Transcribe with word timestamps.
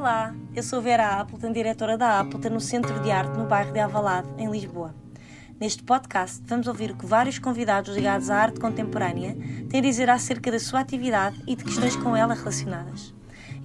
Olá, 0.00 0.34
eu 0.56 0.62
sou 0.62 0.80
Vera 0.80 1.20
Appleton, 1.20 1.52
diretora 1.52 1.98
da 1.98 2.20
Appleton 2.20 2.48
no 2.48 2.58
Centro 2.58 2.98
de 3.02 3.10
Arte 3.10 3.36
no 3.36 3.44
bairro 3.44 3.70
de 3.70 3.80
Avalado, 3.80 4.34
em 4.38 4.50
Lisboa. 4.50 4.94
Neste 5.60 5.82
podcast 5.82 6.40
vamos 6.46 6.66
ouvir 6.66 6.90
o 6.90 6.96
que 6.96 7.04
vários 7.04 7.38
convidados 7.38 7.94
ligados 7.94 8.30
à 8.30 8.38
arte 8.38 8.58
contemporânea 8.58 9.36
têm 9.68 9.80
a 9.80 9.82
dizer 9.82 10.08
acerca 10.08 10.50
da 10.50 10.58
sua 10.58 10.80
atividade 10.80 11.38
e 11.46 11.54
de 11.54 11.62
questões 11.64 11.96
com 11.96 12.16
ela 12.16 12.32
relacionadas. 12.32 13.14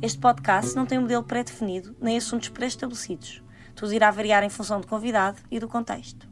Este 0.01 0.19
podcast 0.19 0.75
não 0.75 0.85
tem 0.85 0.97
um 0.97 1.03
modelo 1.03 1.23
pré-definido 1.23 1.95
nem 2.01 2.17
assuntos 2.17 2.49
pré-estabelecidos. 2.49 3.41
Tudo 3.73 3.93
irá 3.93 4.11
variar 4.11 4.43
em 4.43 4.49
função 4.49 4.81
do 4.81 4.87
convidado 4.87 5.37
e 5.49 5.57
do 5.57 5.69
contexto. 5.69 6.27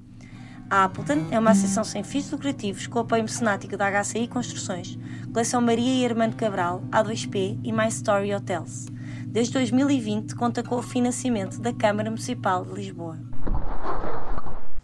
A 0.69 0.83
Appleton 0.83 1.27
é 1.31 1.39
uma 1.39 1.51
associação 1.51 1.85
sem 1.85 2.03
fins 2.03 2.29
lucrativos 2.29 2.87
com 2.87 2.99
apoio 2.99 3.23
mecenático 3.23 3.77
da 3.77 4.03
HCI 4.03 4.27
Construções, 4.27 4.99
Coleção 5.31 5.61
Maria 5.61 6.01
e 6.01 6.05
Armando 6.05 6.35
Cabral, 6.35 6.83
A2P 6.91 7.61
e 7.63 7.71
My 7.71 7.87
Story 7.87 8.35
Hotels. 8.35 8.87
Desde 9.33 9.53
2020 9.53 10.35
conta 10.35 10.61
com 10.61 10.75
o 10.75 10.83
financiamento 10.83 11.57
da 11.59 11.73
Câmara 11.73 12.11
Municipal 12.11 12.63
de 12.63 12.71
Lisboa. 12.71 13.17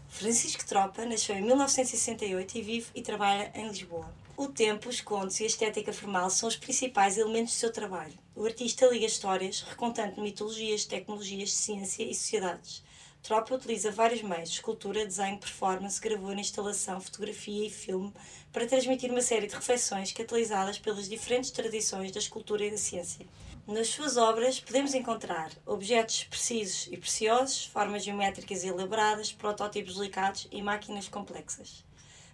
Francisco 0.08 0.66
Tropa 0.66 1.06
nasceu 1.06 1.36
em 1.36 1.44
1968 1.44 2.58
e 2.58 2.62
vive 2.64 2.88
e 2.96 3.04
trabalha 3.04 3.52
em 3.54 3.68
Lisboa. 3.68 4.12
O 4.36 4.48
tempo, 4.48 4.90
os 4.90 5.02
contos 5.02 5.40
e 5.40 5.44
a 5.44 5.46
estética 5.46 5.94
formal 5.94 6.32
são 6.32 6.50
os 6.50 6.56
principais 6.56 7.16
elementos 7.20 7.54
do 7.54 7.58
seu 7.60 7.72
trabalho. 7.72 8.16
O 8.36 8.44
artista 8.44 8.88
liga 8.88 9.06
histórias, 9.06 9.62
recontando 9.62 10.20
mitologias, 10.20 10.84
tecnologias, 10.84 11.54
ciência 11.54 12.02
e 12.02 12.16
sociedades. 12.16 12.84
Tropa 13.22 13.54
utiliza 13.54 13.92
vários 13.92 14.24
meios, 14.24 14.50
escultura, 14.50 15.06
desenho, 15.06 15.38
performance, 15.38 16.02
gravura, 16.02 16.40
instalação, 16.40 17.00
fotografia 17.00 17.68
e 17.68 17.70
filme, 17.70 18.12
para 18.52 18.66
transmitir 18.66 19.12
uma 19.12 19.22
série 19.22 19.46
de 19.46 19.54
reflexões 19.54 20.12
catalisadas 20.12 20.80
pelas 20.80 21.08
diferentes 21.08 21.52
tradições 21.52 22.12
da 22.12 22.18
escultura 22.18 22.66
e 22.66 22.72
da 22.72 22.78
ciência. 22.78 23.28
Nas 23.68 23.88
suas 23.90 24.18
obras 24.18 24.60
podemos 24.60 24.94
encontrar 24.94 25.52
objetos 25.66 26.24
precisos 26.24 26.88
e 26.92 26.98
preciosos, 26.98 27.66
formas 27.66 28.04
geométricas 28.04 28.64
elaboradas, 28.64 29.32
protótipos 29.32 29.96
delicados 29.96 30.48
e 30.52 30.62
máquinas 30.62 31.08
complexas. 31.08 31.84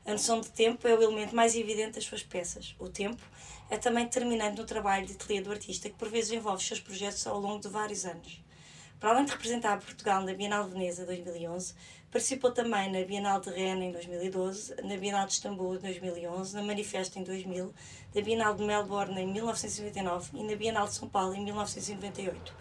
A 0.05 0.11
noção 0.11 0.39
de 0.39 0.49
tempo 0.49 0.87
é 0.87 0.93
o 0.93 1.01
elemento 1.01 1.35
mais 1.35 1.55
evidente 1.55 1.93
das 1.93 2.05
suas 2.05 2.23
peças. 2.23 2.75
O 2.79 2.87
tempo 2.87 3.21
é 3.69 3.77
também 3.77 4.05
determinante 4.05 4.57
no 4.57 4.65
trabalho 4.65 5.05
de 5.05 5.13
ateliê 5.13 5.41
do 5.41 5.51
artista, 5.51 5.89
que 5.89 5.95
por 5.95 6.09
vezes 6.09 6.31
envolve 6.31 6.63
seus 6.63 6.79
projetos 6.79 7.25
ao 7.27 7.39
longo 7.39 7.59
de 7.59 7.67
vários 7.67 8.05
anos. 8.05 8.41
Para 8.99 9.11
além 9.11 9.25
de 9.25 9.31
representar 9.31 9.79
Portugal 9.79 10.21
na 10.23 10.33
Bienal 10.33 10.63
de 10.63 10.71
Veneza 10.71 11.05
2011, 11.05 11.73
participou 12.15 12.49
também 12.49 12.89
na 12.89 13.05
Bienal 13.05 13.41
de 13.41 13.49
Rennes 13.49 13.89
em 13.89 13.91
2012, 13.91 14.75
na 14.85 14.95
Bienal 14.95 15.25
de 15.27 15.33
Istambul 15.33 15.75
em 15.75 15.79
2011, 15.79 16.55
na 16.55 16.63
Manifesto 16.63 17.19
em 17.19 17.23
2000, 17.23 17.73
na 18.15 18.21
Bienal 18.21 18.55
de 18.55 18.63
Melbourne 18.63 19.19
em 19.19 19.27
1999 19.27 20.29
e 20.33 20.43
na 20.43 20.55
Bienal 20.55 20.87
de 20.87 20.93
São 20.93 21.09
Paulo 21.09 21.35
em 21.35 21.43
1998. 21.43 22.53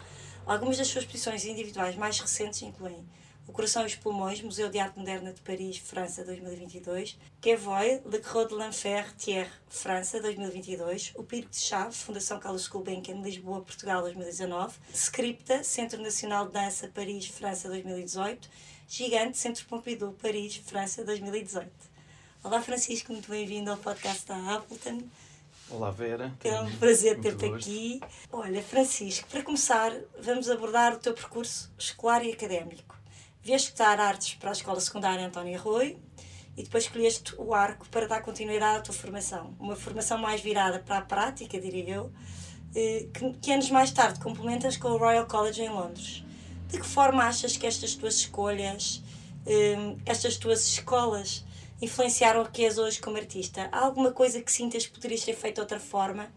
Algumas 0.45 0.77
das 0.77 0.87
suas 0.89 1.05
exposições 1.05 1.45
individuais 1.45 1.95
mais 1.95 2.19
recentes 2.19 2.63
incluem 2.63 3.07
o 3.47 3.53
Coração 3.53 3.83
e 3.83 3.85
os 3.85 3.95
Pulmões, 3.95 4.41
Museu 4.41 4.69
de 4.69 4.77
Arte 4.77 4.99
Moderna 4.99 5.31
de 5.31 5.39
Paris, 5.39 5.77
França, 5.77 6.25
2022. 6.25 7.17
Quevoy, 7.39 8.01
Le 8.05 8.19
Creux 8.19 8.49
de 8.49 8.55
l'Enfer, 8.55 9.15
Thiers, 9.15 9.47
França, 9.69 10.19
2022. 10.19 11.13
O 11.15 11.23
Pico 11.23 11.49
de 11.49 11.57
Chave, 11.57 11.95
Fundação 11.95 12.39
Carlos 12.41 12.67
Gulbenkian, 12.67 13.21
Lisboa, 13.21 13.61
Portugal, 13.61 14.01
2019. 14.01 14.77
Scripta, 14.93 15.63
Centro 15.63 16.01
Nacional 16.01 16.47
de 16.47 16.53
Dança, 16.53 16.89
Paris, 16.93 17.27
França, 17.27 17.69
2018. 17.69 18.49
Gigante, 18.87 19.37
Centro 19.37 19.65
Pompidou, 19.65 20.13
Paris, 20.13 20.57
França, 20.57 21.03
2018. 21.03 21.69
Olá, 22.43 22.61
Francisco, 22.61 23.11
muito 23.11 23.29
bem-vindo 23.29 23.71
ao 23.71 23.77
podcast 23.77 24.27
da 24.27 24.55
Appleton. 24.55 25.01
Olá, 25.71 25.89
Vera. 25.89 26.31
É 26.43 26.61
um 26.61 26.77
prazer 26.77 27.19
ter-te 27.19 27.45
aqui. 27.45 27.99
Olha, 28.31 28.61
Francisco, 28.61 29.27
para 29.27 29.41
começar, 29.41 29.91
vamos 30.21 30.51
abordar 30.51 30.93
o 30.93 30.99
teu 30.99 31.15
percurso 31.15 31.73
escolar 31.79 32.23
e 32.23 32.31
académico. 32.31 32.95
Vieste 33.41 33.69
estudar 33.69 33.99
artes 33.99 34.35
para 34.35 34.51
a 34.51 34.53
Escola 34.53 34.79
Secundária 34.79 35.25
António 35.25 35.57
Arroio 35.57 35.99
e 36.55 36.61
depois 36.61 36.83
escolheste 36.83 37.33
o 37.39 37.55
arco 37.55 37.89
para 37.89 38.07
dar 38.07 38.21
continuidade 38.21 38.77
à 38.77 38.81
tua 38.81 38.93
formação. 38.93 39.55
Uma 39.59 39.75
formação 39.75 40.19
mais 40.19 40.41
virada 40.41 40.77
para 40.77 40.99
a 40.99 41.01
prática, 41.01 41.59
diria 41.59 41.95
eu, 41.95 42.11
eh, 42.75 43.07
que, 43.11 43.33
que 43.39 43.51
anos 43.51 43.71
mais 43.71 43.89
tarde 43.89 44.19
complementas 44.19 44.77
com 44.77 44.89
o 44.89 44.97
Royal 44.97 45.25
College 45.25 45.63
em 45.63 45.69
Londres. 45.69 46.24
De 46.69 46.79
que 46.79 46.85
forma 46.85 47.23
achas 47.23 47.55
que 47.57 47.67
estas 47.67 47.95
tuas 47.95 48.15
escolhas, 48.15 49.01
eh, 49.45 49.95
estas 50.05 50.37
tuas 50.37 50.65
escolas, 50.67 51.43
influenciaram 51.81 52.41
o 52.41 52.49
que 52.49 52.65
és 52.65 52.77
hoje 52.77 52.99
como 52.99 53.17
artista? 53.17 53.69
Há 53.71 53.79
alguma 53.79 54.11
coisa 54.11 54.41
que 54.41 54.51
sintas 54.51 54.85
que 54.85 54.93
poderias 54.93 55.23
ter 55.23 55.35
feito 55.35 55.55
de 55.55 55.61
outra 55.61 55.79
forma? 55.79 56.29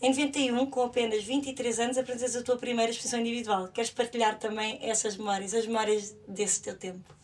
Em 0.00 0.10
91, 0.10 0.66
com 0.66 0.82
apenas 0.82 1.22
23 1.22 1.78
anos, 1.78 1.96
aprendes 1.96 2.34
a 2.34 2.42
tua 2.42 2.56
primeira 2.56 2.90
exposição 2.90 3.20
individual. 3.20 3.68
Queres 3.68 3.90
partilhar 3.90 4.36
também 4.36 4.78
essas 4.82 5.16
memórias, 5.16 5.54
as 5.54 5.64
memórias 5.64 6.14
desse 6.26 6.60
teu 6.60 6.76
tempo? 6.76 7.14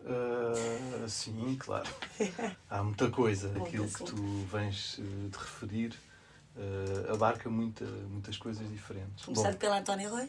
Uh, 0.00 1.08
sim, 1.08 1.56
claro. 1.58 1.88
Há 2.68 2.82
muita 2.82 3.08
coisa. 3.08 3.52
Aquilo 3.56 3.88
que 3.88 4.02
tu 4.02 4.16
vens 4.50 4.98
uh, 4.98 5.28
de 5.28 5.38
referir 5.38 5.94
uh, 6.56 7.12
abarca 7.12 7.48
muita, 7.48 7.84
muitas 7.84 8.36
coisas 8.36 8.68
diferentes. 8.68 9.24
Começando 9.24 9.52
Bom, 9.52 9.58
pela 9.58 9.78
Antónia 9.78 10.08
Roy? 10.08 10.28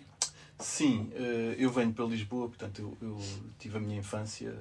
Sim, 0.59 1.11
eu 1.57 1.69
venho 1.69 1.93
para 1.93 2.05
Lisboa, 2.05 2.47
portanto, 2.47 2.79
eu, 2.79 2.97
eu 3.09 3.19
tive 3.59 3.77
a 3.77 3.79
minha 3.79 3.99
infância. 3.99 4.57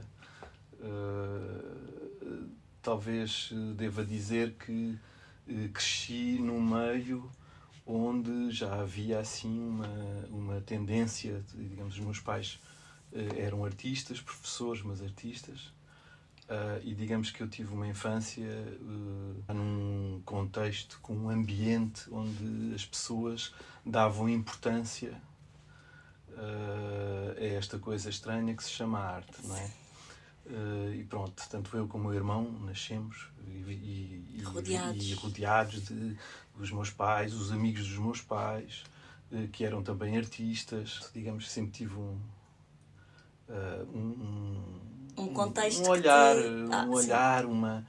talvez 2.82 3.50
deva 3.76 4.04
dizer 4.04 4.54
que 4.54 4.98
eh, 5.48 5.68
cresci 5.72 6.38
num 6.40 6.60
meio 6.60 7.30
onde 7.86 8.50
já 8.50 8.80
havia 8.80 9.20
assim 9.20 9.60
uma, 9.60 9.88
uma 10.28 10.60
tendência, 10.60 11.44
digamos, 11.54 11.94
os 11.94 12.00
meus 12.00 12.18
pais 12.18 12.58
eh, 13.12 13.42
eram 13.42 13.64
artistas, 13.64 14.20
professores, 14.20 14.82
mas 14.82 15.02
artistas, 15.02 15.74
Uh, 16.48 16.78
e 16.84 16.94
digamos 16.94 17.32
que 17.32 17.42
eu 17.42 17.48
tive 17.48 17.74
uma 17.74 17.88
infância 17.88 18.46
uh, 18.46 19.52
num 19.52 20.22
contexto, 20.24 20.96
com 21.02 21.12
um 21.12 21.28
ambiente 21.28 22.08
onde 22.08 22.72
as 22.72 22.86
pessoas 22.86 23.52
davam 23.84 24.28
importância 24.28 25.20
uh, 26.36 27.38
a 27.38 27.44
esta 27.44 27.78
coisa 27.78 28.08
estranha 28.10 28.54
que 28.54 28.62
se 28.62 28.70
chama 28.70 28.98
arte, 29.00 29.46
não 29.46 29.56
é? 29.56 29.70
e 30.94 31.02
pronto, 31.02 31.42
tanto 31.50 31.76
eu 31.76 31.88
como 31.88 32.04
o 32.04 32.06
meu 32.06 32.14
irmão 32.14 32.48
nascemos 32.64 33.26
e, 33.48 34.36
e, 34.36 34.42
rodeados. 34.44 35.04
e, 35.04 35.14
rodeados 35.14 35.82
de 35.86 36.16
os 36.58 36.70
meus 36.70 36.90
pais, 36.90 37.34
os 37.34 37.52
amigos 37.52 37.86
dos 37.86 37.98
meus 37.98 38.20
pais, 38.20 38.84
eh, 39.32 39.48
que 39.52 39.64
eram 39.64 39.82
também 39.82 40.16
artistas. 40.16 41.10
Digamos 41.12 41.44
que 41.44 41.50
sempre 41.50 41.72
tive 41.72 41.94
um, 41.94 42.18
uh, 43.48 43.96
um, 43.96 44.80
um, 45.18 45.28
contexto 45.34 45.84
um 45.84 45.90
olhar, 45.90 46.36
te... 46.36 46.42
ah, 46.72 46.84
um 46.84 46.92
olhar, 46.92 47.44
uma 47.44 47.78
uh, 47.80 47.84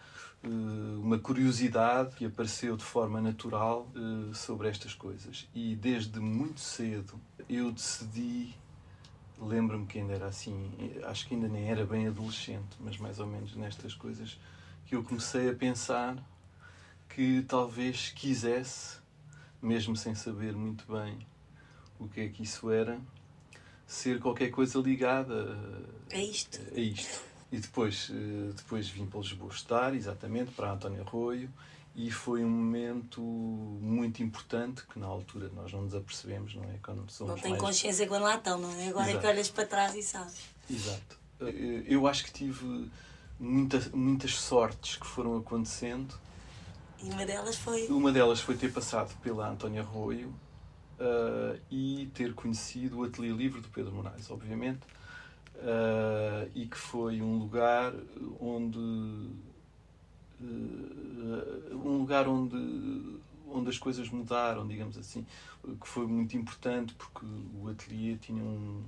uma 0.48 1.18
curiosidade 1.18 2.16
que 2.16 2.26
apareceu 2.26 2.76
de 2.76 2.84
forma 2.84 3.22
natural 3.22 3.90
uh, 3.96 4.34
sobre 4.34 4.68
estas 4.68 4.94
coisas. 4.94 5.48
E 5.54 5.76
desde 5.76 6.20
muito 6.20 6.60
cedo 6.60 7.20
eu 7.50 7.72
decidi 7.72 8.54
lembro-me 9.40 9.86
que 9.86 10.00
ainda 10.00 10.14
era 10.14 10.28
assim, 10.28 10.72
acho 11.04 11.28
que 11.28 11.36
ainda 11.36 11.48
nem 11.48 11.70
era 11.70 11.86
bem 11.86 12.08
adolescente, 12.08 12.76
mas 12.80 12.98
mais 12.98 13.20
ou 13.20 13.28
menos 13.28 13.56
nestas 13.56 13.94
coisas 13.94 14.40
que 14.86 14.96
eu 14.96 15.04
comecei 15.04 15.50
a 15.50 15.54
pensar 15.54 16.18
que 17.10 17.44
talvez 17.48 18.10
quisesse, 18.10 18.98
mesmo 19.62 19.96
sem 19.96 20.16
saber 20.16 20.56
muito 20.56 20.86
bem 20.92 21.20
o 22.00 22.08
que 22.08 22.22
é 22.22 22.30
que 22.30 22.44
isso 22.44 22.70
era, 22.70 23.00
ser 23.86 24.20
qualquer 24.20 24.50
coisa 24.50 24.80
ligada 24.80 25.58
a 26.12 26.18
isto. 26.18 26.60
A 26.76 26.80
isto. 26.80 27.22
E 27.52 27.58
depois, 27.58 28.12
eh, 28.12 28.52
depois 28.56 28.90
vim 28.90 29.06
para 29.06 29.20
Lisboa 29.20 29.52
estudar, 29.52 29.96
exatamente, 29.96 30.52
para 30.52 30.72
António 30.72 31.02
Arroio, 31.02 31.50
e 31.96 32.12
foi 32.12 32.44
um 32.44 32.50
momento 32.50 33.22
muito 33.22 34.22
importante 34.22 34.84
que 34.86 35.00
na 35.00 35.08
altura 35.08 35.50
nós 35.56 35.72
não 35.72 35.82
nos 35.82 35.96
apercebemos, 35.96 36.54
não 36.54 36.64
é? 36.66 36.78
Quando 36.84 37.10
somos 37.10 37.36
não 37.36 37.42
tem 37.42 37.52
mais... 37.52 37.64
consciência 37.64 38.06
quando 38.08 38.24
lá 38.24 38.36
estão, 38.36 38.60
não 38.60 38.72
é? 38.72 38.90
Agora 38.90 39.10
Exato. 39.10 39.18
é 39.18 39.22
que 39.22 39.28
olhas 39.28 39.50
para 39.50 39.66
trás 39.66 39.96
e 39.96 40.04
sabes. 40.04 40.36
Exato. 40.70 41.18
Eh, 41.42 41.84
eu 41.88 42.06
acho 42.06 42.26
que 42.26 42.32
tive 42.32 42.90
muita, 43.40 43.80
muitas 43.96 44.36
sortes 44.36 44.98
que 44.98 45.08
foram 45.08 45.38
acontecendo. 45.38 46.14
E 47.02 47.10
uma 47.10 47.26
delas 47.26 47.56
foi? 47.56 47.88
Uma 47.88 48.12
delas 48.12 48.42
foi 48.42 48.56
ter 48.58 48.72
passado 48.72 49.16
pela 49.22 49.50
Antónia 49.50 49.82
Arroio 49.82 50.34
uh, 51.00 51.60
e 51.70 52.10
ter 52.14 52.34
conhecido 52.34 53.00
o 53.00 53.04
Ateliê 53.04 53.32
Livre 53.32 53.62
do 53.62 53.70
Pedro 53.70 53.92
Moraes, 53.92 54.30
obviamente, 54.32 54.82
uh, 55.58 56.50
e 56.54 56.66
que 56.68 56.78
foi 56.78 57.22
um 57.22 57.38
lugar 57.38 57.94
onde 58.40 58.80
uh, 60.40 61.74
um 61.74 61.98
lugar 62.00 62.28
onde 62.28 63.18
onde 63.50 63.70
as 63.70 63.78
coisas 63.78 64.10
mudaram, 64.10 64.68
digamos 64.68 64.98
assim, 64.98 65.26
que 65.64 65.88
foi 65.88 66.06
muito 66.06 66.36
importante 66.36 66.94
porque 66.96 67.26
o 67.62 67.70
ateliê 67.70 68.18
tinha 68.18 68.44
um, 68.44 68.84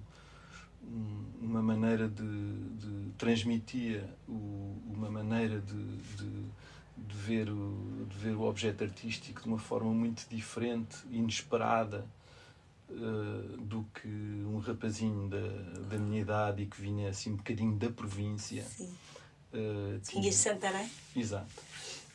uma 1.41 1.61
maneira 1.61 2.07
de, 2.07 2.23
de 2.23 3.11
transmitia 3.17 4.09
uma 4.27 5.09
maneira 5.09 5.59
de, 5.61 5.97
de, 6.17 6.45
de, 6.97 7.15
ver 7.15 7.49
o, 7.49 8.05
de 8.09 8.17
ver 8.17 8.35
o 8.35 8.43
objeto 8.43 8.83
artístico 8.83 9.41
de 9.41 9.47
uma 9.47 9.59
forma 9.59 9.91
muito 9.91 10.27
diferente, 10.29 10.97
inesperada, 11.09 12.05
uh, 12.89 13.57
do 13.57 13.85
que 13.93 14.07
um 14.07 14.59
rapazinho 14.59 15.29
da, 15.29 15.87
da 15.89 15.97
minha 15.97 16.21
idade 16.21 16.63
e 16.63 16.65
que 16.65 16.81
vinha 16.81 17.09
assim 17.09 17.31
um 17.31 17.37
bocadinho 17.37 17.75
da 17.75 17.89
província. 17.89 18.63
Sim. 18.63 18.93
Uh, 19.53 19.99
tinha... 20.01 20.21
De 20.21 20.31
Santarém? 20.31 20.89
Exato, 21.15 21.51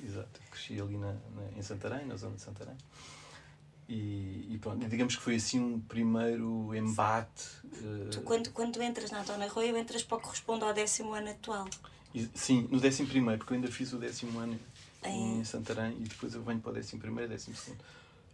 exato. 0.05 0.41
Cresci 0.51 0.81
ali 0.81 0.97
na, 0.97 1.13
na, 1.13 1.59
em 1.59 1.63
Santarém, 1.63 2.07
na 2.07 2.17
zona 2.17 2.37
de 2.37 2.43
Santarém. 2.43 2.77
E, 3.89 4.49
e 4.51 4.59
pronto, 4.61 4.89
digamos 4.89 5.15
que 5.17 5.23
foi 5.23 5.35
assim 5.35 5.61
um 5.61 5.81
primeiro 5.81 6.75
embate. 6.75 7.49
Uh... 7.65 8.11
Tu, 8.11 8.23
quando, 8.23 8.51
quando 8.51 8.83
entras 8.83 9.11
na 9.11 9.21
Antônia 9.21 9.47
Arroio, 9.47 9.77
entras 9.77 10.03
para 10.03 10.17
o 10.17 10.21
que 10.21 10.27
corresponde 10.27 10.65
ao 10.65 10.73
décimo 10.73 11.13
ano 11.13 11.31
atual. 11.31 11.69
E, 12.15 12.31
sim, 12.35 12.67
no 12.71 12.81
décimo 12.81 13.09
primeiro, 13.09 13.39
porque 13.39 13.53
eu 13.53 13.57
ainda 13.57 13.71
fiz 13.71 13.93
o 13.93 13.99
décimo 13.99 14.39
ano 14.39 14.59
em 15.05 15.41
é. 15.41 15.45
Santarém 15.45 15.97
e 15.99 16.05
depois 16.05 16.35
eu 16.35 16.43
venho 16.43 16.61
para 16.61 16.71
o 16.71 16.75
décimo 16.75 17.01
primeiro 17.01 17.31
e 17.31 17.35
décimo 17.35 17.57
segundo. 17.57 17.85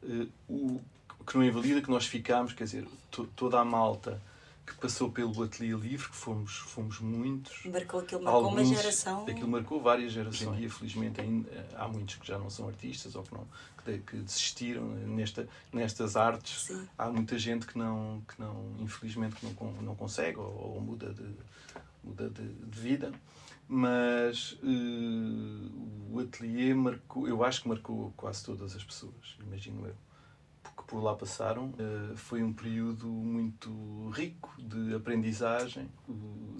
Uh, 0.03 0.29
o 0.49 0.81
que 1.27 1.37
não 1.37 1.45
invalida 1.45 1.81
que 1.81 1.91
nós 1.91 2.07
ficámos, 2.07 2.53
quer 2.53 2.65
dizer, 2.65 2.87
to, 3.11 3.27
toda 3.37 3.61
a 3.61 3.65
malta 3.65 4.21
que 4.67 4.75
passou 4.77 5.11
pelo 5.11 5.43
Ateliê 5.43 5.75
Livre, 5.75 6.09
que 6.09 6.15
fomos, 6.15 6.57
fomos 6.57 7.01
muitos. 7.01 7.65
Marcou 7.65 8.01
aquilo, 8.01 8.23
marcou 8.23 8.45
alguns, 8.45 8.69
uma 8.69 8.77
geração. 8.77 9.27
Aquilo 9.27 9.49
marcou 9.49 9.81
várias 9.81 10.13
gerações. 10.13 10.63
E 10.63 10.69
felizmente 10.69 11.21
ainda 11.21 11.69
há 11.77 11.89
muitos 11.89 12.17
que 12.17 12.27
já 12.27 12.39
não 12.39 12.49
são 12.49 12.69
artistas 12.69 13.17
ou 13.17 13.23
que, 13.23 13.35
não, 13.35 13.47
que, 13.85 13.99
que 13.99 14.17
desistiram 14.19 14.85
nesta, 14.85 15.49
nestas 15.73 16.17
artes. 16.17 16.67
Sim. 16.67 16.89
Há 16.97 17.11
muita 17.11 17.39
gente 17.39 17.67
que 17.67 17.77
não, 17.77 18.23
que 18.29 18.41
não 18.41 18.77
infelizmente, 18.79 19.37
que 19.37 19.47
não, 19.47 19.73
não 19.83 19.95
consegue 19.97 20.39
ou, 20.39 20.75
ou 20.75 20.81
muda, 20.81 21.13
de, 21.13 21.27
muda 22.05 22.31
de, 22.31 22.49
de 22.49 22.81
vida 22.81 23.13
mas 23.73 24.59
uh, 24.65 26.13
o 26.13 26.19
ateliê 26.19 26.75
marcou, 26.75 27.29
eu 27.29 27.45
acho 27.45 27.63
que 27.63 27.69
marcou 27.69 28.13
quase 28.17 28.45
todas 28.45 28.75
as 28.75 28.83
pessoas, 28.83 29.37
imagino 29.47 29.87
eu 29.87 29.95
por 30.91 31.01
lá 31.01 31.15
passaram. 31.15 31.73
Eh, 31.79 32.17
foi 32.17 32.43
um 32.43 32.53
período 32.53 33.07
muito 33.07 34.11
rico 34.11 34.53
de 34.59 34.93
aprendizagem. 34.93 35.89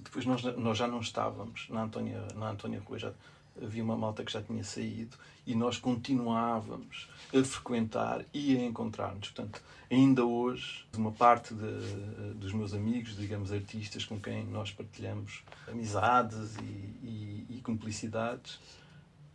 Depois 0.01 0.25
nós, 0.25 0.41
nós 0.55 0.77
já 0.77 0.87
não 0.87 1.01
estávamos 1.01 1.67
na 1.69 1.83
Antónia, 1.83 2.25
na 2.35 2.49
Antónia 2.49 2.79
Rua, 2.79 2.97
já 2.97 3.13
havia 3.61 3.83
uma 3.83 3.97
malta 3.97 4.23
que 4.23 4.31
já 4.31 4.41
tinha 4.41 4.63
saído 4.63 5.17
e 5.45 5.53
nós 5.53 5.77
continuávamos 5.77 7.09
a 7.35 7.43
frequentar 7.43 8.23
e 8.33 8.55
a 8.55 8.63
encontrar-nos. 8.63 9.29
Portanto, 9.29 9.61
ainda 9.91 10.23
hoje, 10.23 10.87
uma 10.95 11.11
parte 11.11 11.53
de, 11.53 12.33
dos 12.35 12.53
meus 12.53 12.73
amigos, 12.73 13.17
digamos, 13.17 13.51
artistas 13.51 14.05
com 14.05 14.17
quem 14.17 14.45
nós 14.45 14.71
partilhamos 14.71 15.43
amizades 15.67 16.55
e, 16.57 16.61
e, 16.61 17.45
e 17.49 17.61
cumplicidades, 17.61 18.55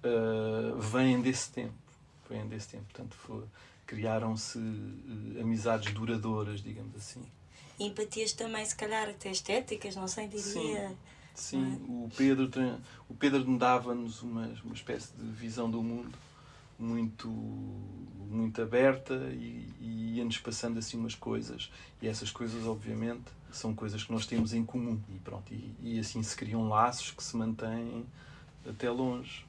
uh, 0.03 0.79
vêm 0.81 1.21
desse 1.21 1.53
tempo. 1.53 1.75
Vêm 2.31 2.49
desse 2.49 2.69
tempo. 2.69 2.85
Portanto, 2.85 3.15
foi, 3.15 3.45
criaram-se 3.87 4.59
uh, 4.59 5.41
amizades 5.41 5.93
duradouras, 5.93 6.62
digamos 6.62 6.94
assim. 6.97 7.23
Empatias 7.79 8.33
também, 8.33 8.65
se 8.65 8.75
calhar, 8.75 9.09
até 9.09 9.31
estéticas, 9.31 9.94
não 9.94 10.09
sei, 10.09 10.27
diria. 10.29 10.88
Sim, 10.88 10.97
sim. 11.35 11.75
É? 11.75 11.91
o 11.91 12.11
Pedro, 12.17 12.50
o 13.09 13.15
Pedro 13.15 13.59
dava-nos 13.59 14.23
uma, 14.23 14.47
uma 14.65 14.75
espécie 14.75 15.12
de 15.17 15.25
visão 15.33 15.71
do 15.71 15.83
mundo 15.83 16.17
muito 16.79 17.29
muito 18.29 18.61
aberta 18.61 19.15
e, 19.33 19.73
e 19.81 20.17
ia-nos 20.17 20.38
passando 20.38 20.79
assim 20.79 20.99
umas 20.99 21.15
coisas 21.15 21.71
e 22.03 22.09
essas 22.09 22.31
coisas 22.31 22.67
obviamente 22.67 23.25
são 23.50 23.75
coisas 23.75 24.03
que 24.05 24.12
nós 24.12 24.27
temos 24.27 24.53
em 24.53 24.65
comum 24.65 25.00
e 25.09 25.19
pronto 25.21 25.55
e, 25.55 25.75
e 25.81 25.99
assim 25.99 26.23
se 26.23 26.37
criam 26.37 26.69
laços 26.69 27.12
que 27.12 27.23
se 27.23 27.37
mantêm 27.37 28.05
até 28.69 28.91
longe 28.91 29.47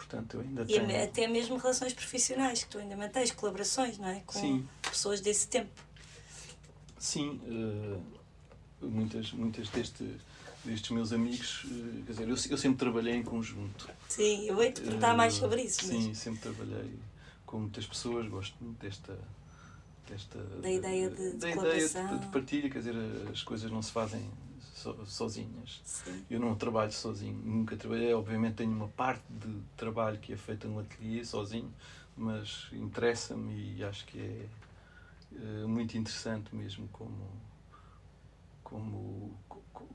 Portanto, 0.00 0.38
eu 0.38 0.40
ainda 0.40 0.62
e 0.62 0.66
tenho... 0.66 1.04
até 1.04 1.28
mesmo 1.28 1.58
relações 1.58 1.92
profissionais, 1.92 2.64
que 2.64 2.70
tu 2.70 2.78
ainda 2.78 2.96
mantens, 2.96 3.30
colaborações, 3.32 3.98
não 3.98 4.08
é? 4.08 4.20
Com 4.24 4.40
Sim. 4.40 4.68
pessoas 4.80 5.20
desse 5.20 5.46
tempo. 5.46 5.70
Sim, 6.98 7.38
uh, 7.44 8.02
muitas, 8.80 9.30
muitas 9.32 9.68
deste, 9.68 10.16
destes 10.64 10.90
meus 10.90 11.12
amigos, 11.12 11.64
uh, 11.64 12.02
quer 12.06 12.12
dizer, 12.12 12.28
eu, 12.28 12.34
eu 12.50 12.58
sempre 12.58 12.78
trabalhei 12.78 13.14
em 13.14 13.22
conjunto. 13.22 13.90
Sim, 14.08 14.46
eu 14.46 14.56
vou-te 14.56 14.80
perguntar 14.80 15.12
uh, 15.12 15.16
mais 15.18 15.34
sobre 15.34 15.62
isso. 15.62 15.84
Sim, 15.84 16.08
mas... 16.08 16.18
sempre 16.18 16.40
trabalhei 16.40 16.98
com 17.44 17.60
muitas 17.60 17.86
pessoas, 17.86 18.26
gosto 18.26 18.56
muito 18.58 18.80
desta. 18.80 19.18
desta 20.08 20.38
da 20.62 20.70
ideia 20.70 21.10
de, 21.10 21.32
de 21.32 21.36
da 21.36 21.50
ideia 21.50 21.88
de, 21.88 22.18
de 22.20 22.26
partilha, 22.28 22.70
quer 22.70 22.78
dizer, 22.78 22.94
as 23.30 23.42
coisas 23.42 23.70
não 23.70 23.82
se 23.82 23.92
fazem 23.92 24.26
so, 24.80 25.06
sozinhas. 25.06 25.80
Sim. 25.84 26.24
Eu 26.30 26.40
não 26.40 26.54
trabalho 26.54 26.92
sozinho, 26.92 27.38
nunca 27.44 27.76
trabalhei. 27.76 28.12
Obviamente 28.14 28.56
tenho 28.56 28.72
uma 28.72 28.88
parte 28.88 29.22
de 29.28 29.60
trabalho 29.76 30.18
que 30.18 30.32
é 30.32 30.36
feita 30.36 30.66
no 30.66 30.80
ateliê 30.80 31.24
sozinho, 31.24 31.72
mas 32.16 32.68
interessa-me 32.72 33.76
e 33.76 33.84
acho 33.84 34.06
que 34.06 34.18
é, 34.18 34.46
é 35.62 35.66
muito 35.66 35.96
interessante 35.96 36.54
mesmo 36.54 36.88
como 36.88 37.50
como 38.62 39.36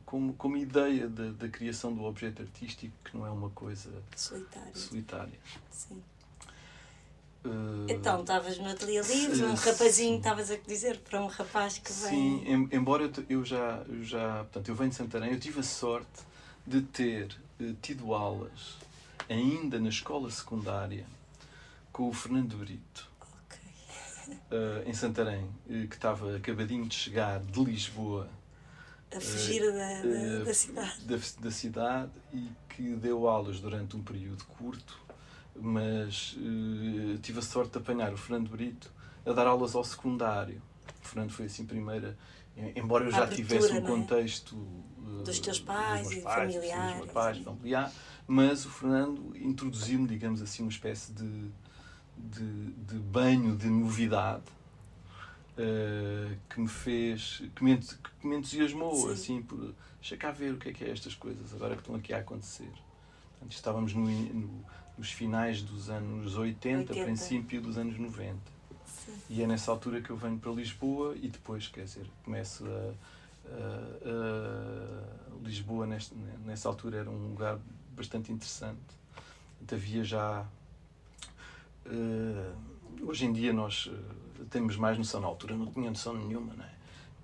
como, 0.05 0.33
como 0.33 0.57
ideia 0.57 1.07
da, 1.07 1.31
da 1.31 1.49
criação 1.49 1.93
do 1.93 2.03
objeto 2.03 2.41
artístico 2.41 2.93
que 3.03 3.17
não 3.17 3.25
é 3.25 3.29
uma 3.31 3.49
coisa 3.49 3.91
solitária. 4.15 4.75
solitária. 4.75 5.39
Sim. 5.71 6.03
Uh, 7.45 7.85
então, 7.87 8.21
estavas 8.21 8.57
no 8.57 8.67
ateliê 8.67 9.01
livre, 9.01 9.43
um 9.45 9.53
rapazinho, 9.53 10.17
estavas 10.17 10.49
a 10.49 10.55
dizer, 10.55 10.97
para 10.99 11.21
um 11.21 11.27
rapaz 11.27 11.77
que 11.77 11.91
vem. 11.91 12.09
Sim, 12.09 12.69
embora 12.71 13.11
eu 13.29 13.45
já, 13.45 13.83
eu 13.87 14.03
já. 14.03 14.37
Portanto, 14.39 14.69
eu 14.69 14.75
venho 14.75 14.89
de 14.89 14.95
Santarém, 14.95 15.31
eu 15.31 15.39
tive 15.39 15.59
a 15.59 15.63
sorte 15.63 16.23
de 16.65 16.81
ter 16.81 17.37
uh, 17.61 17.73
tido 17.81 18.15
aulas 18.15 18.77
ainda 19.29 19.79
na 19.79 19.89
escola 19.89 20.29
secundária 20.31 21.05
com 21.91 22.09
o 22.09 22.13
Fernando 22.13 22.57
Brito. 22.57 23.09
Okay. 23.45 24.35
Uh, 24.51 24.89
em 24.89 24.93
Santarém, 24.93 25.47
que 25.67 25.95
estava 25.95 26.35
acabadinho 26.35 26.87
de 26.87 26.95
chegar 26.95 27.39
de 27.39 27.63
Lisboa. 27.63 28.27
A 29.15 29.21
fugir 29.21 29.61
da, 29.71 30.01
da, 30.01 30.43
da 30.45 30.53
cidade. 30.53 31.01
Da, 31.01 31.17
da 31.39 31.51
cidade 31.51 32.11
e 32.33 32.49
que 32.69 32.95
deu 32.95 33.27
aulas 33.27 33.59
durante 33.59 33.95
um 33.95 34.01
período 34.01 34.43
curto 34.45 35.04
mas 35.55 36.35
uh, 36.37 37.17
tive 37.19 37.39
a 37.39 37.41
sorte 37.41 37.71
de 37.71 37.77
apanhar 37.77 38.13
o 38.13 38.17
Fernando 38.17 38.49
Brito 38.49 38.91
a 39.25 39.31
dar 39.31 39.47
aulas 39.47 39.75
ao 39.75 39.83
secundário. 39.83 40.61
O 41.03 41.07
Fernando 41.07 41.31
foi 41.31 41.45
assim 41.45 41.65
primeira, 41.65 42.17
embora 42.75 43.05
eu 43.05 43.11
já 43.11 43.23
abertura, 43.23 43.35
tivesse 43.35 43.73
um 43.73 43.77
é? 43.77 43.81
contexto 43.81 44.53
uh, 44.53 45.23
dos 45.23 45.39
teus 45.39 45.59
pais, 45.59 46.07
dos 46.07 46.17
e 46.17 46.21
pais, 46.21 46.53
familiares, 46.53 47.01
dos 47.01 47.11
pais, 47.11 47.37
familiar, 47.39 47.91
mas 48.27 48.65
o 48.65 48.69
Fernando 48.69 49.35
introduziu-me, 49.35 50.07
digamos 50.07 50.41
assim, 50.41 50.63
uma 50.63 50.71
espécie 50.71 51.13
de, 51.13 51.51
de, 52.17 52.71
de 52.71 52.99
banho 52.99 53.55
de 53.55 53.67
novidade 53.67 54.43
uh, 55.57 56.37
que 56.49 56.59
me 56.59 56.67
fez, 56.67 57.43
que 57.55 57.63
me, 57.63 57.77
que 57.77 58.27
me 58.27 58.37
entusiasmou, 58.37 58.95
Sim. 58.95 59.11
assim, 59.11 59.41
por 59.41 59.73
deixa 59.99 60.17
cá 60.17 60.31
ver 60.31 60.53
o 60.53 60.57
que 60.57 60.69
é 60.69 60.73
que 60.73 60.83
é 60.83 60.91
estas 60.91 61.15
coisas 61.15 61.51
agora 61.53 61.75
que 61.75 61.81
estão 61.81 61.95
aqui 61.95 62.13
a 62.13 62.19
acontecer. 62.19 62.69
Portanto, 63.31 63.51
estávamos 63.53 63.93
no, 63.93 64.07
no 64.07 64.65
nos 64.97 65.11
finais 65.11 65.61
dos 65.61 65.89
anos 65.89 66.35
80, 66.35 66.93
80. 66.93 67.05
princípio 67.05 67.61
dos 67.61 67.77
anos 67.77 67.97
90. 67.97 68.37
Sim. 68.85 69.13
E 69.29 69.43
é 69.43 69.47
nessa 69.47 69.71
altura 69.71 70.01
que 70.01 70.09
eu 70.09 70.17
venho 70.17 70.37
para 70.37 70.51
Lisboa 70.51 71.15
e 71.15 71.27
depois, 71.27 71.67
quer 71.67 71.83
dizer, 71.83 72.05
começo 72.23 72.65
a. 72.65 72.93
a, 73.49 74.21
a 75.33 75.47
Lisboa, 75.47 75.85
neste, 75.85 76.15
nessa 76.45 76.67
altura, 76.67 76.97
era 76.97 77.09
um 77.09 77.29
lugar 77.29 77.59
bastante 77.95 78.31
interessante. 78.31 78.79
Então, 79.61 79.77
havia 79.77 80.03
já. 80.03 80.45
Uh, 81.85 82.55
hoje 83.07 83.25
em 83.25 83.33
dia 83.33 83.53
nós 83.53 83.85
uh, 83.85 84.45
temos 84.49 84.75
mais 84.75 84.97
noção, 84.97 85.21
na 85.21 85.27
altura 85.27 85.55
não 85.55 85.67
tinha 85.67 85.89
noção 85.89 86.15
nenhuma, 86.15 86.53
não 86.55 86.65
é? 86.65 86.75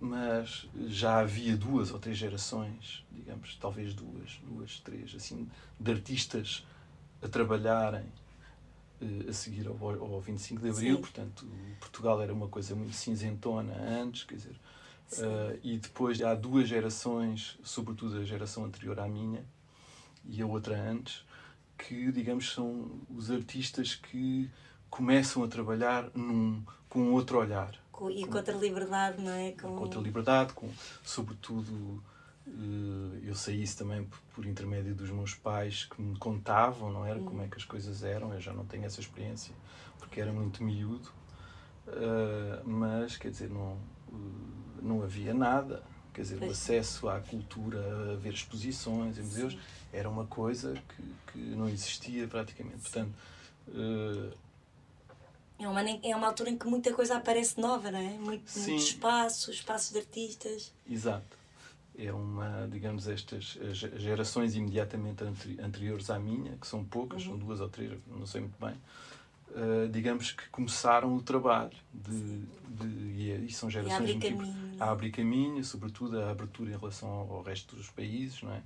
mas 0.01 0.67
já 0.87 1.19
havia 1.19 1.55
duas 1.55 1.91
ou 1.91 1.99
três 1.99 2.17
gerações, 2.17 3.05
digamos, 3.11 3.55
talvez 3.61 3.93
duas, 3.93 4.41
duas, 4.43 4.79
três, 4.79 5.13
assim, 5.13 5.47
de 5.79 5.91
artistas 5.91 6.65
a 7.21 7.27
trabalharem 7.27 8.05
uh, 9.01 9.29
a 9.29 9.33
seguir 9.33 9.67
ao, 9.67 9.75
ao 9.89 10.21
25 10.21 10.61
de 10.61 10.69
Abril, 10.69 10.95
Sim. 10.95 11.01
portanto, 11.01 11.47
Portugal 11.79 12.21
era 12.21 12.33
uma 12.33 12.47
coisa 12.47 12.75
muito 12.75 12.93
cinzentona 12.93 13.73
antes, 13.73 14.23
quer 14.23 14.35
dizer, 14.35 14.55
uh, 15.13 15.59
e 15.63 15.77
depois 15.77 16.21
há 16.21 16.33
duas 16.33 16.67
gerações, 16.67 17.57
sobretudo 17.63 18.19
a 18.19 18.23
geração 18.23 18.65
anterior 18.65 18.99
à 18.99 19.07
minha 19.07 19.43
e 20.25 20.41
a 20.41 20.45
outra 20.45 20.79
antes, 20.79 21.25
que, 21.77 22.11
digamos, 22.11 22.51
são 22.53 22.91
os 23.09 23.31
artistas 23.31 23.95
que 23.95 24.49
começam 24.89 25.43
a 25.43 25.47
trabalhar 25.47 26.11
num, 26.13 26.63
com 26.87 27.11
outro 27.13 27.39
olhar. 27.39 27.73
Com, 27.91 28.09
e 28.09 28.25
com 28.25 28.37
outra 28.37 28.53
liberdade, 28.53 29.21
não 29.21 29.31
é? 29.31 29.51
Com, 29.53 29.77
outra 29.77 29.99
liberdade, 29.99 30.53
com, 30.53 30.69
sobretudo, 31.03 32.03
eh, 32.05 32.10
eu 33.23 33.35
sei 33.35 33.61
isso 33.61 33.77
também 33.77 34.07
por 34.33 34.45
intermédio 34.45 34.95
dos 34.95 35.09
meus 35.09 35.33
pais 35.33 35.85
que 35.85 36.01
me 36.01 36.17
contavam, 36.17 36.91
não 36.91 37.05
era? 37.05 37.19
Como 37.19 37.41
é 37.41 37.47
que 37.47 37.57
as 37.57 37.65
coisas 37.65 38.03
eram. 38.03 38.33
Eu 38.33 38.41
já 38.41 38.51
não 38.53 38.65
tenho 38.65 38.85
essa 38.85 38.99
experiência 38.99 39.53
porque 39.99 40.19
era 40.19 40.33
muito 40.33 40.63
miúdo, 40.63 41.09
uh, 41.87 42.67
mas 42.67 43.15
quer 43.15 43.31
dizer, 43.31 43.49
não, 43.49 43.77
uh, 44.11 44.81
não 44.81 45.03
havia 45.03 45.33
nada. 45.33 45.83
Quer 46.13 46.23
dizer, 46.23 46.43
o 46.43 46.51
acesso 46.51 47.07
à 47.07 47.21
cultura, 47.21 47.79
a 48.11 48.15
ver 48.17 48.33
exposições 48.33 49.17
em 49.17 49.21
museus, 49.21 49.57
era 49.93 50.09
uma 50.09 50.25
coisa 50.25 50.73
que, 50.73 51.31
que 51.31 51.39
não 51.55 51.69
existia 51.69 52.27
praticamente. 52.27 52.81
Portanto, 52.81 53.13
uh, 53.69 54.33
É 55.57 55.69
uma, 55.69 55.81
é 55.81 56.15
uma 56.15 56.27
altura 56.27 56.49
em 56.49 56.57
que 56.57 56.67
muita 56.67 56.91
coisa 56.93 57.15
aparece 57.15 57.61
nova, 57.61 57.89
não 57.91 57.99
é? 57.99 58.17
Muito, 58.17 58.51
muito 58.59 58.83
espaço, 58.83 59.51
espaços 59.51 59.91
de 59.91 59.99
artistas. 59.99 60.73
Exato. 60.89 61.40
É 62.03 62.11
uma, 62.11 62.67
digamos, 62.67 63.07
estas 63.07 63.59
gerações 63.71 64.55
imediatamente 64.55 65.23
anteriores 65.61 66.09
à 66.09 66.17
minha, 66.17 66.57
que 66.57 66.65
são 66.65 66.83
poucas, 66.83 67.23
uhum. 67.23 67.31
são 67.31 67.37
duas 67.37 67.59
ou 67.59 67.69
três, 67.69 67.91
não 68.07 68.25
sei 68.25 68.41
muito 68.41 68.57
bem, 68.59 68.75
uh, 69.51 69.87
digamos 69.89 70.31
que 70.31 70.49
começaram 70.49 71.15
o 71.15 71.21
trabalho 71.21 71.77
de, 71.93 72.39
de, 72.69 72.87
e, 73.15 73.31
é, 73.31 73.49
são 73.49 73.69
gerações 73.69 74.09
e 74.09 74.13
a 74.13 74.15
abrir 74.15 74.19
caminho, 74.19 74.75
a 74.79 74.91
abrir 74.91 75.11
caminho, 75.11 75.63
sobretudo 75.63 76.19
a 76.19 76.31
abertura 76.31 76.71
em 76.71 76.77
relação 76.77 77.09
ao 77.09 77.43
resto 77.43 77.75
dos 77.75 77.89
países, 77.89 78.41
não 78.41 78.53
é? 78.53 78.61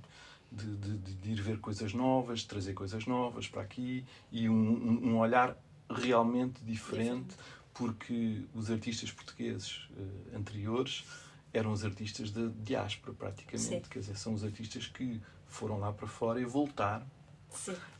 De, 0.50 0.76
de, 0.76 0.98
de, 0.98 1.32
ir 1.32 1.42
ver 1.42 1.58
coisas 1.58 1.92
novas, 1.92 2.40
de 2.40 2.46
trazer 2.46 2.72
coisas 2.72 3.04
novas 3.04 3.48
para 3.48 3.62
aqui 3.62 4.04
e 4.30 4.48
um, 4.48 4.54
um, 4.54 5.08
um 5.08 5.18
olhar 5.18 5.56
realmente 5.90 6.62
diferente, 6.64 7.34
porque 7.74 8.42
os 8.54 8.70
artistas 8.70 9.10
portugueses 9.10 9.88
uh, 9.90 10.36
anteriores 10.36 11.04
eram 11.56 11.72
os 11.72 11.84
artistas 11.84 12.30
da 12.30 12.50
diáspora, 12.62 13.14
praticamente. 13.14 13.64
Sim. 13.68 13.82
Quer 13.90 14.00
dizer, 14.00 14.16
são 14.16 14.34
os 14.34 14.44
artistas 14.44 14.86
que 14.86 15.20
foram 15.46 15.78
lá 15.78 15.92
para 15.92 16.06
fora 16.06 16.40
e 16.40 16.44
voltaram. 16.44 17.06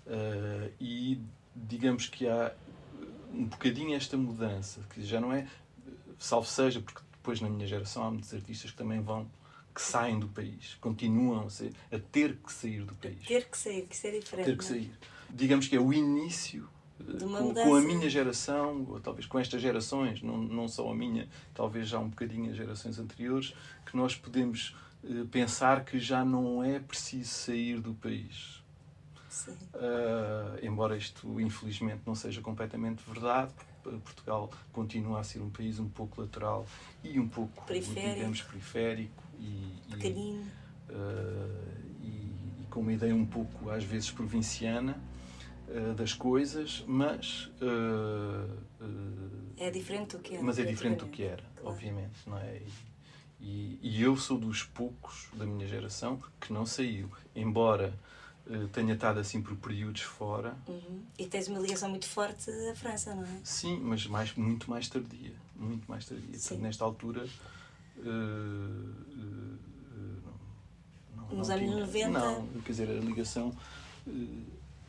Uh, 0.06 0.72
e 0.80 1.20
digamos 1.54 2.08
que 2.08 2.28
há 2.28 2.52
um 3.32 3.44
bocadinho 3.44 3.96
esta 3.96 4.16
mudança, 4.16 4.80
que 4.90 5.02
já 5.02 5.20
não 5.20 5.32
é, 5.32 5.46
salvo 6.18 6.46
seja, 6.46 6.80
porque 6.80 7.00
depois 7.12 7.40
na 7.40 7.48
minha 7.48 7.66
geração 7.66 8.04
há 8.04 8.10
muitos 8.10 8.32
artistas 8.32 8.70
que 8.70 8.76
também 8.76 9.00
vão, 9.00 9.28
que 9.74 9.80
saem 9.80 10.18
do 10.18 10.28
país, 10.28 10.76
continuam 10.80 11.46
a, 11.46 11.50
ser, 11.50 11.72
a 11.90 11.98
ter 11.98 12.36
que 12.36 12.52
sair 12.52 12.84
do 12.84 12.94
país. 12.94 13.24
Ter 13.26 13.48
que 13.48 13.58
sair, 13.58 13.86
que 13.86 13.94
isso 13.94 14.06
é 14.06 14.10
diferente. 14.18 14.46
Ter 14.46 14.58
que 14.58 14.64
é? 14.64 14.68
sair. 14.68 14.98
Digamos 15.30 15.66
que 15.68 15.76
é 15.76 15.80
o 15.80 15.92
início 15.92 16.68
com, 17.04 17.54
com, 17.54 17.74
a 17.74 17.80
minha 17.80 18.08
geração, 18.08 18.86
ou 18.88 19.00
talvez 19.00 19.26
com 19.26 19.38
estas 19.38 19.60
gerações, 19.60 20.22
não, 20.22 20.38
não 20.38 20.68
só 20.68 20.90
a 20.90 20.94
minha, 20.94 21.28
talvez 21.54 21.88
já 21.88 21.98
um 21.98 22.08
bocadinho 22.08 22.50
as 22.50 22.56
gerações 22.56 22.98
anteriores, 22.98 23.54
que 23.84 23.96
nós 23.96 24.14
podemos 24.14 24.74
eh, 25.04 25.24
pensar 25.30 25.84
que 25.84 25.98
já 25.98 26.24
não 26.24 26.62
é 26.62 26.78
preciso 26.78 27.30
sair 27.30 27.80
do 27.80 27.94
país. 27.94 28.56
Uh, 29.74 30.64
embora 30.64 30.96
isto, 30.96 31.38
infelizmente, 31.38 32.00
não 32.06 32.14
seja 32.14 32.40
completamente 32.40 33.02
verdade, 33.06 33.52
Portugal 33.82 34.50
continua 34.72 35.20
a 35.20 35.22
ser 35.22 35.40
um 35.40 35.50
país 35.50 35.78
um 35.78 35.88
pouco 35.88 36.22
lateral 36.22 36.66
e 37.04 37.20
um 37.20 37.28
pouco, 37.28 37.64
periférico. 37.66 38.14
digamos, 38.14 38.42
periférico 38.42 39.22
e. 39.38 39.72
E, 39.94 40.90
uh, 40.90 41.66
e, 42.02 42.06
e, 42.06 42.66
com 42.70 42.80
uma 42.80 42.92
ideia 42.92 43.14
um 43.14 43.26
pouco, 43.26 43.70
às 43.70 43.84
vezes, 43.84 44.10
provinciana 44.10 44.98
uh, 45.68 45.94
das 45.94 46.12
coisas, 46.12 46.84
mas. 46.86 47.50
é 49.56 49.70
diferente 49.70 50.16
do 50.16 50.22
que 50.22 50.34
era. 50.34 50.42
Mas 50.42 50.58
é 50.58 50.64
diferente 50.64 51.00
do 51.00 51.06
que 51.08 51.22
era, 51.22 51.42
claro. 51.56 51.76
obviamente, 51.76 52.16
não 52.26 52.38
é? 52.38 52.62
E, 53.40 53.78
e 53.82 54.02
eu 54.02 54.16
sou 54.16 54.38
dos 54.38 54.62
poucos 54.62 55.28
da 55.34 55.44
minha 55.44 55.66
geração 55.66 56.20
que 56.40 56.52
não 56.52 56.64
saiu, 56.64 57.10
embora 57.34 57.92
eh, 58.48 58.68
tenha 58.72 58.94
estado 58.94 59.18
assim 59.18 59.42
por 59.42 59.56
períodos 59.56 60.02
fora. 60.02 60.56
Uhum. 60.68 61.02
E 61.18 61.26
tens 61.26 61.48
uma 61.48 61.58
ligação 61.58 61.88
muito 61.88 62.06
forte 62.06 62.50
à 62.70 62.74
França, 62.76 63.14
não 63.14 63.24
é? 63.24 63.40
Sim, 63.42 63.80
mas 63.80 64.06
mais, 64.06 64.34
muito 64.34 64.70
mais 64.70 64.88
tardia. 64.88 65.32
Muito 65.56 65.90
mais 65.90 66.06
tardia. 66.06 66.30
Portanto, 66.30 66.60
nesta 66.60 66.84
altura. 66.84 67.26
Uh, 67.98 68.00
uh, 68.00 69.58
não, 71.16 71.38
Nos 71.38 71.48
não 71.48 71.56
anos 71.56 71.70
tinha, 71.70 71.86
90? 71.86 72.08
Não, 72.10 72.46
quer 72.62 72.72
dizer, 72.72 72.90
a 72.90 72.94
ligação. 72.94 73.52
a 74.06 74.10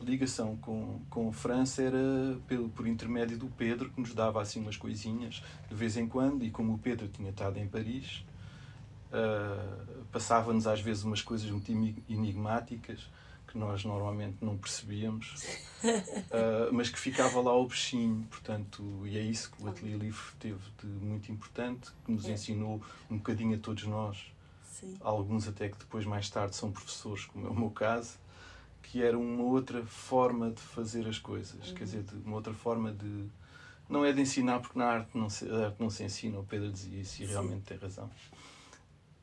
ligação 0.00 0.56
com, 0.56 1.00
com 1.10 1.28
a 1.28 1.32
França 1.32 1.82
era 1.82 2.38
pelo, 2.46 2.68
por 2.68 2.86
intermédio 2.86 3.36
do 3.38 3.46
Pedro, 3.46 3.90
que 3.90 4.00
nos 4.00 4.14
dava 4.14 4.40
assim 4.40 4.60
umas 4.60 4.76
coisinhas 4.76 5.42
de 5.68 5.74
vez 5.74 5.96
em 5.96 6.06
quando, 6.06 6.44
e 6.44 6.50
como 6.50 6.74
o 6.74 6.78
Pedro 6.78 7.08
tinha 7.08 7.30
estado 7.30 7.58
em 7.58 7.66
Paris, 7.66 8.24
passava-nos 10.12 10.66
às 10.66 10.80
vezes 10.80 11.04
umas 11.04 11.22
coisas 11.22 11.50
muito 11.50 11.70
enigmáticas 12.08 13.08
que 13.46 13.56
nós 13.56 13.82
normalmente 13.82 14.36
não 14.42 14.58
percebíamos, 14.58 15.34
uh, 15.82 16.68
mas 16.72 16.90
que 16.90 16.98
ficava 16.98 17.40
lá 17.40 17.56
o 17.56 17.66
bichinho, 17.66 18.26
portanto, 18.28 19.06
e 19.06 19.16
é 19.16 19.22
isso 19.22 19.50
que 19.50 19.62
o 19.62 19.68
Ateliê 19.68 19.96
Livre 19.96 20.22
teve 20.38 20.60
de 20.78 20.86
muito 20.86 21.32
importante, 21.32 21.90
que 22.04 22.12
nos 22.12 22.26
é. 22.26 22.32
ensinou 22.32 22.82
um 23.10 23.16
bocadinho 23.16 23.56
a 23.56 23.58
todos 23.58 23.84
nós, 23.84 24.30
Sim. 24.70 24.94
alguns 25.00 25.48
até 25.48 25.70
que 25.70 25.78
depois 25.78 26.04
mais 26.04 26.28
tarde 26.28 26.56
são 26.56 26.70
professores, 26.70 27.24
como 27.24 27.46
é 27.46 27.50
o 27.50 27.54
meu 27.54 27.70
caso, 27.70 28.18
que 28.90 29.02
era 29.02 29.18
uma 29.18 29.42
outra 29.42 29.84
forma 29.84 30.50
de 30.50 30.60
fazer 30.60 31.06
as 31.06 31.18
coisas, 31.18 31.68
uhum. 31.68 31.74
quer 31.74 31.84
dizer, 31.84 32.04
uma 32.24 32.36
outra 32.36 32.54
forma 32.54 32.92
de 32.92 33.26
não 33.88 34.04
é 34.04 34.12
de 34.12 34.20
ensinar 34.20 34.60
porque 34.60 34.78
na 34.78 34.86
arte 34.86 35.16
não 35.16 35.30
se, 35.30 35.50
arte 35.50 35.76
não 35.80 35.88
se 35.88 36.04
ensina, 36.04 36.38
o 36.38 36.44
Pedro 36.44 36.70
dizia 36.70 37.00
isso 37.00 37.22
e 37.22 37.26
Sim. 37.26 37.32
realmente 37.32 37.62
tem 37.62 37.78
razão 37.78 38.10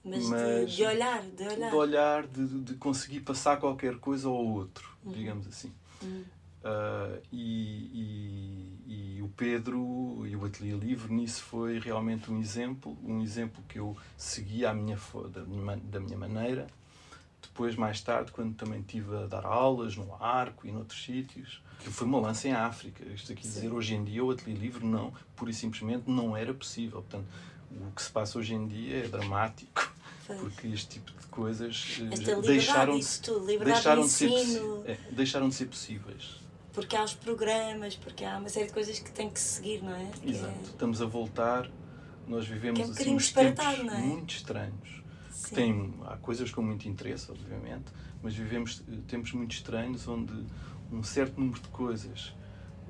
mas, 0.05 0.29
mas 0.29 0.69
de, 0.69 0.75
de, 0.75 0.83
olhar, 0.83 1.21
de 1.23 1.43
olhar. 1.43 1.69
De 1.69 1.75
olhar, 1.75 2.27
de, 2.27 2.47
de 2.61 2.73
conseguir 2.75 3.21
passar 3.21 3.57
qualquer 3.57 3.95
coisa 3.97 4.27
ao 4.27 4.35
outro, 4.35 4.87
uhum. 5.03 5.11
digamos 5.11 5.47
assim. 5.47 5.73
Uhum. 6.03 6.23
Uh, 6.63 7.21
e, 7.31 8.75
e, 8.87 9.17
e, 9.17 9.21
o 9.21 9.27
Pedro 9.29 10.25
e 10.25 10.35
o 10.35 10.45
Ateliê 10.45 10.75
Livre 10.75 11.13
nisso 11.13 11.43
foi 11.43 11.79
realmente 11.79 12.31
um 12.31 12.39
exemplo, 12.39 12.97
um 13.03 13.21
exemplo 13.21 13.63
que 13.67 13.79
eu 13.79 13.95
segui 14.17 14.65
à 14.65 14.73
minha, 14.73 14.97
da, 15.31 15.41
minha, 15.41 15.77
da 15.77 15.99
minha 15.99 16.17
maneira. 16.17 16.67
Depois, 17.47 17.75
mais 17.75 18.01
tarde, 18.01 18.31
quando 18.31 18.55
também 18.55 18.79
estive 18.79 19.15
a 19.15 19.25
dar 19.27 19.45
aulas 19.45 19.95
no 19.95 20.13
Arco 20.15 20.67
e 20.67 20.71
noutros 20.71 21.03
sítios, 21.03 21.61
que 21.79 21.89
foi 21.89 22.07
uma 22.07 22.19
lança 22.19 22.47
em 22.47 22.53
África. 22.53 23.03
Isto 23.05 23.31
aqui 23.31 23.41
dizer, 23.41 23.71
hoje 23.71 23.95
em 23.95 24.03
dia 24.03 24.23
o 24.23 24.31
Ateliê 24.31 24.57
Livre 24.57 24.85
não, 24.85 25.13
pura 25.35 25.51
e 25.51 25.53
simplesmente 25.53 26.09
não 26.09 26.35
era 26.35 26.53
possível. 26.53 27.01
Portanto, 27.01 27.27
o 27.71 27.91
que 27.91 28.01
se 28.01 28.09
passa 28.09 28.39
hoje 28.39 28.53
em 28.53 28.67
dia 28.67 29.05
é 29.05 29.07
dramático 29.07 29.93
porque 30.33 30.67
este 30.67 30.99
tipo 30.99 31.11
de 31.11 31.27
coisas 31.27 31.99
eh, 32.01 32.41
deixaram, 32.41 32.99
de, 32.99 33.19
tudo, 33.21 33.45
deixaram, 33.45 34.01
de, 34.01 34.07
de 34.07 34.13
ser, 34.13 34.31
é, 34.85 34.97
deixaram 35.11 35.49
de 35.49 35.55
ser 35.55 35.65
possíveis. 35.67 36.37
Porque 36.73 36.95
há 36.95 37.03
os 37.03 37.13
programas, 37.13 37.95
porque 37.95 38.25
há 38.25 38.37
uma 38.37 38.49
série 38.49 38.67
de 38.67 38.73
coisas 38.73 38.99
que 38.99 39.11
tem 39.11 39.29
que 39.29 39.39
seguir, 39.39 39.83
não 39.83 39.95
é? 39.95 40.09
Exato. 40.25 40.53
É... 40.57 40.63
Estamos 40.63 41.01
a 41.01 41.05
voltar, 41.05 41.69
nós 42.27 42.47
vivemos 42.47 42.79
é 42.79 42.85
um 42.85 42.91
assim, 42.91 43.15
uns 43.15 43.31
tempos 43.31 43.65
é? 43.65 43.83
muito 43.99 44.35
estranhos. 44.35 45.03
Tem, 45.53 45.93
há 46.05 46.17
coisas 46.17 46.51
com 46.51 46.61
muito 46.61 46.87
interesse, 46.87 47.31
obviamente, 47.31 47.85
mas 48.23 48.33
vivemos 48.33 48.81
eh, 48.87 48.97
tempos 49.07 49.33
muito 49.33 49.53
estranhos 49.53 50.07
onde 50.07 50.33
um 50.91 51.03
certo 51.03 51.39
número 51.39 51.61
de 51.61 51.67
coisas 51.69 52.33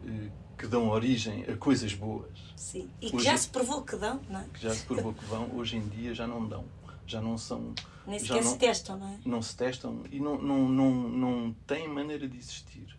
eh, 0.05 0.29
que 0.57 0.67
dão 0.67 0.89
origem 0.89 1.43
a 1.43 1.57
coisas 1.57 1.93
boas. 1.93 2.53
Sim, 2.55 2.89
e 3.01 3.09
que 3.09 3.15
hoje, 3.15 3.25
já 3.25 3.37
se 3.37 3.49
provou 3.49 3.81
que 3.81 3.95
dão, 3.95 4.21
não 4.29 4.39
é? 4.39 4.45
Que 4.53 4.61
já 4.61 4.73
se 4.73 4.85
provou 4.85 5.13
que 5.13 5.25
vão, 5.25 5.49
hoje 5.55 5.77
em 5.77 5.87
dia 5.87 6.13
já 6.13 6.27
não 6.27 6.47
dão 6.47 6.65
já 7.07 7.21
não 7.21 7.37
são. 7.37 7.73
Nem 8.05 8.19
sequer 8.19 8.43
se 8.43 8.57
testam, 8.57 8.97
não 8.97 9.07
é? 9.07 9.19
Não 9.25 9.41
se 9.41 9.55
testam 9.55 10.03
e 10.11 10.19
não, 10.19 10.41
não, 10.41 10.69
não, 10.69 10.91
não 11.09 11.55
têm 11.65 11.87
maneira 11.87 12.27
de 12.27 12.37
existir. 12.37 12.95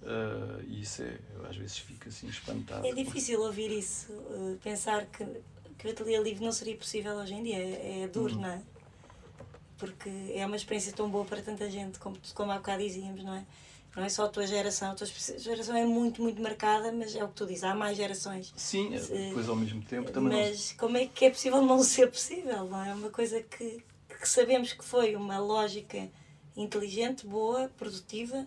Uh, 0.00 0.62
e 0.66 0.80
isso 0.80 1.02
é, 1.02 1.18
às 1.48 1.56
vezes 1.56 1.78
fica 1.78 2.08
assim 2.08 2.28
espantado. 2.28 2.86
É 2.86 2.92
difícil 2.92 3.40
ouvir 3.40 3.70
isso, 3.70 4.12
uh, 4.12 4.58
pensar 4.62 5.04
que, 5.06 5.24
que 5.78 5.86
o 5.86 5.90
ateliê 5.90 6.20
livre 6.20 6.44
não 6.44 6.52
seria 6.52 6.76
possível 6.76 7.14
hoje 7.14 7.34
em 7.34 7.42
dia. 7.42 7.56
É, 7.56 8.02
é 8.02 8.08
duro, 8.08 8.34
uhum. 8.34 8.42
não 8.42 8.48
é? 8.48 8.62
Porque 9.78 10.10
é 10.34 10.44
uma 10.44 10.56
experiência 10.56 10.92
tão 10.92 11.08
boa 11.08 11.24
para 11.24 11.40
tanta 11.40 11.70
gente, 11.70 12.00
como, 12.00 12.18
como 12.34 12.50
há 12.50 12.56
bocado 12.56 12.82
dizíamos, 12.82 13.22
não 13.22 13.34
é? 13.34 13.46
Não 13.96 14.04
é 14.04 14.08
só 14.08 14.26
a 14.26 14.28
tua 14.28 14.46
geração, 14.46 14.92
a 14.92 14.94
tua 14.94 15.06
geração 15.06 15.76
é 15.76 15.84
muito, 15.84 16.22
muito 16.22 16.40
marcada, 16.42 16.92
mas 16.92 17.16
é 17.16 17.24
o 17.24 17.28
que 17.28 17.34
tu 17.34 17.46
dizes, 17.46 17.64
há 17.64 17.74
mais 17.74 17.96
gerações. 17.96 18.52
Sim, 18.56 18.94
é, 18.94 18.98
depois 18.98 19.48
ao 19.48 19.56
mesmo 19.56 19.82
tempo 19.82 20.10
também. 20.12 20.38
Mas 20.38 20.70
não... 20.70 20.78
como 20.78 20.96
é 20.96 21.06
que 21.06 21.24
é 21.24 21.30
possível 21.30 21.62
não 21.62 21.82
ser 21.82 22.08
possível? 22.10 22.64
Não 22.66 22.84
é? 22.84 22.90
é 22.90 22.94
uma 22.94 23.10
coisa 23.10 23.40
que, 23.40 23.82
que 24.08 24.28
sabemos 24.28 24.72
que 24.72 24.84
foi 24.84 25.16
uma 25.16 25.38
lógica 25.38 26.08
inteligente, 26.56 27.26
boa, 27.26 27.70
produtiva, 27.76 28.46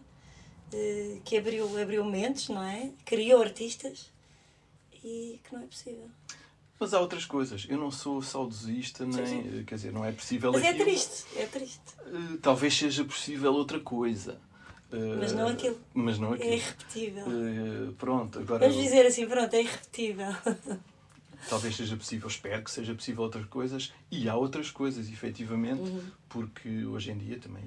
eh, 0.74 1.20
que 1.24 1.38
abriu, 1.38 1.82
abriu 1.82 2.06
mentes, 2.06 2.50
não 2.50 2.64
é? 2.64 2.92
Criou 3.06 3.42
artistas 3.42 4.12
e 5.04 5.40
que 5.44 5.54
não 5.54 5.64
é 5.64 5.66
possível. 5.66 6.10
Mas 6.82 6.96
há 6.96 7.00
outras 7.00 7.26
coisas. 7.26 7.68
Eu 7.70 7.78
não 7.78 7.92
sou 7.92 8.24
saudosista, 8.24 9.06
nem. 9.06 9.24
Sim, 9.24 9.44
sim. 9.44 9.64
Quer 9.66 9.76
dizer, 9.76 9.94
não 9.94 10.04
é 10.04 10.12
possível. 10.12 10.52
Mas 10.52 10.64
é 10.64 10.70
aquilo. 10.70 10.82
é 10.82 10.86
triste, 10.86 11.26
é 11.36 11.46
triste. 11.46 11.80
Eh, 12.08 12.38
talvez 12.42 12.76
seja 12.76 13.06
possível 13.06 13.54
outra 13.54 13.80
coisa. 13.80 14.42
Mas 15.20 15.32
não 15.32 15.48
aquilo. 15.48 15.80
Mas 15.94 16.18
não 16.18 16.34
aquilo. 16.34 16.50
É 16.50 16.56
irrepetível. 16.56 17.24
Uh, 17.28 17.94
pronto, 17.94 18.40
agora. 18.40 18.68
Vamos 18.68 18.84
dizer 18.84 19.06
assim, 19.06 19.28
pronto, 19.28 19.54
é 19.54 19.62
irrepetível. 19.62 20.36
Talvez 21.50 21.76
seja 21.76 21.96
possível, 21.96 22.28
espero 22.28 22.64
que 22.64 22.72
seja 22.72 22.96
possível 22.96 23.24
outras 23.24 23.46
coisas. 23.46 23.94
E 24.10 24.28
há 24.28 24.36
outras 24.36 24.72
coisas, 24.72 25.08
efetivamente, 25.08 25.84
uhum. 25.84 26.04
porque 26.28 26.84
hoje 26.84 27.12
em 27.12 27.18
dia 27.18 27.38
também 27.38 27.64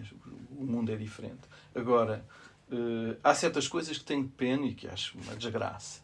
o 0.51 0.65
mundo 0.65 0.91
é 0.91 0.97
diferente. 0.97 1.43
Agora, 1.73 2.27
uh, 2.69 3.17
há 3.23 3.33
certas 3.33 3.69
coisas 3.69 3.97
que 3.97 4.05
tenho 4.05 4.29
pena 4.29 4.67
e 4.67 4.75
que 4.75 4.89
acho 4.89 5.17
uma 5.19 5.37
desgraça. 5.37 6.03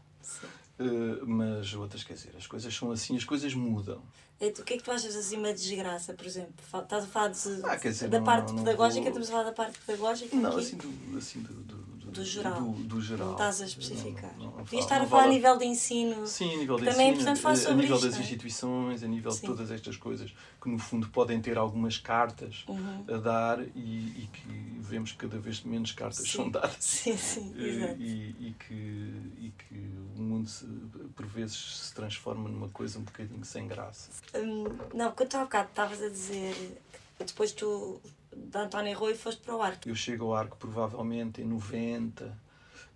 Uh, 0.80 1.26
mas 1.26 1.74
outras, 1.74 2.02
quer 2.02 2.14
dizer, 2.14 2.34
as 2.38 2.46
coisas 2.46 2.74
são 2.74 2.90
assim, 2.90 3.14
as 3.14 3.24
coisas 3.24 3.52
mudam. 3.52 4.02
O 4.40 4.62
que 4.64 4.74
é 4.74 4.76
que 4.78 4.82
tu 4.82 4.90
achas 4.90 5.14
assim 5.14 5.36
uma 5.36 5.52
desgraça, 5.52 6.14
por 6.14 6.24
exemplo? 6.24 6.54
Estás 6.64 7.04
a 7.04 7.06
falar 7.06 7.28
de, 7.28 7.60
ah, 7.64 7.76
dizer, 7.76 8.08
da 8.08 8.16
não, 8.16 8.24
parte 8.24 8.52
não, 8.54 8.60
pedagógica, 8.60 9.02
vou... 9.02 9.08
estamos 9.08 9.28
a 9.28 9.32
falar 9.32 9.44
da 9.44 9.52
parte 9.52 9.78
pedagógica? 9.80 10.34
Não, 10.34 10.52
aqui? 10.52 10.60
assim, 10.60 10.76
do, 10.78 11.18
assim 11.18 11.42
do, 11.42 11.52
do, 11.52 11.76
do 12.10 12.24
geral. 12.24 12.60
Do, 12.60 12.72
do 12.84 13.00
geral. 13.00 13.26
Não 13.26 13.32
estás 13.32 13.60
a 13.62 13.64
especificar. 13.66 14.32
Não, 14.38 14.44
não, 14.46 14.50
não 14.56 14.64
Devias 14.64 14.84
estar 14.84 15.00
a 15.02 15.06
falar 15.06 15.24
a 15.24 15.28
nível 15.28 15.56
de 15.56 15.64
ensino. 15.64 16.26
Sim, 16.26 16.54
a 16.54 16.56
nível 16.58 16.76
de 16.78 16.84
Também 16.86 17.00
é 17.00 17.04
ensino, 17.10 17.20
importante 17.22 17.40
falar 17.40 17.56
sobre 17.56 17.72
a 17.72 17.76
nível 17.76 17.96
isto, 17.96 18.06
das 18.08 18.16
é? 18.16 18.20
instituições, 18.22 19.02
a 19.02 19.06
nível 19.08 19.30
Sim. 19.32 19.40
de 19.40 19.46
todas 19.46 19.70
estas 19.70 19.96
coisas 19.96 20.32
que 20.60 20.68
no 20.68 20.78
fundo 20.78 21.08
podem 21.08 21.40
ter 21.40 21.56
algumas 21.58 21.98
cartas 21.98 22.64
Uhum. 22.68 23.04
a 23.08 23.16
dar 23.18 23.60
e, 23.60 23.70
e 23.76 24.28
que 24.32 24.76
vemos 24.80 25.12
que 25.12 25.18
cada 25.18 25.38
vez 25.38 25.62
menos 25.62 25.92
cartas 25.92 26.18
Sim. 26.28 26.36
são 26.36 26.50
dadas. 26.50 26.76
Sim, 26.80 27.16
sim, 27.16 27.54
exato. 27.56 28.00
E, 28.00 28.30
e 28.48 28.54
que, 28.58 28.74
e 28.74 29.52
que 29.56 29.74
o 30.16 30.20
mundo 30.22 30.48
se- 30.48 30.66
por 31.14 31.26
vezes 31.26 31.56
se 31.86 31.94
transforma 31.94 32.48
numa 32.48 32.68
coisa 32.68 32.98
um 32.98 33.02
bocadinho 33.02 33.44
sem 33.44 33.66
graça. 33.66 34.10
Hum, 34.34 34.64
não, 34.94 35.12
quando 35.12 35.28
tu 35.28 35.36
há 35.36 35.42
bocado 35.44 35.68
estavas 35.70 36.02
a 36.02 36.08
dizer 36.08 36.80
que 37.18 37.24
depois 37.24 37.52
tu, 37.52 38.00
da 38.34 38.62
António 38.62 38.96
Rui, 38.98 39.14
foste 39.14 39.42
para 39.42 39.56
o 39.56 39.62
arco. 39.62 39.88
Eu 39.88 39.94
chego 39.94 40.26
ao 40.26 40.34
arco 40.34 40.56
provavelmente 40.56 41.40
em 41.42 41.44
90. 41.44 42.36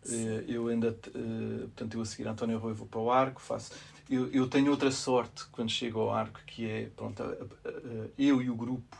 Eh, 0.06 0.44
Eu 0.48 0.68
ainda, 0.68 0.88
eh, 1.14 1.60
portanto, 1.62 1.94
eu 1.94 2.02
a 2.02 2.04
seguir 2.04 2.28
a 2.28 2.32
António 2.32 2.58
Rui 2.58 2.74
vou 2.74 2.86
para 2.86 3.00
o 3.00 3.10
arco, 3.10 3.40
faço. 3.40 3.72
Eu, 4.08 4.30
eu 4.32 4.48
tenho 4.48 4.70
outra 4.70 4.90
sorte 4.90 5.46
quando 5.50 5.70
chego 5.70 6.00
ao 6.00 6.12
arco, 6.12 6.40
que 6.46 6.68
é, 6.68 6.90
pronto, 6.94 7.22
eu 8.18 8.42
e 8.42 8.50
o 8.50 8.54
grupo, 8.54 8.96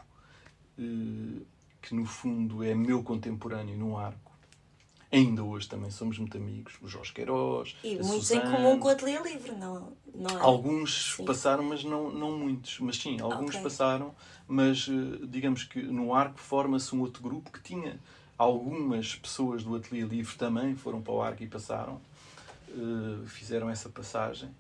eh, 0.78 1.42
que 1.82 1.94
no 1.94 2.06
fundo 2.06 2.62
é 2.64 2.74
meu 2.74 3.02
contemporâneo 3.02 3.76
no 3.76 3.96
arco. 3.98 4.23
Ainda 5.14 5.44
hoje 5.44 5.68
também 5.68 5.90
somos 5.90 6.18
muito 6.18 6.36
amigos, 6.36 6.74
o 6.82 6.88
Jorge 6.88 7.12
Queiroz, 7.12 7.76
E 7.84 7.96
muitos 8.02 8.30
em 8.30 8.40
Suzane. 8.40 8.50
comum 8.50 8.78
com 8.80 8.88
o 8.88 8.90
Ateliê 8.90 9.22
Livre, 9.22 9.52
não, 9.52 9.92
não 10.14 10.30
é? 10.36 10.42
Alguns 10.42 11.14
Sim. 11.14 11.24
passaram, 11.24 11.62
mas 11.62 11.84
não, 11.84 12.10
não 12.10 12.36
muitos. 12.36 12.80
Mas 12.80 12.96
sim, 12.96 13.20
alguns 13.20 13.54
Ok. 13.54 13.60
passaram, 13.60 14.14
mas 14.48 14.88
eh, 14.88 15.26
digamos 15.28 15.62
que 15.64 15.80
no 15.82 16.12
arco 16.12 16.38
forma-se 16.40 16.94
um 16.96 17.00
outro 17.00 17.22
grupo 17.22 17.50
que 17.52 17.60
tinha 17.62 17.98
algumas 18.36 19.14
pessoas 19.14 19.62
do 19.62 19.76
Ateliê 19.76 20.04
Livre 20.04 20.34
também 20.36 20.74
foram 20.74 21.00
para 21.00 21.12
o 21.12 21.22
arco 21.22 21.42
e 21.42 21.46
passaram, 21.46 22.00
eh, 22.68 23.26
fizeram 23.26 23.70
essa 23.70 23.88
passagem. 23.88 24.50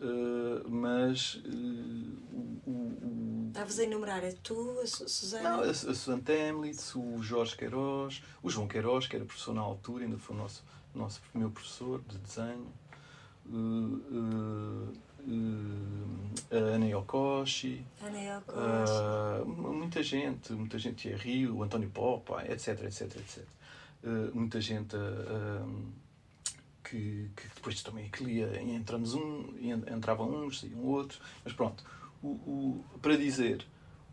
Eh, 0.00 0.62
mas 0.68 1.40
eh, 1.44 1.48
o, 1.48 2.70
o- 2.70 3.44
Estavas 3.48 3.78
a 3.78 3.84
enumerar, 3.84 4.22
é 4.22 4.32
tu, 4.42 4.78
a 4.82 4.86
Su- 4.86 5.08
Susana? 5.08 5.50
não, 5.56 5.60
a, 5.60 5.70
a 5.70 5.74
Susan 5.74 6.18
Temlitz, 6.20 6.94
o 6.94 7.22
Jorge 7.22 7.56
Queiroz, 7.56 8.22
o 8.42 8.50
João 8.50 8.68
Queiroz, 8.68 9.06
que 9.06 9.16
era 9.16 9.24
professor 9.24 9.54
na 9.54 9.62
altura, 9.62 10.04
ainda 10.04 10.18
foi 10.18 10.36
o 10.36 10.38
nosso, 10.38 10.62
nosso 10.94 11.22
meu 11.34 11.50
professor 11.50 12.02
de 12.06 12.18
desenho, 12.18 12.66
uh, 13.46 13.56
uh, 13.56 14.92
uh, 15.26 16.30
a 16.50 16.56
Ana 16.56 16.86
Yokoshi, 16.86 17.82
Ana 18.02 18.42
uh, 19.42 19.46
muita 19.46 20.02
gente, 20.02 20.52
muita 20.52 20.78
gente, 20.78 21.08
Rio, 21.14 21.56
o 21.56 21.62
António 21.62 21.88
Popa, 21.90 22.44
etc, 22.46 22.82
etc, 22.84 23.02
etc. 23.16 23.44
Uh, 24.04 24.30
muita 24.34 24.60
gente 24.60 24.94
uh, 24.94 25.64
um, 25.64 25.90
que, 26.88 27.30
que 27.36 27.48
depois 27.54 27.82
também 27.82 28.08
que 28.08 28.22
lia, 28.24 28.60
entramos 28.62 29.14
um, 29.14 29.44
en- 29.60 29.94
entravam 29.94 30.28
uns, 30.44 30.60
saíam 30.60 30.80
outros, 30.84 31.20
mas 31.44 31.52
pronto, 31.52 31.84
o, 32.22 32.28
o- 32.28 32.84
para 33.02 33.16
dizer, 33.16 33.66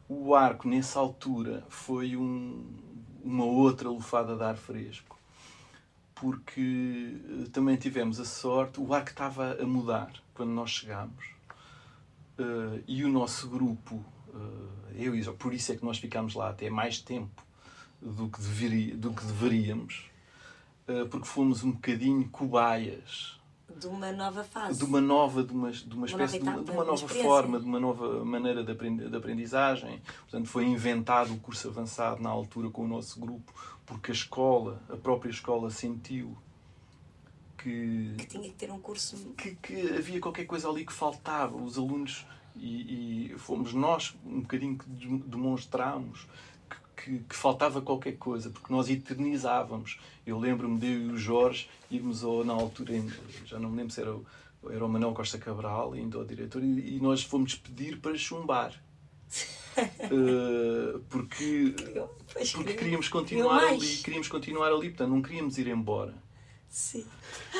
o 0.09 0.33
arco 0.35 0.67
nessa 0.67 0.99
altura 0.99 1.63
foi 1.69 2.15
um- 2.15 2.65
uma 3.23 3.45
outra 3.45 3.89
lufada 3.89 4.35
de 4.35 4.43
ar 4.43 4.55
fresco, 4.57 5.17
porque 6.15 7.15
eh, 7.45 7.49
também 7.51 7.75
tivemos 7.77 8.19
a 8.19 8.25
sorte, 8.25 8.79
o 8.79 8.93
arco 8.93 9.09
estava 9.09 9.57
a 9.61 9.65
mudar 9.65 10.11
quando 10.33 10.49
nós 10.51 10.69
chegámos, 10.71 11.25
eh, 12.37 12.81
e 12.87 13.03
o 13.03 13.09
nosso 13.09 13.47
grupo, 13.49 14.03
eh, 14.33 14.93
eu 15.05 15.15
e 15.15 15.23
por 15.33 15.53
isso 15.53 15.71
é 15.71 15.75
que 15.75 15.85
nós 15.85 15.97
ficámos 15.97 16.33
lá 16.33 16.49
até 16.49 16.69
mais 16.69 16.99
tempo 16.99 17.43
do 18.01 18.27
que, 18.29 18.39
deveria, 18.41 18.95
do 18.97 19.11
que 19.13 19.23
deveríamos, 19.25 20.09
porque 21.09 21.27
fomos 21.27 21.63
um 21.63 21.71
bocadinho 21.71 22.27
cobaias 22.29 23.39
De 23.79 23.87
uma 23.87 24.11
nova 24.11 24.43
fase. 24.43 24.79
de 24.79 24.85
uma 24.85 24.99
nova, 25.01 25.43
de 25.43 25.53
uma, 25.53 25.71
de 25.71 25.95
uma 25.95 26.05
espécie 26.05 26.39
de 26.39 26.43
uma, 26.47 26.61
de 26.63 26.71
uma 26.71 26.83
nova 26.83 27.07
forma, 27.07 27.59
de 27.59 27.65
uma 27.65 27.79
nova 27.79 28.23
maneira 28.25 28.63
de, 28.63 28.71
aprend- 28.71 29.09
de 29.09 29.15
aprendizagem. 29.15 30.01
Portanto, 30.21 30.47
foi 30.47 30.65
inventado 30.65 31.33
o 31.33 31.39
curso 31.39 31.67
avançado 31.69 32.21
na 32.21 32.29
altura 32.29 32.69
com 32.69 32.83
o 32.83 32.87
nosso 32.87 33.19
grupo, 33.19 33.53
porque 33.85 34.11
a 34.11 34.13
escola, 34.13 34.81
a 34.89 34.97
própria 34.97 35.29
escola, 35.31 35.69
sentiu 35.69 36.37
que, 37.57 38.13
Que 38.17 38.25
tinha 38.27 38.43
que 38.49 38.55
ter 38.55 38.71
um 38.71 38.79
curso. 38.79 39.15
que, 39.37 39.55
que 39.55 39.81
havia 39.97 40.19
qualquer 40.19 40.45
coisa 40.45 40.69
ali 40.69 40.85
que 40.85 40.93
faltava. 40.93 41.55
Os 41.55 41.77
alunos, 41.77 42.25
e, 42.55 43.31
e 43.33 43.37
fomos 43.37 43.73
nós 43.73 44.15
um 44.25 44.41
bocadinho 44.41 44.77
que 44.77 44.87
dem- 44.89 45.17
demonstrámos 45.25 46.27
que, 47.03 47.19
que, 47.19 47.35
faltava 47.35 47.81
qualquer 47.81 48.13
coisa, 48.13 48.49
porque 48.49 48.71
nós 48.71 48.89
eternizávamos. 48.89 49.99
Eu 50.25 50.39
lembro-me 50.39 50.79
de 50.79 50.87
eu 50.87 51.01
e 51.01 51.11
o 51.11 51.17
Jorge 51.17 51.69
irmos 51.91 52.23
ao, 52.23 52.43
na 52.43 52.53
altura, 52.53 52.93
já 53.45 53.59
não 53.59 53.69
me 53.69 53.77
lembro 53.77 53.93
se 53.93 54.01
era 54.01 54.15
o, 54.15 54.25
era 54.69 54.85
o 54.85 54.89
Manuel 54.89 55.13
Costa 55.13 55.37
Cabral, 55.37 55.93
ainda 55.93 56.17
o 56.17 56.25
diretor, 56.25 56.63
e, 56.63 56.95
e 56.95 56.99
nós 57.01 57.23
fomos 57.23 57.55
pedir 57.55 57.99
para 57.99 58.17
chumbar. 58.17 58.73
Eh, 59.75 60.99
porque 61.09 61.73
porque 62.51 62.73
queríamos 62.75 63.09
continuar 63.09 63.63
ali, 63.63 63.97
queríamos 64.03 64.27
continuar 64.27 64.67
ali, 64.67 64.89
portanto 64.89 65.09
não 65.09 65.19
queríamos 65.19 65.57
ir 65.57 65.67
embora 65.67 66.13
Sim. 66.69 67.03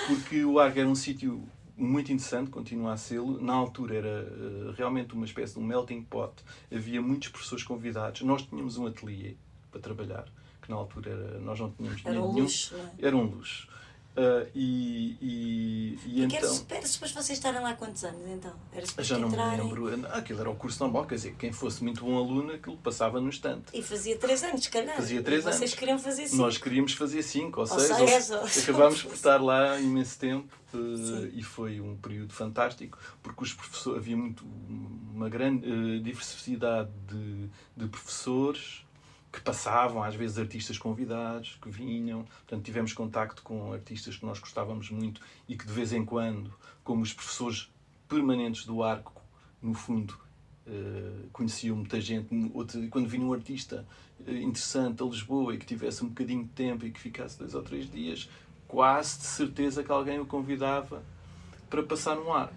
porque 0.06 0.46
o 0.46 0.60
Arco 0.60 0.78
era 0.78 0.88
um 0.88 0.94
sítio 0.94 1.44
muito 1.76 2.12
interessante, 2.12 2.50
continua 2.50 2.94
a 2.94 2.98
ser. 2.98 3.22
Na 3.42 3.54
altura 3.54 3.96
era 3.96 4.08
eh, 4.10 4.74
realmente 4.78 5.14
uma 5.14 5.26
espécie 5.26 5.54
de 5.54 5.60
um 5.60 5.64
melting 5.64 6.02
pot. 6.04 6.34
Havia 6.74 7.02
muitos 7.02 7.30
professores 7.30 7.64
convidados. 7.64 8.22
Nós 8.22 8.44
tínhamos 8.44 8.78
um 8.78 8.86
ateliê 8.88 9.36
para 9.72 9.82
trabalhar, 9.82 10.26
que 10.62 10.70
na 10.70 10.76
altura 10.78 11.10
era, 11.12 11.40
nós 11.40 11.60
não 11.60 11.72
tínhamos 11.72 12.02
Era 12.06 12.12
dinheiro 12.14 12.26
um 12.30 12.34
nenhum. 12.34 12.44
luxo, 12.46 12.76
é? 12.76 13.08
Era 13.08 13.18
um 13.18 13.24
luxo. 13.24 13.68
Ah, 14.16 14.46
e, 14.54 15.18
e, 15.20 16.00
e 16.06 16.24
então. 16.24 16.38
era 16.70 16.86
suposto 16.86 17.16
vocês 17.16 17.38
estarem 17.40 17.60
lá 17.62 17.74
quantos 17.74 18.04
anos 18.04 18.22
então? 18.30 18.54
Era 18.72 18.86
Já 19.04 19.18
não 19.18 19.28
me 19.28 19.34
entrarem 19.34 19.74
lembro. 19.74 20.08
Aquilo 20.12 20.40
era 20.40 20.50
o 20.52 20.56
curso 20.56 20.84
normal, 20.84 21.06
quer 21.08 21.16
dizer, 21.16 21.36
quem 21.36 21.52
fosse 21.52 21.84
muito 21.84 22.06
bom 22.06 22.16
aluno, 22.18 22.54
aquilo 22.54 22.78
passava 22.78 23.20
no 23.20 23.30
instante. 23.30 23.66
E 23.74 23.82
fazia 23.82 24.16
três 24.18 24.44
anos, 24.44 24.64
se 24.66 24.70
calhar. 24.70 24.96
Fazia 24.96 25.24
três 25.24 25.42
E 25.42 25.44
Vocês 25.46 25.62
anos. 25.62 25.74
queriam 25.74 25.98
fazer 25.98 26.28
cinco. 26.28 26.42
Nós 26.44 26.58
queríamos 26.60 26.94
fazer 26.94 27.24
cinco 27.24 27.62
ou, 27.62 27.68
Ou 27.72 27.80
seis. 27.80 27.98
seis, 28.10 28.30
ou- 28.30 28.38
ou- 28.40 28.46
acabámos 28.46 29.02
por 29.02 29.14
estar 29.14 29.42
lá 29.42 29.80
imenso 29.80 30.20
tempo 30.20 30.56
Sim. 30.72 31.32
e 31.34 31.42
foi 31.42 31.82
um 31.82 31.96
período 31.98 32.34
fantástico 32.34 33.00
porque 33.24 33.44
os 33.44 33.54
professores 33.54 33.98
havia 34.00 34.16
muito 34.18 34.46
uma 35.14 35.28
grande 35.28 35.66
eh, 35.68 36.00
diversidade 36.04 36.92
de, 37.08 37.50
de 37.76 37.88
professores 37.88 38.86
que 39.34 39.42
passavam, 39.42 40.04
às 40.04 40.14
vezes 40.14 40.38
artistas 40.38 40.78
convidados 40.78 41.58
que 41.60 41.68
vinham, 41.68 42.24
portanto 42.24 42.64
tivemos 42.64 42.94
contacto 42.94 43.42
com 43.42 43.74
artistas 43.74 44.16
que 44.16 44.24
nós 44.24 44.38
gostávamos 44.38 44.92
muito 44.92 45.20
e 45.50 45.58
que 45.58 45.66
de 45.66 45.74
vez 45.74 45.92
em 45.92 46.06
quando, 46.06 46.54
como 46.84 47.02
os 47.02 47.12
professores 47.12 47.68
permanentes 48.08 48.64
do 48.64 48.84
arco, 48.84 49.20
no 49.60 49.74
fundo 49.74 50.16
eh, 50.68 51.26
conheciam 51.32 51.76
muita 51.78 52.00
gente. 52.00 52.30
Quando 52.92 53.08
vinha 53.08 53.26
um 53.26 53.34
artista 53.34 53.88
eh, 54.24 54.38
interessante 54.38 55.02
a 55.02 55.06
Lisboa 55.08 55.56
e 55.56 55.58
que 55.58 55.66
tivesse 55.66 56.06
um 56.06 56.10
bocadinho 56.10 56.44
de 56.44 56.50
tempo 56.50 56.86
e 56.86 56.92
que 56.92 57.00
ficasse 57.00 57.40
dois 57.40 57.56
ou 57.56 57.64
três 57.64 57.90
dias, 57.90 58.30
quase 58.68 59.18
de 59.18 59.26
certeza 59.26 59.84
que 59.84 59.92
alguém 59.92 60.20
o 60.20 60.28
convidava 60.28 61.04
para 61.72 61.82
passar 61.82 62.16
no 62.16 62.32
arco. 62.32 62.54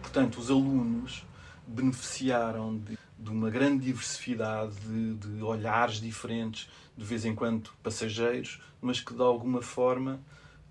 Portanto, 0.00 0.38
os 0.38 0.50
alunos 0.50 1.26
beneficiaram 1.66 2.78
de, 2.78 2.98
de 3.18 3.30
uma 3.30 3.50
grande 3.50 3.84
diversidade 3.86 4.74
de, 4.80 5.14
de 5.14 5.42
olhares 5.42 6.00
diferentes, 6.00 6.68
de 6.96 7.04
vez 7.04 7.24
em 7.24 7.34
quando 7.34 7.70
passageiros, 7.82 8.60
mas 8.80 9.00
que 9.00 9.12
de 9.12 9.22
alguma 9.22 9.60
forma 9.60 10.20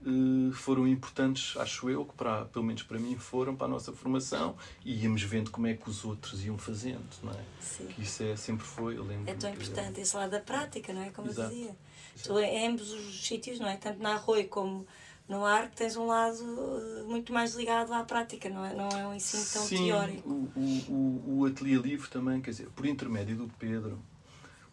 eh, 0.06 0.52
foram 0.54 0.88
importantes, 0.88 1.58
acho 1.58 1.90
eu, 1.90 2.06
que 2.06 2.14
para, 2.14 2.46
pelo 2.46 2.64
menos 2.64 2.84
para 2.84 2.98
mim 2.98 3.18
foram 3.18 3.56
para 3.56 3.66
a 3.66 3.70
nossa 3.70 3.92
formação 3.92 4.56
e 4.86 5.04
íamos 5.04 5.22
vendo 5.24 5.52
como 5.52 5.68
é 5.68 5.74
que 5.74 5.90
os 5.90 6.06
outros 6.06 6.46
iam 6.46 6.58
fazendo, 6.58 7.04
não 7.22 7.32
é? 7.34 7.44
Sim. 7.60 7.88
Que 7.88 8.02
isso 8.04 8.24
é, 8.24 8.36
sempre 8.36 8.66
foi, 8.66 8.98
eu 8.98 9.04
lembro. 9.04 9.30
É 9.30 9.34
tão 9.34 9.50
importante 9.50 10.00
esse 10.00 10.16
lado 10.16 10.32
da 10.32 10.40
prática, 10.40 10.94
não 10.94 11.02
é? 11.02 11.10
Como 11.10 11.30
Exato. 11.30 11.50
eu 11.52 11.56
dizia. 11.56 11.76
Tu, 12.24 12.40
em 12.40 12.68
ambos 12.68 12.92
os 12.92 13.28
sítios, 13.28 13.60
não 13.60 13.68
é? 13.68 13.76
Tanto 13.76 14.02
na 14.02 14.14
Arroio 14.14 14.48
como 14.48 14.88
no 15.28 15.46
Arco, 15.46 15.76
tens 15.76 15.98
um 15.98 16.06
lado 16.06 16.38
eh, 16.40 17.04
muito 17.04 17.34
mais 17.34 17.54
ligado 17.54 17.94
à 17.94 18.04
prática, 18.04 18.50
não 18.50 18.66
é? 18.66 18.74
Não 18.74 18.88
é 18.90 19.08
um 19.08 19.14
ensino 19.14 19.44
tão 19.52 19.62
Sim, 19.64 19.88
teórico. 19.88 20.30
O, 20.30 20.52
o, 20.88 21.40
o 21.40 21.46
Ateliê 21.46 21.78
Livre 21.78 22.10
também, 22.10 22.40
quer 22.42 22.52
dizer, 22.52 22.70
por 22.70 22.86
intermédio 22.86 23.36
do 23.36 23.48
Pedro, 23.60 24.00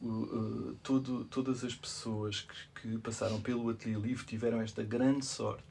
o, 0.01 0.07
uh, 0.07 0.77
todo, 0.83 1.25
todas 1.25 1.65
as 1.65 1.75
pessoas 1.75 2.47
que, 2.75 2.89
que 2.89 2.99
passaram 2.99 3.41
pelo 3.41 3.69
Ateliê 3.69 3.99
Livre 3.99 4.25
tiveram 4.25 4.61
esta 4.61 4.83
grande 4.83 5.25
sorte. 5.25 5.65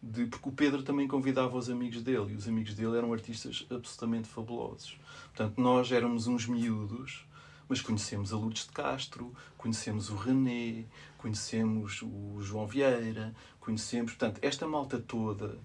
De, 0.00 0.26
porque 0.26 0.48
o 0.48 0.52
Pedro 0.52 0.82
também 0.82 1.08
convidava 1.08 1.56
os 1.56 1.68
amigos 1.68 2.02
dele 2.02 2.32
e 2.32 2.36
os 2.36 2.46
amigos 2.46 2.74
dele 2.74 2.96
eram 2.96 3.12
artistas 3.12 3.66
absolutamente 3.70 4.28
fabulosos. 4.28 4.96
Portanto, 5.34 5.60
nós 5.60 5.90
éramos 5.90 6.28
uns 6.28 6.46
miúdos, 6.46 7.26
mas 7.68 7.80
conhecemos 7.80 8.32
a 8.32 8.36
Lourdes 8.36 8.66
de 8.66 8.72
Castro, 8.72 9.34
conhecemos 9.56 10.10
o 10.10 10.14
René, 10.14 10.84
conhecemos 11.18 12.02
o 12.02 12.40
João 12.40 12.66
Vieira, 12.66 13.34
conhecemos. 13.66 14.12
Portanto, 14.12 14.38
esta 14.42 14.66
malta 14.66 14.98
toda 14.98 15.58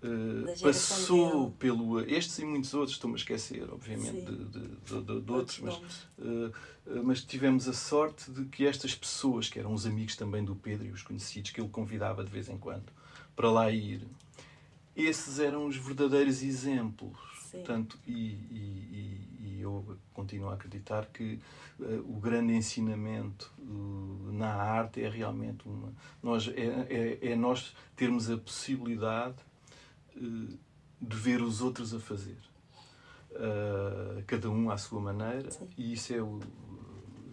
Uh, 0.00 0.62
passou 0.62 1.50
pelo. 1.58 1.98
Estes 1.98 2.38
e 2.38 2.44
muitos 2.44 2.72
outros, 2.72 2.92
estou-me 2.92 3.16
a 3.16 3.18
esquecer, 3.18 3.68
obviamente, 3.68 4.26
de, 4.26 4.44
de, 4.44 5.02
de, 5.02 5.20
de, 5.22 5.32
outros, 5.32 5.58
mas, 5.58 5.74
uh, 5.74 6.52
mas 7.02 7.20
tivemos 7.20 7.66
a 7.66 7.72
sorte 7.72 8.30
de 8.30 8.44
que 8.44 8.64
estas 8.64 8.94
pessoas, 8.94 9.48
que 9.48 9.58
eram 9.58 9.74
os 9.74 9.86
amigos 9.86 10.14
também 10.14 10.44
do 10.44 10.54
Pedro 10.54 10.86
e 10.86 10.92
os 10.92 11.02
conhecidos, 11.02 11.50
que 11.50 11.60
ele 11.60 11.68
convidava 11.68 12.22
de 12.22 12.30
vez 12.30 12.48
em 12.48 12.56
quando 12.56 12.92
para 13.38 13.52
lá 13.52 13.70
ir, 13.70 14.02
esses 14.96 15.38
eram 15.38 15.68
os 15.68 15.76
verdadeiros 15.76 16.42
exemplos. 16.42 17.16
Portanto, 17.52 17.96
e, 18.04 18.12
e, 18.12 19.27
e, 19.58 19.62
eu 19.62 19.98
continuo 20.12 20.50
a 20.50 20.54
acreditar 20.54 21.06
que 21.06 21.40
uh, 21.78 21.98
o 22.08 22.20
grande 22.20 22.54
ensinamento 22.54 23.52
uh, 23.58 24.32
na 24.32 24.52
arte 24.52 25.02
é 25.02 25.08
realmente 25.08 25.66
uma. 25.66 25.92
Nós, 26.22 26.48
é, 26.48 27.18
é, 27.22 27.32
é 27.32 27.36
nós 27.36 27.74
termos 27.96 28.30
a 28.30 28.36
possibilidade 28.36 29.36
uh, 30.16 30.58
de 31.00 31.16
ver 31.16 31.42
os 31.42 31.60
outros 31.60 31.94
a 31.94 32.00
fazer. 32.00 32.38
cada 34.26 34.50
um 34.50 34.70
à 34.70 34.76
sua 34.76 35.00
maneira, 35.00 35.50
Sim. 35.50 35.68
e 35.76 35.92
isso 35.92 36.12
é 36.12 36.20
o. 36.20 36.40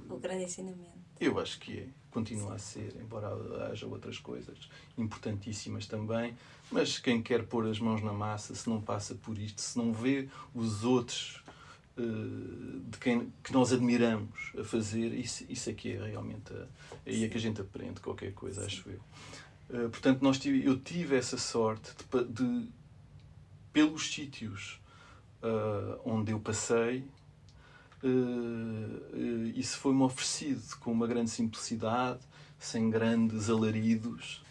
O 0.09 0.19
grande 0.19 0.43
ensinamento. 0.43 0.99
Eu 1.19 1.39
acho 1.39 1.59
que 1.59 1.79
é 1.79 1.87
continua 2.15 2.53
a 2.53 2.57
ser, 2.57 2.95
embora 3.01 3.27
haja 3.69 3.85
outras 3.85 4.17
coisas 4.19 4.57
importantíssimas 4.97 5.85
também, 5.85 6.33
mas 6.71 6.97
quem 6.97 7.21
quer 7.21 7.45
pôr 7.45 7.67
as 7.67 7.77
mãos 7.77 8.01
na 8.01 8.13
massa, 8.13 8.55
se 8.55 8.69
não 8.69 8.81
passa 8.81 9.15
por 9.15 9.37
isto, 9.37 9.59
se 9.59 9.77
não 9.77 9.91
vê 9.91 10.29
os 10.53 10.85
outros 10.85 11.43
de 11.97 12.97
quem 12.97 13.31
que 13.41 13.53
nós 13.53 13.71
admiramos 13.71 14.51
a 14.59 14.63
fazer, 14.63 15.13
isso, 15.13 15.45
isso 15.47 15.69
aqui 15.69 15.93
é 15.93 16.07
realmente 16.07 16.53
a, 16.53 16.67
aí 17.05 17.23
é 17.23 17.29
que 17.29 17.37
a 17.37 17.39
gente 17.39 17.61
aprende 17.61 18.01
qualquer 18.01 18.33
coisa, 18.33 18.61
Sim. 18.61 18.67
acho 18.67 18.89
eu. 18.89 18.99
Uh, 19.69 19.89
portanto, 19.89 20.21
nós 20.21 20.37
tive, 20.37 20.65
eu 20.65 20.77
tive 20.77 21.15
essa 21.15 21.37
sorte 21.37 21.91
de, 22.11 22.25
de 22.25 22.67
pelos 23.71 24.13
sítios 24.13 24.79
uh, 25.41 25.99
onde 26.05 26.31
eu 26.31 26.39
passei, 26.39 27.03
uh, 28.03 29.47
isso 29.55 29.77
foi-me 29.77 30.03
oferecido 30.03 30.77
com 30.79 30.91
uma 30.91 31.07
grande 31.07 31.29
simplicidade, 31.29 32.19
sem 32.59 32.89
grandes 32.89 33.49
alaridos. 33.49 34.43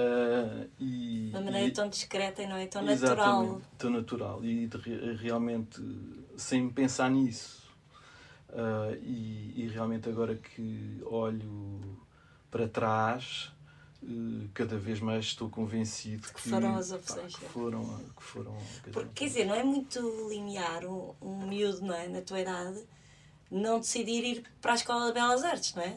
Uh, 0.00 0.70
e, 0.78 1.30
de 1.30 1.36
uma 1.36 1.40
maneira 1.40 1.68
e, 1.68 1.72
tão 1.72 1.88
discreta 1.88 2.42
e 2.42 2.46
não 2.46 2.56
é 2.56 2.66
tão 2.66 2.82
natural. 2.82 3.60
Tão 3.76 3.90
natural 3.90 4.44
e 4.44 4.66
de, 4.66 5.14
realmente 5.14 5.80
sem 6.36 6.68
pensar 6.70 7.10
nisso. 7.10 7.60
Uh, 8.48 8.96
e, 9.02 9.64
e, 9.64 9.68
realmente 9.68 10.08
agora 10.08 10.34
que 10.34 11.00
olho 11.04 11.98
para 12.50 12.66
trás, 12.68 13.52
uh, 14.02 14.48
cada 14.54 14.76
vez 14.76 15.00
mais 15.00 15.26
estou 15.26 15.48
convencido 15.48 16.26
que, 16.28 16.34
que 16.34 16.48
foram 16.48 16.76
as 16.76 16.90
opções. 16.90 17.32
Pá, 17.32 17.38
que 17.38 17.44
foram, 17.46 18.00
que 18.16 18.22
foram 18.22 18.56
Porque, 18.92 19.10
quer 19.14 19.24
dizer, 19.26 19.44
não 19.44 19.54
é 19.54 19.62
muito 19.62 20.00
linear 20.28 20.84
um, 20.84 21.14
um 21.20 21.46
miúdo 21.46 21.82
não 21.82 21.94
é, 21.94 22.08
na 22.08 22.22
tua 22.22 22.40
idade 22.40 22.82
não 23.50 23.80
decidir 23.80 24.24
ir 24.24 24.44
para 24.60 24.72
a 24.72 24.74
Escola 24.76 25.06
de 25.08 25.12
Belas 25.14 25.42
Artes, 25.42 25.74
não 25.74 25.82
é? 25.82 25.96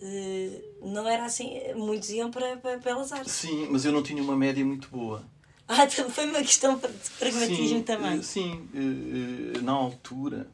Uh, 0.00 0.88
não 0.92 1.08
era 1.08 1.24
assim, 1.24 1.60
muitos 1.74 2.10
iam 2.10 2.30
para, 2.30 2.56
para 2.56 2.78
Belas 2.78 3.12
Artes. 3.12 3.32
Sim, 3.32 3.68
mas 3.70 3.84
eu 3.84 3.92
não 3.92 4.02
tinha 4.02 4.22
uma 4.22 4.36
média 4.36 4.64
muito 4.64 4.88
boa. 4.88 5.22
Ah, 5.66 5.84
então 5.84 6.08
foi 6.08 6.26
uma 6.26 6.40
questão 6.40 6.76
de 6.76 7.10
pragmatismo 7.18 7.78
sim, 7.78 7.82
também. 7.82 8.22
Sim, 8.22 8.68
uh, 8.74 9.62
na 9.62 9.72
altura, 9.72 10.48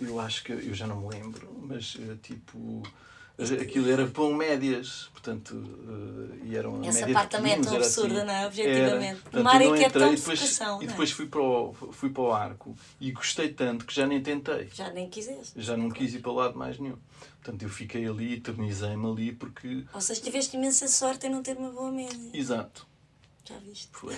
eu 0.00 0.20
acho 0.20 0.44
que, 0.44 0.52
eu 0.52 0.74
já 0.74 0.86
não 0.86 1.00
me 1.00 1.08
lembro, 1.14 1.48
mas 1.62 1.96
tipo 2.22 2.82
aquilo 3.60 3.90
era 3.90 4.06
pão 4.06 4.32
médias, 4.34 5.08
portanto, 5.12 5.52
uh, 5.54 6.44
e 6.44 6.56
eram 6.56 6.82
Essa 6.84 7.08
parte 7.08 7.30
também 7.30 7.52
é 7.52 7.60
tão 7.60 7.76
absurda, 7.76 8.16
assim. 8.18 8.26
não 8.26 8.34
é? 8.34 8.46
Objetivamente. 8.46 9.20
Era, 9.32 9.40
Uma 9.40 9.54
área 9.54 9.72
que 9.72 9.84
é 9.84 9.90
tão 9.90 10.12
e 10.12 10.16
depois, 10.16 10.58
e 10.60 10.84
é? 10.84 10.86
depois 10.86 11.10
fui, 11.10 11.26
para 11.26 11.40
o, 11.40 11.72
fui 11.92 12.10
para 12.10 12.22
o 12.22 12.32
arco 12.32 12.76
e 13.00 13.10
gostei 13.12 13.52
tanto 13.52 13.84
que 13.86 13.94
já 13.94 14.06
nem 14.06 14.22
tentei. 14.22 14.68
Já 14.72 14.90
nem 14.92 15.08
quiseste. 15.08 15.52
Já 15.60 15.76
não 15.76 15.90
quis 15.90 16.14
ir 16.14 16.20
para 16.20 16.30
o 16.30 16.34
lado 16.34 16.58
mais 16.58 16.78
nenhum. 16.78 16.96
Portanto, 17.42 17.62
eu 17.62 17.68
fiquei 17.68 18.06
ali, 18.06 18.34
eternizei-me 18.34 19.06
ali 19.06 19.32
porque. 19.32 19.84
Ou 19.92 20.00
seja, 20.00 20.20
tiveste 20.20 20.56
imensa 20.56 20.86
sorte 20.88 21.26
em 21.26 21.30
não 21.30 21.42
ter 21.42 21.56
uma 21.56 21.70
boa 21.70 21.90
média. 21.90 22.30
Exato. 22.34 22.86
Já 23.44 23.58
viste? 23.58 23.88
Foi. 23.92 24.16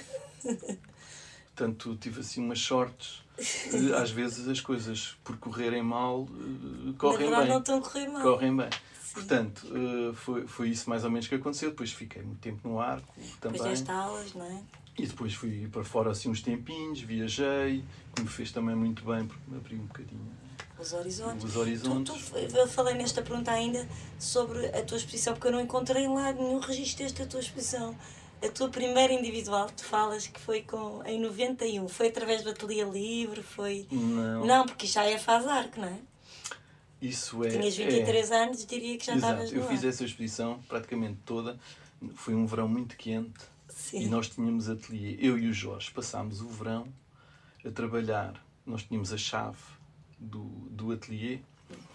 Portanto, 1.55 1.97
tive 2.01 2.21
assim 2.21 2.45
umas 2.45 2.61
sortes. 2.61 3.23
Às 3.97 4.11
vezes 4.11 4.47
as 4.49 4.61
coisas 4.61 5.17
por 5.25 5.37
correrem 5.39 5.83
mal 5.83 6.29
eh, 6.31 6.93
correm 6.99 7.31
Na 7.31 7.41
bem. 7.41 7.49
não 7.49 7.59
estão 7.59 7.79
a 7.79 7.81
correr 7.81 8.09
mal. 8.09 8.23
Correm 8.23 8.57
bem. 8.57 8.69
Portanto, 9.13 9.67
uh, 9.67 10.15
foi, 10.15 10.47
foi 10.47 10.69
isso 10.71 10.89
mais 10.89 11.05
ou 11.05 11.11
menos 11.11 11.29
que 11.29 11.35
aconteceu. 11.35 11.71
Depois 11.71 11.93
fiquei 11.93 12.23
muito 12.23 12.41
tempo 12.41 12.69
no 12.69 12.81
arco 12.81 13.13
também. 13.41 13.61
Depois 13.61 13.63
deste 13.63 13.91
aulas, 13.91 14.35
não 14.35 14.47
é? 14.47 14.63
E 14.99 15.07
depois 15.07 15.35
fui 15.35 15.69
para 15.73 15.85
fora 15.85 16.11
assim 16.11 16.29
uns 16.29 16.43
tempinhos, 16.43 17.01
viajei, 17.01 17.85
que 18.15 18.23
me 18.23 18.29
fez 18.29 18.53
também 18.53 18.77
muito 18.77 19.05
bem 19.05 19.27
porque 19.27 19.51
me 19.51 19.57
abriu 19.57 19.79
um 19.79 19.87
bocadinho 19.87 20.43
os 20.83 20.93
horizontes. 20.93 21.45
Os 21.45 21.57
horizontes. 21.57 22.31
Tu, 22.31 22.49
tu, 22.49 22.57
eu 22.57 22.67
falei 22.67 22.95
nesta 22.95 23.23
pergunta 23.23 23.53
ainda 23.53 23.89
sobre 24.19 24.67
a 24.67 24.83
tua 24.83 24.97
exposição, 24.97 25.33
porque 25.35 25.47
eu 25.47 25.53
não 25.53 25.61
encontrei 25.61 26.07
lá 26.09 26.33
nenhum 26.33 26.59
registro 26.59 27.05
desta 27.05 27.25
tua 27.25 27.41
exposição. 27.41 27.97
A 28.45 28.49
tua 28.49 28.69
primeira 28.69 29.13
individual, 29.13 29.71
tu 29.71 29.85
falas 29.85 30.27
que 30.27 30.41
foi 30.41 30.63
com, 30.63 31.01
em 31.07 31.21
91, 31.21 31.87
foi 31.87 32.09
através 32.09 32.43
do 32.43 32.51
Ateliê 32.51 32.83
Livre, 32.83 33.41
foi... 33.41 33.87
Não. 33.93 34.45
Não, 34.45 34.67
porque 34.67 34.85
já 34.85 35.05
é 35.05 35.17
faz 35.17 35.47
arco, 35.47 35.81
não 35.81 35.87
é? 35.87 35.99
Isso 37.03 37.45
é. 37.45 37.49
Tinhas 37.49 37.77
23 37.77 38.31
é... 38.31 38.43
anos, 38.45 38.65
diria 38.65 38.97
que 38.97 39.05
já 39.05 39.17
Exato. 39.17 39.43
estavas 39.43 39.53
Eu 39.53 39.69
fiz 39.69 39.83
essa 39.83 40.05
exposição 40.05 40.63
praticamente 40.69 41.19
toda. 41.27 41.59
Foi 42.15 42.33
um 42.33 42.47
verão 42.47 42.69
muito 42.69 42.97
quente 42.97 43.41
Sim. 43.69 44.05
e 44.05 44.07
nós 44.07 44.29
tínhamos 44.29 44.69
ateliê. 44.69 45.17
Eu 45.21 45.37
e 45.37 45.49
o 45.49 45.53
Jorge 45.53 45.91
passámos 45.91 46.41
o 46.41 46.49
verão 46.49 46.87
a 47.67 47.71
trabalhar. 47.73 48.41
Nós 48.65 48.85
tínhamos 48.85 49.13
a 49.13 49.19
chave 49.19 49.59
do, 50.17 50.45
do 50.71 50.93
ateliê. 50.93 51.41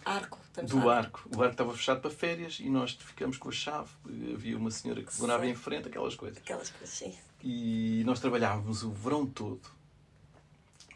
Arco, 0.04 0.40
do 0.64 0.90
arco. 0.90 1.30
O 1.34 1.42
arco 1.42 1.54
estava 1.54 1.74
fechado 1.74 2.02
para 2.02 2.10
férias 2.10 2.60
e 2.60 2.70
nós 2.70 2.92
ficamos 2.92 3.38
com 3.38 3.48
a 3.48 3.52
chave. 3.52 3.90
Havia 4.34 4.58
uma 4.58 4.72
senhora 4.72 5.02
que 5.02 5.20
morava 5.22 5.48
em 5.48 5.56
frente, 5.56 5.88
aquelas 5.88 6.16
coisas. 6.16 6.38
Aquelas 6.40 6.70
coisas, 6.70 6.90
sim. 6.90 7.16
E 7.42 8.04
nós 8.06 8.20
trabalhávamos 8.20 8.84
o 8.84 8.92
verão 8.92 9.26
todo 9.26 9.77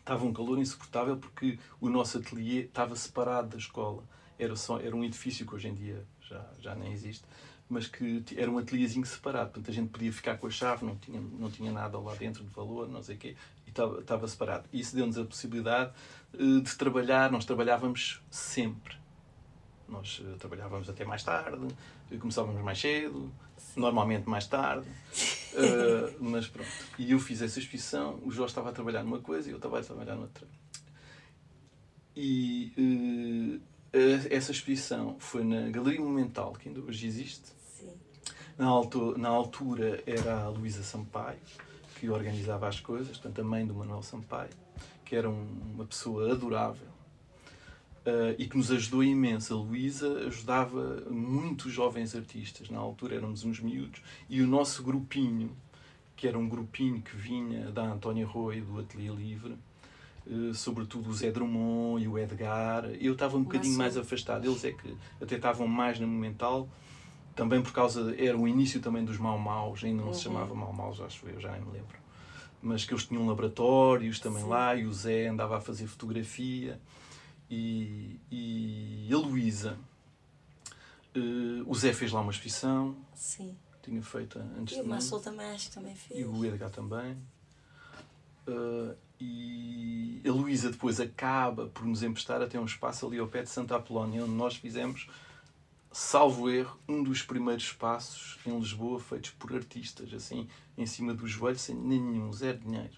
estava 0.02 0.26
um 0.26 0.34
calor 0.34 0.60
insuportável 0.60 1.18
porque 1.18 1.58
o 1.80 1.90
nosso 1.90 2.18
ateliê 2.18 2.62
estava 2.62 2.96
separado 2.96 3.50
da 3.50 3.58
escola. 3.58 4.04
Era, 4.38 4.56
só, 4.56 4.80
era 4.80 4.96
um 4.96 5.04
edifício 5.04 5.46
que 5.46 5.56
hoje 5.56 5.68
em 5.68 5.74
dia 5.74 6.06
já, 6.22 6.46
já 6.60 6.76
nem 6.76 6.92
existe, 6.92 7.24
mas 7.70 7.88
que 7.88 8.24
era 8.36 8.50
um 8.50 8.58
ateliêzinho 8.58 9.06
separado. 9.06 9.52
Portanto, 9.52 9.70
a 9.70 9.74
gente 9.74 9.90
podia 9.90 10.12
ficar 10.12 10.38
com 10.38 10.48
a 10.48 10.50
chave, 10.50 10.86
não 10.86 10.96
tinha, 10.96 11.22
não 11.22 11.50
tinha 11.50 11.72
nada 11.72 11.98
lá 12.00 12.16
dentro 12.16 12.44
de 12.44 12.50
valor, 12.50 12.90
não 12.90 13.02
sei 13.04 13.16
o 13.16 13.20
quê, 13.20 13.36
e 13.66 13.70
estava, 13.70 14.28
separado. 14.28 14.68
Isso 14.74 14.96
deu-nos 14.96 15.18
a 15.18 15.24
possibilidade 15.24 15.94
uh, 16.34 16.62
de 16.62 16.76
trabalhar, 16.76 17.32
nós 17.32 17.46
trabalhávamos 17.46 18.22
sempre. 18.30 18.96
Nós 19.88 20.20
uh, 20.20 20.38
trabalhávamos 20.38 20.90
até 20.90 21.06
mais 21.06 21.24
tarde, 21.24 21.68
começávamos 22.20 22.62
mais 22.62 22.80
cedo, 22.80 23.32
normalmente 23.76 24.30
mais 24.30 24.48
tarde. 24.48 24.88
Uh, 25.54 26.16
mas 26.20 26.48
pronto. 26.48 26.70
E 26.98 27.12
eu 27.12 27.20
fiz 27.20 27.42
essa 27.42 27.60
exposição, 27.60 28.20
o 28.24 28.32
Jorge 28.32 28.52
estava 28.52 28.70
a 28.70 28.72
trabalhar 28.72 29.04
numa 29.04 29.20
coisa 29.20 29.50
e 29.50 29.52
eu 29.52 29.58
estava 29.58 29.80
a 29.80 29.84
trabalhar 29.84 30.16
noutra. 30.16 30.48
E 32.16 32.74
uh, 32.78 33.62
essa 34.30 34.52
exposição 34.52 35.16
foi 35.20 35.44
na 35.44 35.70
Galeria 35.70 36.02
Monumental, 36.02 36.54
que 36.54 36.70
ainda 36.70 36.82
hoje 36.82 37.08
existe. 37.08 37.52
Sim. 37.78 37.94
Na, 38.58 38.68
altura, 38.68 39.18
na 39.18 39.30
altura 39.30 40.04
era 40.06 40.44
a 40.44 40.50
Luísa 40.50 40.84
Sampaio, 40.84 41.40
que 42.00 42.10
organizava 42.10 42.68
as 42.68 42.80
coisas, 42.80 43.18
portanto, 43.18 43.40
a 43.40 43.44
mãe 43.44 43.66
do 43.66 43.74
Manuel 43.74 44.04
Sampaio, 44.04 44.52
que 45.06 45.16
era 45.16 45.30
um, 45.30 45.48
uma 45.74 45.86
pessoa 45.86 46.32
adorável 46.32 46.91
Uh, 48.04 48.34
e 48.40 48.48
que 48.48 48.58
nos 48.58 48.72
ajudou 48.72 49.04
imenso. 49.04 49.54
A 49.54 49.58
Luísa 49.58 50.26
ajudava 50.26 51.04
muitos 51.08 51.72
jovens 51.72 52.16
artistas, 52.16 52.68
na 52.68 52.80
altura 52.80 53.16
éramos 53.16 53.44
uns 53.44 53.60
miúdos, 53.60 54.02
e 54.28 54.42
o 54.42 54.48
nosso 54.48 54.82
grupinho, 54.82 55.56
que 56.16 56.28
era 56.28 56.36
um 56.36 56.50
grupinho 56.50 57.00
que 57.00 57.16
vinha 57.16 57.70
da 57.70 57.84
Antónia 57.84 58.26
Roy, 58.26 58.60
do 58.60 58.80
Ateliê 58.80 59.14
Livre, 59.14 59.56
uh, 60.26 60.52
sobretudo 60.52 61.12
o 61.12 61.14
Zé 61.14 61.30
Drummond 61.30 62.04
e 62.04 62.08
o 62.08 62.18
Edgar, 62.18 62.86
eu 63.00 63.14
estava 63.14 63.38
um 63.38 63.44
bocadinho 63.44 63.78
mais 63.78 63.96
afastado, 63.96 64.48
eles 64.48 64.66
é 64.66 64.72
que 64.72 64.98
até 65.22 65.36
estavam 65.36 65.68
mais 65.68 66.00
na 66.00 66.08
Momental, 66.08 66.68
também 67.36 67.62
por 67.62 67.72
causa, 67.72 68.16
era 68.18 68.36
o 68.36 68.48
início 68.48 68.80
também 68.80 69.06
dos 69.06 69.20
Mau 69.20 69.38
Maus, 69.38 69.84
ainda 69.84 70.02
não 70.02 70.08
uhum. 70.08 70.14
se 70.16 70.24
chamava 70.24 70.56
Mau 70.56 70.74
Maus, 70.74 71.00
acho 71.02 71.28
eu, 71.28 71.40
já 71.40 71.52
nem 71.52 71.62
me 71.62 71.72
lembro. 71.72 72.02
Mas 72.64 72.84
que 72.84 72.94
eles 72.94 73.06
tinham 73.06 73.28
laboratórios 73.28 74.20
também 74.20 74.42
Sim. 74.42 74.50
lá, 74.50 74.76
e 74.76 74.86
o 74.86 74.94
Zé 74.94 75.28
andava 75.28 75.58
a 75.58 75.62
fazer 75.62 75.86
fotografia 75.86 76.80
e, 77.52 78.20
e 78.32 79.14
a 79.14 79.18
Luísa. 79.18 79.78
Uh, 81.14 81.70
o 81.70 81.76
Zé 81.76 81.94
fez 81.94 82.12
lá 82.12 82.22
uma 82.22 82.32
exposição. 82.32 82.96
Sim. 83.14 83.58
Tinha 83.84 84.02
feito 84.02 84.40
antes 84.40 84.78
e 84.78 84.80
de. 84.80 84.82
E 84.82 84.86
o 84.86 84.88
Massol 84.88 85.20
também 85.20 85.46
acho 85.48 85.68
que 85.68 85.76
também 85.76 85.94
fez. 85.94 86.20
E 86.22 86.24
o 86.24 86.46
Edgar 86.46 86.70
também. 86.70 87.18
Uh, 88.48 88.96
e 89.20 90.22
a 90.26 90.32
Luísa 90.32 90.72
depois 90.72 91.00
acaba 91.00 91.68
por 91.68 91.86
nos 91.86 92.02
emprestar 92.02 92.42
até 92.42 92.60
um 92.60 92.66
espaço 92.66 93.06
ali 93.06 93.20
ao 93.20 93.28
pé 93.28 93.44
de 93.44 93.50
Santa 93.50 93.76
Apolónia, 93.76 94.24
onde 94.24 94.34
nós 94.34 94.56
fizemos 94.56 95.08
salvo 95.92 96.50
erro, 96.50 96.80
um 96.88 97.04
dos 97.04 97.22
primeiros 97.22 97.74
passos 97.74 98.40
em 98.46 98.58
Lisboa 98.58 99.00
feitos 99.00 99.32
por 99.32 99.54
artistas, 99.54 100.14
assim, 100.14 100.48
em 100.78 100.86
cima 100.86 101.14
do 101.14 101.28
joelho, 101.28 101.60
sem 101.60 101.76
nenhum, 101.76 102.32
zero 102.32 102.60
dinheiro. 102.60 102.96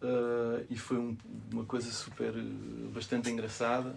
Uh, 0.00 0.64
e 0.70 0.76
foi 0.76 0.96
um, 0.96 1.16
uma 1.52 1.64
coisa 1.64 1.90
super, 1.90 2.32
bastante 2.94 3.30
engraçada, 3.30 3.96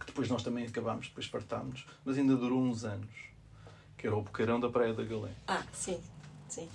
que 0.00 0.06
depois 0.06 0.28
nós 0.28 0.42
também 0.42 0.66
acabámos, 0.66 1.08
depois 1.08 1.28
partámos, 1.28 1.86
mas 2.04 2.18
ainda 2.18 2.34
durou 2.34 2.60
uns 2.60 2.84
anos, 2.84 3.08
que 3.96 4.06
era 4.06 4.16
o 4.16 4.22
Boqueirão 4.22 4.58
da 4.58 4.68
Praia 4.68 4.92
da 4.92 5.04
Galé. 5.04 5.30
Ah, 5.46 5.62
sim, 5.72 6.00
sim. 6.48 6.68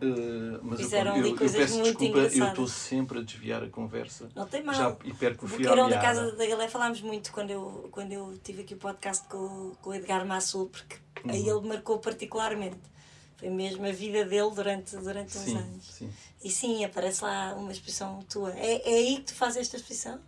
Uh, 0.00 0.60
mas 0.62 0.80
Fizeram 0.80 1.16
eu, 1.16 1.26
eu, 1.26 1.30
eu 1.30 1.36
peço 1.36 1.82
desculpa, 1.82 2.18
eu 2.18 2.46
estou 2.46 2.68
sempre 2.68 3.18
a 3.18 3.22
desviar 3.22 3.64
a 3.64 3.68
conversa. 3.68 4.28
Não 4.34 4.46
tem 4.46 4.62
mal. 4.62 4.74
Já, 4.74 4.96
e 5.04 5.10
à 5.10 5.30
Boqueirão 5.30 5.88
da. 5.88 5.98
Casa 5.98 6.36
da 6.36 6.46
Galé 6.46 6.68
falámos 6.68 7.00
muito 7.00 7.32
quando 7.32 7.50
eu, 7.50 7.88
quando 7.90 8.12
eu 8.12 8.38
tive 8.44 8.62
aqui 8.62 8.74
o 8.74 8.76
podcast 8.76 9.26
com, 9.26 9.72
com 9.82 9.90
o 9.90 9.94
Edgar 9.94 10.24
Massul, 10.24 10.68
porque 10.68 10.96
aí 11.26 11.50
Uhum. 11.50 11.58
ele 11.58 11.68
marcou 11.68 11.98
particularmente. 11.98 12.78
Foi 13.38 13.48
mesmo 13.50 13.86
a 13.86 13.92
vida 13.92 14.24
dele 14.24 14.50
durante, 14.54 14.96
durante 14.96 15.38
uns 15.38 15.44
Sim, 15.44 15.56
anos. 15.56 15.84
sim. 15.86 16.12
E 16.42 16.50
sim, 16.50 16.84
aparece 16.84 17.22
lá 17.22 17.54
uma 17.54 17.70
exposição 17.72 18.20
tua. 18.28 18.52
É, 18.52 18.82
é 18.88 18.94
aí 18.98 19.16
que 19.18 19.22
tu 19.26 19.34
fazes 19.34 19.58
esta 19.62 19.76
exposição? 19.76 20.20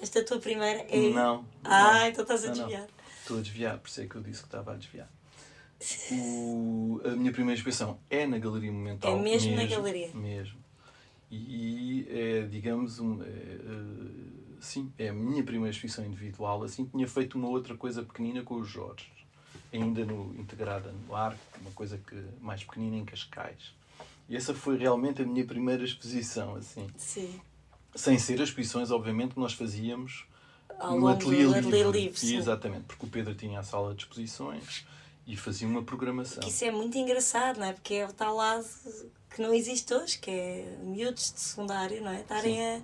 Esta 0.00 0.24
tua 0.24 0.38
primeira? 0.38 0.80
É? 0.88 1.10
Não. 1.10 1.44
Ah, 1.62 2.00
não. 2.00 2.06
então 2.06 2.22
estás 2.22 2.44
a 2.44 2.48
Não, 2.48 2.54
não. 2.56 2.64
desviar. 2.64 2.88
Estou 3.20 3.38
a 3.38 3.40
desviar, 3.42 3.78
por 3.78 3.88
isso 3.88 4.00
é 4.00 4.06
que 4.06 4.14
eu 4.16 4.22
disse 4.22 4.40
que 4.40 4.46
estava 4.48 4.72
a 4.72 4.76
desviar. 4.76 5.08
O- 6.10 7.00
a 7.04 7.10
minha 7.10 7.32
primeira 7.32 7.56
exposição 7.58 7.98
é 8.08 8.26
na 8.26 8.38
Galeria 8.38 8.70
Monumental. 8.72 9.18
É 9.18 9.20
mesmo 9.22 9.54
na 9.56 9.66
galeria? 9.66 10.10
Mesmo. 10.14 10.58
E 11.30 12.06
é, 12.10 12.42
digamos, 12.42 12.98
um, 12.98 13.22
é, 13.22 13.26
eh, 13.26 14.56
sim, 14.60 14.92
é 14.98 15.08
a 15.08 15.12
minha 15.12 15.42
primeira 15.44 15.70
exposição 15.70 16.04
individual. 16.04 16.62
Assim, 16.64 16.84
tinha 16.86 17.06
feito 17.06 17.38
uma 17.38 17.48
outra 17.48 17.76
coisa 17.76 18.02
pequenina 18.02 18.42
com 18.42 18.56
os 18.56 18.68
Jorge, 18.68 19.06
ainda 19.72 20.04
no, 20.04 20.34
integrada 20.38 20.92
no 20.92 21.14
arco, 21.14 21.40
uma 21.60 21.70
coisa 21.72 21.98
que, 21.98 22.16
mais 22.40 22.64
pequenina 22.64 22.96
em 22.96 23.04
Cascais. 23.04 23.72
E 24.28 24.36
essa 24.36 24.54
foi 24.54 24.76
realmente 24.76 25.22
a 25.22 25.26
minha 25.26 25.44
primeira 25.44 25.84
exposição, 25.84 26.54
assim. 26.54 26.86
Sim. 26.96 27.40
Sem 27.94 28.18
ser 28.18 28.40
as 28.40 28.48
exposições, 28.48 28.90
obviamente, 28.90 29.34
que 29.34 29.40
nós 29.40 29.52
fazíamos 29.52 30.24
Ao 30.78 30.98
no 30.98 31.08
ateliê 31.08 31.44
livre. 31.44 31.82
livre. 31.90 32.36
Exatamente, 32.36 32.84
porque 32.84 33.06
o 33.06 33.08
Pedro 33.08 33.34
tinha 33.34 33.58
a 33.58 33.62
sala 33.62 33.94
de 33.94 34.02
exposições 34.02 34.86
e 35.26 35.36
fazia 35.36 35.66
uma 35.66 35.82
programação. 35.82 36.46
Isso 36.48 36.64
é 36.64 36.70
muito 36.70 36.96
engraçado, 36.96 37.58
não 37.58 37.66
é? 37.66 37.72
Porque 37.72 37.94
é 37.94 38.06
o 38.06 38.12
tal 38.12 38.36
lado 38.36 38.66
que 39.30 39.42
não 39.42 39.54
existe 39.54 39.92
hoje, 39.94 40.18
que 40.18 40.30
é 40.30 40.78
miúdos 40.82 41.32
de 41.32 41.40
secundário, 41.40 42.02
não 42.02 42.10
é? 42.10 42.20
Estarem 42.20 42.60
a, 42.60 42.76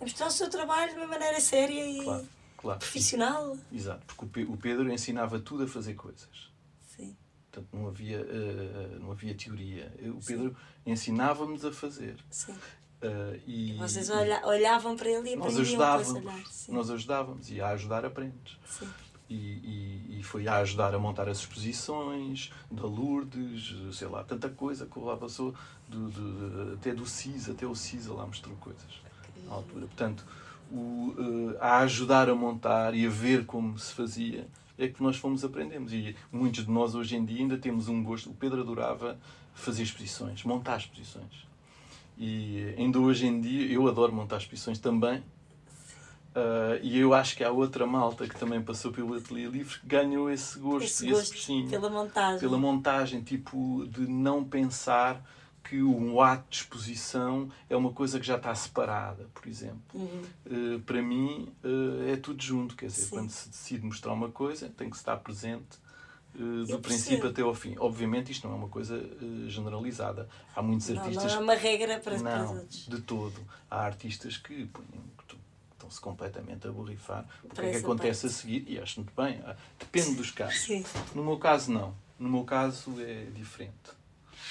a 0.00 0.04
mostrar 0.04 0.26
o 0.26 0.30
seu 0.30 0.48
trabalho 0.48 0.92
de 0.92 0.98
uma 0.98 1.06
maneira 1.06 1.40
séria 1.40 1.84
e 1.84 2.02
Claro, 2.04 2.28
claro. 2.60 2.78
profissional. 2.78 3.56
Exato, 3.72 4.02
porque 4.06 4.24
o 4.24 4.28
Pe- 4.28 4.52
o 4.52 4.56
Pedro 4.56 4.92
ensinava 4.92 5.38
tudo 5.40 5.64
a 5.64 5.66
fazer 5.66 5.94
coisas. 5.94 6.50
Sim. 6.96 7.16
Portanto, 7.50 7.68
não 7.72 7.88
havia, 7.88 8.18
eh, 8.20 8.98
não 9.00 9.10
havia 9.12 9.34
teoria. 9.34 9.92
O 10.16 10.24
Pedro 10.24 10.56
ensinava-nos 10.84 11.64
a 11.64 11.72
fazer. 11.72 12.16
Sim. 12.30 12.54
Eh, 13.02 13.40
e, 13.46 13.72
Vocês 13.78 14.10
olha, 14.10 14.46
olhavam 14.46 14.94
para 14.96 15.08
ele 15.08 15.30
e 15.32 15.36
nós 15.36 15.58
ajudávamos. 15.58 16.10
olhar. 16.12 16.42
Nós 16.68 16.90
ajudávamos. 16.90 17.50
E 17.50 17.60
a 17.60 17.68
ajudar 17.70 18.04
aprendes. 18.04 18.56
Sim. 18.66 18.88
E, 19.28 19.34
e, 19.34 20.18
e 20.18 20.22
foi 20.24 20.48
a 20.48 20.56
ajudar 20.56 20.92
a 20.94 20.98
montar 20.98 21.28
as 21.28 21.38
exposições 21.38 22.50
da 22.70 22.82
Lourdes, 22.82 23.72
sei 23.96 24.08
lá, 24.08 24.24
tanta 24.24 24.48
coisa 24.48 24.86
que 24.86 24.98
lá 24.98 25.16
passou, 25.16 25.54
do, 25.88 26.10
do- 26.10 26.74
até 26.74 26.92
do 26.92 27.06
CISA, 27.06 27.52
até 27.52 27.64
o 27.64 27.74
CISA 27.74 28.12
lá 28.12 28.26
mostrou 28.26 28.56
coisas 28.56 29.00
na 29.46 29.54
altura. 29.54 29.86
Portanto, 29.86 30.26
o, 30.70 31.14
eh, 31.18 31.56
a 31.60 31.78
ajudar 31.80 32.28
a 32.28 32.34
montar 32.34 32.94
e 32.94 33.06
a 33.06 33.10
ver 33.10 33.44
como 33.46 33.78
se 33.78 33.92
fazia 33.92 34.46
é 34.78 34.88
que 34.88 35.02
nós 35.02 35.16
fomos 35.16 35.44
aprendemos. 35.44 35.92
E 35.92 36.16
muitos 36.32 36.64
de 36.64 36.70
nós 36.70 36.94
hoje 36.94 37.16
em 37.16 37.24
dia 37.24 37.40
ainda 37.40 37.58
temos 37.58 37.88
um 37.88 38.02
gosto. 38.02 38.30
O 38.30 38.34
Pedro 38.34 38.60
adorava 38.62 39.18
fazer 39.54 39.82
exposições, 39.82 40.42
montar 40.44 40.78
exposições. 40.78 41.46
E 42.16 42.74
ainda 42.78 42.98
hoje 42.98 43.26
em 43.26 43.40
dia 43.40 43.70
eu 43.72 43.86
adoro 43.88 44.12
montar 44.12 44.38
exposições 44.38 44.78
também. 44.78 45.22
Ah, 46.34 46.78
e 46.82 46.98
eu 46.98 47.12
acho 47.12 47.36
que 47.36 47.42
há 47.44 47.50
outra 47.50 47.86
malta 47.86 48.26
que 48.26 48.38
também 48.38 48.62
passou 48.62 48.92
pelo 48.92 49.14
Ateliê 49.14 49.46
Livre 49.48 49.78
que 49.80 49.86
ganhou 49.86 50.30
esse 50.30 50.58
gosto, 50.58 50.84
Esse 50.84 51.04
esse, 51.06 51.12
gosto 51.14 51.32
bichinho, 51.32 51.68
pela 51.68 51.90
montagem. 51.90 52.38
pela 52.40 52.58
montagem, 52.58 53.22
tipo, 53.22 53.86
de 53.88 54.06
não 54.06 54.44
pensar 54.44 55.22
que 55.70 55.80
um 55.80 56.20
ato 56.20 56.50
de 56.50 56.56
exposição 56.56 57.48
é 57.68 57.76
uma 57.76 57.92
coisa 57.92 58.18
que 58.18 58.26
já 58.26 58.36
está 58.36 58.52
separada, 58.52 59.28
por 59.32 59.46
exemplo. 59.46 59.80
Uhum. 59.94 60.22
Uh, 60.44 60.80
para 60.80 61.00
mim 61.00 61.48
uh, 61.62 62.08
é 62.10 62.16
tudo 62.16 62.42
junto, 62.42 62.74
quer 62.74 62.86
dizer, 62.86 63.02
Sim. 63.02 63.10
quando 63.10 63.30
se 63.30 63.48
decide 63.50 63.86
mostrar 63.86 64.12
uma 64.12 64.32
coisa, 64.32 64.68
tem 64.76 64.90
que 64.90 64.96
estar 64.96 65.16
presente 65.18 65.78
uh, 66.34 66.64
do 66.66 66.80
princípio 66.80 67.28
até 67.28 67.42
ao 67.42 67.54
fim. 67.54 67.76
Obviamente 67.78 68.32
isto 68.32 68.48
não 68.48 68.54
é 68.56 68.58
uma 68.58 68.68
coisa 68.68 69.00
generalizada. 69.46 70.28
Há 70.56 70.60
muitos 70.60 70.88
Não, 70.88 70.96
não 70.96 71.02
artistas 71.04 71.32
é 71.34 71.38
uma 71.38 71.54
regra 71.54 72.00
para, 72.00 72.18
não, 72.18 72.56
todos. 72.56 72.88
de 72.88 73.00
todo. 73.02 73.40
Há 73.70 73.80
artistas 73.82 74.36
que 74.36 74.66
põem- 74.66 74.86
estão-se 75.70 76.00
completamente 76.00 76.66
a 76.66 76.72
borrifar. 76.72 77.28
O 77.44 77.48
que 77.48 77.54
Para 77.54 77.66
é 77.68 77.70
que 77.70 77.76
acontece 77.76 78.22
parte. 78.22 78.34
a 78.34 78.38
seguir? 78.40 78.64
E 78.66 78.76
acho 78.80 78.98
muito 78.98 79.12
bem. 79.14 79.40
Ah, 79.46 79.54
Depende 79.78 80.16
dos 80.16 80.32
casos. 80.32 80.62
Sim. 80.62 80.84
No 81.14 81.22
meu 81.24 81.38
caso, 81.38 81.70
não. 81.70 81.94
No 82.18 82.28
meu 82.28 82.42
caso 82.42 83.00
é 83.00 83.26
diferente. 83.32 84.00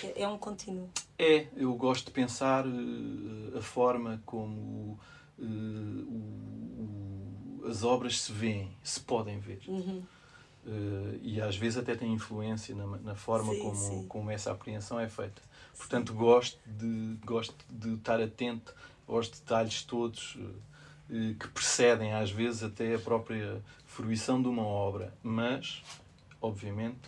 É, 0.01 0.21
é 0.23 0.27
um 0.29 0.37
contínuo. 0.37 0.89
É, 1.19 1.47
eu 1.55 1.73
gosto 1.75 2.05
de 2.05 2.11
pensar 2.11 2.65
eh, 2.65 3.57
a 3.57 3.61
forma 3.61 4.21
como 4.25 4.97
o- 5.37 5.43
o- 7.63 7.67
as 7.67 7.83
obras 7.83 8.21
se 8.21 8.31
veem, 8.31 8.71
se 8.81 9.01
podem 9.01 9.37
ver. 9.37 9.61
Uhum. 9.67 10.01
Eh, 10.65 11.19
e 11.21 11.41
às 11.41 11.57
vezes 11.57 11.77
até 11.77 11.93
tem 11.93 12.13
influência 12.13 12.73
na, 12.73 12.85
na 12.99 13.15
forma 13.15 13.53
Sim, 13.53 13.59
como, 13.59 13.75
sim. 13.75 14.05
como 14.07 14.31
essa 14.31 14.51
apreensão 14.51 14.97
é 14.99 15.09
feita. 15.09 15.41
Portanto, 15.77 16.13
gosto 16.13 16.57
de, 16.65 17.17
gosto 17.25 17.55
de 17.69 17.95
estar 17.95 18.21
atento 18.21 18.73
aos 19.07 19.29
detalhes 19.29 19.83
todos 19.83 20.37
que 21.39 21.47
precedem, 21.47 22.13
às 22.13 22.29
vezes, 22.29 22.61
até 22.61 22.93
a 22.93 22.99
própria 22.99 23.63
fruição 23.83 24.39
de 24.39 24.47
uma 24.47 24.61
obra. 24.61 25.11
Mas, 25.23 25.81
obviamente, 26.39 26.99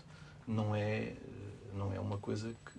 não 0.48 0.74
é, 0.76 1.14
não 1.72 1.94
é 1.94 2.00
uma 2.00 2.18
coisa 2.18 2.52
que, 2.66 2.71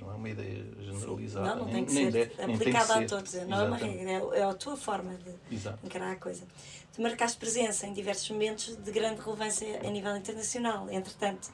não 0.00 0.10
é 0.10 0.14
uma 0.14 0.28
ideia 0.28 0.64
generalizada. 0.80 1.46
Não, 1.54 1.64
não 1.64 1.72
tem 1.72 1.84
que 1.84 1.92
nem 1.92 2.10
ser 2.12 2.32
nem 2.46 2.54
aplicada 2.56 2.94
a 3.00 3.06
todos. 3.06 3.32
Não 3.34 3.60
é 3.60 3.64
uma 3.64 3.76
regra, 3.76 4.10
é, 4.10 4.38
é 4.40 4.42
a 4.44 4.54
tua 4.54 4.76
forma 4.76 5.14
de 5.14 5.54
Exato. 5.54 5.78
encarar 5.84 6.12
a 6.12 6.16
coisa. 6.16 6.44
Tu 6.92 7.02
marcaste 7.02 7.38
presença 7.38 7.86
em 7.86 7.92
diversos 7.92 8.28
momentos 8.30 8.76
de 8.76 8.90
grande 8.92 9.20
relevância 9.20 9.80
a 9.86 9.90
nível 9.90 10.16
internacional. 10.16 10.88
Entretanto, 10.90 11.50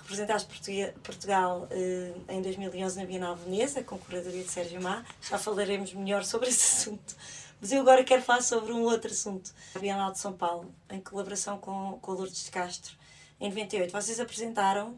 representaste 0.00 0.48
Portuga- 0.48 0.94
Portugal 1.02 1.66
eh, 1.70 2.14
em 2.30 2.40
2011 2.40 2.98
na 2.98 3.04
Bienal 3.04 3.36
Veneza, 3.36 3.82
com 3.82 3.98
curadoria 3.98 4.42
de 4.42 4.50
Sérgio 4.50 4.80
Má. 4.82 5.04
Já 5.28 5.38
falaremos 5.38 5.92
melhor 5.92 6.24
sobre 6.24 6.48
esse 6.48 6.64
assunto. 6.88 7.14
Mas 7.60 7.72
eu 7.72 7.80
agora 7.80 8.04
quero 8.04 8.22
falar 8.22 8.40
sobre 8.42 8.72
um 8.72 8.82
outro 8.82 9.10
assunto. 9.10 9.52
A 9.74 9.78
Bienal 9.78 10.12
de 10.12 10.18
São 10.18 10.32
Paulo, 10.32 10.72
em 10.88 11.00
colaboração 11.00 11.58
com, 11.58 11.98
com 12.00 12.12
a 12.12 12.14
Lourdes 12.14 12.44
de 12.44 12.50
Castro. 12.50 12.96
Em 13.40 13.48
98, 13.50 13.92
vocês 13.92 14.18
apresentaram 14.20 14.96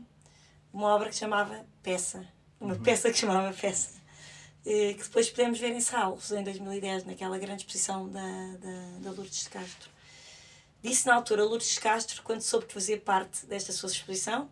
uma 0.72 0.94
obra 0.94 1.08
que 1.08 1.14
se 1.14 1.20
chamava 1.20 1.64
Peça. 1.82 2.24
Uma 2.60 2.76
peça 2.76 3.10
que 3.10 3.18
chamava 3.18 3.52
Peça. 3.54 3.98
Que 4.62 4.94
depois 5.02 5.30
podemos 5.30 5.58
ver 5.58 5.72
em 5.72 5.80
Salvos, 5.80 6.30
em 6.32 6.44
2010, 6.44 7.04
naquela 7.04 7.38
grande 7.38 7.62
exposição 7.62 8.08
da, 8.08 8.20
da, 8.20 8.98
da 9.00 9.10
Lourdes 9.10 9.44
de 9.44 9.48
Castro. 9.48 9.90
Disse 10.82 11.06
na 11.06 11.14
altura 11.14 11.44
Lourdes 11.44 11.70
de 11.74 11.80
Castro, 11.80 12.22
quando 12.22 12.42
soube 12.42 12.66
que 12.66 12.74
fazia 12.74 12.98
parte 12.98 13.46
desta 13.46 13.72
sua 13.72 13.88
exposição, 13.88 14.50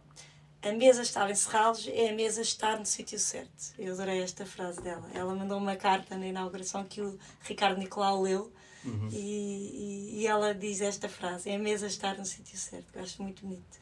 a 0.63 0.73
mesa 0.73 1.03
estar 1.03 1.31
em 1.31 1.35
Serralves 1.35 1.87
é 1.89 2.09
a 2.09 2.13
mesa 2.15 2.41
estar 2.41 2.79
no 2.79 2.87
sítio 2.87 3.19
certo. 3.19 3.73
Eu 3.79 3.93
adorei 3.95 4.23
esta 4.23 4.45
frase 4.47 4.81
dela. 4.83 5.09
Ela 5.15 5.35
mandou 5.35 5.59
uma 5.59 5.77
carta 5.77 6.17
na 6.17 6.27
inauguração 6.27 6.85
que 6.85 7.01
o 7.03 7.19
Ricardo 7.43 7.79
Nicolau 7.79 8.23
leu 8.23 8.53
Uhum. 8.85 9.09
e, 9.11 9.17
e, 9.17 10.21
e 10.21 10.27
ela 10.27 10.55
diz 10.55 10.81
esta 10.81 11.09
frase: 11.09 11.51
é 11.51 11.57
a 11.57 11.59
mesa 11.59 11.87
estar 11.89 12.17
no 12.17 12.25
sítio 12.25 12.57
certo. 12.57 12.87
Eu 12.95 13.03
acho 13.03 13.21
muito 13.21 13.45
bonito. 13.45 13.77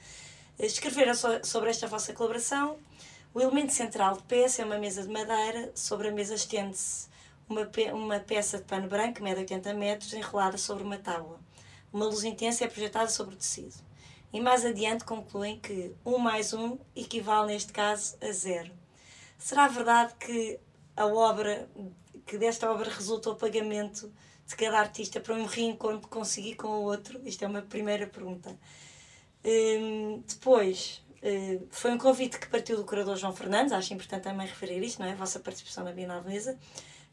Escreveram 0.58 1.14
so- 1.14 1.44
sobre 1.44 1.68
esta 1.68 1.86
vossa 1.86 2.14
colaboração. 2.14 2.78
O 3.36 3.40
elemento 3.42 3.70
central 3.70 4.16
de 4.16 4.22
peça 4.22 4.62
é 4.62 4.64
uma 4.64 4.78
mesa 4.78 5.02
de 5.02 5.10
madeira. 5.10 5.70
Sobre 5.74 6.08
a 6.08 6.10
mesa 6.10 6.34
estende-se 6.34 7.06
uma, 7.46 7.66
pe 7.66 7.92
uma 7.92 8.18
peça 8.18 8.56
de 8.56 8.64
pano 8.64 8.88
branco, 8.88 9.16
que 9.16 9.22
mede 9.22 9.40
80 9.40 9.74
metros, 9.74 10.14
enrolada 10.14 10.56
sobre 10.56 10.82
uma 10.82 10.96
tábua. 10.96 11.38
Uma 11.92 12.06
luz 12.06 12.24
intensa 12.24 12.64
é 12.64 12.66
projetada 12.66 13.10
sobre 13.10 13.34
o 13.34 13.36
tecido. 13.36 13.74
E 14.32 14.40
mais 14.40 14.64
adiante 14.64 15.04
concluem 15.04 15.60
que 15.60 15.94
1 16.02 16.16
mais 16.16 16.54
1 16.54 16.78
equivale, 16.96 17.48
neste 17.48 17.74
caso, 17.74 18.16
a 18.22 18.32
zero. 18.32 18.72
Será 19.36 19.68
verdade 19.68 20.14
que 20.18 20.58
a 20.96 21.04
obra, 21.04 21.68
que 22.24 22.38
desta 22.38 22.72
obra 22.72 22.88
resulta 22.88 23.28
o 23.28 23.36
pagamento 23.36 24.10
de 24.46 24.56
cada 24.56 24.78
artista 24.78 25.20
para 25.20 25.34
um 25.34 25.44
reencontro 25.44 26.08
conseguir 26.08 26.54
com 26.54 26.68
o 26.68 26.84
outro? 26.84 27.20
Isto 27.22 27.44
é 27.44 27.46
uma 27.46 27.60
primeira 27.60 28.06
pergunta. 28.06 28.58
Hum, 29.44 30.22
depois, 30.26 31.04
foi 31.70 31.92
um 31.92 31.98
convite 31.98 32.38
que 32.38 32.48
partiu 32.48 32.76
do 32.76 32.84
curador 32.84 33.16
João 33.16 33.34
Fernandes, 33.34 33.72
acho 33.72 33.92
importante 33.92 34.22
também 34.22 34.46
referir 34.46 34.82
isto, 34.82 35.00
não 35.00 35.06
é? 35.06 35.12
A 35.12 35.16
vossa 35.16 35.40
participação 35.40 35.84
na 35.84 35.92
Bienal 35.92 36.22
Veneza, 36.22 36.58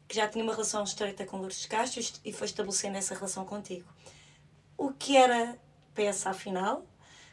que 0.06 0.14
já 0.14 0.28
tinha 0.28 0.44
uma 0.44 0.52
relação 0.52 0.84
estreita 0.84 1.24
com 1.24 1.38
Lourdes 1.38 1.66
Castro 1.66 2.02
e 2.24 2.32
foi 2.32 2.46
estabelecendo 2.46 2.96
essa 2.96 3.14
relação 3.14 3.44
contigo. 3.44 3.88
O 4.76 4.92
que 4.92 5.16
era 5.16 5.58
peça, 5.94 6.30
afinal? 6.30 6.86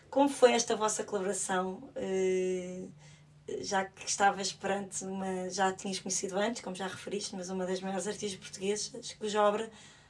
Como 0.09 0.29
foi 0.29 0.53
esta 0.53 0.75
vossa 0.75 1.03
colaboração? 1.03 1.89
Uh, 1.95 2.91
já 3.59 3.85
que 3.85 4.07
estavas 4.07 4.53
perante 4.53 5.03
uma. 5.03 5.49
Já 5.49 5.73
tinhas 5.73 5.99
conhecido 5.99 6.37
antes, 6.37 6.61
como 6.61 6.75
já 6.75 6.87
referiste, 6.87 7.35
mas 7.35 7.49
uma 7.49 7.65
das 7.65 7.81
maiores 7.81 8.07
artistas 8.07 8.39
portuguesas, 8.39 9.13
cuja 9.13 9.41
obra 9.41 9.69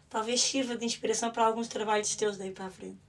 talvez 0.09 0.41
sirva 0.41 0.75
de 0.75 0.85
inspiração 0.85 1.31
para 1.31 1.45
alguns 1.45 1.67
trabalhos 1.67 2.15
teus 2.15 2.37
daí 2.37 2.51
para 2.51 2.65
a 2.65 2.69
frente. 2.69 2.99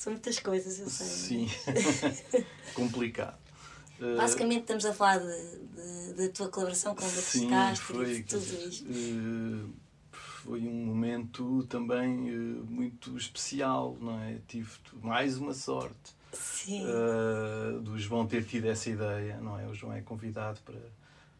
São 0.00 0.14
muitas 0.14 0.38
coisas, 0.38 0.80
eu 0.80 0.88
sei. 0.88 1.06
Sim, 1.06 1.48
complicado. 2.72 3.36
Eh, 4.00 4.16
Basicamente 4.16 4.60
estamos 4.60 4.86
a 4.86 4.94
falar 4.94 5.18
da 5.18 6.28
tua 6.32 6.48
colaboração 6.48 6.94
com 6.94 7.04
o 7.04 7.48
Castro 7.50 8.10
e 8.10 8.22
tudo 8.22 8.40
dizer, 8.40 8.66
isto. 8.66 8.86
Uh, 8.88 9.70
foi 10.10 10.60
um 10.60 10.86
momento 10.86 11.66
também 11.68 12.34
uh, 12.34 12.64
muito 12.64 13.14
especial, 13.14 13.94
não 14.00 14.18
é? 14.22 14.38
Tive 14.48 14.70
mais 15.02 15.36
uma 15.36 15.52
sorte 15.52 16.14
uh, 16.32 17.78
do 17.80 17.98
João 17.98 18.26
ter 18.26 18.42
tido 18.46 18.68
essa 18.68 18.88
ideia, 18.88 19.38
não 19.42 19.60
é? 19.60 19.66
O 19.66 19.74
João 19.74 19.92
é 19.92 20.00
convidado 20.00 20.60
para, 20.64 20.80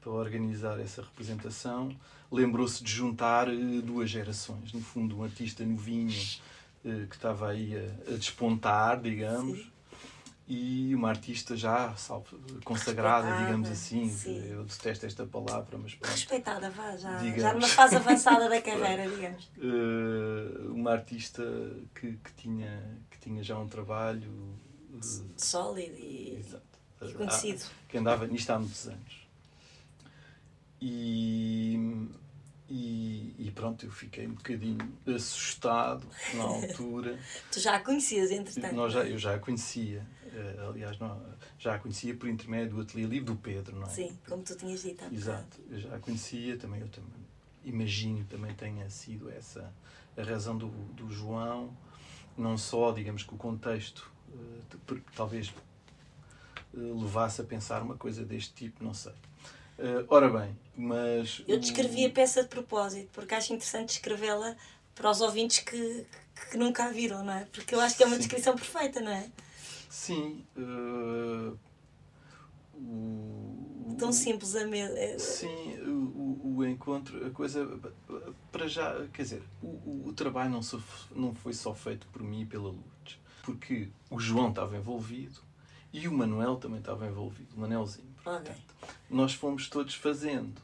para 0.03 0.13
organizar 0.13 0.79
essa 0.79 1.01
representação. 1.01 1.97
Lembrou-se 2.31 2.85
de 2.85 2.93
juntar 2.93 3.47
duas 3.83 4.11
gerações, 4.11 4.75
no 4.75 4.83
fundo, 4.83 5.17
um 5.17 5.25
artista 5.25 5.65
novinho 5.65 6.13
que 6.83 7.15
estava 7.15 7.49
aí 7.49 7.77
a, 7.77 8.13
a 8.13 8.17
despontar, 8.17 9.01
digamos. 9.01 9.59
Sim 9.59 9.71
e 10.53 10.93
uma 10.97 11.09
artista 11.11 11.57
já 11.57 11.95
salve, 11.95 12.37
consagrada, 12.65 13.45
digamos 13.45 13.71
assim. 13.71 14.11
Sim. 14.11 14.51
Eu 14.51 14.65
detesto 14.65 15.07
esta 15.07 15.25
palavra, 15.25 15.79
mas 15.79 15.95
pronto. 15.95 16.11
Respeitada, 16.11 16.69
vá, 16.71 16.97
já, 16.97 17.19
digamos. 17.19 17.41
já 17.41 17.53
numa 17.55 17.69
fase 17.69 17.95
avançada 17.95 18.49
da 18.49 18.59
carreira, 18.61 19.09
digamos. 19.09 19.49
Uh, 19.59 20.73
uma 20.73 20.91
artista 20.91 21.41
que, 21.95 22.15
que, 22.17 22.33
tinha, 22.37 22.83
que 23.09 23.21
tinha 23.21 23.45
já 23.45 23.57
um 23.57 23.69
trabalho 23.69 24.29
uh, 24.93 25.01
sólido 25.37 25.95
e, 25.97 26.45
e 27.01 27.13
conhecido. 27.13 27.63
Ah, 27.65 27.85
que 27.89 27.99
andava 27.99 28.27
nisto 28.27 28.51
há 28.51 28.59
muitos 28.59 28.89
anos. 28.89 29.29
E, 30.83 32.09
e, 32.71 33.35
e, 33.37 33.51
pronto, 33.51 33.85
eu 33.85 33.91
fiquei 33.91 34.29
um 34.29 34.35
bocadinho 34.35 34.79
assustado 35.15 36.07
na 36.35 36.45
altura. 36.45 37.19
tu 37.51 37.59
já 37.59 37.75
a 37.75 37.81
conhecias, 37.81 38.31
entretanto? 38.31 38.75
Nós 38.75 38.93
já, 38.93 39.05
eu 39.05 39.19
já 39.19 39.35
a 39.35 39.39
conhecia. 39.41 40.07
Uh, 40.27 40.69
aliás, 40.69 40.97
não, 41.01 41.21
já 41.59 41.75
a 41.75 41.79
conhecia 41.81 42.15
por 42.15 42.29
intermédio 42.29 42.77
do 42.77 42.83
Ateliê 42.83 43.07
Livre 43.07 43.25
do 43.25 43.35
Pedro, 43.35 43.77
não 43.77 43.89
é? 43.89 43.91
Sim, 43.91 44.17
como 44.29 44.45
tu 44.45 44.55
tinhas 44.55 44.83
dito. 44.83 45.05
Exato, 45.13 45.59
eu 45.69 45.81
já 45.81 45.97
a 45.97 45.99
conhecia, 45.99 46.57
também 46.57 46.81
eu 46.81 46.89
também 46.89 47.21
imagino 47.65 48.25
também 48.25 48.55
tenha 48.55 48.89
sido 48.89 49.31
essa 49.31 49.73
a 50.17 50.23
razão 50.23 50.57
do, 50.57 50.69
do 50.69 51.11
João, 51.11 51.77
não 52.37 52.57
só, 52.57 52.93
digamos 52.93 53.23
que 53.23 53.35
o 53.35 53.37
contexto 53.37 54.11
uh, 54.29 55.01
talvez 55.17 55.53
uh, 56.75 57.03
levasse 57.03 57.41
a 57.41 57.45
pensar 57.45 57.83
uma 57.83 57.97
coisa 57.97 58.25
deste 58.25 58.55
tipo, 58.55 58.85
não 58.85 58.95
sei. 58.95 59.15
Uh, 59.81 60.05
ora 60.09 60.29
bem, 60.29 60.57
mas. 60.77 61.43
Eu 61.49 61.59
descrevi 61.59 62.05
a 62.05 62.11
peça 62.11 62.43
de 62.43 62.49
propósito, 62.49 63.09
porque 63.13 63.35
acho 63.35 63.55
interessante 63.55 63.89
descrevê-la 63.89 64.55
para 64.95 65.11
os 65.11 65.23
ouvintes 65.23 65.61
que, 65.61 66.07
que 66.51 66.59
nunca 66.59 66.85
a 66.85 66.91
viram, 66.91 67.25
não 67.25 67.33
é? 67.33 67.47
Porque 67.51 67.75
eu 67.75 67.81
acho 67.81 67.97
que 67.97 68.03
é 68.03 68.07
uma 68.07 68.17
Sim. 68.17 68.21
descrição 68.21 68.55
perfeita, 68.55 69.01
não 69.01 69.11
é? 69.11 69.31
Sim. 69.89 70.45
Uh, 70.55 71.57
o, 72.75 73.97
Tão 73.99 74.13
simples 74.13 74.55
a 74.55 74.67
mesmo. 74.67 74.97
É, 74.97 75.19
sim, 75.19 75.79
o, 75.87 76.57
o 76.57 76.67
encontro, 76.67 77.27
a 77.27 77.31
coisa. 77.31 77.67
Para 78.53 78.69
já, 78.69 79.07
quer 79.13 79.23
dizer, 79.23 79.43
o, 79.63 80.09
o 80.09 80.13
trabalho 80.13 80.51
não, 80.51 80.63
só, 80.63 80.79
não 81.15 81.35
foi 81.35 81.53
só 81.53 81.75
feito 81.75 82.07
por 82.09 82.23
mim 82.23 82.43
e 82.43 82.47
pela 82.47 82.65
Lourdes. 82.65 83.19
Porque 83.43 83.89
o 84.11 84.21
João 84.21 84.51
estava 84.51 84.77
envolvido 84.77 85.41
e 85.93 86.07
o 86.07 86.13
Manuel 86.13 86.57
também 86.57 86.79
estava 86.79 87.07
envolvido, 87.07 87.55
o 87.57 87.61
Manelzinho. 87.61 88.10
Okay. 88.25 88.55
nós 89.09 89.35
fomos 89.35 89.69
todos 89.69 89.95
fazendo. 89.95 90.61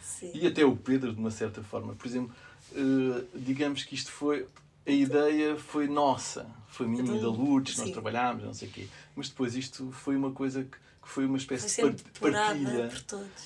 Sim. 0.00 0.30
E 0.34 0.46
até 0.46 0.64
o 0.64 0.76
Pedro, 0.76 1.12
de 1.12 1.18
uma 1.18 1.30
certa 1.30 1.62
forma. 1.62 1.94
Por 1.94 2.06
exemplo, 2.06 2.34
uh, 2.72 3.26
digamos 3.34 3.82
que 3.82 3.94
isto 3.94 4.10
foi 4.10 4.46
a 4.86 4.90
ideia 4.90 5.56
foi 5.56 5.88
nossa, 5.88 6.46
foi 6.68 6.86
minha 6.86 7.02
e 7.02 7.20
da 7.20 7.28
Lourdes, 7.28 7.78
nós 7.78 7.90
trabalhámos, 7.90 8.44
não 8.44 8.52
sei 8.52 8.68
o 8.68 8.70
quê. 8.70 8.88
Mas 9.16 9.28
depois 9.28 9.54
isto 9.54 9.90
foi 9.90 10.14
uma 10.14 10.30
coisa 10.30 10.62
que, 10.62 10.76
que 10.76 11.08
foi 11.08 11.24
uma 11.24 11.38
espécie 11.38 11.80
foi 11.80 11.92
de 11.92 12.02
partilha. 12.20 12.90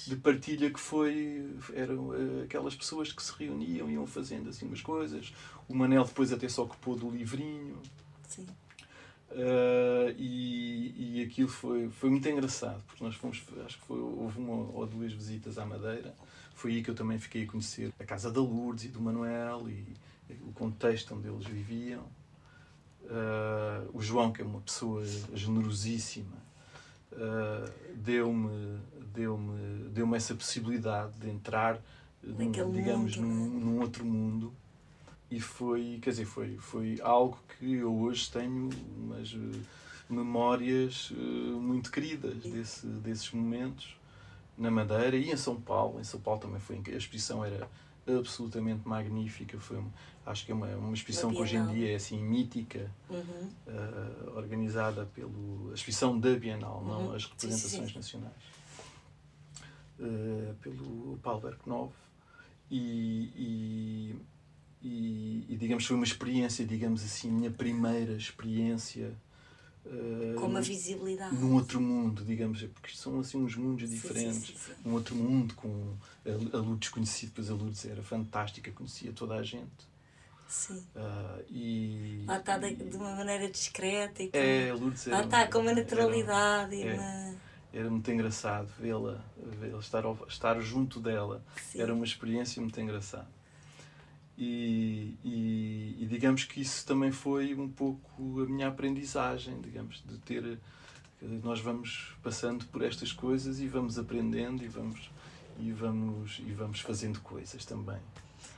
De 0.07 0.17
partilha 0.17 0.71
que 0.71 0.81
foi. 0.81 1.49
Eram 1.75 2.09
uh, 2.09 2.43
aquelas 2.45 2.75
pessoas 2.75 3.13
que 3.13 3.23
se 3.23 3.33
reuniam, 3.39 3.89
iam 3.89 4.07
fazendo 4.07 4.51
assim 4.51 4.67
umas 4.67 4.81
coisas. 4.81 5.33
O 5.69 5.75
Manel 5.75 6.05
depois 6.05 6.33
até 6.33 6.49
se 6.49 6.61
ocupou 6.61 6.97
do 6.97 7.09
livrinho. 7.09 7.81
Uh, 9.31 10.11
e, 10.17 11.19
e 11.19 11.23
aquilo 11.23 11.49
foi, 11.49 11.91
foi 11.91 12.09
muito 12.09 12.27
engraçado, 12.29 12.83
porque 12.87 13.05
nós 13.05 13.14
fomos, 13.14 13.43
acho 13.67 13.79
que 13.79 13.87
foi, 13.87 13.99
houve 13.99 14.38
uma 14.38 14.73
ou 14.73 14.87
duas 14.87 15.12
visitas 15.12 15.59
à 15.59 15.67
Madeira. 15.67 16.14
Foi 16.55 16.73
aí 16.73 16.83
que 16.83 16.91
eu 16.91 16.95
também 16.95 17.19
fiquei 17.19 17.45
a 17.45 17.47
conhecer 17.47 17.93
a 18.01 18.05
casa 18.05 18.33
da 18.33 18.41
Lourdes 18.41 18.87
e 18.87 18.88
do 18.88 19.01
Manuel 19.01 19.69
e 19.69 19.85
o 20.43 20.53
contexto 20.53 21.14
onde 21.14 21.29
eles 21.29 21.47
viviam. 21.47 22.03
Uh, 23.05 23.88
o 23.95 24.03
João, 24.03 24.33
que 24.33 24.43
é 24.43 24.45
uma 24.45 24.61
pessoa 24.61 25.05
generosíssima, 25.33 26.37
uh, 27.12 27.71
deu-me 27.95 28.81
deu-me 29.14 29.88
deu-me 29.91 30.17
essa 30.17 30.35
possibilidade 30.35 31.12
de 31.19 31.31
entrar, 31.31 31.81
num, 32.23 32.51
digamos, 32.73 33.17
mundo, 33.17 33.29
num, 33.29 33.47
é? 33.47 33.64
num 33.64 33.81
outro 33.81 34.05
mundo. 34.05 34.53
E 35.31 35.41
foi, 35.41 35.99
quer 36.01 36.11
dizer, 36.11 36.25
foi, 36.25 36.57
foi 36.57 36.99
algo 37.03 37.38
que 37.59 37.75
eu 37.75 37.95
hoje 37.95 38.31
tenho 38.31 38.71
umas 38.97 39.33
uh, 39.35 39.61
memórias 40.09 41.12
muito 41.61 41.91
queridas 41.91 42.37
desse, 42.43 42.87
desses 42.87 43.31
momentos 43.31 43.99
na 44.57 44.71
Madeira 44.71 45.17
e 45.17 45.31
em 45.31 45.37
São 45.37 45.61
Paulo. 45.61 46.01
Em 46.01 46.05
São 46.05 46.19
Paulo 46.19 46.41
também 46.41 46.59
foi, 46.59 46.83
a 46.87 46.97
exposição 46.97 47.45
era 47.45 47.69
absolutamente 48.07 48.87
magnífica. 48.87 49.59
Foi, 49.59 49.83
acho 50.27 50.45
que 50.45 50.53
é 50.53 50.55
uma, 50.55 50.67
uma 50.77 50.95
exposição 50.95 51.31
que 51.31 51.41
hoje 51.41 51.57
em 51.57 51.67
dia 51.69 51.93
é 51.93 51.95
assim 51.95 52.23
mítica, 52.23 52.91
uhum. 53.09 53.51
uh, 53.67 54.37
organizada 54.37 55.07
pelo 55.07 55.71
a 55.71 55.75
exposição 55.75 56.19
da 56.19 56.35
Bienal, 56.35 56.79
uhum. 56.79 56.87
não 56.87 57.14
as 57.14 57.25
representações 57.25 57.71
sim, 57.71 57.88
sim. 57.88 57.97
nacionais, 57.97 58.35
uh, 60.01 60.55
pelo 60.61 61.19
Paulo 61.23 61.41
Berknov 61.41 61.93
e, 62.71 63.33
e, 63.37 64.17
e, 64.83 65.45
e, 65.49 65.57
digamos 65.57 65.85
foi 65.87 65.97
uma 65.97 66.05
experiência, 66.05 66.64
digamos 66.64 67.05
assim, 67.05 67.31
minha 67.31 67.51
primeira 67.51 68.12
experiência 68.12 69.12
com 70.38 70.47
uma 70.47 70.61
visibilidade. 70.61 71.35
Num 71.35 71.55
outro 71.55 71.81
mundo, 71.81 72.25
digamos, 72.25 72.62
porque 72.62 72.95
são 72.95 73.21
assim 73.21 73.38
uns 73.38 73.57
mundos 73.57 73.88
diferentes. 73.88 74.47
Sim, 74.49 74.55
sim, 74.55 74.75
sim, 74.83 74.88
um 74.88 74.93
outro 74.93 75.14
mundo 75.14 75.55
com 75.55 75.95
a, 76.27 76.57
a 76.57 76.61
Lourdes 76.61 76.91
conhecida, 76.91 77.33
pois 77.35 77.51
a 77.51 77.55
Lourdes 77.55 77.85
era 77.85 78.03
fantástica, 78.03 78.71
conhecia 78.73 79.12
toda 79.12 79.35
a 79.35 79.43
gente. 79.43 79.88
Sim. 80.47 80.79
Uh, 80.95 81.45
e, 81.51 82.25
Lá 82.27 82.38
está 82.38 82.59
de, 82.59 82.75
de, 82.75 82.97
uma 82.97 83.14
maneira 83.14 83.51
discreta 83.51 84.23
e 84.23 84.29
com, 84.31 84.38
é, 84.38 84.71
a 84.71 84.75
Lourdes 84.75 85.07
Lá 85.07 85.23
está 85.23 85.47
com 85.47 85.59
uma 85.59 85.73
naturalidade 85.73 86.81
era, 86.81 86.91
e 86.91 86.99
uma... 86.99 87.05
É, 87.05 87.35
era 87.75 87.91
muito 87.91 88.11
engraçado 88.11 88.69
vê-la, 88.79 89.23
vê 89.37 89.77
estar, 89.79 90.05
estar 90.27 90.61
junto 90.61 91.01
dela. 91.01 91.43
Era 91.75 91.93
uma 91.93 92.05
experiência 92.05 92.61
muito 92.61 92.81
engraçada. 92.81 93.38
E, 94.40 95.16
e, 95.24 95.96
e, 95.98 96.07
digamos 96.07 96.44
que 96.44 96.61
isso 96.61 96.87
também 96.87 97.11
foi 97.11 97.57
um 97.57 97.68
pouco 97.68 98.40
a 98.40 98.46
minha 98.46 98.68
aprendizagem, 98.68 99.61
digamos, 99.61 100.01
de 100.07 100.16
ter 100.18 100.61
nós 101.42 101.59
vamos 101.61 102.14
passando 102.22 102.64
por 102.66 102.83
estas 102.83 103.12
coisas 103.12 103.59
e 103.59 103.66
vamos 103.66 103.98
aprendendo 103.98 104.62
e 104.62 104.68
vamos 104.68 105.11
e 105.59 105.72
vamos 105.72 106.38
e 106.38 106.53
vamos 106.53 106.79
fazendo 106.79 107.20
coisas 107.20 107.64
também. 107.64 107.98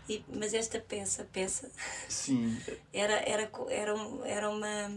E, 0.07 0.23
mas 0.35 0.53
esta 0.53 0.79
peça, 0.79 1.27
peça, 1.33 1.71
sim, 2.11 2.61
era 2.93 3.15
era 3.15 3.51
era 3.71 3.95
era 4.27 4.51
uma 4.51 4.91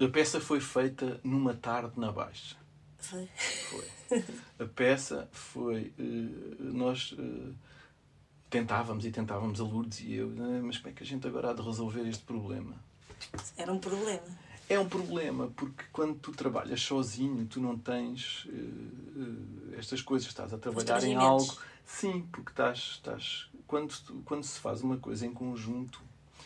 a 0.00 0.08
peça 0.08 0.40
foi 0.40 0.60
feita 0.60 1.20
numa 1.22 1.54
tarde 1.54 1.98
na 1.98 2.10
Baixa. 2.10 2.56
Foi. 2.98 3.28
Foi. 3.70 4.24
A 4.58 4.64
peça 4.66 5.28
foi 5.32 5.92
uh, 5.98 6.62
nós 6.62 7.12
uh, 7.12 7.54
tentávamos 8.54 9.04
e 9.04 9.10
tentávamos 9.10 9.60
a 9.60 9.64
Lourdes 9.64 9.98
e 9.98 10.14
eu, 10.14 10.32
ah, 10.38 10.60
mas 10.62 10.78
como 10.78 10.90
é 10.90 10.92
que 10.92 11.02
a 11.02 11.06
gente 11.06 11.26
agora 11.26 11.50
há 11.50 11.52
de 11.52 11.60
resolver 11.60 12.08
este 12.08 12.22
problema? 12.22 12.76
Era 13.56 13.72
um 13.72 13.80
problema. 13.80 14.22
É 14.68 14.78
um 14.78 14.88
problema, 14.88 15.48
porque 15.56 15.82
quando 15.92 16.14
tu 16.20 16.30
trabalhas 16.30 16.80
sozinho, 16.80 17.44
tu 17.46 17.60
não 17.60 17.76
tens 17.76 18.44
uh, 18.44 19.74
estas 19.76 20.00
coisas, 20.00 20.28
estás 20.28 20.54
a 20.54 20.58
trabalhar 20.58 21.02
em 21.02 21.16
algo. 21.16 21.52
Sim, 21.84 22.28
porque 22.30 22.50
estás. 22.50 22.78
estás 22.78 23.48
quando, 23.66 23.92
quando 24.24 24.44
se 24.44 24.60
faz 24.60 24.82
uma 24.82 24.98
coisa 24.98 25.26
em 25.26 25.32
conjunto, 25.32 26.00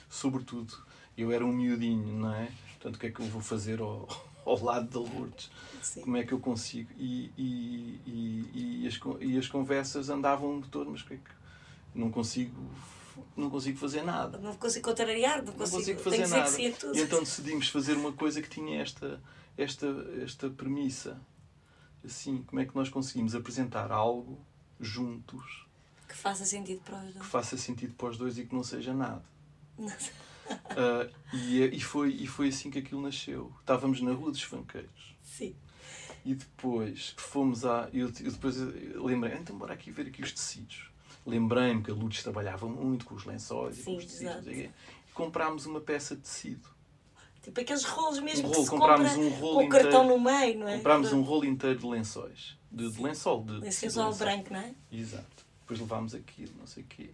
sobretudo, 0.09 0.75
eu 1.17 1.31
era 1.31 1.45
um 1.45 1.53
miudinho, 1.53 2.21
não 2.21 2.33
é? 2.33 2.51
Portanto, 2.73 2.97
o 2.97 2.99
que 2.99 3.07
é 3.09 3.11
que 3.11 3.21
eu 3.21 3.27
vou 3.27 3.43
fazer 3.43 3.81
ao, 3.81 4.09
ao 4.47 4.65
lado 4.65 4.89
da 4.89 4.99
Lourdes? 4.99 5.51
Sim. 5.83 6.01
Como 6.01 6.17
é 6.17 6.25
que 6.25 6.33
eu 6.33 6.41
consigo? 6.41 6.91
E, 6.97 7.31
e, 7.37 8.01
e, 8.07 8.83
e, 8.83 8.87
as, 8.87 8.99
e 9.21 9.37
as 9.37 9.47
conversas 9.47 10.09
andavam 10.09 10.59
de 10.59 10.69
todo, 10.69 10.91
mas 10.91 11.03
o 11.03 11.05
que 11.05 11.15
é 11.15 11.17
que 11.19 11.38
não 11.99 12.11
consigo 12.11 12.55
não 13.37 13.51
consigo 13.51 13.79
fazer 13.79 14.03
nada. 14.03 14.39
Não 14.39 14.55
consigo 14.57 14.85
contrariar, 14.85 15.45
não 15.45 15.53
consigo, 15.53 15.79
não 15.79 15.79
consigo 15.79 16.01
fazer 16.01 16.27
nada. 16.27 16.61
E 16.61 17.01
então 17.01 17.21
decidimos 17.21 17.69
fazer 17.69 17.95
uma 17.95 18.13
coisa 18.13 18.43
que 18.43 18.49
tinha 18.49 18.81
esta, 18.81 19.21
esta, 19.57 19.87
esta 20.23 20.51
premissa. 20.51 21.21
Assim, 22.05 22.43
como 22.43 22.61
é 22.61 22.65
que 22.65 22.75
nós 22.75 22.89
conseguimos 22.89 23.35
apresentar 23.35 23.91
algo 23.91 24.39
juntos 24.81 25.67
que 26.09 26.17
faça 26.17 26.45
sentido 26.45 26.81
para 26.81 26.97
os 26.97 27.13
dois, 27.13 27.19
que 27.19 27.27
faça 27.27 27.57
sentido 27.59 27.95
para 27.95 28.09
os 28.09 28.17
dois 28.17 28.39
e 28.39 28.47
que 28.47 28.55
não 28.55 28.65
seja 28.65 28.95
nada. 28.95 29.25
uh, 29.79 29.89
e, 31.37 31.63
e, 31.65 31.81
foi, 31.81 32.11
e 32.11 32.27
foi 32.27 32.49
assim 32.49 32.71
que 32.71 32.79
aquilo 32.79 33.03
nasceu. 33.03 33.53
Estávamos 33.61 34.01
na 34.01 34.13
Rua 34.13 34.31
dos 34.31 34.43
Fanqueiros. 34.43 35.17
Sim. 35.23 35.55
E 36.25 36.35
depois 36.35 37.15
fomos 37.17 37.65
a. 37.65 37.89
Eu, 37.93 38.07
eu 38.07 38.33
depois 38.33 38.57
lembrei, 38.57 39.37
então 39.37 39.57
bora 39.57 39.75
aqui 39.75 39.91
ver 39.91 40.07
aqui 40.07 40.23
os 40.23 40.33
tecidos. 40.33 40.88
Lembrei-me 41.29 41.83
que 41.83 41.91
a 41.91 41.95
Lourdes 41.95 42.23
trabalhava 42.23 42.67
muito 42.67 43.05
com 43.05 43.15
os 43.15 43.25
lençóis 43.25 43.77
Sim, 43.77 43.83
e 43.83 43.85
com 43.85 43.97
os 43.97 44.05
tecidos. 44.07 44.47
E 44.47 44.71
comprámos 45.13 45.67
uma 45.67 45.81
peça 45.81 46.17
de 46.17 46.23
tecido. 46.23 46.69
Tipo 47.43 47.61
aqueles 47.61 47.85
rolos 47.85 48.19
mesmo 48.21 48.49
um 48.49 48.51
rolo, 48.51 48.57
que 48.57 48.65
se 48.65 48.71
comprámos 48.71 49.13
um 49.15 49.29
rolo 49.29 49.55
com 49.55 49.65
o 49.65 49.69
cartão 49.69 50.07
no 50.07 50.19
meio, 50.19 50.59
não 50.59 50.69
é? 50.69 50.77
Comprámos 50.79 51.13
um 51.13 51.23
rolo 51.23 51.45
inteiro 51.45 51.79
de 51.79 51.87
lençóis. 51.87 52.57
De, 52.71 52.91
de 52.91 53.03
lençol. 53.03 53.45
De, 53.45 53.53
lençol 53.61 54.15
branco, 54.15 54.53
não 54.53 54.61
é? 54.61 54.75
Exato. 54.91 55.47
Depois 55.61 55.81
levámos 55.81 56.15
aquilo, 56.15 56.53
não 56.59 56.67
sei 56.67 56.83
o 56.83 56.87
quê. 56.87 57.11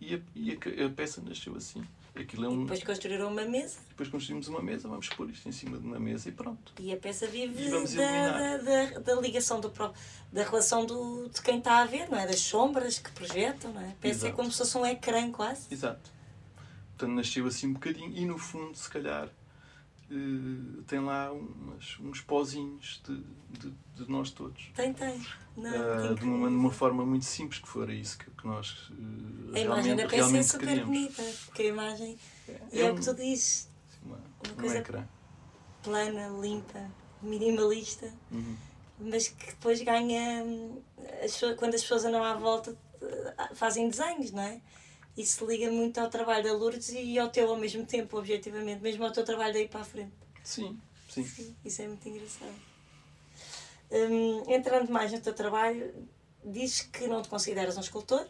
E, 0.00 0.14
a, 0.14 0.20
e 0.34 0.52
a, 0.52 0.86
a, 0.86 0.90
peça 0.90 1.20
nasceu 1.20 1.56
assim. 1.56 1.82
Aquilo 2.22 2.44
é 2.44 2.48
um... 2.48 2.54
E 2.54 2.62
depois 2.62 2.82
construíram 2.82 3.28
uma 3.28 3.44
mesa. 3.44 3.78
Depois 3.88 4.08
construímos 4.08 4.48
uma 4.48 4.60
mesa, 4.60 4.88
vamos 4.88 5.08
pôr 5.08 5.30
isto 5.30 5.48
em 5.48 5.52
cima 5.52 5.78
de 5.78 5.86
uma 5.86 5.98
mesa 5.98 6.28
e 6.28 6.32
pronto. 6.32 6.72
E 6.78 6.92
a 6.92 6.96
peça 6.96 7.26
vive 7.26 7.70
da, 7.70 8.56
da, 8.56 8.56
da, 8.56 8.98
da, 8.98 9.20
ligação, 9.20 9.60
do, 9.60 9.72
da 10.32 10.42
relação 10.42 10.84
do, 10.84 11.28
de 11.28 11.40
quem 11.40 11.58
está 11.58 11.78
a 11.78 11.84
ver, 11.86 12.08
não 12.10 12.18
é? 12.18 12.26
Das 12.26 12.40
sombras 12.40 12.98
que 12.98 13.10
projetam, 13.12 13.72
não 13.72 13.80
é? 13.80 13.90
A 13.90 13.94
peça 14.00 14.06
é 14.06 14.10
Exato. 14.10 14.26
é 14.26 14.32
como 14.32 14.50
se 14.50 14.58
fosse 14.58 14.76
um 14.76 14.84
ecrã 14.84 15.30
quase. 15.30 15.66
Exato. 15.70 16.10
Portanto, 16.96 17.14
nasceu 17.14 17.46
assim 17.46 17.68
um 17.68 17.74
bocadinho 17.74 18.12
e 18.16 18.26
no 18.26 18.36
fundo, 18.36 18.76
se 18.76 18.90
calhar, 18.90 19.28
Uh, 20.10 20.82
tem 20.84 21.00
lá 21.00 21.30
umas, 21.30 21.98
uns 22.00 22.22
pozinhos 22.22 23.02
de, 23.06 23.22
de, 23.58 23.74
de, 23.94 24.10
nós 24.10 24.30
todos. 24.30 24.70
Tem, 24.74 24.94
tem. 24.94 25.20
Não, 25.54 25.70
uh, 25.70 26.14
de, 26.14 26.24
uma, 26.24 26.48
de 26.48 26.54
uma 26.54 26.70
forma 26.70 27.04
muito 27.04 27.26
simpres, 27.26 27.60
que 27.60 27.68
fora 27.68 27.92
isso 27.92 28.16
que, 28.16 28.30
que 28.30 28.46
nós 28.46 28.88
uh, 28.88 29.54
A 29.54 29.60
imagem 29.60 29.96
da 29.96 30.06
peça 30.06 30.38
é 30.38 30.42
super 30.42 30.66
queríamos. 30.66 30.86
bonita, 30.86 31.22
porque 31.44 31.62
a 31.62 31.66
imagem 31.66 32.18
é, 32.48 32.52
é, 32.72 32.80
é 32.80 32.90
o 32.90 32.94
que 32.94 33.04
tu 33.04 33.14
dizes. 33.14 33.70
Uma, 34.02 34.16
uma 34.16 34.54
coisa 34.54 34.78
ecrã. 34.78 35.04
plana, 35.82 36.28
limpa, 36.40 36.90
minimalista, 37.20 38.10
uhum. 38.30 38.56
mas 38.98 39.28
que 39.28 39.46
depois 39.46 39.82
ganha. 39.82 40.42
As, 41.22 41.38
quando 41.58 41.74
as 41.74 41.82
pessoas 41.82 42.06
andam 42.06 42.24
à 42.24 42.32
volta, 42.32 42.74
fazem 43.54 43.90
desenhos, 43.90 44.32
não 44.32 44.42
é? 44.42 44.60
Isso 45.18 45.44
liga 45.44 45.68
muito 45.70 45.98
ao 45.98 46.08
trabalho 46.08 46.44
da 46.44 46.52
Lourdes 46.52 46.90
e 46.90 47.18
ao 47.18 47.28
teu 47.28 47.50
ao 47.50 47.56
mesmo 47.56 47.84
tempo, 47.84 48.16
objetivamente, 48.16 48.80
mesmo 48.80 49.04
ao 49.04 49.10
teu 49.10 49.24
trabalho 49.24 49.52
daí 49.52 49.66
para 49.66 49.80
a 49.80 49.84
frente. 49.84 50.12
Sim, 50.44 50.80
sim. 51.10 51.24
sim 51.24 51.56
isso 51.64 51.82
é 51.82 51.88
muito 51.88 52.08
engraçado. 52.08 52.54
Hum, 53.90 54.44
entrando 54.46 54.92
mais 54.92 55.10
no 55.10 55.20
teu 55.20 55.34
trabalho, 55.34 55.92
dizes 56.44 56.82
que 56.82 57.08
não 57.08 57.20
te 57.20 57.28
consideras 57.28 57.76
um 57.76 57.80
escultor, 57.80 58.28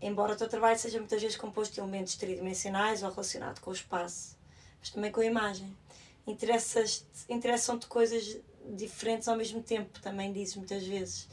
embora 0.00 0.32
o 0.32 0.36
teu 0.36 0.48
trabalho 0.48 0.76
seja 0.76 0.98
muitas 0.98 1.22
vezes 1.22 1.36
composto 1.36 1.74
de 1.74 1.80
elementos 1.80 2.16
tridimensionais 2.16 3.04
ou 3.04 3.10
relacionado 3.10 3.60
com 3.60 3.70
o 3.70 3.74
espaço, 3.74 4.36
mas 4.80 4.90
também 4.90 5.12
com 5.12 5.20
a 5.20 5.24
imagem. 5.24 5.76
Interessam-te 6.26 7.86
coisas 7.86 8.36
diferentes 8.70 9.28
ao 9.28 9.36
mesmo 9.36 9.62
tempo, 9.62 10.00
também 10.00 10.32
dizes 10.32 10.56
muitas 10.56 10.84
vezes. 10.84 11.28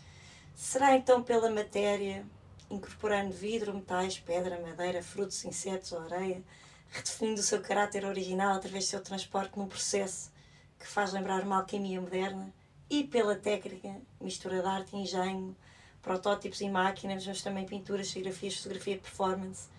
Será 0.53 0.95
então 0.95 1.23
pela 1.23 1.49
matéria 1.49 2.23
incorporando 2.71 3.31
vidro, 3.31 3.73
metais, 3.73 4.17
pedra, 4.17 4.59
madeira, 4.59 5.03
frutos, 5.03 5.43
insetos 5.45 5.91
ou 5.91 6.01
areia, 6.01 6.41
redefinindo 6.89 7.39
o 7.39 7.43
seu 7.43 7.61
caráter 7.61 8.05
original 8.05 8.55
através 8.55 8.85
do 8.85 8.89
seu 8.89 9.01
transporte 9.01 9.57
num 9.57 9.67
processo 9.67 10.31
que 10.79 10.87
faz 10.87 11.13
lembrar 11.13 11.43
uma 11.43 11.57
alquimia 11.57 12.01
moderna 12.01 12.51
e 12.89 13.03
pela 13.03 13.35
técnica, 13.35 13.95
mistura 14.19 14.61
de 14.61 14.67
arte 14.67 14.95
e 14.95 14.99
engenho, 14.99 15.55
protótipos 16.01 16.59
e 16.61 16.69
máquinas, 16.69 17.25
mas 17.25 17.41
também 17.41 17.65
pinturas, 17.65 18.09
fotografias, 18.11 18.57
fotografia 18.57 18.97
performance, 18.97 19.69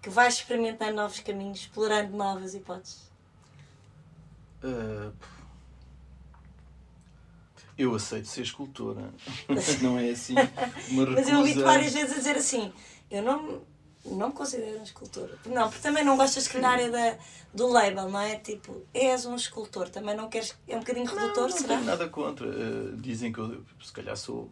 que 0.00 0.08
vai 0.08 0.28
experimentando 0.28 0.96
novos 0.96 1.20
caminhos, 1.20 1.60
explorando 1.60 2.16
novas 2.16 2.54
hipóteses. 2.54 3.10
Uh, 4.62 5.12
eu 7.76 7.94
aceito 7.94 8.28
ser 8.28 8.42
escultora. 8.42 9.12
não 9.80 9.98
é 9.98 10.10
assim 10.10 10.34
uma 10.90 11.04
recusa... 11.04 11.20
Mas 11.20 11.28
eu 11.28 11.38
ouvi-te 11.38 11.62
várias 11.62 11.92
vezes 11.92 12.12
a 12.12 12.18
dizer 12.18 12.36
assim, 12.36 12.72
eu 13.10 13.22
não, 13.22 13.62
não 14.04 14.28
me 14.28 14.34
considero 14.34 14.78
um 14.78 14.82
escultor. 14.82 15.30
Não, 15.46 15.68
porque 15.68 15.82
também 15.82 16.04
não 16.04 16.16
gostas 16.16 16.48
que 16.48 16.58
na 16.58 16.70
área 16.70 16.90
da, 16.90 17.18
do 17.54 17.68
label, 17.68 18.08
não 18.08 18.20
é? 18.20 18.36
Tipo, 18.36 18.82
és 18.92 19.26
um 19.26 19.34
escultor, 19.34 19.88
também 19.88 20.16
não 20.16 20.28
queres... 20.28 20.54
É 20.68 20.76
um 20.76 20.80
bocadinho 20.80 21.06
redutor, 21.06 21.42
não, 21.42 21.48
não 21.48 21.56
será? 21.56 21.68
Não 21.68 21.76
tenho 21.76 21.84
nada 21.84 22.08
contra. 22.08 22.46
Uh, 22.46 22.96
dizem 22.96 23.32
que 23.32 23.38
eu, 23.38 23.64
se 23.82 23.92
calhar 23.92 24.16
sou... 24.16 24.50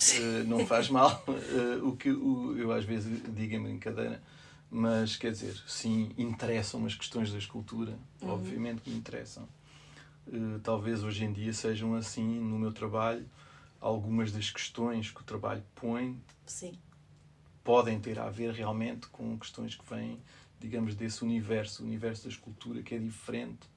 Uh, 0.00 0.44
não 0.46 0.64
faz 0.66 0.88
mal. 0.90 1.24
Uh, 1.26 1.88
o 1.88 1.96
que 1.96 2.10
o, 2.10 2.56
eu 2.56 2.72
às 2.72 2.84
vezes 2.84 3.20
digo 3.34 3.54
em 3.54 3.62
brincadeira, 3.62 4.22
mas 4.70 5.16
quer 5.16 5.32
dizer, 5.32 5.60
sim, 5.66 6.12
interessam 6.18 6.84
as 6.86 6.94
questões 6.94 7.32
da 7.32 7.38
escultura, 7.38 7.98
uhum. 8.20 8.30
obviamente 8.30 8.82
que 8.82 8.90
me 8.90 8.96
interessam. 8.96 9.48
Eh, 10.32 10.58
talvez 10.62 11.02
hoje 11.02 11.24
em 11.24 11.32
dia 11.32 11.52
sejam 11.52 11.94
assim 11.94 12.38
no 12.40 12.58
meu 12.58 12.72
trabalho. 12.72 13.28
Algumas 13.80 14.32
das 14.32 14.50
questões 14.50 15.10
que 15.10 15.20
o 15.20 15.24
trabalho 15.24 15.62
põe 15.74 16.20
Sim. 16.44 16.76
podem 17.62 18.00
ter 18.00 18.18
a 18.18 18.28
ver 18.28 18.52
realmente 18.52 19.06
com 19.08 19.38
questões 19.38 19.76
que 19.76 19.88
vêm 19.88 20.18
digamos 20.58 20.96
desse 20.96 21.22
universo 21.22 21.84
o 21.84 21.86
universo 21.86 22.24
da 22.24 22.30
escultura 22.30 22.82
que 22.82 22.96
é 22.96 22.98
diferente 22.98 23.68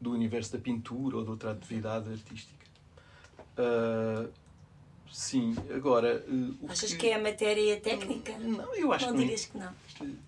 do 0.00 0.10
universo 0.10 0.52
da 0.52 0.58
pintura 0.58 1.18
ou 1.18 1.22
de 1.22 1.30
outra 1.30 1.52
atividade 1.52 2.10
artística. 2.10 2.66
Uh, 3.56 4.28
sim 5.12 5.54
agora 5.72 6.24
uh, 6.26 6.66
achas 6.68 6.92
que... 6.92 6.98
que... 6.98 7.06
é 7.10 7.14
a 7.14 7.22
matéria 7.22 7.60
e 7.60 7.72
a 7.74 7.80
técnica? 7.80 8.36
Não 8.38 8.74
eu 8.74 8.92
acho 8.92 9.06
não 9.06 9.12
que 9.12 9.20
dirias 9.20 9.44
que 9.44 9.56
não. 9.56 9.72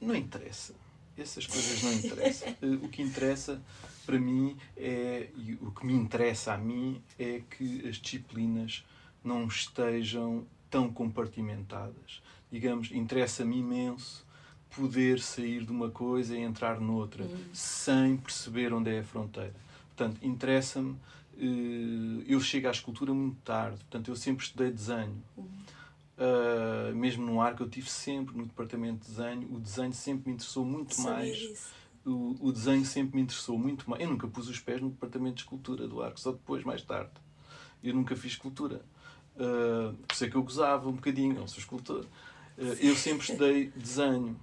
não 0.00 0.14
interessa 0.14 0.72
essas 1.16 1.46
coisas 1.46 1.82
não 1.82 1.92
interessam 1.92 2.54
o 2.82 2.88
que 2.88 3.02
interessa 3.02 3.62
para 4.06 4.18
mim 4.18 4.56
é 4.76 5.28
e 5.36 5.54
o 5.60 5.70
que 5.70 5.86
me 5.86 5.92
interessa 5.92 6.54
a 6.54 6.58
mim 6.58 7.02
é 7.18 7.42
que 7.50 7.86
as 7.88 7.96
disciplinas 7.96 8.84
não 9.22 9.46
estejam 9.46 10.46
tão 10.70 10.92
compartimentadas. 10.92 12.22
Digamos, 12.50 12.90
interessa-me 12.90 13.58
imenso 13.58 14.26
poder 14.74 15.20
sair 15.20 15.64
de 15.64 15.70
uma 15.70 15.90
coisa 15.90 16.36
e 16.36 16.40
entrar 16.40 16.80
noutra 16.80 17.28
sem 17.52 18.16
perceber 18.16 18.72
onde 18.72 18.90
é 18.90 19.00
a 19.00 19.04
fronteira. 19.04 19.54
Portanto, 19.94 20.18
interessa-me. 20.22 20.96
Eh, 21.36 22.24
eu 22.26 22.40
chego 22.40 22.68
à 22.68 22.70
escultura 22.70 23.12
muito 23.12 23.36
tarde, 23.42 23.76
portanto, 23.78 24.08
eu 24.10 24.16
sempre 24.16 24.44
estudei 24.44 24.70
desenho. 24.70 25.22
Uhum. 25.36 25.48
Uh, 26.22 26.94
mesmo 26.94 27.24
no 27.24 27.40
ar 27.40 27.56
que 27.56 27.62
eu 27.62 27.68
tive 27.68 27.90
sempre 27.90 28.36
no 28.36 28.44
departamento 28.44 29.00
de 29.00 29.10
desenho, 29.10 29.48
o 29.52 29.58
desenho 29.58 29.92
sempre 29.92 30.28
me 30.28 30.34
interessou 30.34 30.64
muito 30.64 31.00
mais 31.00 31.72
o, 32.04 32.36
o 32.40 32.52
desenho 32.52 32.84
sempre 32.84 33.16
me 33.16 33.22
interessou 33.22 33.58
muito 33.58 33.88
mais. 33.88 34.02
Eu 34.02 34.10
nunca 34.10 34.26
pus 34.26 34.48
os 34.48 34.58
pés 34.58 34.80
no 34.80 34.90
departamento 34.90 35.36
de 35.36 35.42
escultura 35.42 35.86
do 35.86 36.02
arco, 36.02 36.18
só 36.18 36.32
depois, 36.32 36.64
mais 36.64 36.82
tarde. 36.82 37.10
Eu 37.82 37.94
nunca 37.94 38.16
fiz 38.16 38.32
escultura. 38.32 38.82
Uh, 39.36 39.94
por 39.94 40.14
isso 40.14 40.24
é 40.24 40.30
que 40.30 40.36
eu 40.36 40.42
gozava 40.42 40.88
um 40.88 40.92
bocadinho, 40.92 41.34
não 41.34 41.46
sou 41.46 41.58
escultor. 41.58 42.04
Uh, 42.58 42.76
eu 42.80 42.94
sempre 42.96 43.22
estudei 43.22 43.72
desenho. 43.74 44.36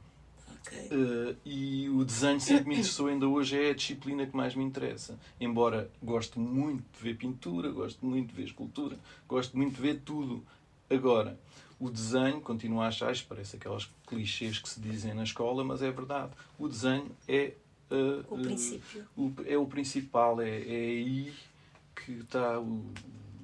Okay. 0.61 0.87
Uh, 0.87 1.35
e 1.45 1.89
o 1.89 2.03
desenho 2.03 2.39
sempre 2.39 2.65
me 2.65 2.75
interessou, 2.75 3.07
ainda 3.07 3.27
hoje 3.27 3.61
é 3.61 3.71
a 3.71 3.73
disciplina 3.73 4.25
que 4.25 4.35
mais 4.35 4.55
me 4.55 4.63
interessa. 4.63 5.17
Embora 5.39 5.89
gosto 6.01 6.39
muito 6.39 6.83
de 6.97 7.03
ver 7.03 7.15
pintura, 7.15 7.71
gosto 7.71 8.05
muito 8.05 8.29
de 8.29 8.35
ver 8.35 8.43
escultura, 8.43 8.97
gosto 9.27 9.57
muito 9.57 9.75
de 9.75 9.81
ver 9.81 10.01
tudo. 10.01 10.43
Agora, 10.89 11.39
o 11.79 11.89
desenho, 11.89 12.41
continuo 12.41 12.81
a 12.81 12.87
achar, 12.87 13.15
parece 13.27 13.55
aquelas 13.55 13.89
clichês 14.05 14.59
que 14.59 14.67
se 14.67 14.79
dizem 14.81 15.13
na 15.13 15.23
escola, 15.23 15.63
mas 15.63 15.81
é 15.81 15.89
verdade. 15.89 16.33
O 16.57 16.67
desenho 16.67 17.09
é, 17.27 17.53
uh, 17.89 18.33
o, 18.33 18.41
princípio. 18.41 19.07
Uh, 19.15 19.27
o, 19.27 19.35
é 19.45 19.57
o 19.57 19.65
principal, 19.65 20.41
é, 20.41 20.49
é 20.49 20.75
aí 20.75 21.33
que 21.95 22.11
está 22.11 22.59
o, 22.59 22.83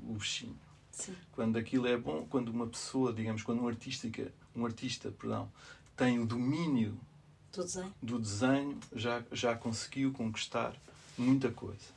o 0.07 0.13
bichinho. 0.13 0.57
Sim. 0.91 1.15
Quando 1.31 1.57
aquilo 1.57 1.87
é 1.87 1.97
bom, 1.97 2.25
quando 2.29 2.49
uma 2.49 2.67
pessoa, 2.67 3.13
digamos, 3.13 3.41
quando 3.41 3.61
um 3.61 3.67
artista, 3.67 4.09
um 4.55 4.65
artista 4.65 5.11
perdão, 5.11 5.49
tem 5.95 6.19
o 6.19 6.25
domínio 6.25 6.97
do 7.53 7.63
desenho, 7.63 7.93
do 8.01 8.19
desenho 8.19 8.79
já, 8.93 9.23
já 9.31 9.55
conseguiu 9.55 10.11
conquistar 10.11 10.73
muita 11.17 11.49
coisa. 11.51 11.95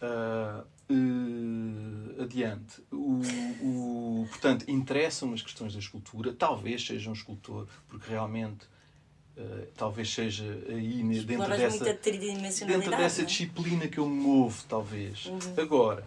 Uh, 0.00 0.64
uh, 0.90 2.22
adiante. 2.22 2.82
O, 2.90 3.20
o, 3.62 4.26
portanto, 4.28 4.64
interessam 4.68 5.32
as 5.32 5.42
questões 5.42 5.72
da 5.72 5.78
escultura. 5.78 6.32
Talvez 6.32 6.84
seja 6.84 7.08
um 7.08 7.12
escultor, 7.12 7.66
porque 7.88 8.10
realmente 8.10 8.64
uh, 9.36 9.66
talvez 9.76 10.12
seja 10.12 10.44
aí 10.68 11.02
dentro 11.24 11.48
dessa, 11.48 11.94
dentro 12.66 12.90
dessa 12.90 13.22
é? 13.22 13.24
disciplina 13.24 13.86
que 13.86 13.98
eu 13.98 14.08
me 14.08 14.20
movo, 14.20 14.62
talvez. 14.68 15.26
Uhum. 15.26 15.38
Agora, 15.56 16.04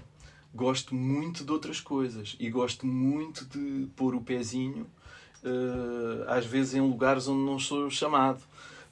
gosto 0.53 0.93
muito 0.93 1.43
de 1.43 1.51
outras 1.51 1.79
coisas 1.79 2.35
e 2.39 2.49
gosto 2.49 2.85
muito 2.85 3.45
de 3.45 3.87
pôr 3.95 4.13
o 4.13 4.21
pezinho 4.21 4.85
uh, 5.43 6.29
às 6.29 6.45
vezes 6.45 6.75
em 6.75 6.81
lugares 6.81 7.27
onde 7.27 7.43
não 7.43 7.57
sou 7.57 7.89
chamado. 7.89 8.41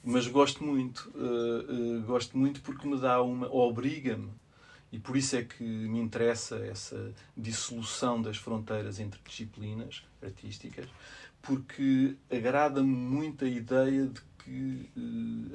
Mas 0.04 0.26
gosto 0.26 0.64
muito, 0.64 1.12
gosto 2.04 2.36
muito 2.36 2.60
porque 2.60 2.88
me 2.88 2.98
dá 2.98 3.22
uma, 3.22 3.46
obriga-me, 3.54 4.32
e 4.92 4.98
por 4.98 5.16
isso 5.16 5.34
é 5.34 5.42
que 5.42 5.64
me 5.64 5.98
interessa 5.98 6.56
essa 6.58 7.12
dissolução 7.36 8.20
das 8.20 8.36
fronteiras 8.36 9.00
entre 9.00 9.18
disciplinas 9.26 10.04
artísticas, 10.22 10.86
porque 11.40 12.14
agrada-me 12.30 12.94
muito 12.94 13.44
a 13.44 13.48
ideia 13.48 14.06
de 14.06 14.20
que 14.44 14.90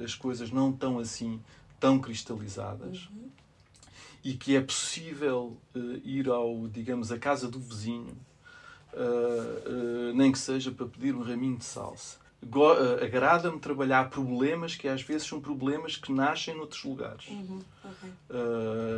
as 0.04 0.14
coisas 0.14 0.50
não 0.50 0.70
estão 0.70 0.98
assim 0.98 1.40
tão 1.78 1.98
cristalizadas. 1.98 3.08
Uhum 3.08 3.28
e 4.24 4.34
que 4.34 4.56
é 4.56 4.60
possível 4.60 5.56
uh, 5.74 6.00
ir 6.04 6.28
ao, 6.28 6.68
digamos, 6.68 7.12
a 7.12 7.18
casa 7.18 7.48
do 7.48 7.58
vizinho, 7.58 8.16
uh, 8.92 10.10
uh, 10.10 10.14
nem 10.14 10.32
que 10.32 10.38
seja 10.38 10.70
para 10.70 10.86
pedir 10.86 11.14
um 11.14 11.22
raminho 11.22 11.56
de 11.56 11.64
salsa. 11.64 12.18
Agrada-me 13.02 13.58
trabalhar 13.58 14.10
problemas 14.10 14.76
que 14.76 14.86
às 14.86 15.02
vezes 15.02 15.26
são 15.26 15.40
problemas 15.40 15.96
que 15.96 16.12
nascem 16.12 16.56
noutros 16.56 16.84
lugares. 16.84 17.28
Uhum. 17.28 17.60
Okay. 17.84 18.10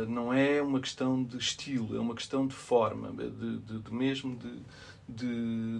não 0.07 0.33
é 0.33 0.61
uma 0.61 0.79
questão 0.79 1.23
de 1.23 1.37
estilo, 1.37 1.95
é 1.95 1.99
uma 1.99 2.13
questão 2.13 2.45
de 2.45 2.53
forma, 2.53 3.11
de, 3.11 3.57
de, 3.57 3.79
de 3.79 3.93
mesmo 3.93 4.37
de, 4.37 5.79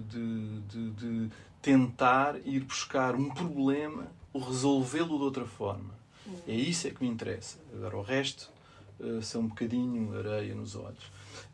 de 0.92 1.30
tentar 1.62 2.36
ir 2.44 2.60
buscar 2.64 3.14
um 3.14 3.30
problema 3.30 4.08
ou 4.32 4.42
resolvê-lo 4.42 5.16
de 5.16 5.24
outra 5.24 5.44
forma. 5.44 5.94
Uhum. 6.26 6.36
É 6.48 6.54
isso 6.54 6.88
é 6.88 6.90
que 6.90 7.02
me 7.02 7.08
interessa. 7.08 7.58
Agora, 7.72 7.96
o 7.96 8.02
resto 8.02 8.50
uh, 8.98 9.22
são 9.22 9.42
um 9.42 9.48
bocadinho 9.48 10.16
areia 10.18 10.54
nos 10.54 10.74
olhos. 10.74 11.04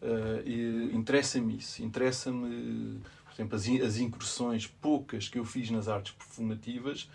Uh, 0.01 0.97
interessa-me 0.97 1.57
isso, 1.57 1.83
interessa-me, 1.83 3.01
por 3.47 3.55
exemplo, 3.57 3.85
as, 3.85 3.89
as 3.89 3.99
incursões 3.99 4.67
poucas 4.67 5.29
que 5.29 5.39
eu 5.39 5.45
fiz 5.45 5.71
nas 5.71 5.87
artes 5.87 6.13
performativas, 6.13 7.09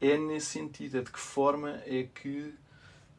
é 0.00 0.18
nesse 0.18 0.46
sentido, 0.46 0.98
é 0.98 1.00
de 1.00 1.10
que 1.10 1.20
forma 1.20 1.80
é 1.86 2.08
que 2.14 2.52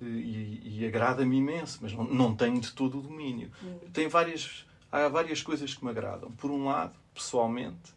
eh, 0.01 0.05
e, 0.05 0.79
e 0.79 0.85
agrada-me 0.85 1.37
imenso, 1.37 1.79
mas 1.81 1.93
não, 1.93 2.03
não 2.03 2.35
tenho 2.35 2.59
de 2.59 2.71
todo 2.71 2.99
o 2.99 3.01
domínio. 3.01 3.51
Uhum. 3.61 3.79
Tem 3.91 4.07
várias, 4.07 4.65
há 4.91 5.07
várias 5.07 5.41
coisas 5.41 5.73
que 5.73 5.83
me 5.83 5.89
agradam. 5.89 6.31
Por 6.31 6.51
um 6.51 6.65
lado, 6.65 6.93
pessoalmente, 7.13 7.93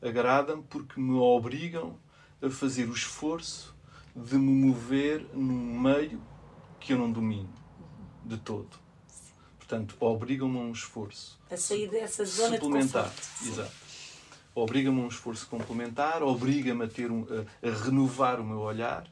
agrada-me 0.00 0.62
porque 0.62 0.98
me 0.98 1.18
obrigam 1.18 1.98
a 2.40 2.48
fazer 2.48 2.88
o 2.88 2.92
esforço 2.92 3.74
de 4.16 4.36
me 4.36 4.66
mover 4.66 5.26
num 5.34 5.78
meio 5.80 6.20
que 6.80 6.92
eu 6.92 6.98
não 6.98 7.10
domino 7.12 7.52
de 8.24 8.38
todo. 8.38 8.70
Portanto, 9.58 9.96
obrigam-me 10.00 10.58
a 10.58 10.60
um 10.60 10.72
esforço. 10.72 11.40
A 11.50 11.56
sair 11.56 11.88
dessa 11.88 12.24
zona 12.24 12.56
suplementar. 12.56 13.08
de 13.08 13.16
conforto. 13.16 13.48
Exato. 13.48 13.81
Obriga-me 14.54 15.00
a 15.00 15.04
um 15.04 15.08
esforço 15.08 15.46
complementar, 15.48 16.22
obriga-me 16.22 16.84
a, 16.84 16.88
ter 16.88 17.10
um, 17.10 17.24
a, 17.24 17.68
a, 17.68 17.84
renovar 17.84 18.40
o 18.40 18.44
meu 18.44 18.60
olhar 18.60 19.06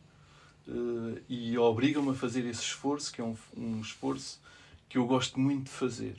uh, 0.68 1.18
e 1.28 1.56
obriga-me 1.56 2.10
a 2.10 2.14
fazer 2.14 2.44
esse 2.46 2.62
esforço, 2.62 3.12
que 3.12 3.20
é 3.20 3.24
um, 3.24 3.36
um 3.56 3.80
esforço 3.80 4.40
que 4.88 4.98
eu 4.98 5.06
gosto 5.06 5.38
muito 5.38 5.64
de 5.64 5.70
fazer 5.70 6.16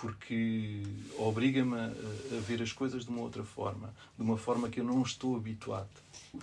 porque 0.00 0.82
obriga-me 1.18 1.76
a, 1.76 1.84
a, 1.84 2.40
ver 2.40 2.62
as 2.62 2.72
coisas 2.72 3.04
de 3.04 3.10
uma 3.10 3.20
outra 3.20 3.44
forma, 3.44 3.92
de 4.16 4.22
uma 4.22 4.38
forma 4.38 4.70
que 4.70 4.80
eu 4.80 4.84
não 4.84 5.02
estou 5.02 5.36
habituado. 5.36 5.90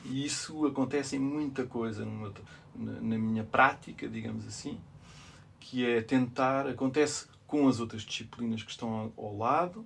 E 0.05 0.23
isso 0.23 0.65
acontece 0.67 1.15
em 1.15 1.19
muita 1.19 1.65
coisa 1.65 2.05
na, 2.75 3.17
minha 3.17 3.43
prática, 3.43 4.07
digamos 4.07 4.45
assim, 4.45 4.79
que 5.59 5.83
é 5.83 6.01
tentar, 6.01 6.67
acontece 6.67 7.25
com 7.47 7.67
as 7.67 7.79
outras 7.79 8.03
disciplinas 8.03 8.61
que 8.61 8.69
estão 8.69 9.11
ao, 9.17 9.35
lado, 9.35 9.83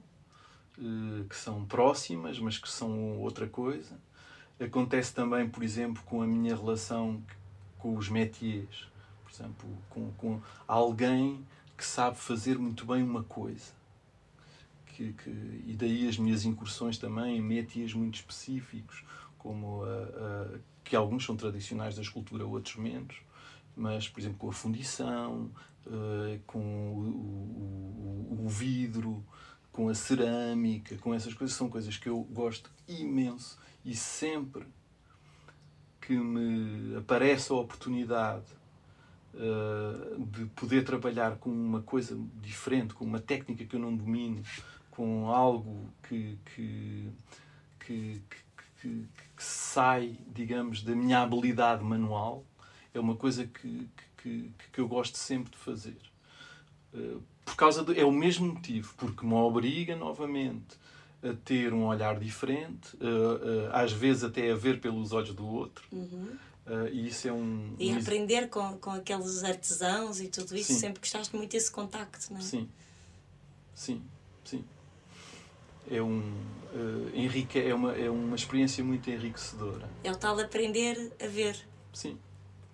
que 1.30 1.36
são 1.36 1.65
próximas, 1.65 2.39
mas 2.39 2.57
que 2.57 2.69
são 2.69 3.19
outra 3.19 3.47
coisa. 3.47 3.99
Acontece 4.59 5.13
também, 5.13 5.49
por 5.49 5.63
exemplo, 5.63 6.01
com 6.05 6.22
a 6.22 6.28
minha 6.28 6.55
relação 6.55 7.22
com 7.80 7.97
os 7.97 8.09
métiers, 8.09 8.88
por 9.24 9.32
exemplo, 9.32 9.69
com, 9.89 10.11
com 10.13 10.41
alguém 10.67 11.45
que 11.76 11.84
sabe 11.86 12.17
fazer 12.17 12.59
muito 12.59 12.86
bem 12.86 13.01
uma 13.01 13.24
coisa. 13.24 13.74
Que, 14.86 15.13
que, 15.13 15.30
e 15.65 15.76
daí 15.78 16.07
as 16.07 16.17
minhas 16.17 16.45
incursões 16.45 16.97
também 16.97 17.38
em 17.38 17.41
métiers 17.41 17.93
muito 17.93 18.15
específicos, 18.15 19.03
como 19.38 19.84
a, 19.84 19.88
a, 19.88 20.59
que 20.84 20.95
alguns 20.95 21.26
são 21.26 21.36
tradicionais 21.36 21.95
da 21.95 22.01
escultura, 22.03 22.45
outros 22.45 22.76
menos, 22.76 23.15
mas, 23.76 24.07
por 24.07 24.19
exemplo, 24.19 24.38
com 24.38 24.49
a 24.49 24.53
fundição, 24.53 25.49
uh, 25.88 26.39
com 26.45 26.59
o, 26.59 28.38
o, 28.39 28.45
o, 28.45 28.49
vidro, 28.49 29.26
com 29.72 29.88
a 29.89 29.95
cerâmica, 29.95 30.97
com 30.97 31.13
essas 31.13 31.34
coisas, 31.34 31.55
são 31.55 31.69
coisas 31.69 31.97
que 31.97 32.09
eu 32.09 32.22
gosto 32.24 32.69
imenso 32.88 33.57
e 33.86 33.95
sempre 33.95 34.65
que 35.99 36.13
me 36.13 36.95
aparece 36.97 37.51
a 37.51 37.55
oportunidade 37.55 38.45
uh, 39.34 40.26
de 40.26 40.45
poder 40.47 40.84
trabalhar 40.84 41.38
com 41.38 41.49
uma 41.49 41.82
coisa 41.82 42.19
diferente, 42.41 42.93
com 42.93 43.05
uma 43.05 43.19
técnica 43.19 43.65
que 43.65 43.76
eu 43.76 43.80
não 43.80 43.95
domino, 43.95 44.43
com 44.89 45.28
algo 45.30 45.89
que, 46.03 46.38
que, 46.53 47.09
que, 47.80 48.22
que, 48.82 49.07
que 49.38 49.43
sai, 49.43 50.17
digamos, 50.28 50.84
da 50.84 50.95
minha 50.95 51.22
habilidade 51.22 51.84
manual, 51.84 52.43
é 52.93 52.99
uma 52.99 53.15
coisa 53.15 53.45
que, 53.47 53.89
que, 54.17 54.51
que 54.74 54.82
eu 54.82 54.88
gosto 54.88 55.17
sempre 55.17 55.51
de 55.51 55.57
fazer. 55.57 55.97
Uh, 56.93 57.22
por 57.46 57.56
causa 57.56 57.84
de, 57.84 58.00
é 58.00 58.06
o 58.06 58.12
mesmo 58.12 58.48
motivo, 58.48 58.94
porque 58.98 59.26
me 59.26 59.34
obriga 59.34 59.96
novamente 59.96 60.80
a 61.24 61.34
ter 61.46 61.74
um 61.74 61.86
olhar 61.86 62.20
diferente, 62.20 62.96
uh, 62.96 63.00
uh, 63.00 63.70
às 63.72 63.92
vezes 63.92 64.24
até 64.24 64.52
a 64.52 64.56
ver 64.56 64.80
pelos 64.80 65.12
olhos 65.12 65.34
do 65.34 65.46
outro. 65.46 65.86
Uhum. 65.92 66.36
Uh, 66.66 66.88
e 66.92 67.08
isso 67.08 67.28
é 67.28 67.34
um. 67.34 67.76
E 67.80 67.92
um... 67.92 68.00
aprender 68.00 68.48
com, 68.50 68.78
com 68.78 68.92
aqueles 68.92 69.44
artesãos 69.44 70.20
e 70.20 70.28
tudo 70.28 70.56
isso, 70.56 70.74
sim. 70.74 70.80
sempre 70.80 71.00
gostaste 71.00 71.36
muito 71.36 71.52
desse 71.52 71.72
contacto, 71.72 72.32
não 72.32 72.39
é? 72.39 72.44
Sim, 72.44 72.70
sim, 73.74 74.02
sim. 74.44 74.64
É, 75.89 76.02
um, 76.02 76.20
uh, 76.20 77.12
enrique, 77.14 77.60
é, 77.60 77.74
uma, 77.74 77.94
é 77.94 78.10
uma 78.10 78.36
experiência 78.36 78.84
muito 78.84 79.10
enriquecedora. 79.10 79.89
É 80.04 80.12
o 80.12 80.16
tal 80.16 80.39
aprender 80.39 81.12
a 81.22 81.28
ver. 81.28 81.58
Sim, 81.92 82.18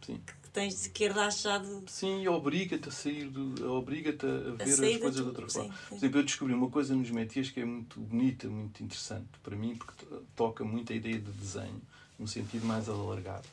sim. 0.05 0.22
Que 0.26 0.34
tens 0.57 0.87
que 0.87 1.03
herdar 1.03 1.31
já 1.31 1.59
de. 1.59 1.83
Sim, 1.91 2.27
obriga-te 2.27 2.89
a 2.89 2.91
sair, 2.91 3.29
do, 3.29 3.71
obriga-te 3.73 4.25
a 4.25 4.63
ver 4.63 4.83
a 4.83 4.87
as 4.87 4.97
coisas 4.97 5.15
de 5.15 5.21
outra 5.21 5.47
forma. 5.47 5.73
Sim, 5.73 5.79
Por 5.89 5.95
exemplo, 5.97 6.19
eu 6.19 6.23
descobri 6.23 6.53
uma 6.53 6.69
coisa 6.69 6.95
nos 6.95 7.11
métiers 7.11 7.51
que 7.51 7.59
é 7.59 7.65
muito 7.65 7.99
bonita, 7.99 8.47
muito 8.47 8.83
interessante 8.83 9.27
para 9.43 9.55
mim, 9.55 9.75
porque 9.75 10.05
toca 10.35 10.63
muito 10.63 10.91
a 10.91 10.95
ideia 10.95 11.19
de 11.19 11.31
desenho, 11.31 11.81
num 12.17 12.27
sentido 12.27 12.65
mais 12.65 12.89
alargado 12.89 13.47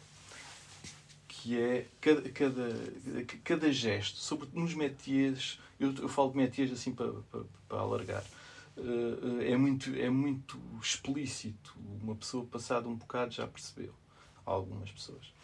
que 1.28 1.61
é 1.61 1.86
cada, 2.00 2.22
cada, 2.30 2.74
cada 3.44 3.70
gesto, 3.70 4.16
sobretudo 4.16 4.59
nos 4.61 4.72
métiers, 4.72 5.61
eu, 5.78 5.92
eu 5.92 6.09
falo 6.09 6.30
de 6.30 6.38
métiers 6.38 6.72
assim 6.72 6.90
para, 6.94 7.12
para, 7.30 7.42
para 7.68 7.78
alargar, 7.80 8.24
uh, 8.78 9.42
é, 9.42 9.55
muito, 9.55 9.94
é 9.94 10.09
muito 10.09 10.59
explícito. 10.80 11.76
Uma 12.02 12.14
pessoa, 12.14 12.46
passado 12.46 12.88
um 12.88 12.94
bocado, 12.94 13.34
já 13.34 13.46
percebeu. 13.46 13.92
Algumas 14.46 14.90
pessoas. 14.90 15.34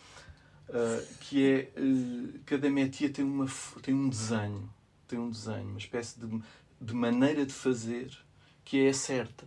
Uh, 0.71 1.05
que 1.19 1.45
é, 1.45 1.81
uh, 1.81 2.41
cada 2.47 2.71
métier 2.71 3.11
tem, 3.11 3.25
uma, 3.25 3.47
tem 3.83 3.93
um 3.93 4.09
desenho, 4.09 4.73
tem 5.09 5.19
um 5.19 5.29
desenho, 5.29 5.69
uma 5.69 5.79
espécie 5.79 6.21
de, 6.21 6.43
de 6.81 6.95
maneira 6.95 7.45
de 7.45 7.53
fazer 7.53 8.17
que 8.65 8.87
é 8.87 8.93
certa, 8.93 9.45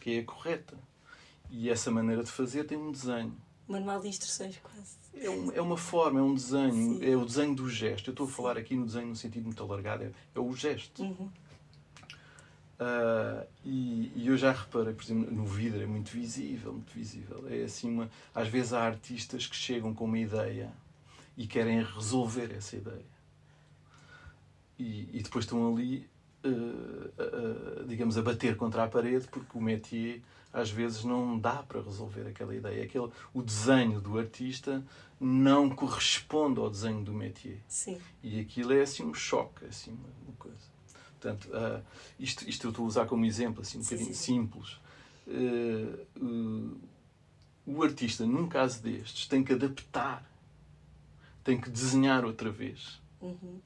que 0.00 0.18
é 0.18 0.22
correta. 0.22 0.76
E 1.50 1.70
essa 1.70 1.90
maneira 1.90 2.22
de 2.22 2.30
fazer 2.30 2.64
tem 2.64 2.76
um 2.76 2.92
desenho. 2.92 3.34
Manual 3.66 4.00
de 4.00 4.08
instruções, 4.08 4.58
quase. 4.62 4.98
É, 5.14 5.30
um, 5.30 5.52
é 5.52 5.60
uma 5.60 5.76
forma, 5.76 6.20
é 6.20 6.22
um 6.22 6.34
desenho, 6.34 6.98
Sim. 6.98 7.04
é 7.04 7.16
o 7.16 7.24
desenho 7.24 7.54
do 7.54 7.68
gesto. 7.68 8.10
Eu 8.10 8.12
estou 8.12 8.26
a 8.26 8.30
falar 8.30 8.58
aqui 8.58 8.76
no 8.76 8.84
desenho 8.84 9.08
no 9.08 9.16
sentido 9.16 9.44
muito 9.44 9.62
alargado, 9.62 10.04
é, 10.04 10.12
é 10.34 10.40
o 10.40 10.52
gesto. 10.54 11.02
Uhum. 11.02 11.30
Uh, 12.80 13.46
e, 13.62 14.10
e, 14.16 14.26
eu 14.26 14.38
já 14.38 14.52
reparei, 14.52 14.94
por 14.94 15.04
exemplo, 15.04 15.30
no 15.30 15.44
vidro 15.44 15.82
é 15.82 15.86
muito 15.86 16.10
visível, 16.10 16.72
muito 16.72 16.90
visível. 16.94 17.44
É 17.50 17.64
assim, 17.64 17.90
uma, 17.90 18.10
às 18.34 18.48
vezes 18.48 18.72
há 18.72 18.82
artistas 18.82 19.46
que 19.46 19.54
chegam 19.54 19.92
com 19.92 20.06
uma 20.06 20.18
ideia 20.18 20.72
e 21.36 21.46
querem 21.46 21.82
resolver 21.82 22.50
essa 22.56 22.76
ideia. 22.76 23.04
E, 24.78 25.10
e 25.12 25.22
depois 25.22 25.44
estão 25.44 25.76
ali, 25.76 26.08
uh, 26.42 26.48
uh, 26.48 27.86
digamos, 27.86 28.16
a 28.16 28.22
bater 28.22 28.56
contra 28.56 28.84
a 28.84 28.88
parede 28.88 29.28
porque 29.28 29.58
o 29.58 29.60
métier 29.60 30.22
às 30.50 30.70
vezes 30.70 31.04
não 31.04 31.38
dá 31.38 31.62
para 31.62 31.82
resolver 31.82 32.26
aquela 32.26 32.54
ideia. 32.54 32.82
Aquele, 32.82 33.10
o 33.34 33.42
desenho 33.42 34.00
do 34.00 34.18
artista 34.18 34.82
não 35.20 35.68
corresponde 35.68 36.58
ao 36.58 36.70
desenho 36.70 37.04
do 37.04 37.12
métier. 37.12 37.58
Sim. 37.68 38.00
E 38.22 38.40
aquilo 38.40 38.72
é 38.72 38.80
assim 38.80 39.04
um 39.04 39.12
choque, 39.12 39.66
assim 39.66 39.90
uma, 39.92 40.08
uma 40.26 40.36
coisa. 40.38 40.69
Portanto, 41.20 41.50
uh, 41.50 41.82
isto, 42.18 42.48
isto 42.48 42.66
eu 42.66 42.70
estou 42.70 42.84
a 42.86 42.88
usar 42.88 43.06
como 43.06 43.26
exemplo, 43.26 43.60
assim, 43.60 43.78
um 43.78 43.82
sim, 43.82 43.94
bocadinho 43.94 44.16
sim. 44.16 44.34
simples. 44.34 44.80
Uh, 45.26 46.24
uh, 46.24 46.80
o 47.66 47.82
artista, 47.82 48.24
num 48.24 48.48
caso 48.48 48.82
destes, 48.82 49.28
tem 49.28 49.44
que 49.44 49.52
adaptar, 49.52 50.24
tem 51.44 51.60
que 51.60 51.68
desenhar 51.68 52.24
outra 52.24 52.50
vez. 52.50 52.98
Uhum. 53.20 53.60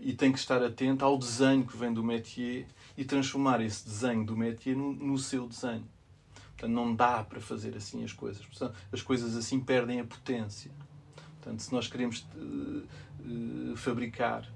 e 0.00 0.14
tem 0.14 0.32
que 0.32 0.38
estar 0.38 0.62
atento 0.62 1.04
ao 1.04 1.18
desenho 1.18 1.66
que 1.66 1.76
vem 1.76 1.92
do 1.92 2.02
métier 2.02 2.66
e 2.96 3.04
transformar 3.04 3.60
esse 3.60 3.84
desenho 3.84 4.24
do 4.24 4.34
métier 4.34 4.74
no, 4.74 4.94
no 4.94 5.18
seu 5.18 5.46
desenho. 5.46 5.86
Portanto, 6.52 6.70
não 6.72 6.94
dá 6.94 7.22
para 7.22 7.38
fazer 7.38 7.76
assim 7.76 8.02
as 8.02 8.14
coisas. 8.14 8.42
Portanto, 8.46 8.74
as 8.90 9.02
coisas 9.02 9.36
assim 9.36 9.60
perdem 9.60 10.00
a 10.00 10.04
potência. 10.04 10.70
Portanto, 11.34 11.60
se 11.60 11.70
nós 11.70 11.86
queremos 11.86 12.26
fabricar 13.76 14.48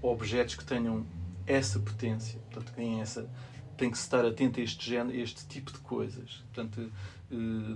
objetos 0.00 0.56
que 0.56 0.64
tenham 0.64 1.06
essa 1.46 1.78
potência, 1.78 2.38
portanto, 2.50 2.72
que 2.74 3.00
essa, 3.00 3.28
tem 3.76 3.90
que 3.90 3.96
estar 3.96 4.24
atento 4.24 4.60
a 4.60 4.62
este, 4.62 4.88
género, 4.88 5.16
a 5.16 5.20
este 5.20 5.46
tipo 5.46 5.72
de 5.72 5.78
coisas. 5.78 6.42
Portanto, 6.52 6.92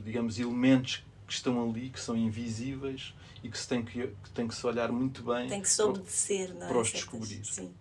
digamos, 0.04 0.38
elementos 0.38 1.04
que 1.26 1.32
estão 1.32 1.68
ali, 1.68 1.90
que 1.90 1.98
são 1.98 2.16
invisíveis 2.16 3.14
e 3.42 3.48
que 3.48 3.58
se 3.58 3.66
tem 3.66 3.84
que, 3.84 4.06
que, 4.06 4.30
tem 4.30 4.46
que 4.46 4.54
se 4.54 4.64
olhar 4.66 4.92
muito 4.92 5.22
bem 5.22 5.48
tem 5.48 5.60
que 5.60 5.68
se 5.68 5.82
obedecer, 5.82 6.48
para, 6.48 6.58
não 6.58 6.66
é? 6.66 6.68
para 6.68 6.78
os 6.80 6.92
descobrir. 6.92 7.44
Sim. 7.44 7.74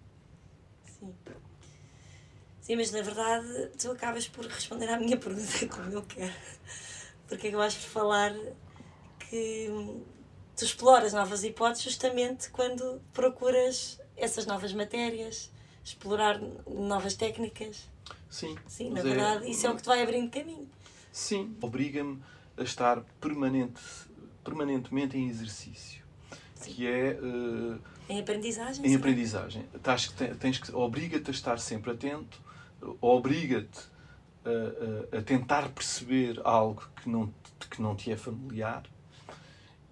Sim. 0.99 1.13
Sim, 2.61 2.75
mas 2.77 2.91
na 2.91 3.01
verdade 3.03 3.69
tu 3.77 3.91
acabas 3.91 4.27
por 4.27 4.45
responder 4.45 4.89
à 4.89 4.99
minha 4.99 5.17
pergunta 5.17 5.67
como 5.67 5.91
eu 5.91 6.01
quero. 6.01 6.33
Porque 7.27 7.47
acabaste 7.47 7.81
por 7.81 7.89
falar 7.89 8.33
que 9.19 9.69
tu 10.55 10.63
exploras 10.63 11.13
novas 11.13 11.43
hipóteses 11.43 11.83
justamente 11.83 12.49
quando 12.49 13.01
procuras 13.13 13.99
essas 14.15 14.45
novas 14.45 14.73
matérias, 14.73 15.51
explorar 15.83 16.39
novas 16.67 17.15
técnicas. 17.15 17.89
Sim. 18.29 18.55
Sim, 18.67 18.89
na 18.91 19.01
verdade, 19.01 19.45
é, 19.45 19.49
isso 19.49 19.67
é 19.67 19.69
o 19.69 19.75
que 19.75 19.81
te 19.81 19.87
vai 19.87 20.01
abrindo 20.01 20.29
caminho. 20.29 20.69
Sim, 21.11 21.55
obriga-me 21.61 22.21
a 22.57 22.63
estar 22.63 23.01
permanente, 23.19 23.81
permanentemente 24.43 25.17
em 25.17 25.29
exercício. 25.29 26.03
Sim. 26.55 26.73
Que 26.73 26.87
é. 26.87 27.19
Uh, 27.21 27.79
em 28.09 28.19
aprendizagem? 28.19 28.85
Em 28.85 28.89
sim. 28.89 28.95
aprendizagem. 28.95 29.65
Tens, 29.81 30.13
tens 30.39 30.57
que, 30.59 30.73
obriga-te 30.73 31.29
a 31.29 31.33
estar 31.33 31.59
sempre 31.59 31.91
atento, 31.91 32.39
obriga-te 33.01 33.79
a, 34.45 35.15
a, 35.15 35.19
a, 35.19 35.21
tentar 35.21 35.69
perceber 35.69 36.39
algo 36.43 36.83
que 37.01 37.09
não, 37.09 37.33
que 37.69 37.81
não 37.81 37.95
te 37.95 38.11
é 38.11 38.17
familiar. 38.17 38.83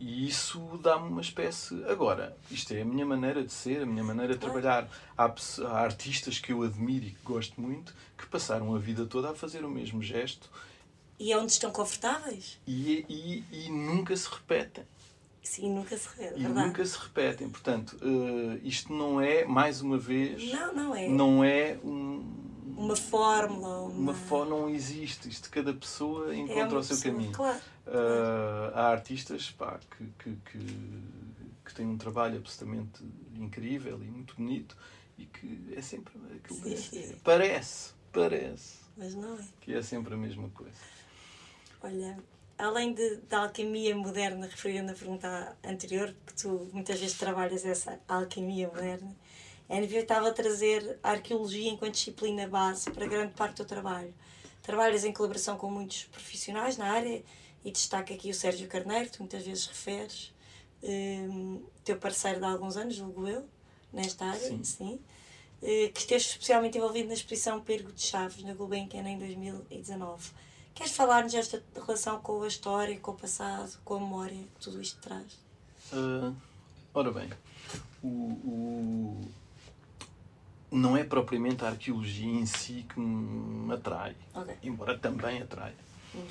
E 0.03 0.27
isso 0.27 0.59
dá-me 0.81 1.07
uma 1.07 1.21
espécie. 1.21 1.81
Agora, 1.85 2.35
isto 2.51 2.73
é 2.73 2.81
a 2.81 2.85
minha 2.85 3.05
maneira 3.05 3.41
de 3.41 3.53
ser, 3.53 3.83
a 3.83 3.85
minha 3.85 4.03
maneira 4.03 4.33
de 4.33 4.39
trabalhar. 4.39 4.89
Há, 5.17 5.25
há 5.25 5.79
artistas 5.79 6.39
que 6.39 6.51
eu 6.51 6.61
admiro 6.61 7.05
e 7.05 7.11
que 7.11 7.23
gosto 7.23 7.59
muito 7.61 7.95
que 8.17 8.25
passaram 8.27 8.75
a 8.75 8.79
vida 8.79 9.05
toda 9.05 9.31
a 9.31 9.33
fazer 9.33 9.63
o 9.63 9.69
mesmo 9.69 10.03
gesto 10.03 10.49
e 11.19 11.31
é 11.31 11.37
onde 11.37 11.53
estão 11.53 11.71
confortáveis. 11.71 12.59
E, 12.67 13.05
e, 13.07 13.43
e 13.65 13.69
nunca 13.69 14.15
se 14.15 14.29
repetem. 14.29 14.83
Sim, 15.41 15.73
nunca 15.73 15.95
se 15.95 16.09
repetem. 16.09 16.43
E 16.43 16.47
nunca 16.47 16.85
se 16.85 16.97
repetem. 16.97 17.49
Portanto, 17.49 17.97
uh, 18.01 18.59
isto 18.61 18.91
não 18.91 19.21
é, 19.21 19.45
mais 19.45 19.81
uma 19.81 19.97
vez. 19.97 20.51
Não, 20.51 20.73
não 20.73 20.95
é. 20.95 21.07
Não 21.07 21.43
é 21.43 21.77
um. 21.83 22.52
Uma 22.65 22.95
fórmula. 22.95 23.81
Uma, 23.81 23.99
uma 23.99 24.13
fórmula 24.13 24.61
não 24.61 24.69
existe. 24.69 25.29
Isto 25.29 25.49
cada 25.49 25.73
pessoa 25.73 26.35
encontra 26.35 26.77
é 26.77 26.79
o 26.79 26.83
seu 26.83 26.95
pessoa, 26.95 27.13
caminho. 27.13 27.31
Claro. 27.31 27.59
Uh, 27.85 28.71
há 28.73 28.87
artistas 28.89 29.51
pá, 29.51 29.79
que, 29.97 30.05
que, 30.19 30.37
que, 30.51 30.65
que 31.65 31.73
têm 31.73 31.85
um 31.85 31.97
trabalho 31.97 32.37
absolutamente 32.37 33.03
incrível 33.35 34.01
e 34.01 34.07
muito 34.07 34.35
bonito 34.35 34.77
e 35.17 35.25
que 35.25 35.73
é 35.75 35.81
sempre 35.81 36.13
aquilo. 36.35 36.59
Sim, 36.63 36.77
sim. 36.77 37.15
Parece, 37.23 37.93
parece. 38.11 38.83
Mas 38.97 39.15
não 39.15 39.35
é. 39.35 39.45
Que 39.61 39.73
é 39.73 39.81
sempre 39.81 40.13
a 40.13 40.17
mesma 40.17 40.49
coisa. 40.49 40.77
Olha, 41.81 42.17
além 42.57 42.93
de, 42.93 43.17
da 43.29 43.39
alquimia 43.43 43.95
moderna 43.95 44.45
referida 44.47 44.83
na 44.83 44.93
pergunta 44.93 45.57
anterior, 45.63 46.13
que 46.25 46.33
tu 46.33 46.69
muitas 46.71 46.99
vezes 46.99 47.17
trabalhas 47.17 47.65
essa 47.65 47.99
alquimia 48.07 48.67
moderna, 48.67 49.15
a 49.79 49.99
estava 49.99 50.29
a 50.29 50.33
trazer 50.33 50.99
a 51.01 51.11
arqueologia 51.11 51.69
enquanto 51.69 51.93
disciplina 51.93 52.47
base 52.47 52.91
para 52.91 53.05
grande 53.05 53.33
parte 53.33 53.57
do 53.57 53.65
trabalho. 53.65 54.13
Trabalhas 54.61 55.03
em 55.03 55.11
colaboração 55.11 55.57
com 55.57 55.69
muitos 55.69 56.03
profissionais 56.05 56.77
na 56.77 56.91
área 56.91 57.23
e 57.65 57.71
destaca 57.71 58.13
aqui 58.13 58.29
o 58.29 58.33
Sérgio 58.33 58.67
Carneiro, 58.67 59.05
que 59.05 59.17
tu 59.17 59.19
muitas 59.19 59.45
vezes 59.45 59.65
referes, 59.65 60.33
um, 60.83 61.63
teu 61.83 61.97
parceiro 61.97 62.39
de 62.39 62.45
há 62.45 62.49
alguns 62.49 62.77
anos, 62.77 62.95
julgo 62.95 63.27
eu, 63.27 63.47
nesta 63.91 64.25
área, 64.25 64.39
sim. 64.39 64.63
sim 64.63 64.99
uh, 65.63 65.93
que 65.93 65.99
esteve 65.99 66.21
especialmente 66.21 66.77
envolvido 66.77 67.07
na 67.07 67.13
exposição 67.13 67.61
Pergo 67.61 67.91
de 67.91 68.01
Chaves, 68.01 68.43
na 68.43 68.53
Gulbenkian, 68.53 69.07
em 69.07 69.17
2019. 69.17 70.31
Queres 70.73 70.93
falar-nos 70.93 71.31
desta 71.31 71.63
relação 71.75 72.19
com 72.19 72.41
a 72.41 72.47
história, 72.47 72.99
com 72.99 73.11
o 73.11 73.15
passado, 73.15 73.77
com 73.85 73.95
a 73.95 73.99
memória, 73.99 74.43
tudo 74.59 74.81
isto 74.81 74.99
traz? 75.01 75.33
Uh, 75.91 76.35
ora 76.93 77.11
bem, 77.11 77.29
o, 78.03 78.07
o, 78.07 79.21
não 80.73 80.97
é 80.97 81.03
propriamente 81.03 81.63
a 81.63 81.69
arqueologia 81.69 82.31
em 82.31 82.45
si 82.45 82.85
que 82.87 82.99
me 82.99 83.73
atrai, 83.73 84.15
okay. 84.33 84.55
embora 84.63 84.97
também 84.97 85.41
atrai. 85.41 85.73
Uhum. 86.13 86.21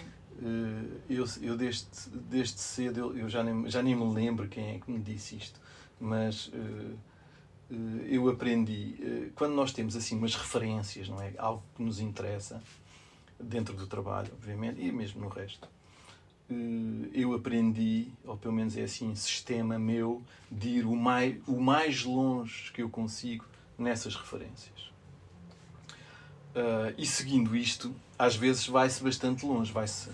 Uh, 0.40 1.00
eu, 1.08 1.24
eu 1.40 1.56
desde, 1.56 1.86
desde 2.28 2.58
cedo, 2.58 2.98
eu, 2.98 3.16
eu, 3.16 3.28
já, 3.28 3.44
nem, 3.44 3.70
já 3.70 3.82
nem 3.82 3.94
me 3.94 4.12
lembro 4.12 4.48
quem 4.48 4.76
é 4.76 4.78
que 4.78 4.90
me 4.90 4.98
disse 4.98 5.36
isto, 5.36 5.60
mas 6.00 6.48
uh, 6.48 6.98
eu 8.06 8.28
aprendi, 8.28 9.30
quando 9.34 9.54
nós 9.54 9.72
temos 9.72 9.96
assim 9.96 10.16
umas 10.18 10.34
referências, 10.34 11.08
não 11.08 11.20
é? 11.22 11.32
Algo 11.38 11.62
que 11.74 11.82
nos 11.82 12.00
interessa, 12.00 12.62
dentro 13.42 13.74
do 13.74 13.86
trabalho, 13.86 14.30
obviamente, 14.32 14.80
e 14.80 14.92
mesmo 14.92 15.20
no 15.20 15.28
resto. 15.28 15.68
Eh, 16.50 17.10
eu 17.12 17.34
aprendi, 17.34 18.08
ou 18.24 18.36
pelo 18.36 18.54
menos 18.54 18.76
é 18.76 18.82
assim, 18.82 19.14
sistema 19.14 19.78
meu, 19.78 20.22
de 20.50 20.68
ir 20.68 20.86
o 20.86 20.94
mais, 20.94 21.36
o 21.46 21.60
mais 21.60 22.04
longe 22.04 22.72
que 22.72 22.82
eu 22.82 22.88
consigo 22.88 23.44
nessas 23.78 24.14
referências. 24.14 24.92
Uh, 26.54 26.92
e 26.98 27.06
seguindo 27.06 27.56
isto, 27.56 27.94
às 28.18 28.36
vezes 28.36 28.66
vai-se 28.66 29.02
bastante 29.02 29.46
longe, 29.46 29.72
vai-se 29.72 30.10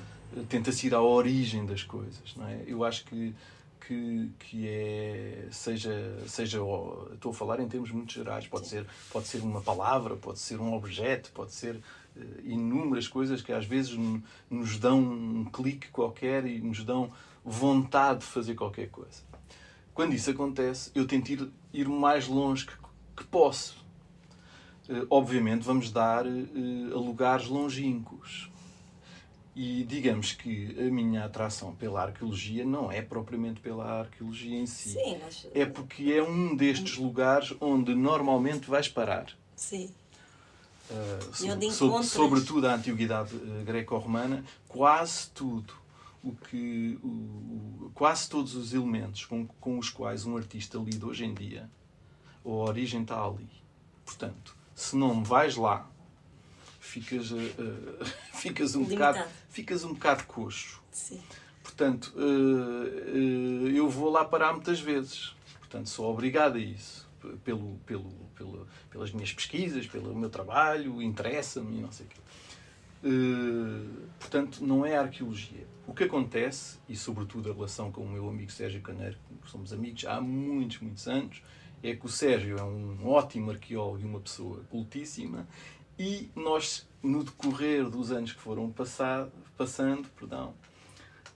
tenta-se 0.49 0.87
ir 0.87 0.95
à 0.95 1.01
origem 1.01 1.67
das 1.67 1.83
coisas, 1.83 2.35
não 2.37 2.47
é? 2.47 2.63
Eu 2.67 2.85
acho 2.85 3.05
que 3.05 3.35
que, 3.81 4.31
que 4.39 4.69
é 4.69 5.49
seja 5.51 6.23
seja 6.27 6.59
estou 7.15 7.31
a 7.31 7.35
falar 7.35 7.59
em 7.59 7.67
termos 7.67 7.91
muito 7.91 8.13
gerais 8.13 8.47
pode 8.47 8.69
ser 8.69 8.85
pode 9.11 9.27
ser 9.27 9.41
uma 9.41 9.63
palavra 9.63 10.15
pode 10.15 10.41
ser 10.41 10.61
um 10.61 10.75
objeto 10.75 11.31
pode 11.33 11.55
ser 11.55 11.81
eh, 12.15 12.21
inúmeras 12.45 13.09
coisas 13.09 13.41
que 13.41 13.51
às 13.51 13.65
vezes 13.65 13.97
nos 14.51 14.79
dão 14.79 15.01
um 15.01 15.45
clique 15.47 15.89
qualquer 15.89 16.45
e 16.45 16.61
nos 16.61 16.85
dão 16.85 17.11
vontade 17.45 18.21
de 18.21 18.27
fazer 18.27 18.55
qualquer 18.55 18.91
coisa. 18.91 19.23
Quando 19.95 20.15
isso 20.15 20.31
acontece, 20.31 20.91
eu 20.95 21.07
tento 21.07 21.31
ir, 21.31 21.49
ir 21.73 21.89
mais 21.89 22.29
longe 22.29 22.67
que, 22.67 22.73
que 23.19 23.25
posso. 23.25 23.77
Uh, 24.89 25.07
obviamente, 25.11 25.63
vamos 25.63 25.91
dar 25.91 26.25
uh, 26.27 26.95
a 26.95 26.99
lugares 26.99 27.47
longínquos. 27.47 28.51
E 29.55 29.83
digamos 29.83 30.33
que 30.33 30.77
a 30.79 30.91
minha 30.91 31.25
atração 31.25 31.75
pela 31.75 32.03
arqueologia 32.03 32.65
não 32.65 32.93
é 32.93 33.03
propriamente 33.03 33.61
pela 33.61 34.01
arqueologia 34.01 34.57
em 34.57 34.67
si. 34.67 34.91
Sim, 34.91 35.19
mas... 35.21 35.49
É 35.53 35.67
porque 35.67 36.13
é 36.13 36.23
um 36.23 36.55
destes 36.55 36.97
lugares 36.97 37.53
onde 37.61 37.93
normalmente 37.93 38.71
vais 38.71 38.89
parar. 38.89 39.37
Sim. 39.57 39.91
Uh, 40.89 41.35
sobre, 41.35 41.71
sobre, 41.73 42.07
sobretudo 42.07 42.67
a 42.69 42.75
antiguidade 42.77 43.37
greco-romana, 43.67 44.45
quase 44.69 45.29
tudo 45.31 45.75
o 46.23 46.33
que 46.33 46.99
o, 47.03 47.09
o, 47.09 47.91
quase 47.95 48.29
todos 48.29 48.55
os 48.55 48.73
elementos 48.73 49.25
com, 49.25 49.47
com 49.61 49.79
os 49.79 49.91
quais 49.91 50.25
um 50.25 50.37
artista 50.37 50.79
lida 50.79 51.07
hoje 51.07 51.25
em 51.25 51.35
dia, 51.35 51.71
a 52.53 52.71
origem 52.71 53.03
está 53.03 53.23
ali. 53.23 53.49
Portanto, 54.05 54.57
se 54.75 54.97
não 54.97 55.23
vais 55.23 55.57
lá, 55.57 55.89
ficas, 56.81 57.31
uh, 57.31 57.37
ficas 58.35 58.75
um 58.75 58.85
bocado 58.85 59.23
ficas 59.49 59.85
um 59.85 59.93
bocado 59.93 60.25
coxo. 60.25 60.83
Sim. 60.91 61.21
Portanto, 61.63 62.15
eu 63.75 63.89
vou 63.89 64.11
lá 64.11 64.25
parar 64.25 64.53
muitas 64.53 64.81
vezes. 64.81 65.35
Portanto, 65.61 65.89
sou 65.89 66.11
obrigado 66.11 66.57
a 66.57 66.59
isso 66.59 67.09
pelo, 67.45 67.79
pelo, 67.87 68.11
pelo, 68.35 68.67
pelas 68.91 69.13
minhas 69.13 69.33
pesquisas, 69.33 69.87
pelo 69.87 70.15
meu 70.15 70.31
trabalho, 70.31 71.03
interessa-me 71.03 71.79
e 71.79 71.81
não 71.81 71.93
sei 71.93 72.07
o 72.07 72.09
quê. 72.09 72.21
Uh, 73.05 74.09
portanto, 74.19 74.65
não 74.65 74.85
é 74.85 74.97
arqueologia. 74.97 75.67
O 75.87 75.95
que 75.95 76.05
acontece, 76.05 76.79
e 76.89 76.97
sobretudo 76.97 77.51
a 77.51 77.55
relação 77.55 77.91
com 77.93 78.03
o 78.03 78.09
meu 78.09 78.29
amigo 78.29 78.51
Sérgio 78.51 78.81
Caneiro, 78.83 79.17
somos 79.47 79.73
amigos 79.73 80.05
há 80.05 80.21
muitos, 80.21 80.81
muitos 80.81 81.07
anos, 81.07 81.43
é 81.83 81.95
que 81.95 82.07
o 82.07 82.09
Sérgio 82.09 82.57
é 82.59 82.63
um 82.63 83.09
ótimo 83.09 83.51
arqueólogo 83.51 84.01
e 84.01 84.05
uma 84.05 84.21
pessoa 84.21 84.65
cultíssima, 84.71 85.47
e 85.99 86.31
nós, 86.35 86.89
no 87.03 87.25
decorrer 87.25 87.89
dos 87.89 88.13
anos 88.13 88.33
que 88.33 88.41
foram 88.41 88.71
passado, 88.71 89.33
passando, 89.57 90.09
perdão, 90.11 90.55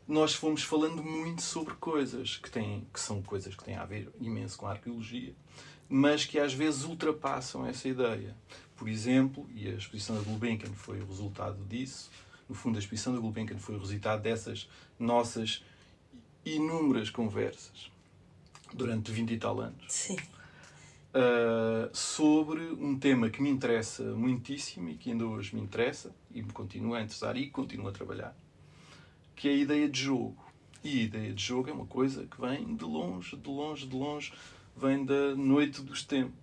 nós 0.07 0.34
fomos 0.34 0.62
falando 0.62 1.03
muito 1.03 1.43
sobre 1.43 1.74
coisas 1.74 2.36
que, 2.36 2.51
têm, 2.51 2.86
que 2.93 3.01
são 3.01 3.22
coisas 3.22 3.55
que 3.55 3.64
têm 3.64 3.76
a 3.76 3.84
ver 3.84 4.11
imenso 4.20 4.59
com 4.59 4.66
a 4.66 4.70
arqueologia, 4.70 5.34
mas 5.88 6.24
que 6.24 6.38
às 6.38 6.53
vezes 6.53 6.84
ultrapassam 6.84 7.66
essa 7.66 7.88
ideia. 7.88 8.36
Por 8.76 8.88
exemplo, 8.88 9.49
e 9.55 9.68
a 9.68 9.74
exposição 9.74 10.16
da 10.16 10.22
Gulbenkian 10.22 10.72
foi 10.72 11.01
o 11.01 11.07
resultado 11.07 11.64
disso, 11.64 12.11
no 12.49 12.55
fundo, 12.55 12.76
a 12.76 12.80
exposição 12.80 13.14
da 13.14 13.20
Gulbenkian 13.20 13.59
foi 13.59 13.76
o 13.76 13.78
resultado 13.78 14.22
dessas 14.22 14.68
nossas 14.99 15.64
inúmeras 16.45 17.09
conversas 17.09 17.91
durante 18.74 19.10
20 19.10 19.32
e 19.32 19.38
tal 19.38 19.60
anos. 19.60 19.84
Sim. 19.88 20.16
uh, 21.12 21.94
sobre 21.94 22.62
um 22.62 22.98
tema 22.98 23.30
que 23.30 23.42
me 23.42 23.50
interessa 23.50 24.02
muitíssimo 24.02 24.88
e 24.88 24.96
que 24.96 25.10
ainda 25.10 25.26
hoje 25.26 25.54
me 25.54 25.60
interessa 25.60 26.14
e 26.34 26.42
me 26.42 26.52
continua 26.52 26.98
a 26.98 27.02
interessar 27.02 27.36
e 27.36 27.48
continuo 27.50 27.88
a 27.88 27.92
trabalhar, 27.92 28.36
que 29.36 29.48
é 29.48 29.52
a 29.52 29.56
ideia 29.56 29.88
de 29.88 30.00
jogo. 30.00 30.36
E 30.84 31.00
a 31.00 31.02
ideia 31.02 31.32
de 31.32 31.42
jogo 31.42 31.70
é 31.70 31.72
uma 31.72 31.86
coisa 31.86 32.26
que 32.26 32.40
vem 32.40 32.74
de 32.74 32.84
longe, 32.84 33.36
de 33.36 33.48
longe, 33.48 33.86
de 33.86 33.94
longe, 33.94 34.32
vem 34.76 35.04
da 35.04 35.34
noite 35.36 35.80
dos 35.82 36.02
tempos. 36.02 36.42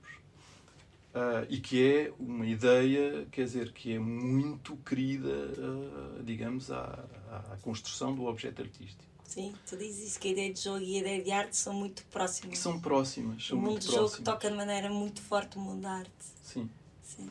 Uh, 1.10 1.44
e 1.50 1.60
que 1.60 1.84
é 1.84 2.14
uma 2.20 2.46
ideia, 2.46 3.28
quer 3.32 3.44
dizer, 3.44 3.74
que 3.74 3.94
é 3.94 4.00
muito 4.00 4.78
querida, 4.78 5.28
uh, 5.28 6.24
digamos, 6.24 6.72
à, 6.72 7.04
à 7.52 7.58
construção 7.64 8.14
do 8.14 8.26
objeto 8.26 8.62
artístico. 8.62 9.09
Sim, 9.30 9.54
tu 9.68 9.78
dizes 9.78 10.08
isso, 10.08 10.20
que 10.20 10.30
a 10.30 10.32
ideia 10.32 10.52
de 10.52 10.60
jogo 10.60 10.80
e 10.80 10.96
a 10.96 11.00
ideia 11.02 11.24
de 11.24 11.32
arte 11.32 11.56
são 11.56 11.72
muito 11.72 12.04
próximas. 12.08 12.58
São 12.58 12.80
próximas, 12.80 13.46
são 13.46 13.60
o 13.60 13.62
mundo 13.62 13.80
do 13.80 13.92
jogo 13.92 14.24
toca 14.24 14.50
de 14.50 14.58
maneira 14.58 14.90
muito 14.90 15.22
forte 15.22 15.56
o 15.56 15.62
mundo 15.62 15.82
da 15.82 15.92
arte. 15.92 16.12
Sim. 16.42 16.68
Sim. 17.04 17.30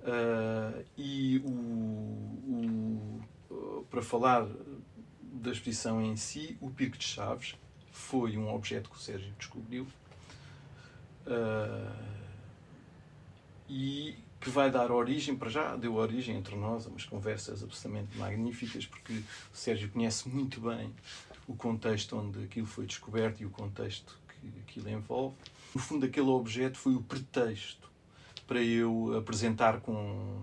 Uh, 0.00 0.82
e 0.96 1.36
o, 1.44 3.20
o, 3.50 3.84
para 3.90 4.00
falar 4.00 4.48
da 5.20 5.52
exposição 5.52 6.00
em 6.00 6.16
si, 6.16 6.56
o 6.62 6.70
Pico 6.70 6.96
de 6.96 7.04
Chaves 7.04 7.54
foi 7.92 8.38
um 8.38 8.48
objeto 8.50 8.88
que 8.88 8.96
o 8.96 8.98
Sérgio 8.98 9.30
descobriu 9.38 9.86
uh, 11.26 12.04
e 13.68 14.16
que 14.40 14.50
vai 14.50 14.70
dar 14.70 14.90
origem, 14.90 15.36
para 15.36 15.48
já 15.48 15.76
deu 15.76 15.94
origem 15.94 16.36
entre 16.36 16.54
nós 16.56 16.86
a 16.86 16.90
umas 16.90 17.04
conversas 17.04 17.62
absolutamente 17.62 18.16
magníficas, 18.16 18.86
porque 18.86 19.12
o 19.12 19.56
Sérgio 19.56 19.90
conhece 19.90 20.28
muito 20.28 20.60
bem 20.60 20.94
o 21.46 21.54
contexto 21.54 22.16
onde 22.16 22.44
aquilo 22.44 22.66
foi 22.66 22.86
descoberto 22.86 23.40
e 23.40 23.46
o 23.46 23.50
contexto 23.50 24.18
que 24.28 24.60
aquilo 24.60 24.88
envolve. 24.90 25.34
No 25.74 25.80
fundo, 25.80 26.06
aquele 26.06 26.28
objeto 26.28 26.78
foi 26.78 26.94
o 26.94 27.02
pretexto 27.02 27.90
para 28.46 28.62
eu 28.62 29.16
apresentar 29.18 29.80
com 29.80 30.42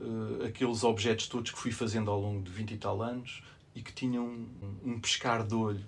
uh, 0.00 0.44
aqueles 0.46 0.84
objetos 0.84 1.26
todos 1.26 1.50
que 1.50 1.58
fui 1.58 1.72
fazendo 1.72 2.10
ao 2.10 2.20
longo 2.20 2.42
de 2.42 2.50
20 2.50 2.72
e 2.72 2.78
tal 2.78 3.02
anos 3.02 3.42
e 3.74 3.82
que 3.82 3.92
tinham 3.92 4.24
um, 4.24 4.76
um 4.84 5.00
pescar 5.00 5.46
de 5.46 5.54
olho 5.54 5.84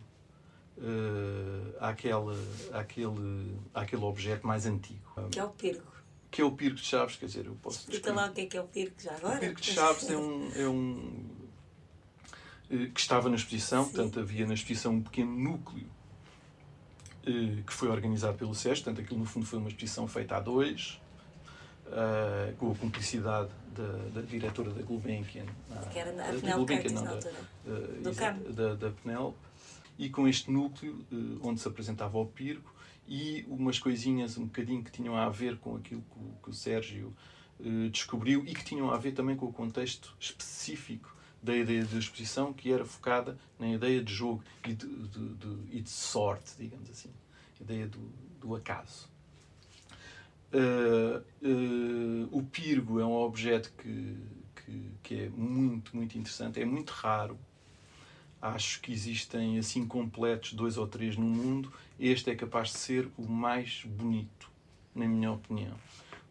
uh, 0.76 1.76
àquele, 1.80 2.36
àquele, 2.72 3.56
àquele 3.72 4.02
objeto 4.02 4.46
mais 4.46 4.66
antigo. 4.66 5.00
Que 5.30 5.38
é 5.38 5.44
o 5.44 5.50
pergo 5.50 5.97
que 6.30 6.42
é 6.42 6.44
o 6.44 6.52
Pirco 6.52 6.76
de 6.76 6.84
Chaves, 6.84 7.16
quer 7.16 7.26
dizer, 7.26 7.46
eu 7.46 7.54
posso 7.54 7.78
Explica 7.80 8.12
lá 8.12 8.26
o 8.26 8.32
que 8.32 8.42
é 8.42 8.46
que 8.46 8.56
é 8.56 8.60
o 8.60 8.66
Pirco 8.66 9.02
já 9.02 9.14
agora. 9.14 9.36
O 9.36 9.40
Pirco 9.40 9.60
de 9.60 9.72
Chaves 9.72 10.10
é 10.10 10.16
um, 10.16 10.52
é 10.54 10.68
um 10.68 11.38
eh, 12.70 12.90
que 12.92 13.00
estava 13.00 13.28
na 13.28 13.36
exposição, 13.36 13.84
Sim. 13.84 13.92
portanto 13.92 14.20
havia 14.20 14.46
na 14.46 14.54
exposição 14.54 14.92
um 14.92 15.02
pequeno 15.02 15.32
núcleo 15.32 15.88
eh, 17.26 17.62
que 17.66 17.72
foi 17.72 17.88
organizado 17.88 18.36
pelo 18.36 18.54
SES, 18.54 18.80
portanto 18.80 19.00
aquilo 19.00 19.18
no 19.18 19.26
fundo 19.26 19.46
foi 19.46 19.58
uma 19.58 19.68
exposição 19.68 20.06
feita 20.06 20.36
a 20.36 20.40
dois, 20.40 21.00
uh, 21.86 22.54
com 22.56 22.72
a 22.72 22.74
cumplicidade 22.74 23.50
da, 23.74 24.20
da 24.20 24.20
diretora 24.20 24.70
da 24.70 24.82
Gulbenkian, 24.82 25.46
que 25.90 25.98
era 25.98 26.10
a 26.10 26.14
na 26.14 26.54
altura, 26.54 26.82
da, 28.04 28.30
do 28.30 28.52
da, 28.52 28.74
da 28.74 28.90
Penel, 28.90 29.34
e 29.98 30.10
com 30.10 30.28
este 30.28 30.50
núcleo 30.50 31.04
onde 31.42 31.60
se 31.60 31.68
apresentava 31.68 32.18
o 32.18 32.26
Pirco, 32.26 32.74
e 33.08 33.44
umas 33.48 33.78
coisinhas 33.78 34.36
um 34.36 34.44
bocadinho 34.44 34.84
que 34.84 34.92
tinham 34.92 35.16
a 35.16 35.28
ver 35.30 35.56
com 35.56 35.76
aquilo 35.76 36.02
que 36.02 36.18
o, 36.18 36.34
que 36.42 36.50
o 36.50 36.52
Sérgio 36.52 37.14
eh, 37.58 37.88
descobriu 37.88 38.44
e 38.46 38.54
que 38.54 38.64
tinham 38.64 38.90
a 38.90 38.98
ver 38.98 39.12
também 39.12 39.34
com 39.34 39.46
o 39.46 39.52
contexto 39.52 40.14
específico 40.20 41.16
da 41.42 41.56
ideia 41.56 41.84
de 41.84 41.98
exposição, 41.98 42.52
que 42.52 42.70
era 42.70 42.84
focada 42.84 43.38
na 43.58 43.68
ideia 43.68 44.02
de 44.02 44.12
jogo 44.12 44.42
e 44.66 44.74
de, 44.74 44.86
de, 44.86 45.34
de, 45.34 45.80
de 45.80 45.90
sorte, 45.90 46.52
digamos 46.58 46.90
assim, 46.90 47.10
ideia 47.60 47.86
do, 47.86 48.00
do 48.40 48.54
acaso. 48.54 49.08
Uh, 50.52 51.22
uh, 51.46 52.28
o 52.32 52.42
pirgo 52.42 52.98
é 53.00 53.04
um 53.04 53.12
objeto 53.12 53.72
que, 53.78 54.16
que, 54.56 54.90
que 55.02 55.14
é 55.22 55.28
muito, 55.28 55.94
muito 55.96 56.18
interessante, 56.18 56.60
é 56.60 56.64
muito 56.64 56.90
raro 56.90 57.38
acho 58.40 58.80
que 58.80 58.92
existem 58.92 59.58
assim 59.58 59.86
completos 59.86 60.52
dois 60.52 60.76
ou 60.76 60.86
três 60.86 61.16
no 61.16 61.26
mundo. 61.26 61.72
Este 61.98 62.30
é 62.30 62.34
capaz 62.34 62.68
de 62.68 62.78
ser 62.78 63.08
o 63.16 63.28
mais 63.28 63.82
bonito, 63.84 64.50
na 64.94 65.06
minha 65.06 65.32
opinião, 65.32 65.74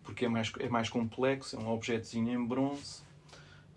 porque 0.04 0.26
é 0.26 0.30
mais, 0.30 0.52
é 0.60 0.70
mais 0.70 0.90
complexo, 0.90 1.56
é 1.56 1.60
um 1.60 1.70
objetozinho 1.70 2.32
em 2.32 2.46
bronze 2.46 3.02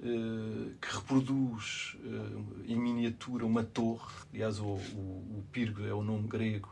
uh, 0.01 0.72
que 0.81 0.95
reproduz 0.95 1.97
uh, 2.05 2.64
em 2.66 2.76
miniatura 2.76 3.45
uma 3.45 3.64
torre. 3.64 4.12
Aliás, 4.33 4.61
o, 4.61 4.64
o, 4.64 5.39
o 5.39 5.45
pirgo 5.53 5.85
é 5.85 5.93
o 5.93 6.03
nome 6.03 6.28
grego, 6.28 6.68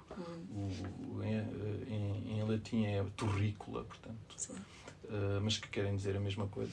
hum. 0.52 0.70
o, 1.16 1.22
em, 1.22 1.34
em, 1.92 2.38
em, 2.38 2.44
latim 2.44 2.84
é 2.84 3.04
torrícola, 3.16 3.84
portanto, 3.84 4.36
uh, 5.04 5.40
mas 5.42 5.58
que 5.58 5.68
querem 5.68 5.96
dizer 5.96 6.16
a 6.16 6.20
mesma 6.20 6.46
coisa. 6.46 6.72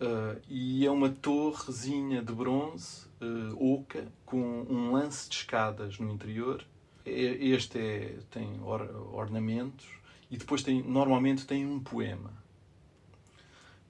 Uh, 0.00 0.40
e 0.48 0.86
é 0.86 0.90
uma 0.90 1.10
torrezinha 1.10 2.22
de 2.22 2.32
bronze 2.32 3.04
uh, 3.20 3.74
oca 3.74 4.10
com 4.24 4.62
um 4.62 4.92
lance 4.92 5.28
de 5.28 5.36
escadas 5.36 5.98
no 5.98 6.10
interior. 6.10 6.64
Este 7.04 7.78
é, 7.78 8.18
tem 8.30 8.58
or, 8.62 8.80
ornamentos 9.12 9.86
e 10.30 10.38
depois 10.38 10.62
tem 10.62 10.82
normalmente 10.82 11.46
tem 11.46 11.66
um 11.66 11.78
poema 11.78 12.32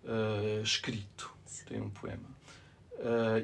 uh, 0.02 0.60
escrito. 0.62 1.32
Tem 1.68 1.80
um 1.80 1.90
poema. 1.90 2.40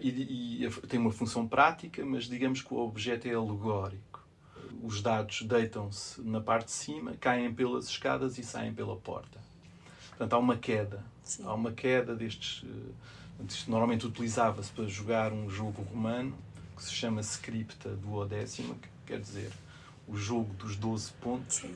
E, 0.02 0.64
e, 0.64 0.70
tem 0.88 0.98
uma 0.98 1.12
função 1.12 1.46
prática, 1.46 2.04
mas 2.04 2.24
digamos 2.24 2.60
que 2.60 2.74
o 2.74 2.78
objeto 2.78 3.28
é 3.28 3.34
alegórico. 3.34 4.26
Os 4.82 5.00
dados 5.00 5.42
deitam-se 5.42 6.20
na 6.22 6.40
parte 6.40 6.66
de 6.66 6.72
cima, 6.72 7.14
caem 7.20 7.54
pelas 7.54 7.88
escadas 7.88 8.36
e 8.36 8.42
saem 8.42 8.74
pela 8.74 8.96
porta. 8.96 9.45
Portanto, 10.16 10.32
há 10.32 10.38
uma 10.38 10.56
queda 10.56 11.04
Sim. 11.26 11.42
Há 11.44 11.52
uma 11.54 11.72
queda 11.72 12.14
destes. 12.14 12.64
Eh, 12.64 13.44
isto 13.48 13.68
normalmente 13.68 14.06
utilizava-se 14.06 14.70
para 14.70 14.86
jogar 14.86 15.32
um 15.32 15.50
jogo 15.50 15.82
romano 15.82 16.38
que 16.76 16.84
se 16.84 16.92
chama 16.92 17.20
Scripta 17.20 17.90
duodécima, 17.90 18.74
que 18.76 18.88
quer 19.04 19.20
dizer 19.20 19.50
o 20.06 20.16
jogo 20.16 20.54
dos 20.54 20.76
12 20.76 21.12
pontos, 21.14 21.56
Sim. 21.56 21.74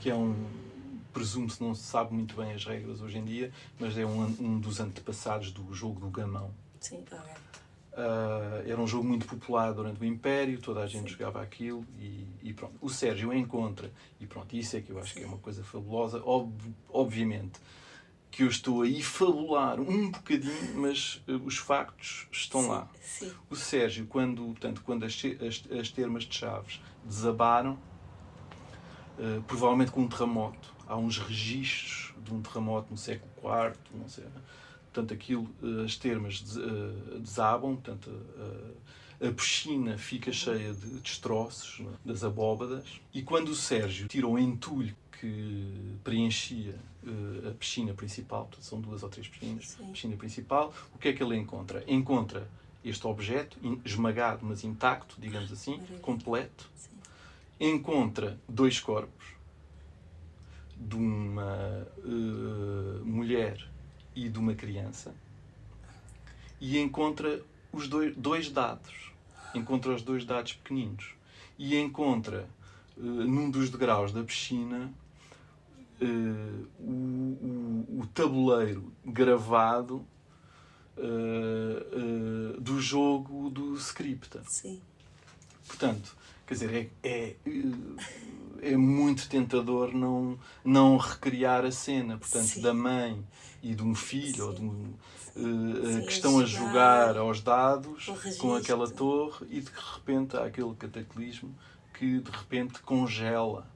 que 0.00 0.08
é 0.08 0.14
um. 0.14 0.64
Presumo-se, 1.12 1.62
não 1.62 1.76
se 1.76 1.84
sabe 1.84 2.12
muito 2.12 2.34
bem 2.34 2.52
as 2.54 2.64
regras 2.64 3.00
hoje 3.00 3.18
em 3.18 3.24
dia, 3.24 3.52
mas 3.78 3.96
é 3.96 4.04
um, 4.04 4.24
um 4.40 4.58
dos 4.58 4.80
antepassados 4.80 5.52
do 5.52 5.72
jogo 5.72 6.00
do 6.00 6.08
gamão. 6.08 6.52
Sim, 6.80 7.02
okay. 7.02 7.18
Uh, 7.94 8.68
era 8.68 8.80
um 8.80 8.88
jogo 8.88 9.06
muito 9.06 9.24
popular 9.24 9.72
durante 9.72 10.00
o 10.00 10.04
Império, 10.04 10.60
toda 10.60 10.80
a 10.80 10.86
gente 10.86 11.12
Sim. 11.12 11.16
jogava 11.16 11.40
aquilo 11.40 11.86
e, 11.96 12.26
e, 12.42 12.52
pronto. 12.52 12.74
O 12.80 12.88
Sérgio 12.88 13.32
encontra, 13.32 13.92
e 14.18 14.26
pronto, 14.26 14.56
isso 14.56 14.76
é 14.76 14.80
que 14.80 14.90
eu 14.90 14.98
acho 14.98 15.14
Sim. 15.14 15.20
que 15.20 15.24
é 15.24 15.28
uma 15.28 15.38
coisa 15.38 15.62
fabulosa. 15.62 16.20
Ob, 16.24 16.52
obviamente, 16.88 17.60
que 18.32 18.42
eu 18.42 18.48
estou 18.48 18.82
a 18.82 18.86
fabular 19.00 19.78
um 19.78 20.10
bocadinho, 20.10 20.74
mas 20.74 21.22
uh, 21.28 21.36
os 21.44 21.56
factos 21.56 22.26
estão 22.32 22.62
sim, 22.62 22.68
lá. 22.68 22.90
O 23.48 23.54
Sérgio, 23.54 24.06
quando, 24.06 24.54
tanto, 24.54 24.82
quando 24.82 25.04
as, 25.04 25.22
as, 25.40 25.62
as 25.78 25.88
termas 25.90 26.24
de 26.24 26.34
Chaves 26.34 26.82
desabaram, 27.04 27.78
uh, 29.18 29.40
provavelmente 29.46 29.92
com 29.92 30.00
um 30.00 30.08
terremoto, 30.08 30.74
há 30.88 30.96
uns 30.96 31.18
registros 31.18 32.12
de 32.24 32.34
um 32.34 32.42
terremoto 32.42 32.90
no 32.90 32.98
século 32.98 33.30
IV, 33.36 33.76
não 33.94 34.08
sei. 34.08 34.24
Portanto, 34.94 35.12
aquilo, 35.12 35.50
uh, 35.60 35.84
as 35.84 35.96
termas 35.96 36.40
des, 36.40 36.56
desabam, 37.20 37.74
portanto, 37.74 38.10
a 39.20 39.32
piscina 39.32 39.98
fica 39.98 40.30
cheia 40.32 40.72
de 40.72 41.00
destroços 41.00 41.80
né, 41.80 41.92
das 42.04 42.22
abóbadas. 42.22 42.84
E 43.12 43.20
quando 43.20 43.48
o 43.48 43.54
Sérgio 43.56 44.06
tirou 44.06 44.34
o 44.34 44.38
entulho 44.38 44.94
que 45.20 45.98
preenchia 46.04 46.78
a 47.48 47.54
piscina 47.54 47.92
principal, 47.92 48.48
são 48.60 48.80
duas 48.80 49.02
ou 49.02 49.08
três 49.08 49.26
piscinas, 49.26 49.70
Sim. 49.70 49.92
piscina 49.92 50.16
principal, 50.16 50.72
o 50.94 50.98
que 50.98 51.08
é 51.08 51.12
que 51.12 51.22
ele 51.22 51.36
encontra? 51.36 51.82
Encontra 51.86 52.48
este 52.84 53.06
objeto 53.06 53.58
esmagado, 53.84 54.44
mas 54.44 54.62
intacto, 54.62 55.16
digamos 55.18 55.50
assim, 55.50 55.72
Maravilha. 55.72 55.98
completo. 56.00 56.70
Sim. 56.76 56.90
Encontra 57.60 58.38
dois 58.48 58.78
corpos 58.78 59.26
de 60.76 60.96
uma 60.96 61.86
uh, 61.98 63.04
mulher 63.04 63.73
e 64.14 64.28
de 64.28 64.38
uma 64.38 64.54
criança 64.54 65.14
e 66.60 66.78
encontra 66.78 67.42
os 67.72 67.88
dois, 67.88 68.16
dois 68.16 68.50
dados. 68.50 69.12
Encontra 69.54 69.92
os 69.92 70.02
dois 70.02 70.24
dados 70.24 70.54
pequeninos 70.54 71.14
e 71.58 71.76
encontra 71.76 72.48
uh, 72.96 73.02
num 73.02 73.50
dos 73.50 73.70
degraus 73.70 74.12
da 74.12 74.24
piscina 74.24 74.90
uh, 76.00 76.68
o, 76.80 76.90
o, 76.90 78.00
o, 78.00 78.06
tabuleiro 78.14 78.92
gravado 79.04 80.04
uh, 80.96 82.60
do 82.60 82.80
jogo 82.80 83.50
do 83.50 83.74
Scripta. 83.76 84.42
Sim. 84.48 84.80
Portanto, 85.66 86.16
quer 86.46 86.54
dizer, 86.54 86.90
é, 87.02 87.08
é, 87.08 87.36
é 88.62 88.76
muito 88.76 89.28
tentador 89.28 89.94
não, 89.94 90.38
não 90.64 90.96
recriar 90.96 91.64
a 91.64 91.70
cena, 91.70 92.16
portanto, 92.16 92.46
Sim. 92.46 92.62
da 92.62 92.72
mãe 92.72 93.22
e 93.64 93.74
de 93.74 93.82
um 93.82 93.94
filho 93.94 94.34
Sim. 94.34 94.42
ou 94.42 94.52
de 94.52 94.62
um, 94.62 94.94
uh, 95.36 96.06
que 96.06 96.12
estão 96.12 96.38
a 96.38 96.44
jogar 96.44 97.16
aos 97.16 97.40
dados 97.40 98.10
com 98.38 98.54
aquela 98.54 98.88
torre 98.88 99.46
e 99.48 99.60
de 99.60 99.70
repente 99.94 100.36
há 100.36 100.44
aquele 100.44 100.74
cataclismo 100.74 101.52
que 101.94 102.20
de 102.20 102.30
repente 102.30 102.80
congela 102.80 103.66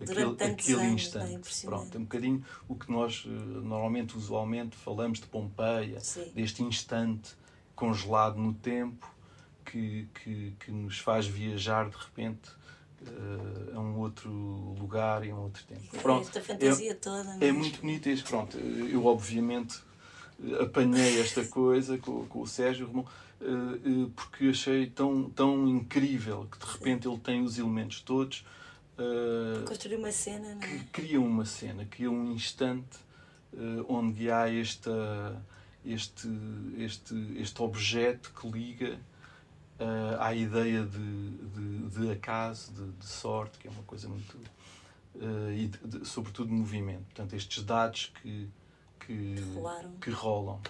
aquele, 0.00 0.32
aquele 0.42 0.80
anos, 0.80 0.92
instante. 1.04 1.66
Pronto, 1.66 1.94
é 1.96 2.00
um 2.00 2.02
bocadinho 2.02 2.44
o 2.66 2.74
que 2.74 2.90
nós 2.90 3.24
uh, 3.24 3.28
normalmente, 3.28 4.16
usualmente, 4.16 4.76
falamos 4.76 5.20
de 5.20 5.26
Pompeia, 5.26 6.00
Sim. 6.00 6.32
deste 6.34 6.64
instante 6.64 7.36
congelado 7.76 8.38
no 8.38 8.52
tempo 8.52 9.08
que, 9.64 10.08
que, 10.20 10.56
que 10.58 10.72
nos 10.72 10.98
faz 10.98 11.28
viajar 11.28 11.88
de 11.88 11.96
repente 11.96 12.50
uh, 13.02 13.76
a 13.76 13.80
um 13.80 13.98
outro 13.98 14.30
lugar 14.78 15.24
e 15.24 15.30
a 15.30 15.34
um 15.34 15.42
outro 15.42 15.64
tempo. 15.64 15.98
Pronto, 16.02 16.26
esta 16.26 16.40
fantasia 16.40 16.92
é, 16.92 16.94
toda. 16.94 17.36
É 17.40 17.52
muito 17.52 17.80
bonito 17.80 18.08
este. 18.08 18.28
Pronto, 18.28 18.56
eu 18.58 19.04
obviamente 19.06 19.80
apanhei 20.60 21.20
esta 21.20 21.44
coisa 21.44 21.98
com, 21.98 22.26
com 22.26 22.40
o 22.40 22.46
Sérgio 22.46 22.86
Romão 22.86 23.06
uh, 23.40 24.10
porque 24.10 24.46
achei 24.46 24.86
tão, 24.86 25.28
tão 25.30 25.68
incrível 25.68 26.46
que 26.50 26.58
de 26.58 26.72
repente 26.72 27.04
Sim. 27.04 27.10
ele 27.10 27.20
tem 27.20 27.42
os 27.42 27.58
elementos 27.58 28.00
todos. 28.00 28.44
Uh, 28.98 29.64
Construir 29.66 29.96
uma 29.96 30.12
cena, 30.12 30.54
não 30.54 30.62
é? 30.62 30.66
Que 30.66 30.84
cria 30.86 31.20
uma 31.20 31.44
cena, 31.44 31.84
cria 31.84 32.10
um 32.10 32.32
instante 32.32 33.06
onde 33.88 34.30
há 34.30 34.52
esta, 34.52 35.42
este, 35.84 36.28
este, 36.76 37.14
este 37.38 37.62
objeto 37.62 38.30
que 38.38 38.46
liga 38.46 38.98
uh, 39.80 40.20
à 40.20 40.34
ideia 40.34 40.84
de, 40.84 41.30
de, 41.30 41.88
de 41.88 42.10
acaso, 42.10 42.72
de, 42.72 42.90
de, 42.92 43.06
sorte, 43.06 43.58
que 43.58 43.68
é 43.68 43.70
uma 43.70 43.82
coisa 43.84 44.08
muito. 44.08 44.36
Uh, 45.14 45.50
e 45.52 45.66
de, 45.66 46.06
sobretudo 46.06 46.48
de 46.48 46.54
movimento. 46.54 47.04
Portanto, 47.04 47.34
estes 47.34 47.64
dados 47.64 48.12
que, 48.22 48.48
que, 49.00 49.34
que 50.00 50.10
rolam. 50.10 50.60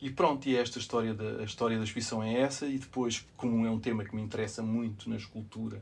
E 0.00 0.10
pronto, 0.10 0.48
e 0.48 0.56
é 0.56 0.60
esta 0.60 0.80
história 0.80 1.14
da, 1.14 1.42
a 1.42 1.44
história 1.44 1.78
da 1.78 1.84
exposição 1.84 2.22
é 2.22 2.40
essa, 2.40 2.66
e 2.66 2.76
depois, 2.76 3.24
como 3.36 3.64
é 3.64 3.70
um 3.70 3.78
tema 3.78 4.04
que 4.04 4.14
me 4.14 4.20
interessa 4.20 4.60
muito 4.60 5.08
na 5.08 5.14
escultura, 5.14 5.80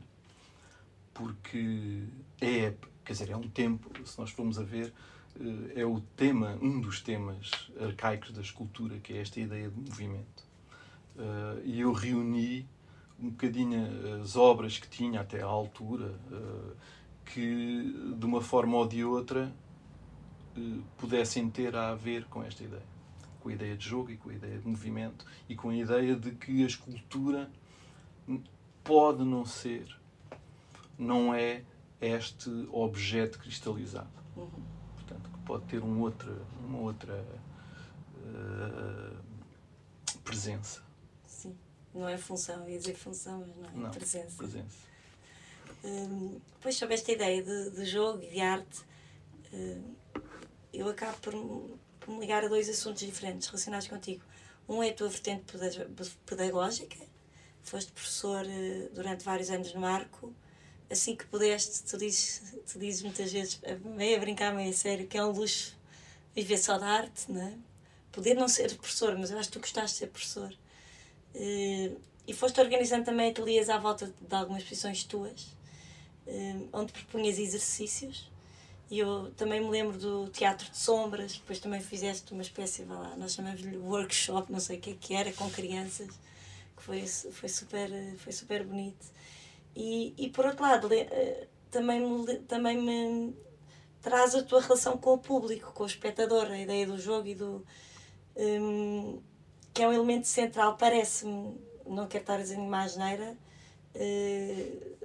porque 1.11 2.03
é, 2.39 2.73
quer 3.03 3.13
dizer, 3.13 3.31
é 3.31 3.35
um 3.35 3.49
tempo, 3.49 3.89
se 4.05 4.19
nós 4.19 4.29
formos 4.29 4.59
a 4.59 4.63
ver, 4.63 4.93
eh, 5.39 5.81
é 5.81 5.85
o 5.85 5.99
tema, 6.15 6.55
um 6.61 6.79
dos 6.79 7.01
temas 7.01 7.71
arcaicos 7.79 8.31
da 8.31 8.41
escultura, 8.41 8.99
que 8.99 9.13
é 9.13 9.21
esta 9.21 9.39
ideia 9.39 9.69
de 9.69 9.79
movimento. 9.79 10.50
Uh, 11.15 11.61
e 11.65 11.81
eu 11.81 11.91
reuni 11.91 12.67
um 13.19 13.29
bocadinho 13.29 14.21
as 14.21 14.35
obras 14.35 14.77
que 14.77 14.87
tinha 14.87 15.21
até 15.21 15.41
à 15.41 15.45
altura, 15.45 16.15
uh, 16.31 16.75
que 17.25 18.15
de 18.17 18.25
uma 18.25 18.41
forma 18.41 18.77
ou 18.77 18.87
de 18.87 19.03
outra 19.03 19.51
uh, 20.57 20.81
pudessem 20.97 21.49
ter 21.49 21.75
a 21.75 21.93
ver 21.95 22.25
com 22.25 22.41
esta 22.43 22.63
ideia. 22.63 22.91
Com 23.41 23.49
a 23.49 23.53
ideia 23.53 23.75
de 23.75 23.87
jogo 23.87 24.11
e 24.11 24.17
com 24.17 24.29
a 24.29 24.33
ideia 24.33 24.57
de 24.57 24.67
movimento 24.67 25.25
e 25.49 25.55
com 25.55 25.69
a 25.69 25.75
ideia 25.75 26.15
de 26.15 26.31
que 26.31 26.63
a 26.63 26.67
escultura 26.67 27.49
pode 28.83 29.23
não 29.23 29.45
ser, 29.45 29.99
não 30.97 31.33
é 31.33 31.63
este 31.99 32.49
objeto 32.71 33.39
cristalizado. 33.39 34.09
Uhum. 34.37 34.49
Portanto, 34.95 35.29
que 35.29 35.39
pode 35.39 35.63
ter 35.65 35.83
um 35.83 35.99
outra, 36.01 36.35
uma 36.63 36.79
outra 36.79 37.25
presença. 40.23 40.81
Não 41.93 42.07
é 42.07 42.17
função, 42.17 42.67
ia 42.69 42.77
dizer 42.77 42.95
função, 42.95 43.39
mas 43.39 43.55
não 43.55 43.65
é 43.65 43.83
não, 43.83 43.91
presença. 43.91 44.37
presença. 44.37 44.91
Hum, 45.83 46.39
depois, 46.55 46.75
sobre 46.75 46.93
esta 46.95 47.11
ideia 47.11 47.43
de, 47.43 47.71
de 47.71 47.85
jogo 47.85 48.23
e 48.23 48.29
de 48.29 48.39
arte, 48.39 48.81
hum, 49.53 49.93
eu 50.73 50.87
acabo 50.89 51.17
por, 51.17 51.33
por 51.99 52.13
me 52.13 52.19
ligar 52.21 52.43
a 52.43 52.47
dois 52.47 52.69
assuntos 52.69 53.01
diferentes 53.01 53.47
relacionados 53.47 53.87
contigo. 53.87 54.23
Um 54.69 54.81
é 54.81 54.89
a 54.89 54.93
tua 54.93 55.09
vertente 55.09 55.43
pedagógica, 56.25 56.97
foste 57.63 57.91
professor 57.91 58.45
uh, 58.45 58.89
durante 58.93 59.23
vários 59.25 59.49
anos 59.49 59.73
no 59.73 59.81
Marco. 59.81 60.33
Assim 60.89 61.15
que 61.15 61.25
pudeste, 61.25 61.83
tu 61.83 61.97
dizes, 61.97 62.55
tu 62.71 62.77
dizes 62.77 63.01
muitas 63.01 63.31
vezes, 63.31 63.59
meio 63.83 64.17
a 64.17 64.19
brincar, 64.19 64.53
meio 64.53 64.69
a 64.69 64.73
sério, 64.73 65.07
que 65.07 65.17
é 65.17 65.25
um 65.25 65.31
luxo 65.31 65.77
viver 66.35 66.57
só 66.57 66.77
da 66.77 66.87
arte, 66.87 67.31
não 67.31 67.41
é? 67.41 67.53
Poder 68.11 68.33
não 68.33 68.47
ser 68.47 68.75
professor, 68.75 69.17
mas 69.17 69.31
eu 69.31 69.37
acho 69.37 69.49
que 69.49 69.53
tu 69.53 69.61
gostaste 69.61 69.93
de 69.95 69.99
ser 69.99 70.07
professor. 70.07 70.53
Uh, 71.35 71.99
e 72.27 72.33
foste 72.33 72.59
organizando 72.59 73.05
também 73.05 73.29
ateliês 73.29 73.69
à 73.69 73.77
volta 73.77 74.13
de 74.21 74.35
algumas 74.35 74.61
exposições 74.63 75.03
tuas, 75.03 75.43
uh, 76.27 76.69
onde 76.73 76.91
propunhas 76.91 77.39
exercícios. 77.39 78.29
E 78.89 78.99
eu 78.99 79.31
também 79.37 79.61
me 79.61 79.69
lembro 79.69 79.97
do 79.97 80.29
Teatro 80.29 80.69
de 80.69 80.77
Sombras, 80.77 81.33
depois 81.33 81.59
também 81.59 81.79
fizeste 81.79 82.33
uma 82.33 82.41
espécie, 82.41 82.83
vá 82.83 82.99
lá, 82.99 83.15
nós 83.15 83.33
chamamos-lhe 83.33 83.77
workshop, 83.77 84.51
não 84.51 84.59
sei 84.59 84.77
o 84.77 84.81
que 84.81 84.91
é 84.91 84.95
que 84.99 85.13
era, 85.13 85.31
com 85.31 85.49
crianças, 85.49 86.09
que 86.75 86.83
foi, 86.83 87.07
foi, 87.07 87.47
super, 87.47 87.89
foi 88.17 88.33
super 88.33 88.65
bonito. 88.65 89.05
E, 89.75 90.13
e 90.17 90.29
por 90.29 90.45
outro 90.45 90.61
lado, 90.61 90.87
uh, 90.87 91.47
também 91.71 92.01
me, 92.01 92.35
também 92.39 92.77
me 92.77 93.33
traz 94.01 94.35
a 94.35 94.43
tua 94.43 94.61
relação 94.61 94.97
com 94.97 95.13
o 95.13 95.17
público, 95.17 95.71
com 95.71 95.83
o 95.83 95.87
espectador, 95.87 96.47
a 96.47 96.59
ideia 96.59 96.85
do 96.85 96.99
jogo 96.99 97.27
e 97.27 97.35
do. 97.35 97.65
Um, 98.35 99.21
que 99.73 99.81
é 99.81 99.87
um 99.87 99.93
elemento 99.93 100.27
central, 100.27 100.75
parece-me, 100.77 101.59
não 101.85 102.07
quero 102.07 102.23
estar 102.23 102.35
a 102.35 102.41
dizer 102.41 102.57
mais 102.57 102.95
neira, 102.95 103.37
uh, 103.95 104.97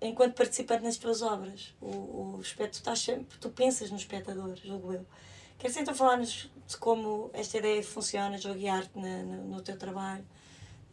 enquanto 0.00 0.34
participante 0.34 0.82
nas 0.82 0.96
tuas 0.96 1.22
obras. 1.22 1.74
O, 1.80 2.36
o 2.36 2.40
espectador, 2.40 2.94
tu, 2.94 2.98
sempre, 2.98 3.38
tu 3.38 3.50
pensas 3.50 3.90
no 3.90 3.96
espectador, 3.96 4.56
julgo 4.56 4.92
eu. 4.92 5.06
Queres 5.58 5.76
então 5.76 5.94
falar-nos 5.94 6.50
de 6.66 6.76
como 6.78 7.30
esta 7.34 7.58
ideia 7.58 7.82
funciona, 7.82 8.38
jogo 8.38 8.58
e 8.58 8.68
arte, 8.68 8.98
na, 8.98 9.22
no, 9.22 9.56
no 9.56 9.62
teu 9.62 9.76
trabalho, 9.76 10.24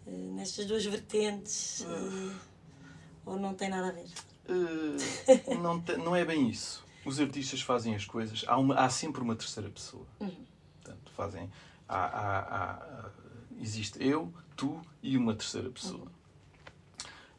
uh, 0.06 0.36
nestas 0.36 0.66
duas 0.66 0.86
vertentes, 0.86 1.82
uh, 1.82 2.36
ou 3.26 3.40
não 3.40 3.54
tem 3.54 3.70
nada 3.70 3.90
a 3.90 3.92
ver? 3.92 4.08
não, 5.62 5.82
te, 5.82 5.96
não 5.98 6.16
é 6.16 6.26
bem 6.26 6.50
isso. 6.50 6.86
Os 7.06 7.20
artistas 7.20 7.62
fazem 7.62 7.96
as 7.96 8.06
coisas, 8.06 8.44
há, 8.48 8.58
uma, 8.58 8.76
há 8.76 8.90
sempre 8.90 9.22
uma 9.22 9.36
terceira 9.36 9.70
pessoa. 9.70 10.06
Uhum. 10.20 10.46
Portanto, 10.82 11.12
fazem 11.16 11.50
há, 11.88 12.06
há, 12.06 12.40
há, 12.40 13.10
existe 13.60 14.04
eu, 14.06 14.34
tu 14.56 14.82
e 15.02 15.18
uma 15.18 15.36
terceira 15.36 15.70
pessoa. 15.70 16.08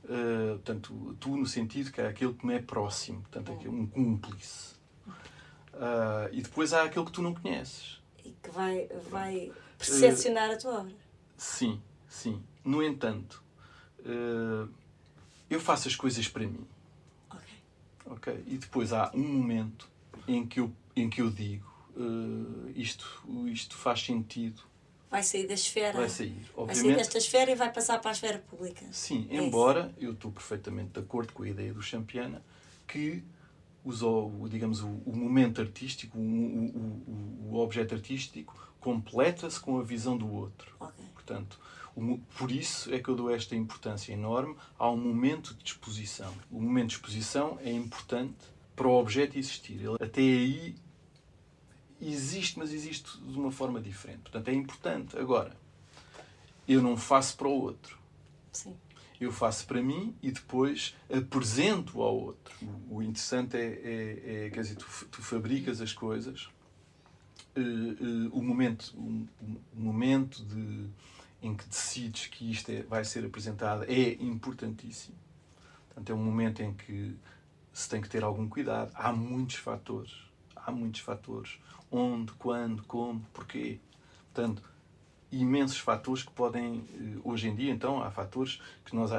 Uh, 0.04 0.54
portanto, 0.54 1.16
tu 1.20 1.36
no 1.36 1.46
sentido 1.46 1.92
que 1.92 2.00
é 2.00 2.06
aquele 2.06 2.32
que 2.32 2.46
me 2.46 2.54
é 2.54 2.62
próximo, 2.62 3.20
portanto, 3.22 3.52
é 3.64 3.68
um 3.68 3.86
cúmplice. 3.86 4.74
Uh, 5.74 6.32
e 6.32 6.40
depois 6.40 6.72
há 6.72 6.84
aquele 6.84 7.04
que 7.04 7.12
tu 7.12 7.22
não 7.22 7.34
conheces. 7.34 8.00
E 8.24 8.30
que 8.42 8.50
vai, 8.50 8.88
vai 9.10 9.52
percepcionar 9.76 10.50
uh, 10.50 10.52
a 10.54 10.56
tua 10.56 10.80
obra. 10.80 10.94
Sim, 11.36 11.80
sim. 12.08 12.42
No 12.64 12.82
entanto, 12.82 13.42
eu 15.48 15.60
faço 15.60 15.88
as 15.88 15.94
coisas 15.94 16.26
para 16.28 16.46
mim. 16.46 16.66
Ok. 17.30 17.46
Ok? 18.06 18.44
E 18.46 18.58
depois 18.58 18.92
há 18.92 19.10
um 19.14 19.22
momento 19.22 19.88
em 20.26 20.46
que 20.46 20.60
eu, 20.60 20.72
em 20.96 21.08
que 21.08 21.20
eu 21.20 21.30
digo 21.30 21.77
uh, 21.98 22.70
isto, 22.74 23.22
isto 23.46 23.76
faz 23.76 24.02
sentido. 24.02 24.62
Vai 25.10 25.22
sair 25.22 25.46
da 25.46 25.54
esfera. 25.54 25.98
Vai 25.98 26.08
sair, 26.08 26.36
obviamente. 26.54 26.66
Vai 26.66 26.74
sair 26.76 26.96
desta 26.96 27.18
esfera 27.18 27.50
e 27.50 27.54
vai 27.54 27.72
passar 27.72 27.98
para 27.98 28.10
a 28.10 28.12
esfera 28.12 28.38
pública. 28.38 28.84
Sim, 28.92 29.26
é 29.30 29.36
embora 29.36 29.92
isso. 29.96 30.06
eu 30.06 30.12
estou 30.12 30.30
perfeitamente 30.30 30.90
de 30.92 31.00
acordo 31.00 31.32
com 31.32 31.42
a 31.42 31.48
ideia 31.48 31.72
do 31.72 31.82
Champiana 31.82 32.42
que 32.86 33.22
usou, 33.84 34.46
digamos, 34.48 34.82
o, 34.82 34.88
o 35.06 35.16
momento 35.16 35.60
artístico, 35.60 36.18
o, 36.18 36.20
o, 36.20 37.52
o, 37.52 37.56
objeto 37.56 37.94
artístico, 37.94 38.54
completa-se 38.80 39.58
com 39.58 39.78
a 39.78 39.82
visão 39.82 40.16
do 40.16 40.30
outro. 40.30 40.74
Okay. 40.78 41.04
Portanto, 41.14 41.58
por 42.36 42.50
isso 42.50 42.92
é 42.92 42.98
que 42.98 43.08
eu 43.08 43.16
dou 43.16 43.30
esta 43.30 43.56
importância 43.56 44.12
enorme 44.12 44.56
ao 44.78 44.96
momento 44.96 45.54
de 45.54 45.64
disposição. 45.64 46.32
O 46.50 46.60
momento 46.60 46.88
de 46.88 46.94
exposição 46.94 47.58
é 47.62 47.72
importante 47.72 48.36
para 48.76 48.86
o 48.86 48.92
objeto 48.92 49.38
existir. 49.38 49.80
Ele, 49.80 49.96
até 50.00 50.20
aí 50.20 50.76
existe, 52.00 52.58
mas 52.58 52.72
existe 52.72 53.18
de 53.18 53.38
uma 53.38 53.50
forma 53.50 53.80
diferente. 53.80 54.20
Portanto, 54.20 54.48
é 54.48 54.54
importante. 54.54 55.18
Agora, 55.18 55.56
eu 56.66 56.82
não 56.82 56.96
faço 56.96 57.36
para 57.36 57.48
o 57.48 57.62
outro. 57.62 57.98
Sim. 58.52 58.76
Eu 59.20 59.32
faço 59.32 59.66
para 59.66 59.82
mim 59.82 60.14
e 60.22 60.30
depois 60.30 60.94
apresento 61.12 62.00
ao 62.00 62.16
outro. 62.16 62.54
O 62.88 63.02
interessante 63.02 63.56
é, 63.56 63.60
é, 63.60 64.46
é 64.46 64.50
quer 64.50 64.60
dizer, 64.60 64.76
tu, 64.76 64.86
tu 65.10 65.22
fabricas 65.22 65.80
as 65.80 65.92
coisas, 65.92 66.48
uh, 67.56 67.60
uh, 67.60 68.28
o 68.32 68.40
momento, 68.40 68.94
o, 68.96 69.26
o, 69.76 69.80
momento 69.80 70.44
de, 70.44 70.88
em 71.42 71.56
que 71.56 71.66
decides 71.66 72.26
que 72.26 72.48
isto 72.48 72.70
é, 72.70 72.82
vai 72.82 73.04
ser 73.04 73.24
apresentado 73.24 73.84
é 73.84 74.12
importantíssimo. 74.20 75.16
Portanto, 75.88 76.10
é 76.10 76.14
um 76.14 76.22
momento 76.22 76.62
em 76.62 76.72
que 76.74 77.16
se 77.72 77.88
tem 77.88 78.00
que 78.00 78.08
ter 78.08 78.22
algum 78.22 78.48
cuidado. 78.48 78.92
Há 78.94 79.12
muitos 79.12 79.56
fatores. 79.56 80.12
Há 80.54 80.70
muitos 80.70 81.00
fatores 81.00 81.58
onde, 81.90 82.32
quando, 82.32 82.82
como, 82.84 83.20
porquê. 83.32 83.78
Portanto, 84.32 84.62
imensos 85.30 85.78
fatores 85.78 86.22
que 86.22 86.30
podem, 86.32 86.84
eh, 86.94 87.20
hoje 87.22 87.48
em 87.48 87.54
dia, 87.54 87.70
então, 87.70 88.02
há 88.02 88.10
fatores 88.10 88.60
que 88.84 88.94
nós, 88.94 89.10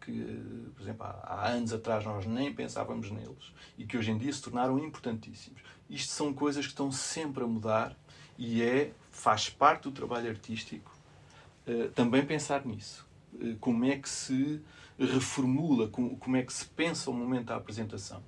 que, 0.00 0.10
eh, 0.10 0.70
por 0.74 0.82
exemplo, 0.82 1.06
há 1.06 1.48
anos 1.48 1.72
atrás 1.72 2.04
nós 2.04 2.26
nem 2.26 2.52
pensávamos 2.52 3.10
neles 3.10 3.52
e 3.76 3.84
que 3.84 3.96
hoje 3.96 4.10
em 4.10 4.18
dia 4.18 4.32
se 4.32 4.42
tornaram 4.42 4.78
importantíssimos. 4.78 5.60
Isto 5.88 6.12
são 6.12 6.32
coisas 6.32 6.64
que 6.64 6.72
estão 6.72 6.90
sempre 6.90 7.44
a 7.44 7.46
mudar 7.46 7.96
e 8.38 8.62
é, 8.62 8.92
faz 9.10 9.48
parte 9.48 9.84
do 9.84 9.92
trabalho 9.92 10.28
artístico 10.28 10.96
uh, 11.68 11.88
também 11.90 12.24
pensar 12.24 12.64
nisso. 12.64 13.06
Como 13.60 13.84
é 13.84 13.96
que 13.96 14.08
se 14.08 14.62
reformula, 14.98 15.88
como 15.88 16.36
é 16.36 16.42
que 16.42 16.52
se 16.52 16.64
pensa 16.66 17.10
o 17.10 17.14
momento 17.14 17.46
da 17.46 17.56
apresentação. 17.56 18.22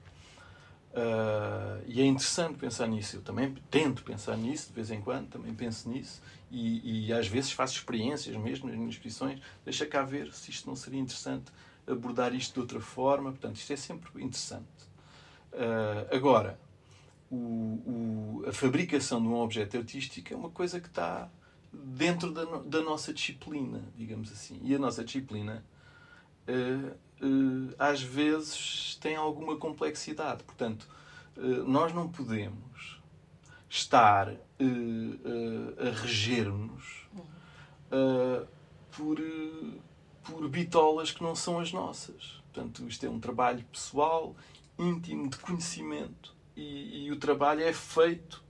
Uh, 0.96 1.84
e 1.86 2.00
é 2.00 2.06
interessante 2.06 2.56
pensar 2.56 2.86
nisso. 2.86 3.16
Eu 3.16 3.22
também 3.22 3.54
tento 3.70 4.02
pensar 4.02 4.34
nisso 4.34 4.68
de 4.68 4.72
vez 4.72 4.90
em 4.90 5.02
quando, 5.02 5.28
também 5.28 5.52
penso 5.54 5.90
nisso. 5.90 6.22
E, 6.50 7.08
e 7.08 7.12
às 7.12 7.28
vezes 7.28 7.52
faço 7.52 7.74
experiências 7.74 8.34
mesmo 8.36 8.66
nas 8.66 8.76
minhas 8.76 8.94
exposições. 8.94 9.38
Deixa 9.62 9.84
cá 9.84 10.02
ver 10.02 10.32
se 10.32 10.50
isto 10.50 10.66
não 10.66 10.74
seria 10.74 10.98
interessante 10.98 11.52
abordar 11.86 12.34
isto 12.34 12.54
de 12.54 12.60
outra 12.60 12.80
forma. 12.80 13.30
Portanto, 13.30 13.56
isto 13.56 13.70
é 13.74 13.76
sempre 13.76 14.10
interessante. 14.24 14.64
Uh, 15.52 16.16
agora, 16.16 16.58
o, 17.30 17.36
o, 17.36 18.44
a 18.48 18.52
fabricação 18.52 19.20
de 19.20 19.28
um 19.28 19.34
objeto 19.34 19.76
artístico 19.76 20.32
é 20.32 20.36
uma 20.36 20.50
coisa 20.50 20.80
que 20.80 20.88
está 20.88 21.28
dentro 21.70 22.32
da, 22.32 22.44
da 22.44 22.80
nossa 22.80 23.12
disciplina, 23.12 23.82
digamos 23.94 24.32
assim. 24.32 24.58
E 24.62 24.74
a 24.74 24.78
nossa 24.78 25.04
disciplina 25.04 25.62
uh, 26.48 26.96
às 27.78 28.02
vezes 28.02 28.96
tem 29.00 29.16
alguma 29.16 29.56
complexidade. 29.56 30.42
Portanto, 30.44 30.88
uh, 31.36 31.64
nós 31.64 31.92
não 31.92 32.08
podemos 32.08 33.00
estar 33.68 34.28
a 34.28 35.90
reger-nos 36.02 37.08
por, 38.92 39.18
por 40.24 40.48
bitolas 40.48 41.10
que 41.10 41.22
não 41.22 41.34
são 41.34 41.58
as 41.58 41.72
nossas. 41.72 42.42
Portanto, 42.52 42.86
isto 42.88 43.04
é 43.04 43.10
um 43.10 43.20
trabalho 43.20 43.62
pessoal, 43.64 44.34
íntimo, 44.78 45.28
de 45.28 45.36
conhecimento. 45.38 46.34
E, 46.56 47.04
e 47.04 47.12
o 47.12 47.16
trabalho 47.16 47.62
é 47.62 47.72
feito, 47.72 48.42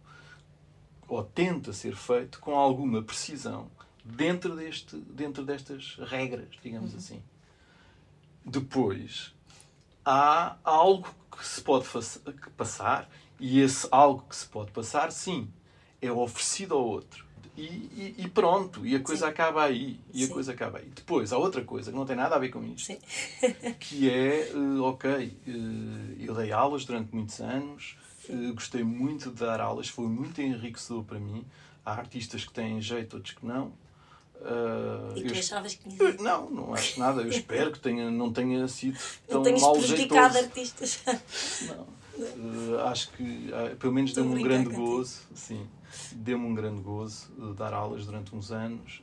ou 1.09 1.25
tenta 1.25 1.73
ser 1.73 1.97
feito, 1.97 2.39
com 2.39 2.55
alguma 2.55 3.03
precisão 3.03 3.69
dentro, 4.05 4.55
deste, 4.55 4.97
dentro 4.97 5.45
destas 5.45 5.97
regras, 5.99 6.49
digamos 6.62 6.93
uhum. 6.93 6.99
assim. 6.99 7.23
Depois, 8.47 9.34
há 10.05 10.57
algo 10.62 11.09
que 11.36 11.44
se 11.44 11.61
pode 11.61 11.84
passar, 12.57 13.11
e 13.40 13.61
esse 13.61 13.88
algo 13.90 14.24
que 14.28 14.36
se 14.36 14.47
pode 14.47 14.70
passar, 14.70 15.11
sim, 15.11 15.51
é 16.01 16.11
oferecido 16.12 16.74
ao 16.74 16.86
outro. 16.86 17.26
E, 17.57 17.62
e, 17.62 18.14
e 18.18 18.28
pronto, 18.28 18.86
e 18.86 18.94
a 18.94 19.01
coisa 19.01 19.26
sim. 19.26 19.32
acaba 19.32 19.64
aí. 19.64 19.99
E 20.14 20.24
sim. 20.24 20.30
a 20.30 20.34
coisa 20.34 20.53
acaba 20.53 20.78
aí. 20.78 20.90
Depois, 20.94 21.32
há 21.32 21.38
outra 21.38 21.64
coisa 21.64 21.90
que 21.90 21.97
não 21.97 22.07
tem 22.07 22.14
nada 22.14 22.36
a 22.36 22.38
ver 22.38 22.51
com 22.51 22.62
isto, 22.62 22.97
que 23.80 24.09
é, 24.09 24.53
uh, 24.55 24.82
ok, 24.84 25.11
uh, 25.11 26.16
eu 26.20 26.34
dei 26.34 26.53
aulas 26.53 26.84
durante 26.84 27.12
muitos 27.12 27.40
anos, 27.40 27.99
uh, 28.28 28.55
gostei 28.55 28.84
muito 28.84 29.30
de 29.30 29.40
dar 29.40 29.61
aulas, 29.61 29.88
foi 29.88 30.07
muito 30.07 30.40
enriquecedor 30.40 31.03
para 31.03 31.18
mim. 31.18 31.44
Há 31.84 31.92
artistas 31.94 32.44
que 32.44 32.53
têm 32.53 32.80
jeito, 32.80 33.16
outros 33.16 33.34
que 33.34 33.44
não. 33.44 33.72
Uh, 34.41 35.16
e 35.16 35.22
tu 35.24 35.34
eu, 35.34 35.39
achavas 35.41 35.74
que 35.74 35.89
tinha 35.89 36.12
Não, 36.14 36.51
não 36.51 36.74
acho 36.74 37.01
nada. 37.01 37.22
Eu 37.22 37.28
espero 37.28 37.72
que 37.72 37.80
tenha, 37.80 38.11
não 38.11 38.32
tenha 38.32 38.66
sido 38.68 38.99
tão 39.28 39.43
não 39.43 39.59
mal 39.59 39.80
jeitoso. 39.80 40.39
artistas. 40.39 41.01
Não. 41.66 41.97
Uh, 42.18 42.78
acho 42.87 43.11
que 43.11 43.22
uh, 43.22 43.76
pelo 43.76 43.93
menos 43.93 44.12
deu-me 44.12 44.39
um 44.39 44.43
grande 44.43 44.70
gozo. 44.70 45.20
Sim, 45.34 45.66
deu-me 46.12 46.47
um 46.47 46.55
grande 46.55 46.80
gozo 46.80 47.30
uh, 47.39 47.53
dar 47.53 47.74
aulas 47.74 48.07
durante 48.07 48.34
uns 48.34 48.51
anos. 48.51 49.03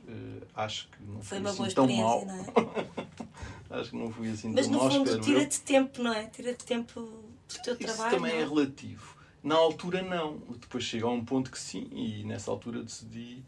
acho 0.54 0.88
que 0.88 1.04
não 1.04 1.22
foi, 1.22 1.40
foi 1.40 1.66
assim 1.66 1.74
tão 1.74 1.88
mal. 1.88 2.26
Não 2.26 2.34
é? 2.34 2.46
acho 3.78 3.90
que 3.90 3.96
não 3.96 4.10
fui 4.10 4.30
assim 4.30 4.52
Mas 4.52 4.66
tão 4.66 4.78
mal. 4.78 4.88
Mas 4.88 4.94
no 4.98 5.06
fundo 5.06 5.20
tira-te 5.20 5.60
tempo, 5.60 6.02
não 6.02 6.12
é? 6.12 6.26
Tira-te 6.26 6.64
tempo 6.64 7.00
do 7.02 7.62
teu 7.62 7.74
Isso 7.74 7.84
trabalho. 7.84 8.16
também 8.16 8.32
não? 8.32 8.40
é 8.40 8.44
relativo. 8.44 9.14
Na 9.42 9.54
altura, 9.54 10.02
não. 10.02 10.38
Depois 10.58 10.82
chega 10.82 11.06
a 11.06 11.10
um 11.10 11.24
ponto 11.24 11.50
que 11.52 11.58
sim, 11.58 11.86
e 11.92 12.24
nessa 12.24 12.50
altura 12.50 12.82
decidi 12.82 13.44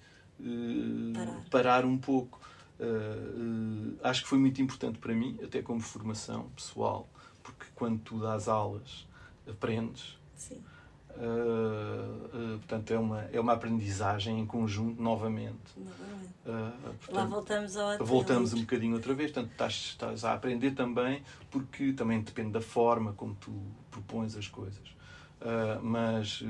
parar. 1.15 1.45
parar. 1.51 1.85
um 1.85 1.99
pouco. 1.99 2.41
Uh, 2.79 3.97
acho 4.03 4.23
que 4.23 4.29
foi 4.29 4.39
muito 4.39 4.61
importante 4.61 4.99
para 4.99 5.15
mim, 5.15 5.39
até 5.43 5.63
como 5.63 5.81
formação 5.81 6.51
pessoal, 6.55 7.09
porque 7.43 7.65
quando 7.75 8.01
tu 8.01 8.21
dás 8.21 8.49
aulas, 8.49 9.07
aprendes. 9.49 10.19
Sim. 10.35 10.63
Uh, 11.17 12.59
portanto, 12.59 12.91
é 12.91 12.99
uma, 12.99 13.23
é 13.33 13.41
uma 13.41 13.55
aprendizagem 13.55 14.39
em 14.39 14.45
conjunto 14.45 15.03
novamente. 15.03 15.57
novamente. 15.75 16.35
Portanto, 16.45 17.13
Lá 17.13 17.25
voltamos 17.25 17.77
ao 17.77 17.99
Voltamos 18.05 18.53
um 18.53 18.61
bocadinho 18.61 18.95
outra 18.95 19.15
vez. 19.15 19.33
Portanto, 19.33 19.53
estás, 19.53 19.73
estás 19.73 20.25
a 20.25 20.35
aprender 20.35 20.73
também, 20.73 21.23
porque 21.51 21.95
também 21.95 22.21
depende 22.21 22.51
da 22.51 22.61
forma 22.61 23.15
como 23.15 23.35
tu 23.37 23.51
propões 23.91 24.37
as 24.37 24.47
coisas. 24.47 24.95
mas 25.83 26.43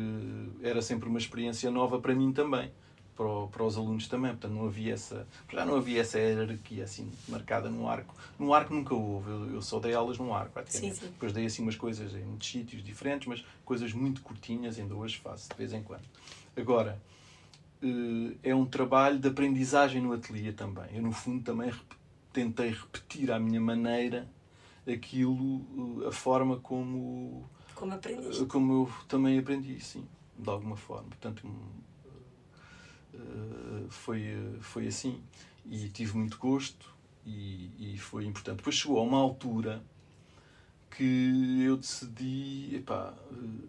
era 0.60 0.82
sempre 0.82 1.08
uma 1.08 1.18
experiência 1.18 1.70
nova 1.70 2.00
para 2.00 2.14
mim 2.14 2.32
também 2.32 2.72
para, 3.16 3.46
para 3.48 3.64
os 3.64 3.76
alunos 3.76 4.06
também. 4.06 4.32
Portanto, 4.32 4.52
não 4.52 4.66
havia 4.66 4.94
essa, 4.94 5.26
já 5.50 5.64
não 5.64 5.76
havia 5.76 6.00
essa 6.02 6.18
hierarquia 6.18 6.84
assim 6.84 7.10
marcada 7.28 7.68
no 7.70 7.88
arco. 7.88 8.14
No 8.38 8.52
arco 8.52 8.74
nunca 8.74 8.94
houve. 8.94 9.30
Eu, 9.30 9.54
eu 9.54 9.62
só 9.62 9.80
dei 9.80 9.94
aulas 9.94 10.18
no 10.18 10.32
arco, 10.34 10.52
praticamente. 10.52 10.94
Sim, 10.96 11.06
sim. 11.06 11.12
Depois 11.12 11.32
dei 11.32 11.46
assim 11.46 11.62
umas 11.62 11.76
coisas 11.76 12.14
em 12.14 12.24
muitos 12.24 12.48
sítios 12.48 12.84
diferentes, 12.84 13.26
mas 13.26 13.44
coisas 13.64 13.92
muito 13.92 14.20
curtinhas, 14.22 14.78
ainda 14.78 14.94
hoje 14.94 15.18
faço, 15.18 15.48
de 15.48 15.56
vez 15.56 15.72
em 15.72 15.82
quando. 15.82 16.04
Agora, 16.56 17.00
eh, 17.82 18.36
é 18.50 18.54
um 18.54 18.66
trabalho 18.66 19.18
de 19.18 19.28
aprendizagem 19.28 20.02
no 20.02 20.12
ateliê 20.12 20.52
também. 20.52 20.86
Eu, 20.92 21.02
no 21.02 21.12
fundo, 21.12 21.42
também 21.42 21.72
tentei 22.32 22.70
repetir 22.70 23.32
à 23.32 23.38
minha 23.38 23.60
maneira 23.60 24.28
aquilo, 24.86 26.02
eh, 26.04 26.08
a 26.08 26.12
forma 26.12 26.58
como. 26.58 27.48
Como 27.74 27.92
aprendiste? 27.92 28.44
Como 28.46 28.72
eu 28.72 28.90
também 29.08 29.38
aprendi, 29.38 29.80
sim, 29.80 30.06
de 30.38 30.48
alguma 30.48 30.76
forma. 30.76 31.08
Portanto, 31.08 31.42
eh, 31.46 31.86
foi, 33.90 34.56
foi 34.60 34.86
assim. 34.86 35.22
E 35.64 35.88
tive 35.88 36.16
muito 36.16 36.38
gosto 36.38 36.94
e, 37.24 37.94
e 37.94 37.98
foi 37.98 38.24
importante. 38.24 38.58
Depois 38.58 38.76
chegou 38.76 38.98
a 38.98 39.02
uma 39.02 39.18
altura 39.18 39.82
que 40.90 41.62
eu 41.64 41.76
decidi, 41.76 42.76
epá, 42.76 43.12
eh, 43.32 43.66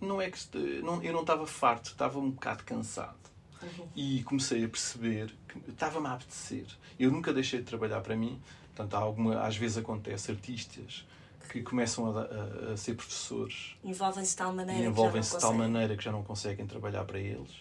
não 0.00 0.20
é 0.20 0.30
que 0.30 0.38
não, 0.82 1.02
eu 1.02 1.12
não 1.12 1.20
estava 1.20 1.46
farto, 1.46 1.90
estava 1.90 2.18
um 2.18 2.30
bocado 2.30 2.64
cansado. 2.64 3.16
Uhum. 3.62 3.88
E 3.94 4.22
comecei 4.24 4.64
a 4.64 4.68
perceber 4.68 5.32
que 5.48 5.70
estava-me 5.70 6.08
a 6.08 6.14
apetecer. 6.14 6.66
Eu 6.98 7.10
nunca 7.12 7.32
deixei 7.32 7.60
de 7.60 7.64
trabalhar 7.64 8.00
para 8.00 8.16
mim. 8.16 8.40
Portanto, 8.74 8.94
alguma, 8.94 9.40
às 9.40 9.56
vezes 9.56 9.78
acontece 9.78 10.32
artistas 10.32 11.06
que 11.48 11.62
começam 11.62 12.16
a, 12.16 12.22
a, 12.22 12.72
a 12.72 12.76
ser 12.76 12.94
professores. 12.94 13.76
Envolvem-se 13.84 14.32
de 14.32 14.36
tal 14.36 14.52
maneira 14.52 14.84
envolvem-se 14.84 15.34
de 15.34 15.40
tal 15.40 15.54
maneira 15.54 15.96
que 15.96 16.02
já 16.02 16.10
não 16.10 16.22
conseguem 16.22 16.66
trabalhar 16.66 17.04
para 17.04 17.20
eles. 17.20 17.52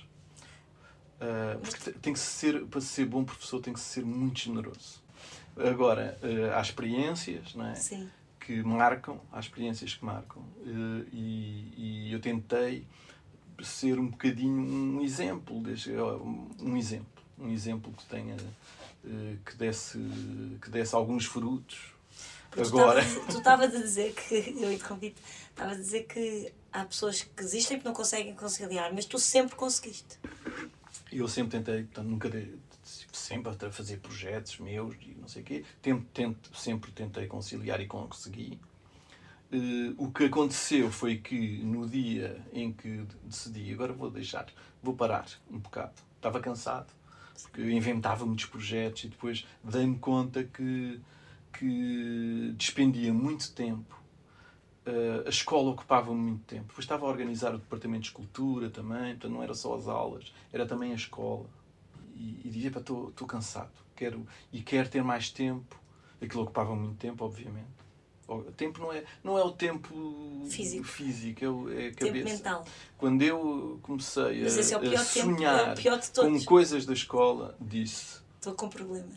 Uh, 1.22 1.60
porque 1.60 1.92
tem 2.00 2.14
que 2.14 2.20
ser, 2.20 2.66
para 2.66 2.82
ser 2.82 3.06
bom 3.06 3.24
professor, 3.24 3.62
tem 3.62 3.72
que 3.72 3.80
ser 3.80 4.04
muito 4.04 4.40
generoso. 4.40 5.04
Agora, 5.56 6.18
uh, 6.24 6.58
há 6.58 6.62
experiências 6.62 7.54
não 7.54 7.68
é? 7.68 7.76
Sim. 7.76 8.10
que 8.40 8.64
marcam, 8.64 9.22
há 9.32 9.40
experiências 9.40 9.94
que 9.94 10.04
marcam. 10.04 10.42
Uh, 10.42 11.06
e, 11.14 11.74
e, 11.78 12.12
eu 12.12 12.20
tentei 12.20 12.88
ser 13.62 14.00
um 14.00 14.08
bocadinho 14.08 14.60
um 14.60 15.02
exemplo, 15.02 15.62
um 16.60 16.76
exemplo, 16.76 17.24
um 17.38 17.52
exemplo 17.52 17.94
que 17.94 18.06
tenha, 18.06 18.36
que 19.46 19.56
desse, 19.56 20.00
que 20.60 20.72
desse 20.72 20.96
alguns 20.96 21.26
frutos. 21.26 21.94
Porque 22.50 22.68
Agora. 22.68 23.04
Tu 23.30 23.38
estavas 23.38 23.76
a 23.76 23.78
dizer 23.78 24.16
que, 24.16 24.56
eu 24.60 24.74
interrompi 24.74 25.14
estavas 25.52 25.78
a 25.78 25.80
dizer 25.80 26.04
que 26.06 26.52
há 26.74 26.84
pessoas 26.86 27.22
que 27.22 27.44
desistem 27.44 27.78
porque 27.78 27.88
não 27.88 27.96
conseguem 27.96 28.34
conciliar, 28.34 28.92
mas 28.92 29.06
tu 29.06 29.20
sempre 29.20 29.56
conseguiste. 29.56 30.18
Eu 31.12 31.28
sempre 31.28 31.60
tentei, 31.60 31.84
portanto, 31.84 32.08
nunca 32.08 32.30
dei, 32.30 32.58
sempre 33.12 33.52
a 33.52 33.72
fazer 33.72 33.98
projetos 33.98 34.60
meus 34.60 34.96
e 35.02 35.16
não 35.20 35.28
sei 35.28 35.42
o 35.42 35.46
quê. 35.46 35.66
Sempre 36.54 36.92
tentei 36.92 37.28
conciliar 37.28 37.82
e 37.82 37.86
consegui. 37.86 38.60
Uh, 39.52 39.94
o 39.98 40.10
que 40.12 40.26
aconteceu 40.26 40.90
foi 40.90 41.18
que 41.18 41.58
no 41.58 41.86
dia 41.86 42.42
em 42.54 42.72
que 42.72 43.04
decidi, 43.26 43.74
agora 43.74 43.92
vou 43.92 44.10
deixar, 44.10 44.48
vou 44.82 44.96
parar 44.96 45.28
um 45.52 45.60
bocado. 45.60 45.94
Estava 46.16 46.40
cansado, 46.40 46.94
porque 47.42 47.62
inventava 47.70 48.26
muitos 48.26 48.46
projetos 48.46 49.04
e 49.04 49.08
depois 49.10 49.46
dei-me 49.62 50.00
conta 50.00 50.46
que, 50.46 51.02
que 51.52 52.54
despendia 52.56 53.14
muito 53.14 53.52
tempo 53.52 54.01
a 55.26 55.30
escola 55.30 55.72
ocupava 55.72 56.14
muito 56.14 56.44
tempo. 56.46 56.68
Depois 56.68 56.80
estava 56.80 57.06
a 57.06 57.10
organizar 57.10 57.54
o 57.54 57.58
departamento 57.58 58.02
de 58.02 58.08
escultura 58.08 58.70
também, 58.70 59.14
portanto 59.14 59.32
não 59.32 59.44
era 59.44 59.54
só 59.54 59.76
as 59.76 59.88
aulas, 59.88 60.34
era 60.52 60.66
também 60.66 60.92
a 60.92 60.96
escola. 60.96 61.46
E, 62.16 62.42
e 62.44 62.50
dizia, 62.50 62.70
estou 62.70 63.28
cansado, 63.28 63.72
quero, 63.96 64.26
e 64.52 64.62
quero 64.62 64.90
ter 64.90 65.04
mais 65.04 65.30
tempo. 65.30 65.80
Aquilo 66.22 66.44
ocupava 66.44 66.76
muito 66.76 66.98
tempo, 66.98 67.26
obviamente. 67.26 67.82
O 68.28 68.52
tempo 68.52 68.80
não 68.80 68.94
é, 68.94 69.04
não 69.24 69.38
é 69.38 69.44
o 69.44 69.52
tempo 69.52 70.46
físico, 70.50 70.86
físico 70.86 71.44
é, 71.44 71.50
o, 71.50 71.70
é 71.70 71.88
a 71.88 71.94
cabeça. 71.94 72.14
Tempo 72.14 72.30
mental. 72.30 72.66
Quando 72.98 73.22
eu 73.24 73.80
comecei 73.82 74.24
a, 74.24 74.46
é 74.46 74.96
a 74.96 75.04
sonhar 75.04 75.76
tempo, 75.76 75.90
é 75.90 76.22
com 76.22 76.46
coisas 76.46 76.86
da 76.86 76.94
escola, 76.94 77.58
disse: 77.60 78.22
Estou 78.38 78.54
com 78.54 78.70
problema. 78.70 79.10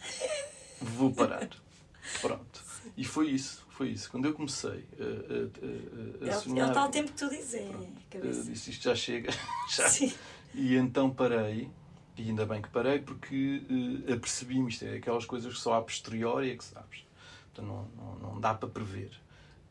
Vou 0.80 1.12
parar. 1.12 1.48
Pronto. 2.20 2.64
E 2.96 3.04
foi 3.04 3.30
isso, 3.30 3.63
foi 3.74 3.88
isso. 3.88 4.08
Quando 4.08 4.26
eu 4.26 4.32
comecei 4.32 4.86
a, 5.00 6.24
a, 6.24 6.26
a, 6.26 6.30
a 6.30 6.36
é 6.36 6.40
sonhar... 6.40 6.68
É 6.68 6.70
o 6.70 6.74
tal 6.74 6.88
tempo 6.88 7.10
que 7.10 7.18
tu 7.18 7.28
dizes, 7.28 7.54
é, 7.54 8.18
disse 8.18 8.70
isto 8.70 8.84
já 8.84 8.94
chega. 8.94 9.32
já. 9.68 9.88
Sim. 9.88 10.14
E 10.54 10.76
então 10.76 11.10
parei 11.10 11.68
E 12.16 12.28
ainda 12.28 12.46
bem 12.46 12.62
que 12.62 12.68
parei, 12.68 13.00
porque 13.00 13.62
uh, 13.68 14.12
apercebi-me, 14.12 14.68
isto 14.68 14.84
é 14.84 14.96
aquelas 14.96 15.26
coisas 15.26 15.52
que 15.52 15.58
só 15.58 15.74
a 15.74 15.82
posteriori 15.82 16.52
é 16.52 16.56
que 16.56 16.62
sabes. 16.62 17.04
Então 17.52 17.64
não, 17.64 17.88
não, 17.96 18.18
não 18.30 18.40
dá 18.40 18.54
para 18.54 18.68
prever. 18.68 19.10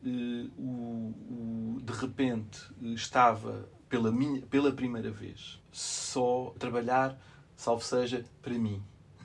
Uh, 0.04 0.50
o, 0.58 1.76
o, 1.76 1.80
de 1.80 1.92
repente 1.94 2.60
estava 2.94 3.66
pela, 3.88 4.12
minha, 4.12 4.42
pela 4.42 4.70
primeira 4.70 5.10
vez 5.10 5.58
só 5.72 6.52
a 6.54 6.58
trabalhar, 6.58 7.18
salvo 7.56 7.82
seja, 7.82 8.22
para 8.42 8.52
mim. 8.52 8.82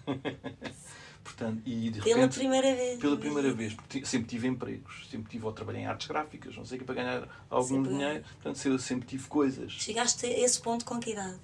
Portanto, 1.29 1.61
e 1.63 1.91
de 1.91 2.01
pela 2.01 2.15
repente, 2.15 2.39
primeira 2.39 2.75
vez. 2.75 2.99
Pela 2.99 3.17
primeira 3.17 3.53
vez. 3.53 3.73
Porque 3.73 4.03
sempre 4.03 4.27
tive 4.27 4.47
empregos. 4.47 5.07
Sempre 5.11 5.29
tive 5.29 5.45
ou 5.45 5.53
trabalhei 5.53 5.83
em 5.83 5.85
artes 5.85 6.07
gráficas, 6.07 6.57
não 6.57 6.65
sei 6.65 6.77
o 6.77 6.79
que, 6.79 6.85
para 6.85 6.95
ganhar 6.95 7.45
algum 7.49 7.75
sempre. 7.75 7.89
dinheiro. 7.91 8.23
Portanto, 8.41 8.65
eu 8.65 8.79
sempre 8.79 9.07
tive 9.07 9.27
coisas. 9.27 9.71
Chegaste 9.71 10.25
a 10.25 10.29
esse 10.29 10.59
ponto 10.59 10.83
com 10.85 10.99
que 10.99 11.11
idade? 11.11 11.37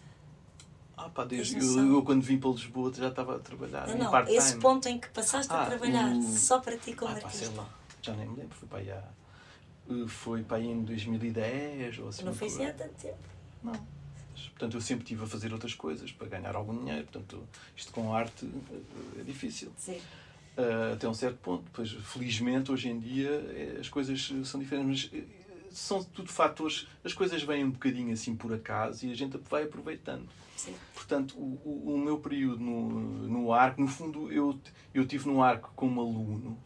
Ah, 0.97 1.09
pá, 1.09 1.23
desde 1.23 1.57
eu, 1.59 1.93
eu, 1.93 2.03
quando 2.03 2.23
vim 2.23 2.39
para 2.39 2.49
Lisboa 2.49 2.91
já 2.93 3.09
estava 3.09 3.36
a 3.36 3.39
trabalhar. 3.39 3.88
Não, 3.88 4.11
não 4.11 4.27
esse 4.27 4.57
ponto 4.57 4.88
em 4.88 4.97
que 4.97 5.09
passaste 5.09 5.51
ah, 5.53 5.63
a 5.63 5.65
trabalhar 5.65 6.11
o... 6.15 6.23
só 6.23 6.59
para 6.59 6.77
ti 6.77 6.93
como 6.93 7.11
ah, 7.11 7.15
pá, 7.15 7.25
artista. 7.25 7.47
Sei 7.47 7.55
lá, 7.55 7.69
já 8.01 8.13
nem 8.15 8.27
me 8.27 8.38
lembro, 8.38 8.55
foi 8.55 8.67
para 8.67 8.79
aí, 8.79 8.91
há, 8.91 9.03
eh, 9.89 10.07
foi 10.07 10.43
para 10.43 10.57
aí 10.57 10.67
em 10.67 10.83
2010 10.83 11.99
ou 11.99 12.09
assim. 12.09 12.23
Não 12.23 12.33
foi 12.33 12.47
assim 12.47 12.65
há 12.65 12.73
tanto 12.73 12.93
tempo? 12.93 13.17
Não. 13.61 13.94
Portanto, 14.41 14.75
eu 14.75 14.81
sempre 14.81 15.03
estive 15.03 15.23
a 15.23 15.27
fazer 15.27 15.51
outras 15.53 15.73
coisas 15.73 16.11
para 16.11 16.27
ganhar 16.27 16.55
algum 16.55 16.77
dinheiro. 16.77 17.03
Portanto, 17.03 17.43
isto 17.75 17.91
com 17.91 18.13
arte 18.13 18.45
eh, 18.45 19.21
é 19.21 19.23
difícil. 19.23 19.71
Sim. 19.77 19.99
Uh, 20.57 20.93
até 20.93 21.07
um 21.07 21.13
certo 21.13 21.38
ponto. 21.38 21.63
Pois, 21.73 21.91
felizmente, 21.91 22.71
hoje 22.71 22.89
em 22.89 22.99
dia, 22.99 23.77
as 23.79 23.89
coisas 23.89 24.31
são 24.45 24.59
diferentes. 24.59 25.09
Mas 25.11 25.25
são 25.75 26.01
tudo 26.01 26.31
fatores. 26.31 26.88
As 27.03 27.13
coisas 27.13 27.43
vêm 27.43 27.65
um 27.65 27.71
bocadinho 27.71 28.13
assim 28.13 28.33
por 28.33 28.53
acaso 28.53 29.05
e 29.05 29.11
a 29.11 29.15
gente 29.15 29.38
vai 29.49 29.63
aproveitando. 29.63 30.27
Sim. 30.55 30.73
Portanto, 30.93 31.38
o, 31.38 31.59
o, 31.65 31.95
o, 31.95 31.97
meu 31.97 32.17
período 32.17 32.63
no, 32.63 32.89
no 33.27 33.53
arco, 33.53 33.81
no 33.81 33.88
fundo, 33.88 34.31
eu, 34.31 34.57
eu 34.93 35.05
tive 35.05 35.27
no 35.27 35.43
arco 35.43 35.73
como 35.75 35.99
aluno 35.99 36.57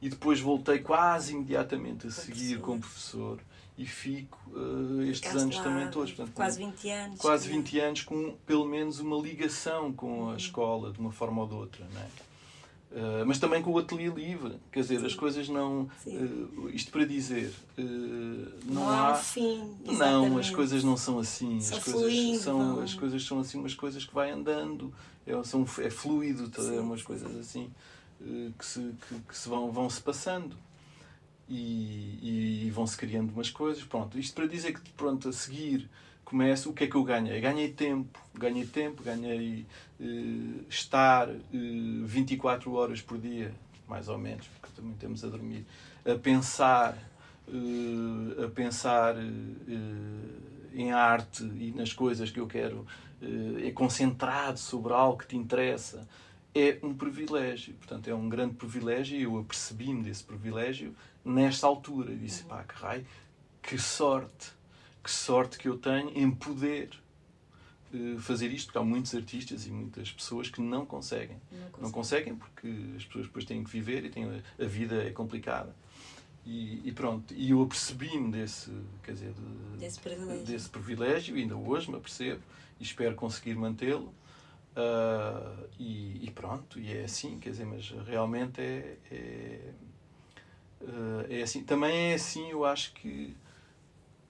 e 0.00 0.08
depois 0.08 0.38
voltei 0.40 0.78
quase 0.78 1.32
imediatamente 1.32 2.06
a 2.06 2.10
seguir 2.10 2.60
como 2.60 2.80
professor 2.80 3.40
e 3.82 3.86
fico 3.86 4.38
uh, 4.52 5.02
estes 5.02 5.18
Ficaste 5.18 5.42
anos 5.42 5.56
lá, 5.56 5.62
também 5.64 5.90
todos. 5.90 6.12
Portanto, 6.12 6.34
quase 6.34 6.58
20 6.58 6.90
anos. 6.90 7.18
Quase 7.18 7.48
20 7.48 7.80
anos 7.80 8.02
com 8.02 8.36
pelo 8.46 8.64
menos 8.64 9.00
uma 9.00 9.16
ligação 9.16 9.92
com 9.92 10.24
a 10.24 10.26
uhum. 10.28 10.36
escola, 10.36 10.92
de 10.92 11.00
uma 11.00 11.10
forma 11.10 11.42
ou 11.42 11.48
de 11.48 11.54
outra. 11.54 11.86
Não 11.92 12.00
é? 12.00 12.06
Uh, 12.92 13.26
mas 13.26 13.38
também 13.38 13.62
com 13.62 13.72
o 13.72 13.78
ateliê 13.78 14.08
livre, 14.08 14.56
quer 14.70 14.80
dizer, 14.80 15.00
Sim. 15.00 15.06
as 15.06 15.14
coisas 15.14 15.48
não. 15.48 15.90
Uh, 16.06 16.68
isto 16.72 16.92
para 16.92 17.04
dizer. 17.04 17.52
Não, 17.76 18.74
não 18.74 18.88
há, 18.88 19.14
fim. 19.14 19.74
Não, 19.84 20.38
as 20.38 20.50
coisas 20.50 20.84
não 20.84 20.96
são 20.96 21.18
assim. 21.18 21.56
As, 21.56 21.82
coisas 21.82 22.40
são, 22.42 22.80
as 22.80 22.94
coisas 22.94 23.24
são 23.24 23.40
assim, 23.40 23.58
umas 23.58 23.74
coisas 23.74 24.04
que 24.04 24.14
vai 24.14 24.30
andando, 24.30 24.94
é, 25.26 25.42
são, 25.42 25.66
é 25.78 25.90
fluido, 25.90 26.48
tá, 26.50 26.62
Sim. 26.62 26.78
umas 26.78 27.02
coisas 27.02 27.34
assim 27.36 27.70
que 28.56 28.64
se, 28.64 28.80
que, 29.08 29.14
que, 29.28 29.36
se 29.36 29.48
vão, 29.48 29.72
vão 29.72 29.90
se 29.90 30.00
passando. 30.00 30.56
E, 31.54 32.64
e 32.66 32.70
vão 32.70 32.86
se 32.86 32.96
criando 32.96 33.30
umas 33.30 33.50
coisas. 33.50 33.84
Pronto, 33.84 34.18
isto 34.18 34.34
para 34.34 34.46
dizer 34.46 34.72
que 34.72 34.90
pronto, 34.92 35.28
a 35.28 35.32
seguir 35.32 35.88
começo, 36.24 36.70
o 36.70 36.72
que 36.72 36.84
é 36.84 36.86
que 36.86 36.94
eu 36.94 37.04
ganhei? 37.04 37.38
Ganhei 37.42 37.70
tempo, 37.70 38.18
ganhei 38.34 38.64
tempo, 38.64 39.02
ganhei 39.02 39.66
uh, 40.00 40.64
estar 40.66 41.28
eh, 41.28 41.36
24 41.52 42.72
horas 42.72 43.02
por 43.02 43.18
dia, 43.18 43.52
mais 43.86 44.08
ou 44.08 44.16
menos, 44.16 44.46
porque 44.46 44.74
também 44.74 44.94
temos 44.94 45.22
a 45.22 45.28
dormir, 45.28 45.66
a 46.06 46.14
pensar, 46.14 46.96
uh, 47.46 48.44
a 48.44 48.48
pensar 48.48 49.14
em 50.72 50.90
arte 50.90 51.44
e 51.44 51.70
nas 51.76 51.92
coisas 51.92 52.30
que 52.30 52.40
eu 52.40 52.46
quero, 52.46 52.86
é 53.62 53.70
concentrado 53.70 54.58
sobre 54.58 54.94
algo 54.94 55.18
que 55.18 55.26
te 55.26 55.36
interessa, 55.36 56.08
é 56.54 56.78
um 56.82 56.94
privilégio. 56.94 57.74
Portanto, 57.74 58.08
é 58.08 58.14
um 58.14 58.28
grande 58.28 58.54
privilégio 58.54 59.18
e 59.18 59.22
eu 59.22 59.38
apercebi-me 59.38 60.02
desse 60.02 60.24
privilégio 60.24 60.94
nesta 61.24 61.66
altura. 61.66 62.12
E 62.12 62.16
disse, 62.16 62.44
pá, 62.44 62.62
que 62.64 62.74
raio, 62.74 63.06
que 63.62 63.78
sorte 63.78 64.52
que 65.02 65.10
sorte 65.10 65.58
que 65.58 65.68
eu 65.68 65.76
tenho 65.76 66.10
em 66.16 66.30
poder 66.30 66.90
uh, 67.92 68.18
fazer 68.20 68.52
isto, 68.52 68.66
porque 68.66 68.78
há 68.78 68.82
muitos 68.82 69.14
artistas 69.14 69.66
e 69.66 69.70
muitas 69.70 70.12
pessoas 70.12 70.48
que 70.48 70.60
não 70.60 70.86
conseguem. 70.86 71.36
Não, 71.50 71.58
conseguem, 71.58 71.82
não 71.82 71.90
conseguem 71.90 72.36
porque 72.36 72.68
as 72.96 73.04
pessoas 73.04 73.26
depois 73.26 73.44
têm 73.44 73.64
que 73.64 73.70
viver 73.70 74.04
e 74.04 74.10
têm, 74.10 74.24
a 74.26 74.64
vida 74.64 75.02
é 75.02 75.10
complicada. 75.10 75.74
E, 76.44 76.88
e 76.88 76.92
pronto, 76.92 77.32
e 77.34 77.50
eu 77.50 77.62
apercebi-me 77.62 78.30
desse, 78.30 78.70
quer 79.02 79.12
dizer, 79.12 79.32
de, 79.32 79.78
desse, 79.78 80.00
privilégio. 80.00 80.44
desse 80.44 80.68
privilégio, 80.68 81.36
e 81.36 81.42
ainda 81.42 81.56
hoje 81.56 81.88
me 81.90 81.96
apercebo, 81.96 82.40
e 82.80 82.82
espero 82.82 83.14
conseguir 83.14 83.54
mantê-lo. 83.54 84.12
Uh, 84.74 85.68
e, 85.78 86.24
e, 86.24 86.30
pronto, 86.30 86.80
e 86.80 86.96
é 86.96 87.04
assim, 87.04 87.38
quer 87.38 87.50
dizer, 87.50 87.66
mas 87.66 87.90
realmente 88.06 88.60
é, 88.60 88.96
é, 89.10 89.70
uh, 90.80 91.26
é 91.28 91.42
assim. 91.42 91.62
Também 91.62 92.12
é 92.12 92.14
assim, 92.14 92.50
eu 92.50 92.64
acho 92.64 92.92
que 92.94 93.36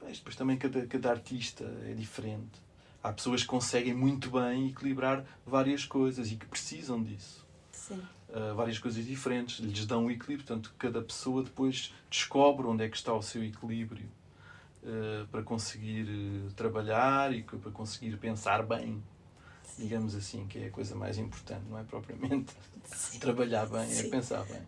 mas 0.02 0.18
depois 0.18 0.36
também 0.36 0.56
cada, 0.56 0.86
cada 0.86 1.10
artista 1.10 1.64
é 1.86 1.94
diferente. 1.94 2.60
Há 3.02 3.12
pessoas 3.12 3.42
que 3.42 3.48
conseguem 3.48 3.94
muito 3.94 4.30
bem 4.30 4.68
equilibrar 4.68 5.24
várias 5.46 5.84
coisas 5.84 6.30
e 6.30 6.36
que 6.36 6.46
precisam 6.46 7.02
disso. 7.02 7.46
Sim. 7.70 8.00
Uh, 8.28 8.54
várias 8.54 8.78
coisas 8.78 9.04
diferentes 9.04 9.58
lhes 9.58 9.86
dão 9.86 10.06
um 10.06 10.10
equilíbrio. 10.10 10.46
Portanto, 10.46 10.74
cada 10.78 11.02
pessoa 11.02 11.42
depois 11.42 11.92
descobre 12.10 12.66
onde 12.66 12.84
é 12.84 12.88
que 12.88 12.96
está 12.96 13.12
o 13.12 13.22
seu 13.22 13.44
equilíbrio 13.44 14.08
uh, 14.82 15.26
para 15.28 15.42
conseguir 15.42 16.06
uh, 16.08 16.52
trabalhar 16.54 17.34
e 17.34 17.42
para 17.42 17.70
conseguir 17.70 18.16
pensar 18.18 18.62
bem. 18.62 19.02
Digamos 19.78 20.14
assim, 20.14 20.46
que 20.46 20.58
é 20.58 20.66
a 20.66 20.70
coisa 20.70 20.94
mais 20.94 21.18
importante, 21.18 21.64
não 21.68 21.78
é 21.78 21.84
propriamente 21.84 22.52
Sim. 22.84 23.18
trabalhar 23.18 23.66
bem, 23.66 23.82
é 23.82 23.86
Sim. 23.86 24.06
é 24.06 24.10
pensar 24.10 24.44
bem. 24.44 24.62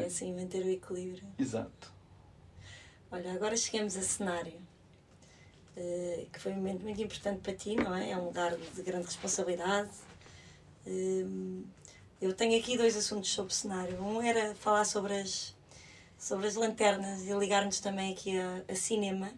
é 0.00 0.04
assim, 0.06 0.34
manter 0.34 0.64
o 0.64 0.68
equilíbrio. 0.68 1.26
Exato. 1.38 1.92
Olha, 3.10 3.32
agora 3.32 3.56
chegamos 3.56 3.96
a 3.96 4.02
cenário, 4.02 4.60
uh, 5.76 6.26
que 6.30 6.40
foi 6.40 6.52
um 6.52 6.56
momento 6.56 6.82
muito 6.82 7.00
importante 7.00 7.40
para 7.40 7.54
ti, 7.54 7.76
não 7.76 7.94
é? 7.94 8.10
É 8.10 8.16
um 8.16 8.26
lugar 8.26 8.56
de 8.56 8.82
grande 8.82 9.06
responsabilidade. 9.06 9.90
Uh, 10.86 11.64
eu 12.20 12.32
tenho 12.32 12.58
aqui 12.58 12.76
dois 12.76 12.96
assuntos 12.96 13.30
sobre 13.30 13.52
o 13.52 13.54
cenário. 13.54 14.02
Um 14.02 14.22
era 14.22 14.54
falar 14.54 14.84
sobre 14.84 15.14
as, 15.20 15.54
sobre 16.18 16.46
as 16.46 16.54
lanternas 16.54 17.22
e 17.26 17.32
ligar-nos 17.32 17.78
também 17.78 18.12
aqui 18.12 18.38
a, 18.38 18.62
a 18.68 18.74
cinema, 18.74 19.30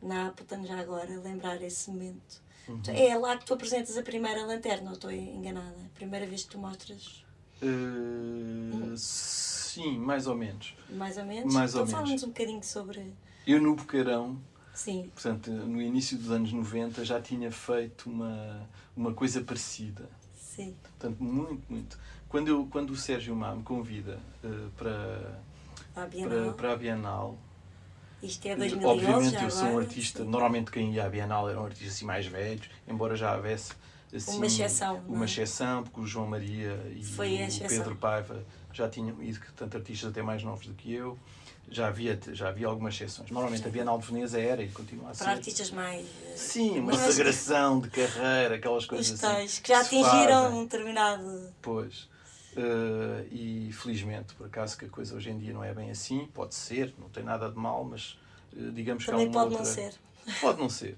na 0.00 0.28
Apotano 0.28 0.66
já 0.66 0.78
agora, 0.78 1.20
lembrar 1.20 1.60
esse 1.62 1.90
momento. 1.90 2.45
Uhum. 2.68 2.80
É 2.88 3.16
lá 3.16 3.36
que 3.36 3.44
tu 3.44 3.54
apresentas 3.54 3.96
a 3.96 4.02
primeira 4.02 4.44
lanterna, 4.44 4.88
ou 4.88 4.94
estou 4.94 5.10
enganada? 5.10 5.76
A 5.84 5.96
primeira 5.96 6.26
vez 6.26 6.44
que 6.44 6.50
tu 6.50 6.58
mostras. 6.58 7.24
Uh, 7.62 7.66
hum. 7.66 8.94
Sim, 8.96 9.98
mais 9.98 10.26
ou 10.26 10.34
menos. 10.34 10.74
Mais 10.90 11.18
ou 11.18 11.24
menos? 11.24 11.52
Mais 11.52 11.72
então 11.72 11.86
fala-nos 11.86 12.22
um 12.22 12.28
bocadinho 12.28 12.62
sobre... 12.62 13.14
Eu 13.46 13.60
no 13.60 13.76
Bocarão, 13.76 14.40
Sim. 14.74 15.10
portanto, 15.14 15.50
no 15.50 15.80
início 15.80 16.18
dos 16.18 16.30
anos 16.30 16.52
90, 16.52 17.04
já 17.04 17.20
tinha 17.20 17.52
feito 17.52 18.10
uma, 18.10 18.68
uma 18.96 19.14
coisa 19.14 19.40
parecida. 19.42 20.08
Sim. 20.34 20.74
Portanto, 20.82 21.22
muito, 21.22 21.62
muito. 21.68 21.98
Quando, 22.28 22.48
eu, 22.48 22.66
quando 22.66 22.90
o 22.90 22.96
Sérgio 22.96 23.36
Má 23.36 23.54
me 23.54 23.62
convida 23.62 24.18
uh, 24.42 24.70
para, 24.76 25.40
a. 25.94 26.06
Para, 26.06 26.52
para 26.54 26.72
a 26.72 26.76
Bienal 26.76 27.38
isto 28.22 28.46
é 28.46 28.56
2011, 28.56 28.86
Obviamente 28.86 29.44
eu 29.44 29.50
sou 29.50 29.68
um 29.68 29.78
artista, 29.78 30.24
normalmente 30.24 30.70
quem 30.70 30.92
ia 30.94 31.04
à 31.04 31.08
Bienal 31.08 31.48
eram 31.48 31.64
artistas 31.64 31.94
assim 31.94 32.04
mais 32.04 32.26
velhos, 32.26 32.68
embora 32.88 33.16
já 33.16 33.36
houvesse 33.36 33.72
assim, 34.14 34.36
uma 34.36 34.46
exceção. 34.46 35.02
Uma 35.08 35.24
é? 35.24 35.26
exceção, 35.26 35.82
porque 35.82 36.00
o 36.00 36.06
João 36.06 36.26
Maria 36.26 36.80
e 36.94 37.02
o 37.04 37.68
Pedro 37.68 37.96
Paiva 37.96 38.42
já 38.72 38.88
tinham 38.88 39.22
ido, 39.22 39.40
tanto 39.54 39.76
artistas 39.76 40.10
até 40.10 40.22
mais 40.22 40.42
novos 40.42 40.66
do 40.66 40.74
que 40.74 40.92
eu, 40.92 41.18
já 41.70 41.88
havia, 41.88 42.18
já 42.32 42.48
havia 42.48 42.66
algumas 42.66 42.94
exceções. 42.94 43.30
Normalmente 43.30 43.66
a 43.66 43.70
Bienal 43.70 43.98
de 43.98 44.06
Veneza 44.06 44.40
era 44.40 44.62
e 44.62 44.68
continua 44.68 45.10
a 45.10 45.14
ser. 45.14 45.24
Para 45.24 45.32
artistas 45.32 45.70
mais. 45.70 46.06
Eh, 46.24 46.36
Sim, 46.36 46.78
uma 46.78 46.94
sagração 46.94 47.80
de 47.80 47.90
carreira, 47.90 48.54
aquelas 48.54 48.86
coisas 48.86 49.10
Os 49.10 49.20
tais, 49.20 49.52
assim. 49.52 49.62
que 49.62 49.68
já 49.68 49.80
atingiram 49.80 50.58
um 50.58 50.62
determinado. 50.62 51.52
Pois. 51.60 52.08
Uh, 52.56 53.26
e 53.30 53.70
felizmente, 53.70 54.34
por 54.34 54.46
acaso, 54.46 54.78
que 54.78 54.86
a 54.86 54.88
coisa 54.88 55.14
hoje 55.14 55.28
em 55.30 55.38
dia 55.38 55.52
não 55.52 55.62
é 55.62 55.74
bem 55.74 55.90
assim, 55.90 56.26
pode 56.32 56.54
ser, 56.54 56.94
não 56.98 57.10
tem 57.10 57.22
nada 57.22 57.50
de 57.50 57.58
mal, 57.58 57.84
mas 57.84 58.18
uh, 58.54 58.72
digamos 58.72 59.04
Também 59.04 59.30
que 59.30 59.36
há 59.36 59.40
uma 59.40 59.50
pode 59.50 59.62
outra... 59.62 59.76
não 59.76 59.90
ser. 59.90 59.94
Pode 60.40 60.58
não 60.58 60.68
ser. 60.70 60.96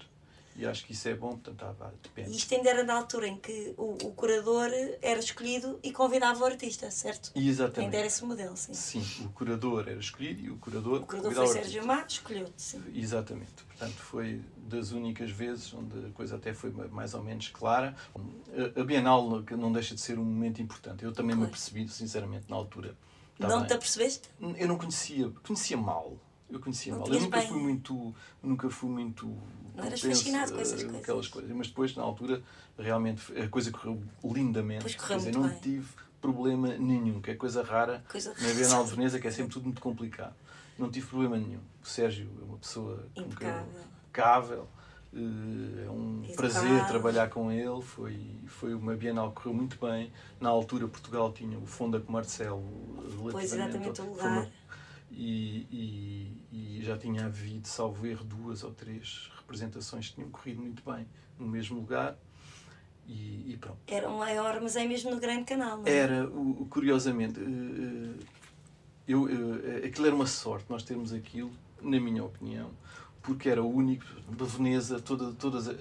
E 0.58 0.66
acho 0.66 0.84
que 0.84 0.92
isso 0.92 1.08
é 1.08 1.14
bom, 1.14 1.38
portanto, 1.38 1.76
depende. 2.02 2.30
E 2.30 2.36
isto 2.36 2.52
ainda 2.52 2.68
era 2.68 2.82
na 2.82 2.94
altura 2.94 3.28
em 3.28 3.36
que 3.36 3.74
o, 3.76 3.92
o 3.92 4.12
curador 4.12 4.68
era 5.00 5.20
escolhido 5.20 5.78
e 5.84 5.92
convidava 5.92 6.40
o 6.40 6.44
artista, 6.44 6.90
certo? 6.90 7.30
Exatamente. 7.34 7.80
Ainda 7.80 7.96
era 7.96 8.06
esse 8.08 8.24
modelo, 8.24 8.56
sim. 8.56 8.74
Sim, 8.74 9.26
o 9.26 9.28
curador 9.28 9.88
era 9.88 10.00
escolhido 10.00 10.40
e 10.40 10.50
o 10.50 10.56
curador. 10.56 11.02
O 11.02 11.06
curador 11.06 11.32
foi 11.32 11.46
Sérgio 11.46 11.86
Mar, 11.86 12.04
escolheu-te, 12.08 12.60
sim. 12.60 12.82
Exatamente. 12.92 13.64
Portanto, 13.68 13.94
foi 13.94 14.42
das 14.56 14.90
únicas 14.90 15.30
vezes 15.30 15.72
onde 15.72 16.06
a 16.06 16.10
coisa 16.10 16.34
até 16.34 16.52
foi 16.52 16.70
mais 16.90 17.14
ou 17.14 17.22
menos 17.22 17.48
clara. 17.48 17.94
A 18.76 18.82
Bienal 18.82 19.44
não 19.56 19.72
deixa 19.72 19.94
de 19.94 20.00
ser 20.00 20.18
um 20.18 20.24
momento 20.24 20.60
importante. 20.60 21.04
Eu 21.04 21.12
também 21.12 21.36
pois. 21.36 21.40
me 21.40 21.46
apercebi, 21.46 21.88
sinceramente, 21.88 22.46
na 22.48 22.56
altura. 22.56 22.96
Tá 23.38 23.46
não 23.46 23.58
bem. 23.58 23.68
te 23.68 23.74
apercebeste? 23.74 24.28
Eu 24.40 24.66
não 24.66 24.76
conhecia, 24.76 25.30
conhecia 25.46 25.76
mal 25.76 26.16
Eu 26.50 26.58
conhecia 26.58 26.94
mal. 26.94 27.06
Eu 27.06 27.20
nunca 27.20 27.38
bem. 27.38 27.48
fui 27.48 27.60
muito. 27.60 28.14
Nunca 28.42 28.70
fui 28.70 28.90
muito. 28.90 29.38
Não 29.78 29.86
eras 29.86 30.00
fascinado 30.00 30.52
com 30.52 30.60
essas 30.60 30.82
coisas. 30.82 31.00
Aquelas 31.02 31.28
coisas. 31.28 31.50
Mas 31.52 31.68
depois, 31.68 31.94
na 31.94 32.02
altura, 32.02 32.42
realmente 32.78 33.32
a 33.38 33.48
coisa 33.48 33.70
correu 33.70 34.02
lindamente. 34.24 34.82
Pois 34.82 34.94
correu 34.96 35.18
dizer, 35.18 35.32
não 35.32 35.48
bem. 35.48 35.58
tive 35.60 35.88
problema 36.20 36.76
nenhum, 36.76 37.20
que 37.20 37.30
é 37.30 37.34
coisa 37.34 37.62
rara 37.62 38.04
coisa 38.08 38.34
na 38.40 38.52
Bienal 38.52 38.84
de 38.84 38.90
Veneza, 38.90 39.20
que 39.20 39.28
é 39.28 39.30
sempre 39.30 39.52
tudo 39.52 39.64
muito 39.64 39.80
complicado. 39.80 40.34
Não 40.76 40.90
tive 40.90 41.06
problema 41.06 41.36
nenhum. 41.36 41.60
O 41.82 41.86
Sérgio 41.86 42.28
é 42.40 42.44
uma 42.44 42.58
pessoa 42.58 43.06
impecável. 43.16 44.68
Eh, 45.12 45.86
é 45.86 45.90
um 45.90 46.18
Educado. 46.24 46.36
prazer 46.36 46.86
trabalhar 46.86 47.30
com 47.30 47.50
ele. 47.50 47.80
Foi, 47.82 48.18
foi 48.46 48.74
uma 48.74 48.94
Bienal 48.94 49.30
que 49.30 49.42
correu 49.42 49.54
muito 49.54 49.78
bem. 49.84 50.12
Na 50.40 50.48
altura, 50.48 50.86
Portugal 50.86 51.32
tinha 51.32 51.58
o 51.58 51.66
Fonda 51.66 51.98
com 52.00 52.12
Marcelo 52.12 52.62
relativamente. 52.96 53.32
Pois, 53.32 53.52
exatamente, 53.52 54.00
o 54.00 54.04
lugar. 54.04 54.50
E, 55.10 55.66
e, 55.72 56.78
e, 56.78 56.84
já 56.84 56.96
tinha 56.96 57.26
havido, 57.26 57.66
salvo 57.66 58.06
erro, 58.06 58.24
duas 58.24 58.62
ou 58.62 58.72
três 58.72 59.30
representações 59.48 60.08
que 60.08 60.16
tinham 60.16 60.28
corrido 60.30 60.60
muito 60.60 60.82
bem 60.84 61.06
no 61.38 61.46
mesmo 61.46 61.78
lugar. 61.80 62.16
E, 63.06 63.52
e 63.52 63.56
pronto. 63.58 63.78
Era 63.86 64.08
um 64.10 64.18
maior, 64.18 64.60
mas 64.60 64.76
é 64.76 64.86
mesmo 64.86 65.10
no 65.10 65.18
Grande 65.18 65.44
Canal, 65.44 65.78
não 65.78 65.86
é? 65.86 65.90
Era, 65.90 66.28
o, 66.28 66.66
curiosamente, 66.68 67.40
eh, 67.40 67.42
eh, 67.42 68.24
eu, 69.06 69.30
eu, 69.30 69.86
aquilo 69.86 70.06
era 70.06 70.14
uma 70.14 70.26
sorte, 70.26 70.66
nós 70.68 70.82
termos 70.82 71.14
aquilo, 71.14 71.50
na 71.80 71.98
minha 71.98 72.22
opinião, 72.22 72.70
porque 73.22 73.48
era 73.48 73.62
o 73.62 73.74
único, 73.74 74.04
da 74.30 74.44
Veneza, 74.44 75.00
toda, 75.00 75.32
todas 75.32 75.74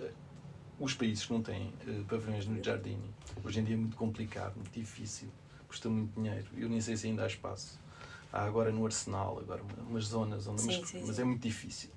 os 0.80 0.94
países 0.94 1.26
que 1.26 1.34
não 1.34 1.42
têm 1.42 1.74
pavilhões 2.08 2.48
no 2.48 2.64
Giardini. 2.64 3.14
Hoje 3.44 3.60
em 3.60 3.66
dia 3.66 3.76
é 3.76 3.78
muito 3.78 3.98
complicado, 3.98 4.56
muito 4.56 4.72
difícil, 4.72 5.28
custa 5.68 5.90
muito 5.90 6.14
dinheiro. 6.16 6.48
Eu 6.56 6.70
nem 6.70 6.80
sei 6.80 6.96
se 6.96 7.08
ainda 7.08 7.26
há 7.26 7.28
espaço. 7.28 7.78
Há 8.32 8.44
agora 8.44 8.72
no 8.72 8.86
Arsenal, 8.86 9.38
agora 9.40 9.62
umas 9.90 10.06
zonas 10.06 10.48
onde. 10.48 10.62
Sim, 10.62 10.80
mas, 10.80 10.90
sim, 10.90 11.04
mas 11.06 11.20
é 11.20 11.26
muito 11.26 11.42
difícil. 11.42 11.90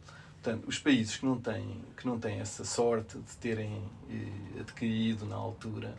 Portanto, 0.42 0.66
os 0.66 0.78
países 0.78 1.18
que 1.18 1.26
não 1.26 1.38
têm, 1.38 1.84
que 1.96 2.06
não 2.06 2.18
têm 2.18 2.40
essa 2.40 2.64
sorte 2.64 3.18
de 3.18 3.36
terem 3.36 3.82
eh, 4.08 4.60
adquirido 4.60 5.26
na 5.26 5.36
altura, 5.36 5.94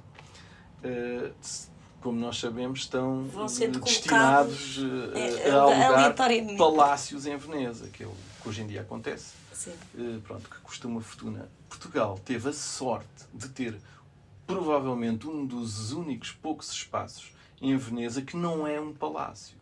eh, 0.84 1.32
como 2.02 2.20
nós 2.20 2.40
sabemos, 2.40 2.80
estão 2.80 3.30
destinados 3.84 4.80
eh, 5.14 5.48
é, 5.48 5.52
a 5.52 5.62
alugar 5.62 6.16
palácios 6.58 7.28
em 7.28 7.38
Veneza, 7.38 7.88
que 7.90 8.04
é 8.04 8.08
o 8.08 8.16
que 8.42 8.50
hoje 8.50 8.64
em 8.64 8.68
dia 8.68 8.82
acontece. 8.82 9.34
Pronto, 10.24 10.50
que 10.50 10.60
custa 10.62 10.88
uma 10.88 11.02
fortuna. 11.02 11.48
Portugal 11.70 12.20
teve 12.26 12.50
a 12.50 12.54
sorte 12.54 13.26
de 13.32 13.48
ter 13.48 13.78
provavelmente 14.48 15.28
um 15.28 15.46
dos 15.46 15.92
únicos 15.92 16.32
poucos 16.32 16.72
espaços 16.72 17.32
em 17.62 17.78
Veneza 17.78 18.24
que 18.24 18.36
não 18.36 18.66
é 18.66 18.82
um 18.82 18.92
palácio. 18.92 19.61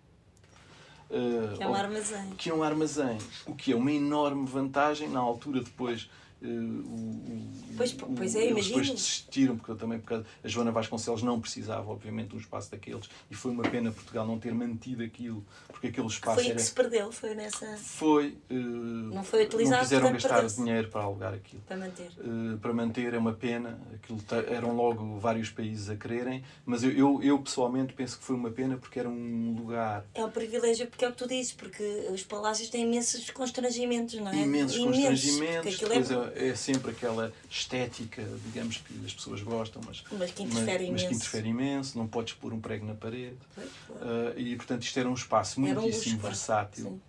Uh, 1.09 1.57
que 1.57 1.63
é 1.63 1.67
um 1.67 1.73
armazém. 1.73 2.29
Que 2.37 2.49
é 2.49 2.53
um 2.53 2.63
armazém. 2.63 3.17
O 3.47 3.55
que 3.55 3.71
é 3.71 3.75
uma 3.75 3.91
enorme 3.91 4.45
vantagem 4.45 5.09
na 5.09 5.19
altura 5.19 5.61
depois 5.61 6.09
Uh, 6.41 6.79
o, 6.87 7.75
pois, 7.75 7.91
pois 7.93 8.35
é, 8.35 8.45
eles 8.45 8.67
depois 8.67 8.89
desistiram, 8.89 9.57
porque 9.57 9.71
eu 9.71 9.75
também, 9.75 9.99
porque 9.99 10.13
a 10.15 10.47
Joana 10.47 10.71
Vasconcelos 10.71 11.21
não 11.21 11.39
precisava, 11.39 11.91
obviamente, 11.91 12.29
de 12.29 12.35
um 12.35 12.39
espaço 12.39 12.71
daqueles, 12.71 13.09
e 13.29 13.35
foi 13.35 13.51
uma 13.51 13.63
pena 13.63 13.91
Portugal 13.91 14.25
não 14.25 14.39
ter 14.39 14.53
mantido 14.53 15.03
aquilo, 15.03 15.45
porque 15.67 15.87
aquele 15.87 16.07
espaço 16.07 16.39
foi 16.39 16.45
era. 16.45 16.55
que 16.55 16.61
se 16.61 16.71
perdeu, 16.71 17.11
foi 17.11 17.35
nessa. 17.35 17.75
Foi. 17.77 18.37
Uh, 18.49 18.55
não 18.55 19.23
foi 19.23 19.43
utilizado. 19.43 19.77
Não 19.77 19.83
quiseram 19.83 20.13
gastar 20.13 20.45
dinheiro 20.45 20.87
para 20.87 21.01
alugar 21.01 21.33
aquilo. 21.33 21.61
Para 21.63 21.77
manter. 21.77 22.11
Uh, 22.17 22.57
para 22.59 22.73
manter 22.73 23.13
é 23.13 23.17
uma 23.17 23.33
pena, 23.33 23.79
aquilo 23.93 24.19
eram 24.47 24.75
logo 24.75 25.19
vários 25.19 25.49
países 25.49 25.89
a 25.89 25.97
quererem, 25.97 26.43
mas 26.65 26.83
eu, 26.83 26.91
eu, 26.91 27.21
eu, 27.21 27.39
pessoalmente 27.39 27.93
penso 27.93 28.17
que 28.17 28.23
foi 28.23 28.35
uma 28.35 28.49
pena 28.49 28.77
porque 28.77 28.97
era 28.97 29.09
um 29.09 29.55
lugar. 29.57 30.05
É 30.13 30.23
um 30.23 30.31
privilégio, 30.31 30.87
porque 30.87 31.03
é 31.03 31.09
o 31.09 31.11
que 31.11 31.17
tu 31.17 31.27
dizes, 31.27 31.51
porque 31.51 31.83
os 32.11 32.23
palácios 32.23 32.69
têm 32.69 32.83
imensos 32.83 33.29
constrangimentos, 33.31 34.15
não 34.15 34.31
é? 34.31 34.37
Imensos, 34.37 34.77
imensos 34.77 35.31
constrangimentos, 35.31 35.79
depois 35.79 36.11
é 36.11 36.28
é 36.35 36.55
sempre 36.55 36.91
aquela 36.91 37.31
estética, 37.49 38.23
digamos, 38.45 38.77
que 38.77 39.05
as 39.05 39.13
pessoas 39.13 39.41
gostam, 39.41 39.81
mas, 39.85 40.03
mas, 40.11 40.31
que, 40.31 40.43
interfere 40.43 40.91
mas, 40.91 41.01
mas 41.01 41.09
que 41.09 41.15
interfere 41.15 41.49
imenso. 41.49 41.97
Não 41.97 42.07
podes 42.07 42.33
pôr 42.33 42.53
um 42.53 42.59
prego 42.59 42.85
na 42.85 42.95
parede. 42.95 43.37
Uh, 43.57 44.37
e, 44.37 44.55
portanto, 44.55 44.83
isto 44.83 44.99
era 44.99 45.09
um 45.09 45.13
espaço 45.13 45.59
muitíssimo 45.59 46.17
um 46.17 46.21
versátil, 46.21 47.01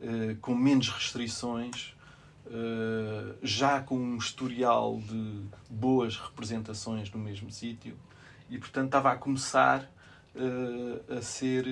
uh, 0.00 0.36
com 0.40 0.54
menos 0.54 0.88
restrições. 0.88 1.94
Uh, 2.46 3.36
já 3.42 3.78
com 3.82 3.98
um 3.98 4.16
historial 4.16 4.98
de 4.98 5.42
boas 5.68 6.16
representações 6.16 7.10
no 7.10 7.18
mesmo 7.18 7.50
sítio 7.50 7.94
e 8.48 8.56
portanto 8.56 8.86
estava 8.86 9.12
a 9.12 9.16
começar 9.16 9.86
a 11.14 11.20
ser 11.20 11.66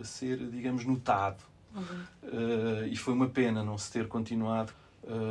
a 0.00 0.02
ser 0.02 0.38
digamos 0.48 0.84
notado 0.84 1.44
uhum. 1.74 2.04
uh, 2.24 2.86
e 2.86 2.96
foi 2.96 3.14
uma 3.14 3.28
pena 3.28 3.62
não 3.62 3.78
se 3.78 3.90
ter 3.90 4.08
continuado 4.08 4.72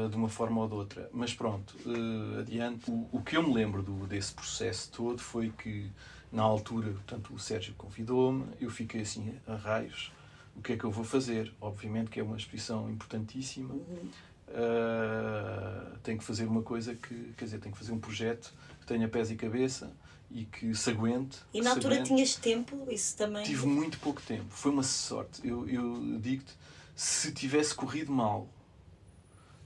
de 0.10 0.16
uma 0.16 0.30
forma 0.30 0.62
ou 0.62 0.68
de 0.68 0.74
outra. 0.74 1.10
Mas 1.14 1.34
pronto, 1.34 1.76
uh, 1.86 2.40
adiante. 2.40 2.90
O, 2.90 3.08
o, 3.12 3.22
que 3.22 3.38
eu 3.38 3.44
me 3.44 3.54
lembro 3.54 3.84
do, 3.84 4.08
desse 4.08 4.34
processo 4.34 4.92
todo 4.92 5.20
foi 5.20 5.52
que, 5.52 5.92
na 6.32 6.42
altura, 6.42 6.92
portanto, 6.92 7.34
o 7.34 7.40
Sérgio 7.40 7.74
convidou-me, 7.78 8.46
eu 8.60 8.70
fiquei 8.70 9.02
assim 9.02 9.34
a 9.48 9.56
raios. 9.56 10.12
O 10.56 10.62
que 10.62 10.74
é 10.74 10.78
que 10.78 10.84
eu 10.84 10.92
vou 10.92 11.06
fazer? 11.06 11.54
Obviamente 11.62 12.10
que 12.10 12.20
é 12.20 12.24
uma 12.24 12.36
exposição 12.36 12.90
importantíssima. 12.90 13.74
Uhum. 13.74 14.10
Uh, 14.50 15.98
tenho 16.02 16.18
que 16.18 16.24
fazer 16.24 16.46
uma 16.46 16.64
coisa 16.64 16.96
que, 16.96 17.34
quer 17.38 17.46
dizer, 17.46 17.60
tenho 17.60 17.72
que 17.72 17.80
fazer 17.80 17.92
um 17.92 18.00
projeto 18.00 18.52
que 18.80 18.88
tenha 18.88 19.08
pés 19.08 19.30
e 19.30 19.36
cabeça 19.36 19.94
e 20.32 20.46
que 20.46 20.74
se 20.74 20.90
aguente. 20.90 21.38
E 21.54 21.62
na 21.62 21.72
altura 21.72 21.96
aguente. 21.96 22.08
tinhas 22.08 22.36
tempo? 22.36 22.88
Isso 22.90 23.16
também? 23.16 23.44
Tive 23.44 23.68
muito 23.68 24.00
pouco 24.00 24.22
tempo. 24.22 24.48
Foi 24.50 24.72
uma 24.72 24.84
sorte. 24.84 25.48
Eu, 25.48 25.70
eu 25.70 26.20
digo-te, 26.20 26.52
se 26.96 27.32
tivesse 27.32 27.74
corrido 27.76 28.12
mal 28.12 28.50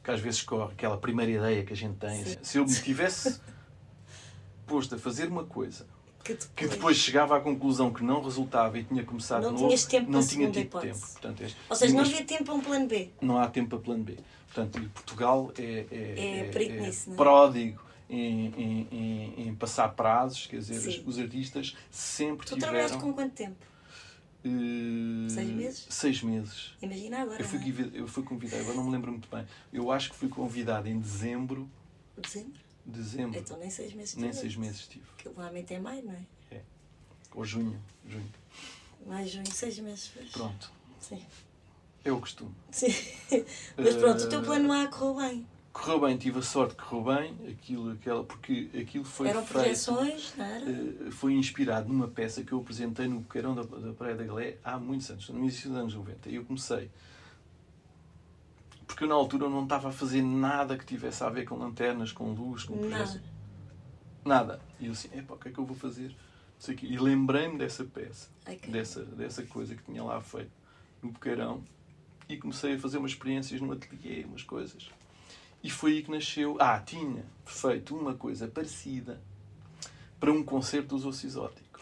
que 0.04 0.12
às 0.12 0.20
vezes 0.20 0.42
corre, 0.42 0.74
aquela 0.74 0.98
primeira 0.98 1.32
ideia 1.32 1.64
que 1.64 1.74
a 1.74 1.76
gente 1.76 1.96
tem. 1.96 2.26
Sim. 2.26 2.38
Se 2.42 2.58
eu 2.58 2.66
me 2.66 2.74
tivesse 2.74 3.40
posto 4.68 4.96
a 4.96 4.98
fazer 4.98 5.28
uma 5.28 5.46
coisa 5.46 5.86
que 6.24 6.34
depois... 6.34 6.52
que 6.56 6.68
depois, 6.68 6.98
chegava 6.98 7.38
à 7.38 7.40
conclusão 7.40 7.92
que 7.94 8.04
não 8.04 8.22
resultava 8.22 8.78
e 8.78 8.84
tinha 8.84 9.04
começado 9.04 9.44
não 9.44 9.56
de 9.56 9.64
novo, 9.64 9.88
tempo 9.88 10.12
não 10.12 10.26
tinha 10.26 10.52
tido 10.52 10.80
tempo. 10.80 11.00
Portanto, 11.00 11.44
este, 11.44 11.58
Ou 11.70 11.76
seja, 11.76 11.94
não 11.94 12.02
havia 12.02 12.24
tempo 12.26 12.44
para 12.46 12.54
um 12.54 12.62
plano 12.62 12.88
B. 12.88 13.10
Não 13.22 13.38
há 13.38 13.48
tempo 13.48 13.70
para 13.70 13.80
plano 13.80 14.04
B. 14.04 14.18
Portanto, 14.54 14.90
Portugal 14.94 15.52
é, 15.58 15.64
é, 15.64 15.88
é, 15.92 16.52
é, 16.54 16.82
nisso, 16.82 17.12
é 17.12 17.16
pródigo 17.16 17.82
em, 18.10 18.48
em, 18.48 18.88
em, 18.92 19.48
em, 19.48 19.56
passar 19.56 19.90
prazos, 19.90 20.46
quer 20.46 20.58
dizer, 20.58 20.80
Sim. 20.80 21.04
os 21.06 21.18
artistas 21.18 21.76
sempre 21.90 22.46
tu 22.46 22.54
tiveram... 22.54 22.60
Tu 22.60 22.60
trabalhaste 22.60 22.98
com 22.98 23.14
quanto 23.14 23.34
tempo? 23.34 23.56
Uh, 24.46 25.30
seis 25.30 25.50
meses? 25.50 25.88
Seis 25.90 26.24
meses. 26.24 26.74
Imagina 26.82 27.22
agora. 27.22 27.42
Eu 27.42 27.48
fui, 27.48 27.60
é? 27.60 28.00
eu 28.00 28.08
fui 28.08 28.24
convidado, 28.24 28.62
agora 28.62 28.76
não 28.76 28.84
me 28.84 28.92
lembro 28.92 29.12
muito 29.12 29.30
bem. 29.30 29.46
Eu 29.72 29.92
acho 29.92 30.12
que 30.12 30.16
fui 30.16 30.28
convidado 30.28 30.88
em 30.90 31.00
dezembro. 31.00 31.70
Dezembro? 32.18 32.62
Dezembro. 32.86 33.40
Então 33.40 33.58
nem 33.58 33.70
seis 33.70 33.94
meses 33.94 34.16
Nem 34.16 34.34
seis 34.34 34.56
meses 34.56 34.88
tive. 34.88 35.06
Que 35.18 35.26
normalmente 35.30 35.74
é 35.74 35.80
maio, 35.80 36.04
não 36.04 36.14
é? 36.14 36.26
É. 36.52 36.62
Ou 37.34 37.46
junho. 37.46 37.82
junho. 38.06 38.30
Mais 39.06 39.32
junho, 39.32 39.50
seis 39.52 39.80
meses. 39.80 40.12
Pois. 40.14 40.30
Pronto. 40.32 40.72
Sim. 41.00 41.26
É 42.04 42.12
o 42.12 42.20
costume. 42.20 42.54
Sim. 42.70 42.88
Mas 43.78 43.96
pronto, 43.96 44.24
uh, 44.24 44.26
o 44.26 44.30
teu 44.30 44.44
plano 44.44 44.74
A 44.74 44.88
correu 44.88 45.16
bem 45.16 45.48
correu 45.74 46.00
bem, 46.00 46.16
tive 46.16 46.40
a 46.40 46.42
sorte 46.42 46.76
que 46.76 46.84
correu 46.84 47.16
bem, 47.16 47.52
aquilo, 47.52 47.92
aquela, 47.92 48.24
porque 48.24 48.70
aquilo 48.80 49.04
foi 49.04 49.28
Eram 49.28 49.42
feito, 49.42 49.54
projeções, 49.54 50.34
não 50.38 50.46
era? 50.46 50.66
Uh, 50.70 51.12
foi 51.12 51.34
inspirado 51.34 51.90
numa 51.90 52.08
peça 52.08 52.44
que 52.44 52.54
eu 52.54 52.60
apresentei 52.60 53.08
no 53.08 53.22
Boqueirão 53.22 53.56
da, 53.56 53.64
da 53.64 53.92
Praia 53.94 54.16
da 54.16 54.24
Galé 54.24 54.58
há 54.64 54.78
muitos 54.78 55.10
anos, 55.10 55.28
no 55.30 55.40
início 55.40 55.70
dos 55.70 55.80
anos 55.80 55.96
90. 55.96 56.30
E 56.30 56.36
eu 56.36 56.46
comecei, 56.46 56.90
porque 58.86 59.04
eu 59.04 59.08
na 59.08 59.16
altura 59.16 59.50
não 59.50 59.64
estava 59.64 59.90
a 59.90 59.92
fazer 59.92 60.22
nada 60.22 60.78
que 60.78 60.86
tivesse 60.86 61.24
a 61.24 61.30
ver 61.30 61.46
com 61.46 61.56
lanternas, 61.56 62.12
com 62.12 62.32
luz, 62.32 62.64
com. 62.64 62.76
Nada. 62.76 63.24
Nada. 64.24 64.62
E 64.80 64.86
eu 64.86 64.92
assim, 64.92 65.10
epá, 65.18 65.34
o 65.34 65.38
que 65.38 65.50
é 65.50 65.52
que 65.52 65.60
eu 65.60 65.66
vou 65.66 65.76
fazer? 65.76 66.16
E 66.82 66.98
lembrei-me 66.98 67.58
dessa 67.58 67.84
peça, 67.84 68.30
okay. 68.48 68.72
dessa, 68.72 69.04
dessa 69.04 69.44
coisa 69.44 69.76
que 69.76 69.84
tinha 69.84 70.02
lá 70.02 70.22
feito 70.22 70.52
no 71.02 71.12
Boqueirão 71.12 71.62
e 72.30 72.38
comecei 72.38 72.76
a 72.76 72.80
fazer 72.80 73.00
umas 73.00 73.12
experiências 73.12 73.60
no 73.60 73.74
ateliê, 73.74 74.24
umas 74.24 74.44
coisas. 74.44 74.90
E 75.64 75.70
foi 75.70 75.94
aí 75.94 76.04
que 76.04 76.12
nasceu. 76.12 76.58
Ah, 76.60 76.80
tinha 76.80 77.26
feito 77.46 77.96
uma 77.96 78.14
coisa 78.14 78.48
parecida 78.48 79.22
para 80.20 80.32
um 80.32 80.44
concerto 80.44 80.96
dos 80.96 81.06
Osso 81.06 81.26
Exótico. 81.26 81.80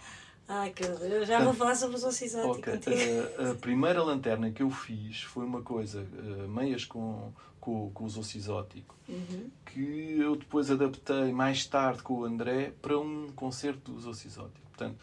Ai, 0.48 0.72
que 0.72 0.84
eu 0.84 1.26
já 1.26 1.44
vou 1.44 1.54
falar 1.54 1.76
sobre 1.76 1.96
os 1.96 2.04
Osso 2.04 2.24
Exótico. 2.24 2.70
Okay. 2.70 3.20
A, 3.40 3.52
a, 3.52 3.56
primeira 3.56 4.04
lanterna 4.04 4.52
que 4.52 4.62
eu 4.62 4.70
fiz 4.70 5.24
foi 5.24 5.46
uma 5.46 5.62
coisa, 5.62 6.02
uh, 6.02 6.48
meias 6.48 6.86
com, 6.86 7.32
com, 7.60 7.90
com 7.92 8.04
os 8.04 8.18
Osso 8.18 8.38
Exótico, 8.38 8.96
uhum. 9.08 9.50
que 9.66 10.18
eu 10.20 10.36
depois 10.36 10.70
adaptei 10.70 11.32
mais 11.32 11.66
tarde 11.66 12.04
com 12.04 12.16
o 12.16 12.26
André 12.26 12.74
para 12.82 13.00
um 13.00 13.32
concerto 13.36 13.92
dos 13.92 14.06
Osso 14.06 14.28
Exótico. 14.28 14.68
Portanto, 14.70 14.98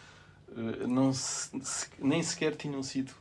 uh, 0.50 0.86
não 0.86 1.12
se, 1.12 1.50
se, 1.62 1.88
nem 1.98 2.22
sequer 2.22 2.54
tinham 2.54 2.82
sido 2.82 3.12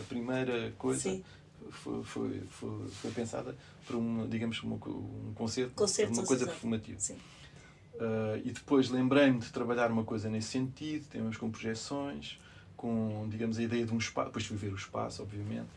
a 0.00 0.04
primeira 0.04 0.72
coisa. 0.78 1.00
Sim 1.00 1.24
foi, 1.70 2.02
foi, 2.02 2.40
foi, 2.48 2.88
foi 2.88 3.10
pensada 3.12 3.56
para 3.90 3.98
um, 3.98 4.28
digamos, 4.28 4.62
uma, 4.62 4.76
um 4.76 5.32
concerto, 5.34 5.82
uma 6.12 6.24
coisa 6.24 6.46
performativa. 6.46 6.98
Uh, 7.94 8.40
e 8.44 8.52
depois 8.52 8.88
lembrei-me 8.88 9.40
de 9.40 9.50
trabalhar 9.50 9.90
uma 9.90 10.04
coisa 10.04 10.30
nesse 10.30 10.48
sentido, 10.48 11.06
temos 11.10 11.36
com 11.36 11.50
projeções, 11.50 12.38
com, 12.76 13.26
digamos, 13.28 13.58
a 13.58 13.62
ideia 13.62 13.84
de 13.84 13.92
um 13.92 13.98
espaço, 13.98 14.28
depois 14.28 14.46
fui 14.46 14.56
ver 14.56 14.72
o 14.72 14.76
espaço, 14.76 15.22
obviamente, 15.22 15.68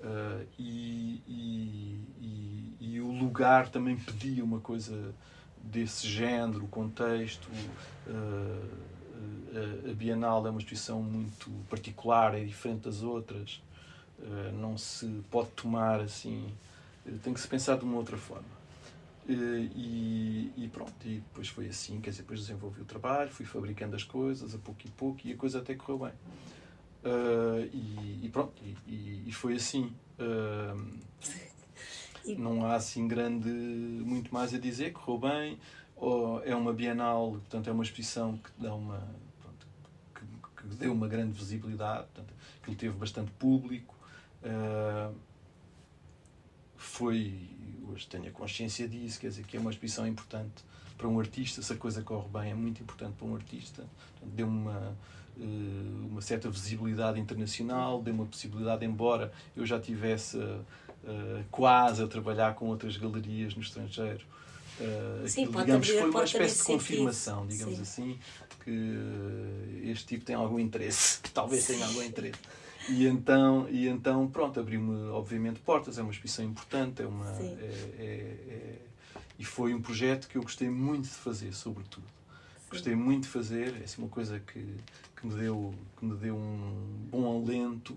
Uh, 0.00 0.46
e, 0.56 1.20
e, 1.26 2.00
e, 2.20 2.76
e, 2.80 3.00
o 3.00 3.10
lugar 3.10 3.68
também 3.68 3.96
pedia 3.96 4.44
uma 4.44 4.60
coisa 4.60 5.12
desse 5.60 6.06
género, 6.06 6.64
o 6.64 6.68
contexto. 6.68 7.48
Uh, 8.06 9.90
a 9.90 9.92
Bienal 9.94 10.46
é 10.46 10.50
uma 10.50 10.60
exposição 10.60 11.02
muito 11.02 11.50
particular, 11.68 12.32
é 12.36 12.44
diferente 12.44 12.82
das 12.82 13.02
outras. 13.02 13.60
Não 14.54 14.78
se 14.78 15.06
pode 15.30 15.50
tomar 15.50 16.00
assim. 16.00 16.46
Tem 17.22 17.32
que 17.32 17.40
se 17.40 17.48
pensar 17.48 17.76
de 17.76 17.84
uma 17.84 17.96
outra 17.96 18.16
forma. 18.16 18.58
E, 19.28 20.50
e, 20.56 20.70
pronto, 20.72 20.94
e 21.04 21.16
depois 21.16 21.48
foi 21.48 21.68
assim, 21.68 22.00
quer 22.00 22.10
dizer, 22.10 22.22
depois 22.22 22.40
desenvolvi 22.40 22.80
o 22.80 22.84
trabalho, 22.86 23.30
fui 23.30 23.44
fabricando 23.44 23.94
as 23.94 24.02
coisas 24.02 24.54
a 24.54 24.58
pouco 24.58 24.80
e 24.86 24.90
pouco 24.90 25.20
e 25.26 25.32
a 25.32 25.36
coisa 25.36 25.58
até 25.58 25.74
correu 25.74 25.98
bem. 25.98 26.12
Uh, 27.04 27.68
e, 27.72 28.20
e, 28.24 28.28
pronto, 28.30 28.54
e, 28.86 29.24
e, 29.26 29.32
foi 29.32 29.54
assim. 29.54 29.92
Uh, 30.18 30.98
não 32.38 32.64
há 32.66 32.74
assim 32.74 33.06
grande, 33.06 33.48
muito 33.48 34.32
mais 34.32 34.54
a 34.54 34.58
dizer, 34.58 34.92
correu 34.92 35.18
bem. 35.30 35.58
Oh, 35.94 36.40
é 36.44 36.54
uma 36.54 36.72
Bienal, 36.72 37.32
portanto, 37.32 37.68
é 37.68 37.72
uma 37.72 37.82
exposição 37.82 38.38
que 38.38 38.50
dá 38.58 38.74
uma. 38.74 39.06
Pronto, 39.42 39.66
que, 40.14 40.62
que, 40.62 40.76
deu 40.76 40.92
uma 40.92 41.06
grande 41.06 41.32
visibilidade, 41.32 42.06
portanto, 42.14 42.34
que 42.62 42.74
teve 42.74 42.96
bastante 42.96 43.30
público. 43.32 43.94
Uh, 44.42 45.14
foi. 46.98 47.32
Hoje 47.90 48.06
tenho 48.06 48.28
a 48.28 48.30
consciência 48.30 48.86
disso, 48.86 49.18
quer 49.18 49.28
dizer, 49.28 49.44
que 49.44 49.56
é 49.56 49.60
uma 49.60 49.70
exposição 49.70 50.06
importante 50.06 50.62
para 50.96 51.08
um 51.08 51.18
artista. 51.18 51.62
Se 51.62 51.72
a 51.72 51.76
coisa 51.76 52.02
corre 52.02 52.28
bem, 52.28 52.50
é 52.50 52.54
muito 52.54 52.82
importante 52.82 53.14
para 53.16 53.26
um 53.26 53.34
artista. 53.34 53.84
Deu 54.22 54.46
uma 54.46 54.94
eh, 55.40 56.08
uma 56.10 56.20
certa 56.20 56.50
visibilidade 56.50 57.20
internacional, 57.20 58.02
deu 58.02 58.12
uma 58.12 58.26
possibilidade, 58.26 58.84
embora 58.84 59.32
eu 59.56 59.64
já 59.64 59.78
tivesse 59.78 60.36
uh, 60.36 60.64
quase 61.50 62.02
a 62.02 62.08
trabalhar 62.08 62.54
com 62.56 62.66
outras 62.66 62.96
galerias 62.96 63.54
no 63.54 63.62
estrangeiro. 63.62 64.24
Uh, 64.80 65.28
Sim, 65.28 65.44
aquilo, 65.44 65.64
digamos, 65.64 65.88
foi 65.88 66.10
uma 66.10 66.24
espécie 66.24 66.58
de 66.58 66.64
confirmação, 66.64 67.42
sentido. 67.42 67.52
digamos 67.52 67.76
Sim. 67.76 67.82
assim, 67.82 68.18
que 68.64 69.90
este 69.90 70.06
tipo 70.06 70.24
tem 70.24 70.34
algum 70.34 70.58
interesse, 70.58 71.20
que 71.20 71.30
talvez 71.30 71.62
Sim. 71.62 71.74
tenha 71.74 71.86
algum 71.86 72.02
interesse. 72.02 72.40
E 72.88 73.06
então, 73.06 73.68
e 73.68 73.86
então 73.86 74.26
pronto, 74.28 74.58
abriu-me, 74.58 75.10
obviamente, 75.10 75.60
portas. 75.60 75.98
É 75.98 76.02
uma 76.02 76.10
exposição 76.10 76.44
importante, 76.44 77.02
é 77.02 77.06
uma, 77.06 77.30
é, 77.38 77.42
é, 77.98 78.02
é, 78.02 78.78
e 79.38 79.44
foi 79.44 79.74
um 79.74 79.82
projeto 79.82 80.26
que 80.28 80.36
eu 80.36 80.42
gostei 80.42 80.70
muito 80.70 81.04
de 81.04 81.14
fazer, 81.14 81.52
sobretudo. 81.54 82.06
Gostei 82.70 82.94
muito 82.94 83.22
de 83.22 83.28
fazer, 83.28 83.74
é 83.80 83.84
assim 83.84 84.02
uma 84.02 84.10
coisa 84.10 84.38
que, 84.40 84.76
que, 85.16 85.26
me 85.26 85.34
deu, 85.34 85.74
que 85.96 86.04
me 86.04 86.16
deu 86.16 86.36
um 86.36 87.06
bom 87.10 87.42
alento. 87.42 87.96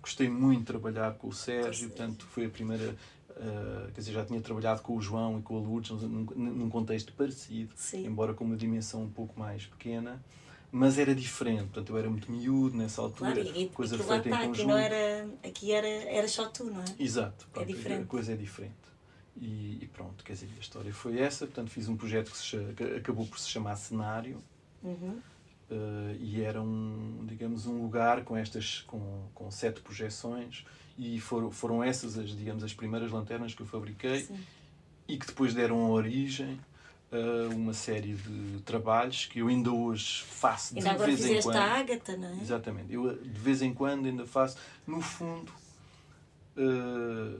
Gostei 0.00 0.28
muito 0.28 0.60
de 0.60 0.66
trabalhar 0.66 1.14
com 1.14 1.28
o 1.28 1.32
Sérgio, 1.32 1.88
portanto, 1.88 2.26
foi 2.26 2.46
a 2.46 2.48
primeira. 2.48 2.96
Uh, 3.30 3.90
quer 3.92 4.00
dizer, 4.00 4.12
já 4.12 4.24
tinha 4.24 4.40
trabalhado 4.40 4.82
com 4.82 4.94
o 4.96 5.00
João 5.00 5.38
e 5.38 5.42
com 5.42 5.56
a 5.56 5.60
Lourdes 5.60 5.90
num, 5.90 6.24
num 6.36 6.68
contexto 6.68 7.12
parecido, 7.14 7.72
Sim. 7.74 8.06
embora 8.06 8.34
com 8.34 8.44
uma 8.44 8.56
dimensão 8.56 9.02
um 9.02 9.10
pouco 9.10 9.38
mais 9.40 9.64
pequena 9.64 10.22
mas 10.72 10.98
era 10.98 11.14
diferente, 11.14 11.64
portanto 11.64 11.90
eu 11.90 11.98
era 11.98 12.08
muito 12.08 12.32
miúdo 12.32 12.74
nessa 12.76 13.02
altura, 13.02 13.34
claro, 13.34 13.58
e, 13.58 13.68
coisa 13.68 13.94
e 13.94 13.98
feita 13.98 14.28
em 14.28 14.32
conjunto. 14.32 14.54
Aqui, 14.54 14.64
não 14.64 14.78
era, 14.78 15.28
aqui 15.44 15.72
era, 15.72 15.86
era 15.86 16.26
só 16.26 16.48
tu, 16.48 16.64
não 16.64 16.80
é? 16.80 16.84
Exato, 16.98 17.46
é 17.50 17.52
pronto, 17.52 17.70
é 17.70 17.72
diferente. 17.74 18.02
a 18.02 18.06
coisa 18.06 18.32
é 18.32 18.36
diferente. 18.36 18.82
E, 19.36 19.78
e, 19.82 19.90
pronto, 19.92 20.24
quer 20.24 20.32
dizer, 20.32 20.48
a 20.56 20.60
história 20.60 20.92
foi 20.92 21.18
essa. 21.18 21.46
Portanto, 21.46 21.70
fiz 21.70 21.88
um 21.88 21.96
projeto 21.96 22.30
que, 22.30 22.36
se, 22.36 22.56
que 22.74 22.84
acabou 22.84 23.26
por 23.26 23.38
se 23.38 23.48
chamar 23.48 23.76
Cenário. 23.76 24.42
Uhum. 24.82 25.20
Uh, 25.70 26.16
e 26.20 26.42
era 26.42 26.60
um, 26.60 27.24
digamos, 27.26 27.66
um 27.66 27.80
lugar 27.80 28.24
com 28.24 28.36
estas, 28.36 28.82
com, 28.86 29.26
com 29.34 29.50
sete 29.50 29.80
projeções 29.80 30.66
e 30.98 31.18
foram, 31.18 31.50
foram 31.50 31.82
essas 31.82 32.18
as, 32.18 32.30
digamos, 32.36 32.62
as 32.62 32.74
primeiras 32.74 33.10
lanternas 33.10 33.54
que 33.54 33.62
eu 33.62 33.66
fabriquei 33.66 34.20
Sim. 34.20 34.38
e 35.08 35.16
que 35.16 35.26
depois 35.26 35.54
deram 35.54 35.90
origem 35.90 36.60
a 37.12 37.54
uma 37.54 37.74
série 37.74 38.14
de 38.14 38.60
trabalhos 38.64 39.26
que 39.26 39.40
eu 39.40 39.48
ainda 39.48 39.70
hoje 39.70 40.22
faço 40.22 40.74
de 40.74 40.80
ainda 40.80 41.04
vez 41.04 41.24
em 41.26 41.42
quando. 41.42 41.56
a 41.56 41.64
Ágata, 41.64 42.16
não 42.16 42.28
é? 42.28 42.40
Exatamente. 42.40 42.92
Eu 42.92 43.14
de 43.14 43.40
vez 43.40 43.60
em 43.60 43.74
quando 43.74 44.06
ainda 44.06 44.26
faço. 44.26 44.56
No 44.86 45.00
fundo, 45.02 45.52
uh, 46.56 47.38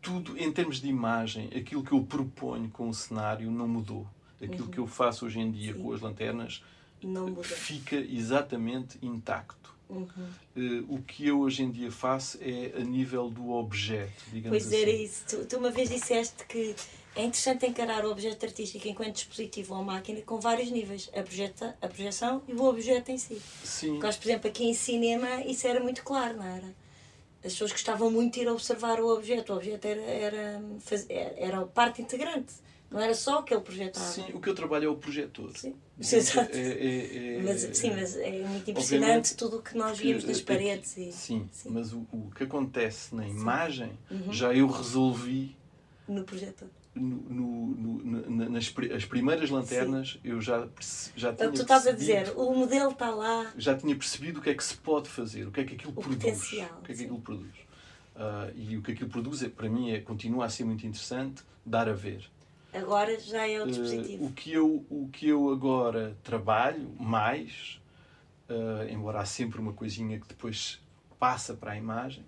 tudo 0.00 0.38
em 0.38 0.50
termos 0.52 0.80
de 0.80 0.88
imagem, 0.88 1.50
aquilo 1.56 1.82
que 1.82 1.92
eu 1.92 2.02
proponho 2.02 2.70
com 2.70 2.88
o 2.88 2.94
cenário 2.94 3.50
não 3.50 3.66
mudou. 3.66 4.06
Aquilo 4.40 4.64
uhum. 4.64 4.70
que 4.70 4.78
eu 4.78 4.86
faço 4.86 5.26
hoje 5.26 5.40
em 5.40 5.50
dia 5.50 5.74
Sim. 5.74 5.82
com 5.82 5.92
as 5.92 6.00
lanternas 6.00 6.62
fica 7.42 7.96
exatamente 7.96 8.98
intacto. 9.02 9.74
Uhum. 9.88 10.06
Uh, 10.56 10.94
o 10.94 11.02
que 11.02 11.26
eu 11.26 11.40
hoje 11.40 11.64
em 11.64 11.70
dia 11.70 11.90
faço 11.90 12.38
é 12.40 12.72
a 12.76 12.84
nível 12.84 13.28
do 13.28 13.50
objeto, 13.50 14.22
digamos 14.32 14.50
pois 14.50 14.66
assim. 14.66 14.84
Pois 14.84 14.88
era 14.88 15.02
isso. 15.02 15.24
Tu, 15.28 15.46
tu, 15.46 15.56
uma 15.58 15.70
vez 15.70 15.90
disseste 15.90 16.44
que 16.46 16.76
é 17.20 17.24
interessante 17.24 17.66
encarar 17.66 18.04
o 18.04 18.10
objeto 18.10 18.46
artístico 18.46 18.88
enquanto 18.88 19.14
dispositivo 19.14 19.74
ou 19.74 19.84
máquina 19.84 20.20
com 20.22 20.40
vários 20.40 20.70
níveis. 20.70 21.10
A, 21.14 21.22
projeta, 21.22 21.76
a 21.80 21.88
projeção 21.88 22.42
e 22.48 22.52
o 22.54 22.64
objeto 22.64 23.10
em 23.10 23.18
si. 23.18 23.40
Sim. 23.62 23.98
Porque, 23.98 24.16
por 24.16 24.28
exemplo, 24.28 24.50
aqui 24.50 24.64
em 24.64 24.74
cinema 24.74 25.42
isso 25.44 25.66
era 25.66 25.80
muito 25.80 26.02
claro, 26.02 26.36
não 26.36 26.46
era? 26.46 26.80
as 27.42 27.52
pessoas 27.52 27.72
gostavam 27.72 28.10
muito 28.10 28.34
de 28.34 28.40
ir 28.40 28.48
observar 28.48 29.00
o 29.00 29.08
objeto. 29.08 29.52
O 29.52 29.56
objeto 29.56 29.86
era, 29.86 30.00
era, 30.02 30.62
era 31.36 31.66
parte 31.66 32.02
integrante. 32.02 32.52
Não 32.90 33.00
era 33.00 33.14
só 33.14 33.38
o 33.38 33.42
que 33.42 33.54
ele 33.54 33.62
projetava. 33.62 34.04
Sim, 34.04 34.26
o 34.34 34.40
que 34.40 34.48
eu 34.48 34.54
trabalho 34.54 34.86
é 34.86 34.88
o 34.88 34.96
projetor. 34.96 35.56
Sim, 35.56 35.74
exato. 35.98 36.50
É, 36.52 36.58
é, 36.60 37.36
é, 37.36 37.42
mas, 37.42 37.60
sim, 37.72 37.90
mas 37.94 38.16
é 38.16 38.42
muito 38.42 38.70
impressionante 38.70 39.36
tudo 39.36 39.58
o 39.58 39.62
que 39.62 39.76
nós 39.76 39.96
vimos 39.96 40.24
nas 40.24 40.40
paredes. 40.40 40.96
E, 40.96 41.12
sim, 41.12 41.48
sim, 41.52 41.70
mas 41.70 41.92
o, 41.92 42.00
o 42.12 42.30
que 42.34 42.44
acontece 42.44 43.14
na 43.14 43.26
imagem 43.26 43.96
uhum. 44.10 44.32
já 44.32 44.52
eu 44.52 44.66
resolvi 44.66 45.56
no 46.08 46.24
projetor 46.24 46.68
no, 46.94 47.66
no, 47.68 48.50
nas 48.50 48.74
as 48.94 49.04
primeiras 49.04 49.48
lanternas 49.48 50.12
Sim. 50.12 50.20
eu 50.24 50.40
já, 50.40 50.66
já 51.14 51.32
tinha. 51.32 51.50
Tu 51.50 51.62
estás 51.62 51.86
a 51.86 51.92
dizer, 51.92 52.32
o 52.36 52.52
modelo 52.54 52.90
está 52.90 53.10
lá. 53.10 53.52
Já 53.56 53.76
tinha 53.76 53.94
percebido 53.94 54.40
o 54.40 54.42
que 54.42 54.50
é 54.50 54.54
que 54.54 54.64
se 54.64 54.76
pode 54.76 55.08
fazer, 55.08 55.46
o 55.46 55.52
que 55.52 55.60
é 55.60 55.64
que 55.64 55.74
aquilo 55.74 55.92
o 55.92 55.94
produz. 55.94 56.18
Potencial, 56.18 56.78
o 56.78 56.82
que 56.82 56.92
é 56.92 56.94
que 56.94 57.02
aquilo 57.02 57.20
produz. 57.20 57.54
Uh, 58.16 58.52
e 58.54 58.76
o 58.76 58.82
que 58.82 58.92
aquilo 58.92 59.08
produz, 59.08 59.42
é, 59.42 59.48
para 59.48 59.68
mim, 59.68 59.92
é, 59.92 60.00
continua 60.00 60.44
a 60.46 60.48
ser 60.48 60.64
muito 60.64 60.86
interessante 60.86 61.42
dar 61.64 61.88
a 61.88 61.92
ver. 61.92 62.28
Agora 62.72 63.18
já 63.18 63.48
é 63.48 63.58
o 63.58 63.62
ah, 63.62 63.66
dispositivo. 63.66 64.24
Uh, 64.24 64.26
o, 64.26 64.32
que 64.32 64.52
eu, 64.52 64.86
o 64.90 65.08
que 65.12 65.28
eu 65.28 65.50
agora 65.50 66.16
trabalho 66.22 66.88
mais, 66.98 67.80
uh, 68.48 68.88
embora 68.90 69.20
há 69.20 69.24
sempre 69.24 69.60
uma 69.60 69.72
coisinha 69.72 70.18
que 70.18 70.26
depois 70.26 70.80
passa 71.18 71.54
para 71.54 71.72
a 71.72 71.76
imagem, 71.76 72.24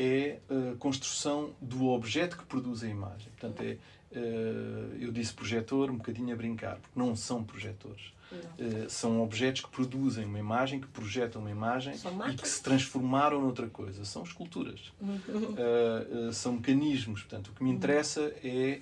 é 0.00 0.38
a 0.48 0.76
construção 0.76 1.50
do 1.60 1.88
objeto 1.88 2.38
que 2.38 2.44
produz 2.44 2.82
a 2.82 2.88
imagem. 2.88 3.28
Portanto, 3.38 3.60
é, 3.60 3.76
eh, 4.12 4.96
eu 4.98 5.12
disse 5.12 5.34
projetor 5.34 5.90
um 5.90 5.96
bocadinho 5.96 6.32
a 6.32 6.36
brincar, 6.36 6.76
porque 6.76 6.98
não 6.98 7.14
são 7.14 7.44
projetores. 7.44 8.14
Não. 8.32 8.38
Eh, 8.66 8.88
são 8.88 9.22
objetos 9.22 9.60
que 9.60 9.68
produzem 9.68 10.24
uma 10.24 10.38
imagem, 10.38 10.80
que 10.80 10.86
projetam 10.86 11.42
uma 11.42 11.50
imagem 11.50 11.94
e 12.32 12.34
que 12.34 12.48
se 12.48 12.62
transformaram 12.62 13.42
noutra 13.42 13.68
coisa. 13.68 14.04
São 14.06 14.22
esculturas. 14.22 14.90
Uhum. 15.30 15.54
Uh, 15.54 16.32
são 16.32 16.54
mecanismos. 16.54 17.20
Portanto, 17.20 17.48
o 17.48 17.52
que 17.52 17.62
me 17.62 17.70
interessa 17.70 18.34
é 18.42 18.80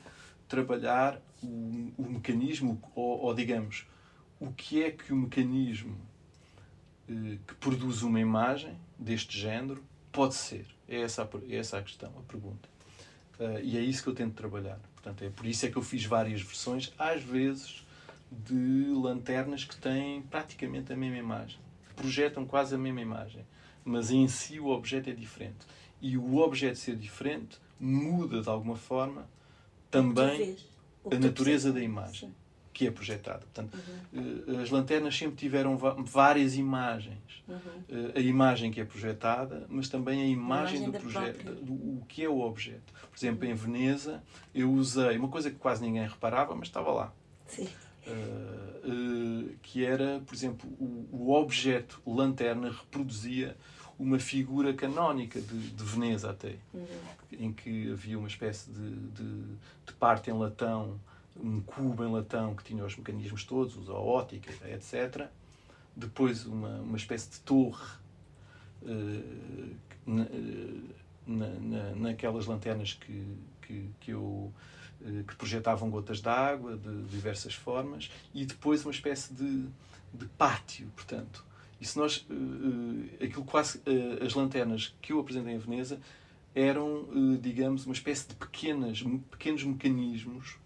trabalhar 0.48 1.20
o, 1.42 1.92
o 1.98 2.06
mecanismo, 2.08 2.80
ou, 2.94 3.20
ou, 3.20 3.34
digamos, 3.34 3.86
o 4.40 4.52
que 4.52 4.82
é 4.82 4.90
que 4.90 5.12
o 5.12 5.16
mecanismo 5.16 5.96
que 7.46 7.54
produz 7.54 8.02
uma 8.02 8.20
imagem 8.20 8.76
deste 8.98 9.38
género 9.38 9.82
pode 10.12 10.34
ser. 10.34 10.66
É 10.88 11.00
essa 11.00 11.22
a, 11.22 11.52
é 11.52 11.56
essa 11.56 11.78
a 11.78 11.82
questão, 11.82 12.12
a 12.18 12.22
pergunta. 12.22 12.68
Uh, 13.38 13.60
e 13.62 13.76
é 13.76 13.80
isso 13.80 14.02
que 14.02 14.08
eu 14.08 14.14
tento 14.14 14.34
trabalhar. 14.34 14.78
Portanto, 14.94 15.22
é 15.22 15.30
por 15.30 15.46
isso 15.46 15.64
é 15.66 15.70
que 15.70 15.76
eu 15.76 15.82
fiz 15.82 16.04
várias 16.04 16.40
versões, 16.40 16.92
às 16.98 17.22
vezes, 17.22 17.86
de 18.30 18.92
lanternas 18.94 19.64
que 19.64 19.76
têm 19.76 20.22
praticamente 20.22 20.92
a 20.92 20.96
mesma 20.96 21.18
imagem. 21.18 21.58
Projetam 21.94 22.44
quase 22.44 22.74
a 22.74 22.78
mesma 22.78 23.00
imagem. 23.00 23.46
Mas 23.84 24.10
em 24.10 24.26
si 24.28 24.58
o 24.58 24.68
objeto 24.68 25.08
é 25.08 25.12
diferente. 25.12 25.66
E 26.00 26.16
o 26.16 26.36
objeto 26.38 26.78
ser 26.78 26.96
diferente 26.96 27.58
muda, 27.78 28.42
de 28.42 28.48
alguma 28.48 28.76
forma, 28.76 29.28
também 29.90 30.56
a 31.10 31.18
natureza 31.18 31.72
da 31.72 31.80
imagem. 31.80 32.28
Sim 32.28 32.34
que 32.78 32.86
é 32.86 32.92
projetada. 32.92 33.40
Portanto, 33.40 33.76
uhum. 34.12 34.60
as 34.62 34.70
lanternas 34.70 35.18
sempre 35.18 35.34
tiveram 35.34 35.76
várias 35.76 36.54
imagens. 36.54 37.18
Uhum. 37.48 38.12
A 38.14 38.20
imagem 38.20 38.70
que 38.70 38.80
é 38.80 38.84
projetada, 38.84 39.66
mas 39.68 39.88
também 39.88 40.22
a 40.22 40.26
imagem, 40.26 40.84
a 40.84 40.86
imagem 40.86 40.90
do 40.92 40.98
projeto, 41.00 41.54
do, 41.56 41.72
o 41.72 42.04
que 42.06 42.22
é 42.22 42.28
o 42.28 42.38
objeto. 42.38 42.92
Por 43.10 43.18
exemplo, 43.18 43.44
uhum. 43.44 43.50
em 43.50 43.54
Veneza, 43.56 44.22
eu 44.54 44.70
usei 44.70 45.18
uma 45.18 45.26
coisa 45.26 45.50
que 45.50 45.56
quase 45.56 45.82
ninguém 45.82 46.06
reparava, 46.06 46.54
mas 46.54 46.68
estava 46.68 46.92
lá. 46.92 47.12
Sim. 47.48 47.68
Uh, 48.06 49.48
uh, 49.48 49.54
que 49.60 49.84
era, 49.84 50.20
por 50.24 50.32
exemplo, 50.32 50.70
o, 50.78 51.08
o, 51.10 51.32
objeto 51.32 52.00
lanterna 52.06 52.70
reproduzia 52.70 53.56
uma 53.98 54.20
figura 54.20 54.72
canónica 54.72 55.40
de, 55.40 55.70
de 55.70 55.82
Veneza 55.82 56.30
até, 56.30 56.54
uhum. 56.72 56.86
em 57.32 57.52
que 57.52 57.90
havia 57.90 58.16
uma 58.16 58.28
espécie 58.28 58.70
de, 58.70 58.90
de, 58.90 59.42
de 59.84 59.92
parte 59.98 60.30
em 60.30 60.32
latão 60.32 61.00
um 61.42 61.60
cubo 61.60 62.04
em 62.04 62.10
latão 62.10 62.54
que 62.54 62.64
tinha 62.64 62.84
os 62.84 62.96
mecanismos 62.96 63.44
todos, 63.44 63.88
a 63.88 63.94
ótica, 63.94 64.52
etc. 64.68 65.28
Depois 65.94 66.46
uma, 66.46 66.80
uma 66.80 66.96
espécie 66.96 67.30
de 67.30 67.40
torre 67.40 67.86
uh, 68.82 69.76
na, 70.06 70.26
na, 71.26 71.94
naquelas 71.94 72.46
lanternas 72.46 72.94
que, 72.94 73.36
que, 73.62 73.90
que 74.00 74.10
eu 74.10 74.52
que 75.28 75.36
projetavam 75.36 75.88
gotas 75.90 76.20
de 76.20 76.28
água 76.28 76.76
de 76.76 77.02
diversas 77.04 77.54
formas 77.54 78.10
e 78.34 78.44
depois 78.44 78.84
uma 78.84 78.90
espécie 78.90 79.32
de, 79.32 79.66
de 80.12 80.26
pátio, 80.36 80.88
portanto. 80.96 81.44
E 81.80 81.86
se 81.86 81.96
nós, 81.96 82.26
aquilo 83.22 83.44
quase, 83.44 83.80
as 84.24 84.34
lanternas 84.34 84.94
que 85.00 85.12
eu 85.12 85.20
apresentei 85.20 85.54
em 85.54 85.58
Veneza 85.58 86.00
eram, 86.52 87.06
digamos, 87.40 87.86
uma 87.86 87.92
espécie 87.92 88.26
de 88.26 88.34
pequenas, 88.34 89.04
pequenos 89.30 89.62
mecanismos, 89.62 90.56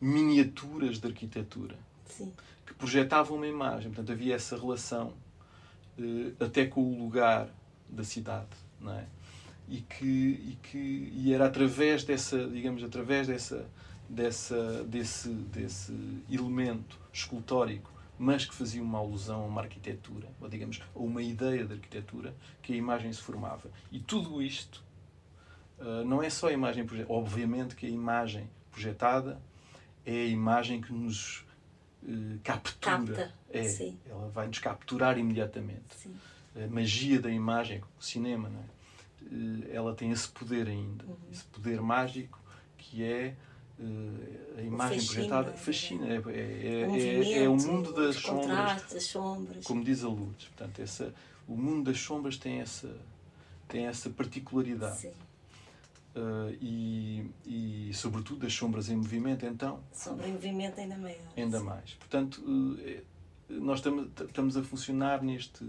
miniaturas 0.00 0.98
de 0.98 1.06
arquitetura. 1.06 1.76
Sim 2.06 2.32
que 2.70 2.74
projetavam 2.74 3.36
uma 3.36 3.48
imagem. 3.48 3.90
Portanto, 3.90 4.12
havia 4.12 4.36
essa 4.36 4.56
relação 4.56 5.12
uh, 5.98 6.44
até 6.44 6.66
com 6.66 6.80
o 6.80 6.98
lugar 7.02 7.48
da 7.88 8.04
cidade, 8.04 8.48
não 8.80 8.92
é? 8.92 9.06
E 9.68 9.80
que, 9.80 10.06
e 10.06 10.58
que 10.62 11.12
e 11.14 11.32
era 11.34 11.46
através 11.46 12.04
dessa, 12.04 12.46
digamos, 12.46 12.82
através 12.84 13.26
dessa, 13.26 13.68
dessa, 14.08 14.84
desse, 14.84 15.28
desse 15.28 15.92
elemento 16.30 16.98
escultórico, 17.12 17.92
mas 18.18 18.44
que 18.44 18.54
fazia 18.54 18.82
uma 18.82 18.98
alusão 18.98 19.42
a 19.42 19.46
uma 19.46 19.62
arquitetura, 19.62 20.28
ou 20.40 20.48
digamos, 20.48 20.80
a 20.94 20.98
uma 20.98 21.22
ideia 21.22 21.64
de 21.64 21.72
arquitetura, 21.72 22.34
que 22.62 22.72
a 22.72 22.76
imagem 22.76 23.12
se 23.12 23.20
formava. 23.20 23.68
E 23.90 23.98
tudo 23.98 24.40
isto 24.40 24.84
uh, 25.78 26.04
não 26.04 26.22
é 26.22 26.30
só 26.30 26.48
a 26.48 26.52
imagem 26.52 26.84
projetada. 26.84 27.12
Obviamente 27.12 27.74
que 27.74 27.86
a 27.86 27.90
imagem 27.90 28.48
projetada 28.70 29.40
é 30.12 30.22
a 30.22 30.26
imagem 30.26 30.80
que 30.80 30.92
nos 30.92 31.44
uh, 32.02 32.38
captura. 32.42 32.96
Capta. 33.14 33.34
É, 33.52 33.64
Sim. 33.64 33.98
ela 34.08 34.28
vai 34.28 34.46
nos 34.48 34.58
capturar 34.58 35.18
imediatamente. 35.18 35.94
Sim. 35.96 36.14
A 36.56 36.66
magia 36.68 37.20
da 37.20 37.30
imagem, 37.30 37.80
o 37.98 38.02
cinema, 38.02 38.48
não 38.48 38.60
é? 38.60 38.64
Uh, 39.22 39.68
ela 39.72 39.94
tem 39.94 40.10
esse 40.10 40.28
poder 40.28 40.66
ainda, 40.66 41.04
Uhum. 41.04 41.16
esse 41.30 41.44
poder 41.44 41.80
mágico 41.80 42.38
que 42.76 43.04
é 43.04 43.34
uh, 43.78 44.58
a 44.58 44.62
imagem 44.62 44.98
fascina, 45.00 45.14
projetada. 45.14 45.50
é 45.50 45.56
Fascina, 45.56 46.06
é, 46.08 46.14
é, 46.14 46.18
O 46.18 46.30
é, 46.30 47.32
é, 47.32 47.44
é 47.44 47.48
o 47.48 47.56
mundo 47.56 47.92
das 47.92 48.16
sombras, 48.16 49.02
sombras. 49.04 49.64
como 49.64 49.84
diz 49.84 50.02
a 50.02 50.08
Lourdes. 50.08 50.48
Portanto, 50.48 50.80
essa, 50.80 51.14
o 51.46 51.54
mundo 51.56 51.84
das 51.90 52.00
sombras 52.00 52.36
tem 52.36 52.60
essa, 52.60 52.96
tem 53.68 53.86
essa 53.86 54.10
particularidade. 54.10 54.98
Sim. 54.98 55.12
Uh, 56.14 56.56
e, 56.60 57.30
e, 57.46 57.90
sobretudo, 57.94 58.44
as 58.44 58.52
sombras 58.52 58.88
em 58.88 58.96
movimento, 58.96 59.46
então, 59.46 59.80
Sombra 59.92 60.26
em 60.26 60.32
movimento 60.32 60.80
ainda 60.80 60.96
maior. 60.96 61.16
ainda 61.36 61.60
mais. 61.60 61.92
Portanto, 61.94 62.42
eh, 62.84 63.02
nós 63.48 63.78
estamos, 63.78 64.56
a 64.56 64.62
funcionar 64.64 65.22
neste, 65.22 65.64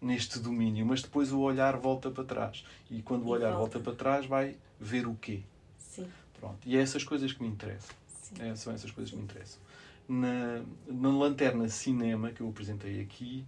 neste 0.00 0.40
domínio, 0.40 0.84
mas 0.84 1.00
depois 1.00 1.30
o 1.32 1.38
olhar 1.40 1.76
volta 1.78 2.10
para 2.10 2.24
trás. 2.24 2.64
E 2.90 3.02
quando 3.02 3.24
o 3.24 3.28
E 3.28 3.30
olhar 3.38 3.52
volta. 3.52 3.78
volta 3.78 3.80
para 3.80 3.94
trás, 3.94 4.26
vai 4.26 4.56
ver 4.80 5.06
o 5.06 5.14
quê? 5.14 5.42
Sim. 5.78 6.08
Pronto. 6.40 6.58
E 6.66 6.76
é 6.76 6.80
essas 6.80 7.04
coisas 7.04 7.32
que 7.32 7.40
me 7.40 7.48
interessam. 7.48 7.94
É, 8.40 8.54
são 8.56 8.72
essas 8.72 8.90
coisas 8.90 9.10
que 9.12 9.16
me 9.16 9.22
interessam. 9.22 9.60
Na, 10.08 10.62
na 10.88 11.08
lanterna 11.08 11.68
cinema 11.68 12.32
que 12.32 12.40
eu 12.40 12.48
apresentei 12.48 13.00
aqui, 13.00 13.46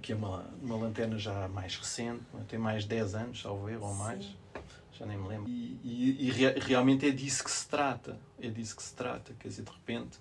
que 0.00 0.12
é 0.12 0.16
uma, 0.16 0.44
uma 0.62 0.76
lanterna 0.76 1.18
já 1.18 1.46
mais 1.48 1.76
recente, 1.76 2.22
tem 2.48 2.58
mais 2.58 2.84
de 2.84 2.88
10 2.88 3.14
anos, 3.14 3.44
erro, 3.44 3.86
ou 3.86 3.94
mais, 3.94 4.24
Sim. 4.24 4.34
Já 4.98 5.04
nem 5.06 5.18
me 5.18 5.28
lembro. 5.28 5.48
E, 5.50 5.80
e- 5.82 6.26
e 6.26 6.30
rea- 6.30 6.54
realmente 6.58 7.06
é 7.06 7.10
disso 7.10 7.42
que 7.44 7.50
se 7.50 7.66
trata. 7.68 8.18
É 8.40 8.48
disso 8.48 8.76
que 8.76 8.82
se 8.82 8.94
trata. 8.94 9.34
Quer 9.38 9.48
dizer, 9.48 9.62
de 9.62 9.70
repente, 9.70 10.18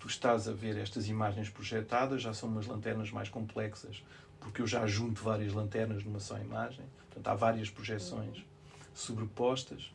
tu 0.00 0.08
estás 0.08 0.48
a 0.48 0.52
ver 0.52 0.76
estas 0.78 1.08
imagens 1.08 1.48
projetadas, 1.48 2.22
já 2.22 2.32
são 2.34 2.48
umas 2.48 2.66
lanternas 2.66 3.10
mais 3.10 3.28
complexas, 3.28 4.02
porque 4.40 4.60
eu 4.62 4.66
já 4.66 4.86
junto 4.86 5.22
várias 5.22 5.52
lanternas 5.52 6.04
numa 6.04 6.20
só 6.20 6.38
imagem. 6.38 6.84
Portanto, 6.98 7.28
há 7.28 7.34
várias 7.34 7.70
projeções 7.70 8.44
sobrepostas. 8.94 9.90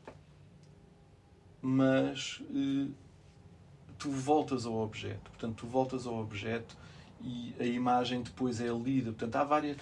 Mas 1.61 2.41
eh, 2.55 2.87
tu 3.99 4.09
voltas 4.09 4.65
ao 4.65 4.73
objeto. 4.79 5.29
Portanto, 5.31 5.55
tu 5.57 5.67
voltas 5.67 6.07
ao 6.07 6.17
objeto 6.19 6.75
e 7.21 7.53
a 7.59 7.65
imagem 7.65 8.23
depois 8.23 8.59
é 8.59 8.67
lida. 8.69 9.11
Portanto, 9.11 9.35
há 9.35 9.43
várias. 9.43 9.77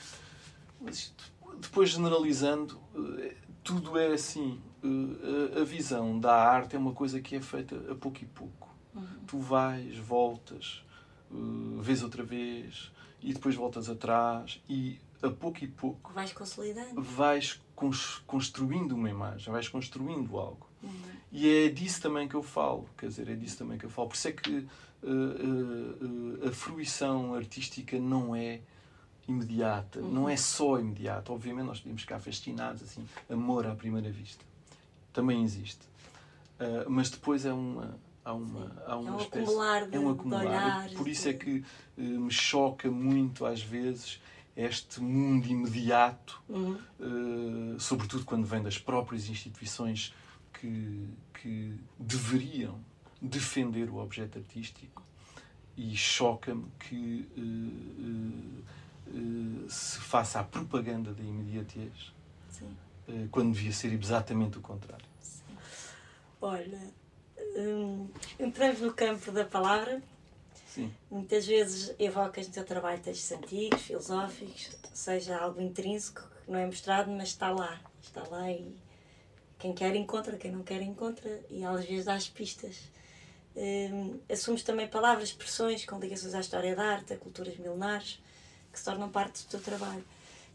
Mas 0.82 1.14
depois 1.62 1.90
generalizando, 1.92 2.80
eh, 3.20 3.36
tudo 3.64 3.98
é 3.98 4.14
assim. 4.14 4.60
Eh, 4.84 5.62
A 5.62 5.64
visão 5.64 6.20
da 6.20 6.34
arte 6.36 6.76
é 6.76 6.80
uma 6.80 6.94
coisa 6.94 7.20
que 7.22 7.36
é 7.36 7.42
feita 7.42 7.76
a 7.92 7.96
pouco 7.96 8.20
e 8.22 8.26
pouco. 8.26 8.70
Uhum. 8.96 9.06
Tu 9.28 9.38
vais, 9.38 9.98
voltas, 9.98 10.84
eh, 11.32 11.36
vês 11.82 12.02
outra 12.04 12.24
vez 12.24 12.92
e 13.22 13.34
depois 13.34 13.56
voltas 13.56 13.90
atrás 13.90 14.62
e 14.70 14.98
a 15.22 15.30
pouco 15.30 15.64
e 15.64 15.68
pouco 15.68 16.14
Vais 16.14 16.32
consolidando. 16.32 17.02
vais 17.02 17.62
cons- 17.76 18.24
construindo 18.26 18.94
uma 18.94 19.10
imagem, 19.10 19.52
vais 19.52 19.68
construindo 19.68 20.38
algo. 20.40 20.66
Uhum. 20.82 20.92
E 21.32 21.48
é 21.66 21.68
disso 21.70 22.02
também 22.02 22.28
que 22.28 22.36
eu 22.36 22.42
falo, 22.42 22.88
quer 22.98 23.08
dizer, 23.08 23.28
é 23.30 23.36
disso 23.36 23.58
também 23.58 23.78
que 23.78 23.86
eu 23.86 23.90
falo. 23.90 24.08
Por 24.08 24.16
isso 24.16 24.28
é 24.30 24.32
que 24.32 24.56
eh, 24.58 24.66
eh, 25.04 26.46
eh, 26.46 26.48
a 26.48 26.52
fruição 26.52 27.36
artística 27.36 28.00
não 28.00 28.34
é 28.36 28.62
imediata, 29.32 30.00
Uhum. 30.00 30.12
não 30.12 30.30
é 30.30 30.36
só 30.38 30.80
imediata. 30.80 31.32
Obviamente 31.32 31.66
nós 31.68 31.80
podemos 31.80 32.02
ficar 32.02 32.20
fascinados, 32.20 32.82
assim, 32.84 33.06
amor 33.30 33.66
à 33.68 33.76
primeira 33.76 34.10
vista. 34.12 34.44
Também 35.14 35.44
existe. 35.44 35.82
Eh, 36.60 36.86
mas 36.88 37.10
depois 37.10 37.46
é 37.46 37.54
uma... 37.54 37.98
Há 38.26 38.34
uma, 38.34 38.60
Sim. 38.68 38.72
há 38.86 38.96
uma 38.98 39.10
é 39.10 39.14
um 39.14 39.18
espécie- 39.22 39.44
acumular 39.46 39.88
de, 39.88 39.96
é 39.96 40.00
um 40.00 40.10
acumular. 40.12 40.46
olhares. 40.46 40.94
Por 40.94 41.08
isso 41.08 41.30
é 41.30 41.34
que 41.34 41.64
eh, 41.98 42.02
me 42.02 42.30
choca 42.32 42.92
muito, 42.92 43.46
às 43.46 43.62
vezes, 43.62 44.22
este 44.56 45.02
mundo 45.02 45.48
imediato 45.48 46.40
Uhum. 46.50 46.78
Uh, 47.00 47.80
sobretudo 47.80 48.26
quando 48.26 48.46
vem 48.46 48.62
das 48.62 48.78
próprias 48.78 49.30
instituições 49.30 50.14
que, 50.54 51.08
que 51.42 51.74
deveriam 51.98 52.78
defender 53.22 53.90
o 53.90 53.98
objeto 53.98 54.38
artístico 54.38 55.02
e 55.78 55.96
choca-me 55.96 56.66
que 56.78 57.26
uh, 59.14 59.66
uh, 59.66 59.70
se 59.70 60.00
faça 60.00 60.40
a 60.40 60.44
propaganda 60.44 61.14
da 61.14 61.24
imediatez 61.24 62.14
Sim. 62.50 62.76
uh, 63.08 63.28
quando 63.30 63.54
devia 63.54 63.72
ser 63.72 63.94
exatamente 63.94 64.58
o 64.58 64.62
contrário. 64.62 65.06
Olha, 66.42 66.80
hum, 67.58 68.08
entramos 68.40 68.80
no 68.80 68.94
campo 68.94 69.32
da 69.32 69.44
palavra. 69.44 70.02
Sim, 70.68 70.94
Muitas 71.10 71.46
vezes 71.46 71.94
evocas 72.00 72.48
no 72.48 72.54
teu 72.54 72.64
trabalho 72.64 73.02
textos 73.02 73.32
antigos, 73.32 73.82
filosóficos, 73.82 74.78
seja 74.94 75.38
algo 75.38 75.60
intrínseco 75.60 76.22
que 76.46 76.52
não 76.52 76.60
é 76.60 76.66
mostrado, 76.66 77.12
mas 77.12 77.30
está 77.30 77.50
lá. 77.52 77.82
Está 78.02 78.24
lá 78.30 78.50
e 78.52 78.74
quem 79.58 79.74
quer 79.74 79.96
encontra, 79.96 80.38
quem 80.38 80.52
não 80.52 80.64
quer 80.64 80.82
encontra 80.82 81.42
e 81.50 81.64
às 81.66 81.86
vezes 81.86 82.06
dá 82.06 82.14
as 82.14 82.30
pistas. 82.30 82.78
Hum, 83.56 84.20
assumes 84.32 84.64
também 84.64 84.88
palavras, 84.88 85.30
expressões 85.30 85.86
com 85.86 86.00
ligações 86.00 86.34
à 86.34 86.40
história 86.40 86.76
da 86.76 86.84
arte, 86.84 87.14
a 87.14 87.18
culturas 87.18 87.58
milenares, 87.58 88.22
que 88.72 88.80
se 88.80 88.86
tornam 88.86 89.10
parte 89.10 89.44
do 89.44 89.50
teu 89.50 89.60
trabalho. 89.60 90.04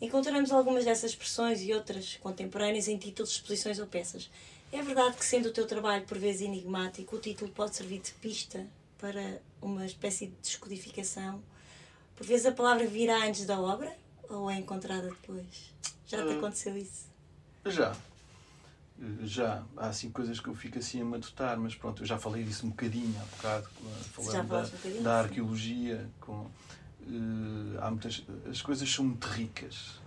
Encontramos 0.01 0.51
algumas 0.53 0.85
dessas 0.85 1.11
expressões 1.12 1.62
e 1.62 1.73
outras 1.73 2.16
contemporâneas 2.16 2.89
em 2.89 2.99
títulos 2.99 3.31
de 3.31 3.36
exposições 3.36 3.78
ou 3.78 3.86
peças. 3.86 4.31
É 4.73 4.82
verdade 4.82 5.16
que, 5.16 5.24
sendo 5.24 5.49
o 5.49 5.53
teu 5.53 5.66
trabalho 5.66 6.05
por 6.05 6.19
vezes 6.19 6.43
enigmático, 6.43 7.16
o 7.16 7.19
título 7.20 7.51
pode 7.53 7.77
servir 7.77 8.01
de 8.01 8.12
pista 8.15 8.66
para 8.99 9.41
uma 9.62 9.86
espécie 9.86 10.27
de 10.27 10.35
descodificação? 10.43 11.43
Por 12.16 12.27
vezes 12.27 12.47
a 12.47 12.53
palavra 12.53 12.86
virá 12.86 13.24
antes 13.24 13.47
da 13.47 13.59
obra 13.61 13.95
ou 14.28 14.51
é 14.51 14.57
encontrada 14.59 15.09
depois? 15.09 15.73
Já 16.07 16.19
te 16.19 16.32
Hum. 16.32 16.39
aconteceu 16.39 16.77
isso? 16.77 17.07
já. 17.66 17.97
Já. 19.23 19.65
Há 19.77 19.89
assim 19.89 20.11
coisas 20.11 20.39
que 20.39 20.49
eu 20.49 20.55
fico 20.55 20.78
assim 20.78 21.01
a 21.01 21.05
matutar, 21.05 21.59
mas 21.59 21.74
pronto, 21.74 22.03
eu 22.03 22.07
já 22.07 22.19
falei 22.19 22.45
disso 22.45 22.66
um 22.66 22.70
bocadinho 22.70 23.15
há 23.20 23.24
bocado, 23.24 23.69
falando 24.12 24.49
da, 24.49 24.59
um 24.61 24.62
bocadinho, 24.70 25.03
da 25.03 25.19
arqueologia. 25.20 26.11
Com, 26.20 26.49
eh, 27.06 27.78
há 27.81 27.90
muitas, 27.90 28.24
as 28.51 28.62
coisas 28.62 28.90
são 28.93 29.05
muito 29.05 29.26
ricas. 29.26 30.01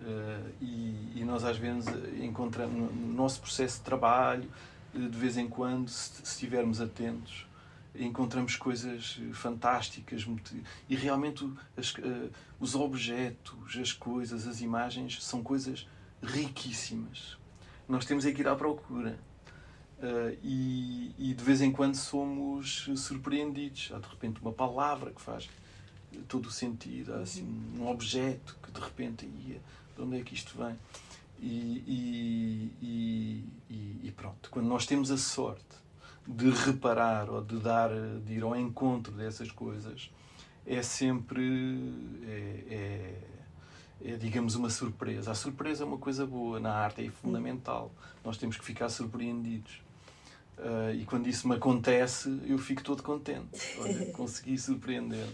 Eh, 0.00 0.50
e, 0.60 1.12
e 1.16 1.24
nós 1.24 1.44
às 1.44 1.56
vezes 1.56 1.86
encontramos 2.22 2.74
no 2.74 2.92
no 2.92 3.12
nosso 3.14 3.40
processo 3.40 3.78
de 3.78 3.84
trabalho, 3.84 4.50
eh, 4.94 4.98
de 4.98 5.18
vez 5.18 5.36
em 5.36 5.48
quando, 5.48 5.88
se, 5.88 6.22
estivermos 6.22 6.80
atentos, 6.80 7.46
encontramos 7.94 8.54
coisas 8.56 9.20
fantásticas 9.32 10.24
muito- 10.24 10.54
e 10.88 10.94
realmente 10.94 11.50
as, 11.76 11.94
eh, 11.98 12.28
os 12.60 12.74
objetos, 12.74 13.76
as 13.76 13.92
coisas, 13.92 14.46
as 14.46 14.60
imagens 14.60 15.22
são 15.24 15.42
coisas 15.42 15.86
riquíssimas. 16.22 17.36
Nós 17.88 18.04
temos 18.04 18.24
é 18.24 18.32
que 18.32 18.40
ir 18.40 18.48
à 18.48 18.54
procura. 18.54 19.18
Uh, 20.00 20.38
e, 20.44 21.12
e 21.18 21.34
de 21.34 21.42
vez 21.42 21.60
em 21.60 21.72
quando 21.72 21.96
somos 21.96 22.88
surpreendidos. 22.96 23.90
Há 23.92 23.98
de 23.98 24.06
repente 24.06 24.40
uma 24.40 24.52
palavra 24.52 25.10
que 25.10 25.20
faz 25.20 25.48
todo 26.26 26.46
o 26.46 26.50
sentido, 26.50 27.14
há 27.14 27.18
assim, 27.18 27.46
um 27.78 27.88
objeto 27.88 28.56
que 28.62 28.70
de 28.70 28.80
repente, 28.80 29.26
ia, 29.46 29.60
de 29.96 30.02
onde 30.02 30.18
é 30.18 30.22
que 30.22 30.34
isto 30.34 30.56
vem? 30.56 30.76
E, 31.40 31.82
e, 31.86 32.72
e, 32.82 33.44
e- 33.70 34.00
e 34.08 34.12
pronto, 34.12 34.50
quando 34.50 34.66
nós 34.66 34.86
temos 34.86 35.10
a 35.10 35.16
sorte 35.16 35.62
de 36.26 36.50
reparar 36.50 37.30
ou 37.30 37.42
de 37.42 37.58
dar, 37.58 37.90
de 38.24 38.34
ir 38.34 38.42
ao 38.42 38.56
encontro 38.56 39.12
dessas 39.12 39.50
coisas, 39.50 40.10
é 40.66 40.82
sempre, 40.82 41.80
é, 42.26 42.64
é, 44.02 44.10
é, 44.12 44.16
digamos, 44.16 44.54
uma 44.54 44.68
surpresa. 44.68 45.30
A 45.30 45.34
surpresa 45.34 45.84
é 45.84 45.86
uma 45.86 45.96
coisa 45.98 46.26
boa 46.26 46.60
na 46.60 46.72
arte, 46.74 47.06
é 47.06 47.10
fundamental. 47.10 47.90
Nós 48.24 48.36
temos 48.36 48.56
que 48.56 48.64
ficar 48.64 48.88
surpreendidos. 48.88 49.80
Uh, 50.58 50.92
e 50.92 51.04
quando 51.04 51.28
isso 51.28 51.48
me 51.48 51.54
acontece, 51.54 52.40
eu 52.44 52.58
fico 52.58 52.82
todo 52.82 53.02
contente. 53.02 53.48
Olha, 53.78 54.06
consegui 54.12 54.58
surpreender. 54.58 55.26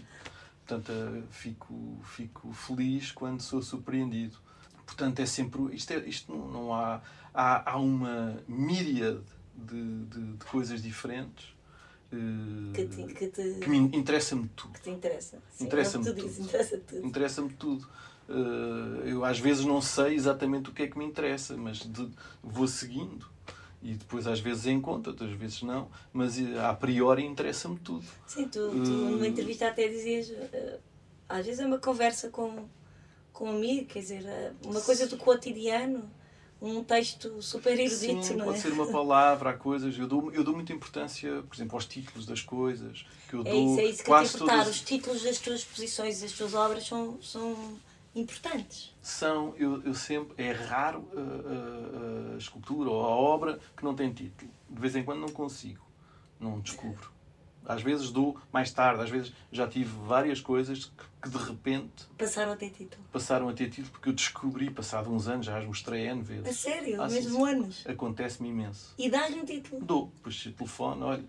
Portanto, 0.65 0.91
uh, 0.91 1.23
fico, 1.29 1.99
fico 2.03 2.51
feliz 2.51 3.11
quando 3.11 3.41
sou 3.41 3.61
surpreendido. 3.61 4.37
Portanto, 4.85 5.19
é 5.19 5.25
sempre. 5.25 5.75
Isto, 5.75 5.91
é, 5.91 5.97
isto 6.07 6.31
não, 6.31 6.47
não 6.47 6.73
há, 6.73 7.01
há. 7.33 7.71
Há 7.71 7.77
uma 7.77 8.41
míriade 8.47 9.21
de, 9.55 10.05
de, 10.05 10.33
de 10.33 10.45
coisas 10.45 10.81
diferentes 10.81 11.45
uh, 12.11 12.73
que, 12.73 12.85
te, 12.87 13.13
que, 13.13 13.27
te, 13.27 13.59
que 13.59 13.69
me 13.69 13.77
interessa-me 13.77 14.47
tudo. 14.55 14.73
Que 14.73 14.81
te 14.81 14.89
interessa. 14.89 15.37
Interessa-me 15.59 16.05
tudo. 16.05 16.25
Interessa 16.25 16.77
tudo. 16.79 17.05
Interessa-me 17.05 17.49
tudo. 17.53 17.87
Uh, 18.27 19.05
eu 19.05 19.23
às 19.23 19.37
vezes 19.37 19.63
não 19.65 19.79
sei 19.81 20.15
exatamente 20.15 20.71
o 20.71 20.73
que 20.73 20.81
é 20.81 20.87
que 20.87 20.97
me 20.97 21.05
interessa, 21.05 21.55
mas 21.55 21.77
de, 21.77 22.09
vou 22.41 22.67
seguindo. 22.67 23.27
E 23.85 23.93
depois 23.93 24.25
às 24.25 24.39
vezes 24.39 24.65
encontro, 24.65 25.11
outras 25.11 25.31
vezes 25.33 25.61
não, 25.61 25.87
mas 26.11 26.39
eh, 26.39 26.59
a 26.59 26.73
priori 26.73 27.23
interessa-me 27.23 27.77
tudo. 27.77 28.03
Sim, 28.25 28.45
tu, 28.45 28.71
tu 28.71 28.75
uh, 28.75 29.11
numa 29.11 29.27
entrevista 29.27 29.67
até 29.67 29.87
dizias, 29.87 30.27
uh, 30.29 30.79
às 31.29 31.45
vezes 31.45 31.61
é 31.61 31.67
uma 31.67 31.77
conversa 31.77 32.29
com, 32.29 32.65
com 33.31 33.45
um 33.45 33.57
amigo, 33.57 33.85
quer 33.85 33.99
dizer, 33.99 34.25
uma 34.65 34.81
coisa 34.81 35.05
do 35.05 35.17
cotidiano, 35.17 36.09
um 36.59 36.83
texto 36.83 37.39
super 37.43 37.79
erudito, 37.79 38.23
Sim, 38.23 38.37
não 38.37 38.45
pode 38.45 38.57
é? 38.57 38.61
ser 38.61 38.71
uma 38.71 38.87
palavra, 38.87 39.51
há 39.51 39.53
coisas. 39.53 39.95
Eu 39.95 40.07
dou, 40.07 40.31
eu 40.31 40.43
dou 40.43 40.55
muita 40.55 40.73
importância, 40.73 41.43
por 41.43 41.55
exemplo, 41.55 41.75
aos 41.75 41.85
títulos 41.85 42.25
das 42.25 42.41
coisas. 42.41 43.05
Que 43.29 43.35
eu 43.35 43.41
é 43.41 43.51
dou 43.51 43.71
isso, 43.71 43.79
é 43.79 43.85
isso 43.85 44.03
que 44.03 44.09
eu 44.09 44.23
te 44.23 44.37
todas... 44.37 44.67
Os 44.67 44.81
títulos 44.81 45.21
das 45.21 45.37
tuas 45.37 45.59
exposições, 45.59 46.21
das 46.21 46.31
tuas 46.31 46.55
obras 46.55 46.87
são, 46.87 47.21
são 47.21 47.77
importantes. 48.15 48.95
São, 49.01 49.53
eu, 49.57 49.83
eu 49.83 49.93
sempre, 49.93 50.41
é 50.41 50.51
raro 50.51 51.07
a, 51.13 52.31
a, 52.31 52.33
a, 52.33 52.37
escultura 52.37 52.89
ou 52.89 53.03
a 53.03 53.09
obra 53.09 53.59
que 53.75 53.83
não 53.83 53.93
tem 53.93 54.11
título. 54.11 54.49
De 54.69 54.79
vez 54.79 54.95
em 54.95 55.03
quando 55.03 55.19
não 55.19 55.29
consigo, 55.29 55.85
não 56.39 56.59
descubro. 56.59 57.13
Às 57.65 57.81
vezes 57.81 58.11
dou 58.11 58.39
mais 58.53 58.71
tarde, 58.71 59.01
às 59.01 59.09
vezes 59.09 59.33
já 59.51 59.67
tive 59.67 59.89
várias 60.05 60.39
coisas 60.39 60.85
que, 60.85 61.03
que 61.23 61.29
de 61.29 61.37
repente 61.37 62.05
passaram 62.15 62.51
a 62.51 62.55
ter 62.55 62.69
título. 62.69 63.03
Passaram 63.11 63.49
a 63.49 63.53
ter 63.53 63.69
título 63.69 63.91
porque 63.91 64.09
eu 64.09 64.13
descobri, 64.13 64.69
passado 64.69 65.11
uns 65.11 65.27
anos, 65.27 65.47
já 65.47 65.57
as 65.57 65.65
mostrei 65.65 66.07
N 66.07 66.21
vezes. 66.21 66.47
A 66.47 66.53
sério? 66.53 67.01
Ah, 67.01 67.09
Mesmo 67.09 67.45
sim, 67.45 67.51
anos? 67.51 67.83
Acontece-me 67.87 68.49
imenso. 68.49 68.93
E 68.97 69.09
dás-lhe 69.09 69.41
um 69.41 69.45
título? 69.45 69.83
Dou, 69.83 70.11
depois 70.15 70.43
telefone, 70.55 71.03
olha. 71.03 71.25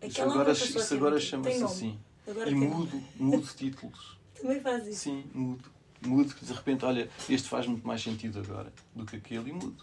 Aquela 0.00 0.10
isso 0.10 0.22
agora, 0.22 0.52
isso 0.52 0.94
agora 0.94 1.20
chama-se 1.20 1.64
assim. 1.64 2.00
Agora 2.28 2.48
e 2.48 2.54
mudo, 2.54 3.02
mudo 3.16 3.46
títulos. 3.54 4.18
Também 4.40 4.60
faz 4.60 4.86
isso? 4.86 5.00
Sim, 5.00 5.24
mudo 5.34 5.68
mudo, 6.06 6.34
de 6.40 6.52
repente, 6.52 6.84
olha, 6.84 7.08
este 7.28 7.48
faz 7.48 7.66
muito 7.66 7.86
mais 7.86 8.02
sentido 8.02 8.38
agora 8.38 8.72
do 8.94 9.04
que 9.04 9.16
aquele 9.16 9.50
e 9.50 9.52
mudo. 9.52 9.82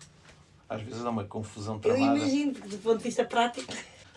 Às 0.67 0.81
vezes 0.81 1.01
dá 1.01 1.09
uma 1.09 1.23
confusão 1.23 1.79
tramada. 1.79 2.03
Eu 2.03 2.17
imagino, 2.17 2.53
do 2.53 2.77
ponto 2.77 2.97
de 2.97 3.03
vista 3.03 3.25
prático. 3.25 3.73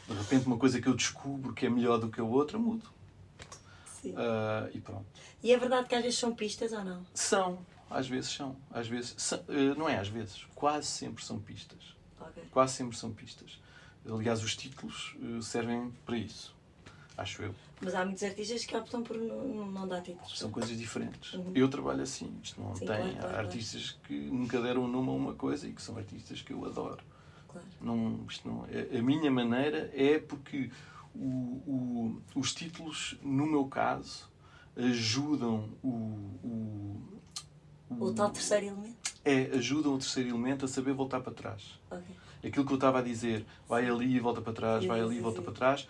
De 0.07 0.15
repente, 0.15 0.47
uma 0.47 0.59
coisa 0.59 0.81
que 0.81 0.89
eu 0.89 0.95
descubro 0.95 1.55
que 1.55 1.67
é 1.67 1.71
melhor 1.71 1.99
do 1.99 2.11
que 2.11 2.21
a 2.21 2.25
outra, 2.25 2.59
mudo. 2.59 2.89
Sim. 4.01 4.13
Uh, 4.13 4.71
e 4.75 4.81
pronto. 4.81 5.07
E 5.43 5.53
é 5.53 5.59
verdade 5.59 5.89
que 5.89 5.95
às 5.95 6.03
vezes 6.03 6.19
são 6.19 6.35
pistas 6.35 6.73
ou 6.73 6.85
não? 6.85 7.07
São, 7.15 7.59
às 7.89 8.07
vezes 8.09 8.31
são. 8.31 8.57
Às 8.71 8.89
vezes, 8.89 9.15
são, 9.17 9.39
uh, 9.41 9.79
não 9.79 9.89
é 9.89 9.99
às 9.99 10.09
vezes, 10.09 10.45
quase 10.55 10.87
sempre 10.87 11.25
são 11.25 11.39
pistas. 11.39 11.97
Okay. 12.21 12.45
Quase 12.51 12.75
sempre 12.75 12.97
são 12.97 13.13
pistas. 13.13 13.59
Aliás, 14.07 14.43
os 14.43 14.57
títulos 14.57 15.17
uh, 15.21 15.41
servem 15.41 15.93
para 16.05 16.17
isso 16.17 16.55
acho 17.17 17.43
eu. 17.43 17.55
Mas 17.83 17.95
há 17.95 18.05
muitos 18.05 18.23
artistas 18.23 18.65
que 18.65 18.77
optam 18.77 19.03
por 19.03 19.17
não, 19.17 19.67
não 19.67 19.89
dar 19.89 20.01
títulos. 20.01 20.39
São 20.39 20.51
coisas 20.51 20.77
diferentes. 20.79 21.35
Uhum. 21.35 21.53
Eu 21.55 21.69
trabalho 21.69 22.03
assim, 22.03 22.33
isto 22.43 22.61
não 22.61 22.75
Sim, 22.77 22.87
tem. 22.87 23.15
Claro, 23.17 23.37
há 23.37 23.39
artistas 23.39 23.99
que 24.05 24.15
nunca 24.15 24.61
deram 24.61 24.85
um 24.85 24.89
nome 24.89 25.09
a 25.09 25.13
uma 25.13 25.35
coisa 25.35 25.67
e 25.67 25.73
que 25.73 25.83
são 25.83 25.97
artistas 25.97 26.41
que 26.43 26.53
eu 26.53 26.65
adoro. 26.65 27.03
Claro. 27.49 27.67
Não, 27.81 28.25
isto 28.29 28.49
não, 28.49 28.65
é, 28.71 28.99
a 28.99 29.03
minha 29.03 29.31
maneira 29.31 29.91
é 29.95 30.19
porque 30.19 30.71
o, 31.15 31.19
o, 31.19 32.23
os 32.37 32.55
títulos, 32.55 33.19
no 33.23 33.47
meu 33.47 33.67
caso, 33.67 34.31
ajudam 34.77 35.69
o, 35.83 35.89
o, 35.89 37.03
o, 37.91 38.05
o 38.05 38.15
tal 38.15 38.31
terceiro 38.31 38.67
elemento? 38.67 39.13
É, 39.25 39.51
ajudam 39.57 39.95
o 39.95 39.99
terceiro 39.99 40.31
elemento 40.31 40.65
a 40.65 40.69
saber 40.69 40.95
voltar 40.95 41.21
para 41.21 41.33
trás. 41.33 41.79
Okay. 41.91 42.17
Aquilo 42.45 42.67
que 42.67 42.73
eu 42.73 42.77
estava 42.77 42.99
a 42.99 43.03
dizer, 43.03 43.45
vai 43.69 43.89
ali 43.89 44.17
e 44.17 44.21
volta 44.21 44.41
para 44.41 44.53
trás, 44.53 44.85
vai 44.85 45.01
ali 45.01 45.17
e 45.17 45.21
volta 45.21 45.43
para 45.43 45.53
trás, 45.53 45.89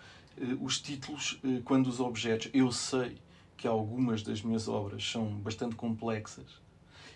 os 0.59 0.79
títulos, 0.79 1.39
eh, 1.43 1.61
quando 1.63 1.87
os 1.87 1.99
objetos. 1.99 2.49
Eu 2.53 2.71
sei 2.71 3.17
que 3.55 3.67
algumas 3.67 4.21
das 4.23 4.41
minhas 4.41 4.67
obras 4.67 5.09
são 5.09 5.27
bastante 5.27 5.75
complexas 5.75 6.63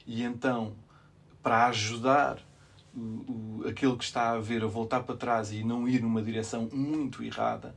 e 0.08 0.24
então, 0.24 0.74
para 1.44 1.68
ajudar 1.68 2.40
o, 2.96 3.00
o, 3.00 3.68
aquele 3.68 3.98
que 3.98 4.06
está 4.06 4.32
a 4.32 4.40
ver 4.40 4.64
a 4.64 4.68
voltar 4.68 5.02
para 5.04 5.18
trás 5.18 5.52
e 5.52 5.64
não 5.66 5.88
ir 5.88 6.02
numa 6.02 6.22
direção 6.22 6.70
muito 6.72 7.22
errada, 7.22 7.76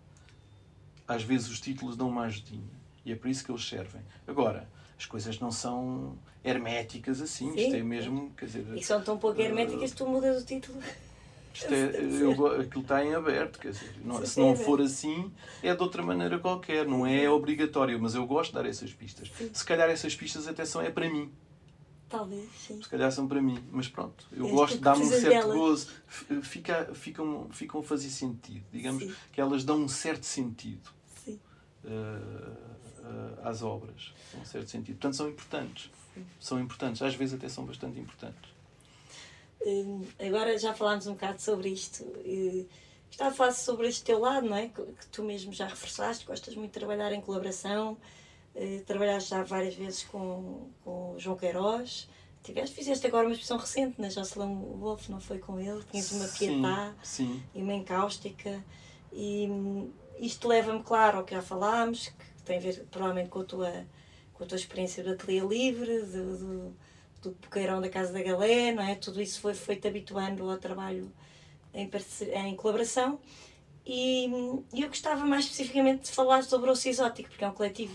às 1.09 1.25
vezes 1.25 1.51
os 1.51 1.61
títulos 1.61 1.97
dão 1.97 2.09
uma 2.09 2.23
ajudinha. 2.23 2.81
E 3.05 3.11
é 3.11 3.17
por 3.17 3.29
isso 3.29 3.45
que 3.45 3.51
eles 3.51 3.67
servem. 3.67 4.01
Agora, 4.29 4.71
as 4.97 5.07
coisas 5.07 5.41
não 5.41 5.51
são 5.51 6.17
herméticas 6.45 7.21
assim. 7.21 7.51
Sim. 7.51 7.59
Isto 7.59 7.75
é 7.75 7.83
mesmo. 7.83 8.31
Quer 8.37 8.45
dizer, 8.45 8.67
e 8.77 8.85
são 8.85 9.03
tão 9.03 9.19
pouco 9.19 9.41
herméticas 9.41 9.91
que 9.91 9.97
tu 9.97 10.07
mudas 10.07 10.41
o 10.41 10.47
título. 10.47 10.81
Isto 11.53 11.75
é, 11.75 12.01
eu, 12.23 12.61
aquilo 12.61 12.83
está 12.83 13.05
em 13.05 13.15
aberto, 13.15 13.59
quer 13.59 13.73
dizer, 13.73 13.95
não, 14.05 14.25
se 14.25 14.39
não 14.39 14.55
for 14.57 14.81
assim, 14.81 15.31
é 15.63 15.75
de 15.75 15.83
outra 15.83 16.03
maneira 16.03 16.39
qualquer, 16.39 16.87
não 16.87 17.07
é 17.07 17.29
obrigatório, 17.29 18.01
mas 18.01 18.15
eu 18.15 18.27
gosto 18.27 18.51
de 18.51 18.57
dar 18.57 18.67
essas 18.67 18.93
pistas. 18.93 19.31
Sim. 19.37 19.51
Se 19.53 19.65
calhar 19.65 19.89
essas 19.91 20.15
pistas 20.15 20.47
até 20.47 20.65
são 20.65 20.81
é 20.81 20.91
para 20.91 21.09
mim. 21.11 21.33
Talvez, 22.09 22.49
sim. 22.59 22.83
Se 22.83 22.89
calhar 22.89 23.11
são 23.13 23.29
para 23.29 23.41
mim, 23.41 23.63
mas 23.71 23.87
pronto, 23.87 24.27
eu 24.33 24.47
é 24.47 24.51
gosto 24.51 24.75
de 24.75 24.81
dar-me 24.81 25.05
um 25.05 25.09
certo 25.09 25.29
delas. 25.29 25.57
gozo, 25.57 25.89
fica, 26.43 26.91
ficam, 26.93 27.49
ficam 27.51 27.81
a 27.81 27.83
fazer 27.85 28.09
sentido, 28.09 28.65
digamos 28.73 29.05
sim. 29.05 29.15
que 29.33 29.41
elas 29.41 29.63
dão 29.65 29.79
um 29.79 29.89
certo 29.89 30.25
sentido 30.25 30.91
sim. 31.25 31.39
Uh, 31.85 32.51
uh, 33.01 33.47
às 33.49 33.63
obras, 33.63 34.13
um 34.41 34.45
certo 34.45 34.69
sentido. 34.71 34.97
Portanto, 34.97 35.15
são 35.15 35.29
importantes. 35.29 35.91
Sim. 36.13 36.27
São 36.41 36.61
importantes, 36.61 37.01
às 37.01 37.15
vezes 37.15 37.35
até 37.35 37.49
são 37.49 37.65
bastante 37.65 38.01
importantes. 38.01 38.50
Hum, 39.66 40.07
agora 40.19 40.59
já 40.59 40.73
falámos 40.73 41.07
um 41.07 41.12
bocado 41.12 41.41
sobre 41.41 41.69
isto. 41.69 42.05
Estava 43.11 43.31
a 43.31 43.35
falar 43.35 43.53
sobre 43.53 43.89
este 43.89 44.05
teu 44.05 44.19
lado, 44.19 44.49
não 44.49 44.57
é? 44.57 44.69
Que 44.69 45.07
tu 45.11 45.23
mesmo 45.23 45.53
já 45.53 45.66
reforçaste, 45.66 46.24
gostas 46.24 46.55
muito 46.55 46.73
de 46.73 46.78
trabalhar 46.78 47.12
em 47.12 47.20
colaboração, 47.20 47.99
eh, 48.55 48.82
trabalhaste 48.87 49.31
já 49.31 49.43
várias 49.43 49.74
vezes 49.74 50.05
com, 50.05 50.70
com 50.85 51.15
o 51.15 51.19
João 51.19 51.37
Queiroz. 51.37 52.09
Tiveste, 52.43 52.74
fizeste 52.74 53.07
agora 53.07 53.27
uma 53.27 53.32
exposição 53.32 53.59
recente 53.59 54.01
na 54.01 54.09
Jocelyn 54.09 54.55
Wolf, 54.78 55.09
não 55.11 55.20
foi 55.20 55.39
com 55.39 55.61
ele? 55.61 55.82
Tinhas 55.91 56.11
uma 56.12 56.27
pietá 56.28 56.95
sim, 57.03 57.27
sim. 57.27 57.43
e 57.55 57.62
uma 57.62 57.74
encáustica. 57.74 58.65
E 59.12 59.47
hum, 59.51 59.91
isto 60.19 60.49
leva-me, 60.49 60.82
claro, 60.82 61.19
ao 61.19 61.24
que 61.24 61.35
já 61.35 61.43
falámos, 61.43 62.09
que 62.09 62.43
tem 62.45 62.57
a 62.59 62.61
ver 62.61 62.87
provavelmente 62.91 63.28
com 63.28 63.41
a 63.41 63.45
tua, 63.45 63.87
com 64.32 64.45
a 64.45 64.47
tua 64.47 64.57
experiência 64.57 65.05
do 65.05 65.11
ateliê 65.11 65.41
livre, 65.41 66.03
do, 66.03 66.39
do 66.39 66.77
do 67.23 67.31
Boqueirão 67.33 67.81
da 67.81 67.89
Casa 67.89 68.13
da 68.13 68.23
Galé, 68.23 68.73
não 68.73 68.83
é? 68.83 68.95
Tudo 68.95 69.21
isso 69.21 69.41
foi 69.41 69.55
feito 69.55 69.87
habituando 69.87 70.49
ao 70.51 70.59
trabalho 70.59 71.11
em, 71.75 71.91
em 72.47 72.57
colaboração. 72.57 73.19
E, 73.87 74.27
e 74.73 74.83
eu 74.83 74.89
gostava 74.89 75.25
mais 75.25 75.45
especificamente 75.45 76.05
de 76.05 76.11
falar 76.13 76.45
sobre 76.45 76.71
o 76.71 76.73
Exótico, 76.73 77.29
porque 77.29 77.45
é 77.45 77.49
um 77.49 77.53
coletivo 77.53 77.95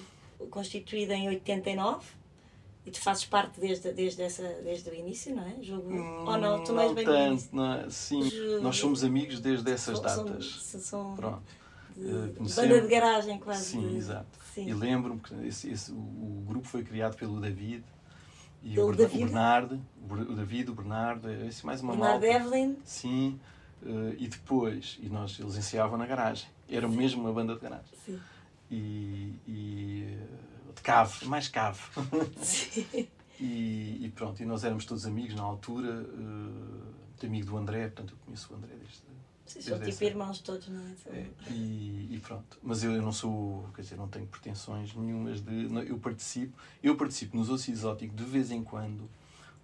constituído 0.50 1.14
em 1.14 1.30
89 1.30 2.06
e 2.86 2.92
tu 2.92 3.02
fazes 3.02 3.26
parte 3.26 3.60
desde, 3.60 3.92
desde, 3.92 4.22
essa, 4.22 4.44
desde 4.64 4.90
o 4.90 4.94
início, 4.94 5.36
não 5.36 5.44
é? 5.44 5.56
Jogo, 5.62 5.92
hum, 5.92 6.26
ou 6.28 6.38
não? 6.38 6.64
Tu 6.64 6.72
não, 6.72 6.94
bem 6.94 7.06
tanto, 7.06 7.48
não 7.52 7.74
é? 7.74 7.90
Sim, 7.90 8.30
nós 8.62 8.78
somos 8.78 9.04
amigos 9.04 9.40
desde 9.40 9.72
essas 9.72 10.00
datas. 10.00 10.62
São, 10.62 11.16
Pronto. 11.16 11.42
De, 11.96 12.06
uh, 12.06 12.56
banda 12.56 12.82
de 12.82 12.88
garagem, 12.88 13.40
quase. 13.40 13.72
Sim, 13.72 13.88
de, 13.88 13.96
exato. 13.96 14.38
Sim. 14.54 14.68
E 14.68 14.74
lembro-me 14.74 15.20
que 15.20 15.34
esse, 15.48 15.72
esse, 15.72 15.92
o 15.92 16.44
grupo 16.46 16.68
foi 16.68 16.84
criado 16.84 17.16
pelo 17.16 17.40
David 17.40 17.84
e 18.66 18.80
o, 18.80 18.90
o, 18.90 18.96
Bernardo, 18.96 19.80
o 20.10 20.34
David, 20.34 20.72
o 20.72 20.74
Bernardo, 20.74 21.30
esse 21.30 21.64
mais 21.64 21.82
uma 21.82 21.94
Bernardo 21.94 22.26
malta. 22.26 22.36
Evelyn. 22.36 22.76
Sim, 22.84 23.40
uh, 23.84 24.16
e 24.18 24.28
depois, 24.28 24.98
e 25.00 25.08
nós, 25.08 25.40
eles 25.40 25.56
ensaiavam 25.56 26.00
na 26.00 26.08
garagem. 26.08 26.50
Era 26.68 26.90
Sim. 26.90 26.98
mesmo 26.98 27.22
uma 27.22 27.32
banda 27.32 27.54
de 27.54 27.62
garagem. 27.62 27.94
Sim. 28.04 28.20
E, 28.72 29.40
e 29.48 30.18
de 30.74 30.82
cave, 30.82 31.28
mais 31.28 31.48
cave. 31.48 31.80
Sim. 32.42 33.08
e, 33.40 34.06
e, 34.06 34.12
pronto, 34.16 34.42
e 34.42 34.46
nós 34.48 34.64
éramos 34.64 34.84
todos 34.84 35.06
amigos 35.06 35.36
na 35.36 35.44
altura, 35.44 36.02
uh, 36.02 37.26
amigo 37.26 37.46
do 37.46 37.58
André, 37.58 37.84
portanto 37.84 38.14
eu 38.14 38.18
conheço 38.26 38.52
o 38.52 38.56
André 38.58 38.74
desde 38.80 39.05
vocês 39.46 39.64
são 39.64 39.78
tipo 39.78 39.90
essa... 39.90 40.06
irmãos 40.06 40.40
todos, 40.40 40.68
não 40.68 40.82
é? 40.82 41.18
é 41.18 41.28
e, 41.52 42.16
e, 42.16 42.20
pronto. 42.20 42.58
Mas 42.64 42.84
eu, 42.84 42.92
eu, 42.94 43.02
não 43.02 43.12
sou, 43.12 43.70
quer 43.76 43.84
dizer, 43.84 43.96
não 43.96 44.08
tenho 44.08 44.26
pretensões 44.26 44.96
nenhumas 44.96 45.40
de. 45.42 45.68
Não, 45.68 45.84
eu 45.84 46.00
participo, 46.00 46.58
eu 46.82 46.96
participo 46.96 47.38
nos 47.38 47.50
Osso 47.50 47.70
Exótico 47.70 48.16
de 48.16 48.24
vez 48.24 48.50
em 48.50 48.64
quando. 48.64 49.08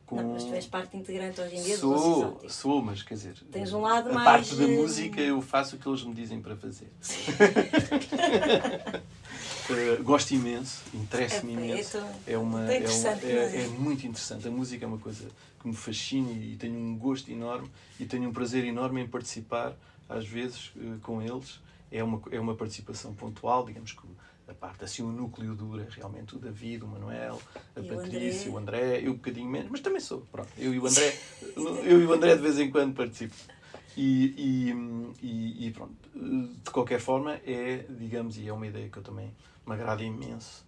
Com... 0.05 0.17
Não, 0.17 0.33
mas 0.33 0.43
tu 0.43 0.53
és 0.53 0.67
parte 0.67 0.95
integrante 0.97 1.41
hoje 1.41 1.55
em 1.55 1.63
dia 1.63 1.77
sou, 1.77 1.93
do 1.93 1.95
Osso 1.95 2.19
Exótico. 2.19 2.49
Sou, 2.51 2.81
mas 2.81 3.01
quer 3.01 3.15
dizer. 3.15 3.35
Tens 3.51 3.73
um 3.73 3.81
lado 3.81 4.09
a 4.09 4.13
mais. 4.13 4.25
parte 4.25 4.55
da 4.55 4.67
música 4.67 5.19
eu 5.19 5.41
faço 5.41 5.77
o 5.77 5.79
que 5.79 5.87
eles 5.87 6.03
me 6.03 6.13
dizem 6.13 6.39
para 6.41 6.55
fazer. 6.55 6.91
Gosto 10.03 10.31
imenso, 10.33 10.81
interessa-me 10.93 11.53
É, 11.53 11.55
imenso. 11.55 11.97
é 11.97 12.01
tão- 12.01 12.09
É, 12.27 12.37
uma, 12.37 12.71
é, 12.71 12.77
é- 12.77 13.61
é? 13.63 13.67
muito 13.67 14.05
interessante. 14.05 14.47
A 14.47 14.51
música 14.51 14.83
é 14.85 14.87
uma 14.87 14.97
coisa 14.97 15.27
que 15.59 15.67
me 15.67 15.75
fascina 15.75 16.31
e, 16.31 16.55
tenho 16.55 16.77
um 16.77 16.97
gosto 16.97 17.31
enorme 17.31 17.69
e 17.99 18.05
tenho 18.05 18.29
um 18.29 18.33
prazer 18.33 18.63
enorme 18.65 19.01
em 19.01 19.07
participar, 19.07 19.73
às 20.09 20.25
vezes, 20.27 20.71
eh, 20.77 20.97
com 21.01 21.21
eles. 21.21 21.59
É 21.91 22.03
uma, 22.03 22.21
é 22.31 22.39
uma 22.39 22.55
participação 22.55 23.13
pontual, 23.13 23.65
digamos 23.65 23.91
que 23.91 24.01
a 24.47 24.53
parte 24.53 24.83
assim, 24.83 25.03
o 25.03 25.11
núcleo 25.11 25.53
duro 25.55 25.81
é 25.81 25.87
realmente 25.89 26.35
o 26.35 26.39
David, 26.39 26.83
o 26.83 26.87
Manuel, 26.87 27.39
a 27.75 27.79
E 27.79 27.83
o 27.83 27.87
Patrícia, 27.87 28.49
André. 28.49 28.49
o 28.49 28.57
André, 28.57 29.01
eu 29.05 29.11
um 29.11 29.15
bocadinho 29.15 29.49
menos, 29.49 29.69
mas 29.71 29.81
também 29.81 29.99
sou. 29.99 30.21
Pronto, 30.31 30.49
eu 30.57 30.73
e 30.73 30.79
o 30.79 30.87
André, 30.87 31.17
eu 31.85 32.01
e 32.01 32.05
o 32.05 32.13
André 32.13 32.35
de 32.35 32.41
vez 32.41 32.59
em 32.59 32.69
quando 32.71 32.93
participo. 32.95 33.35
E, 33.97 34.71
e, 35.21 35.67
e 35.67 35.71
pronto, 35.71 35.93
de 36.15 36.69
qualquer 36.71 36.99
forma, 36.99 37.33
é, 37.45 37.85
digamos, 37.89 38.37
e 38.37 38.47
é 38.47 38.53
uma 38.53 38.65
ideia 38.65 38.87
que 38.89 38.97
eu 38.97 39.03
também 39.03 39.33
me 39.65 39.73
agrada 39.73 40.03
imenso, 40.03 40.65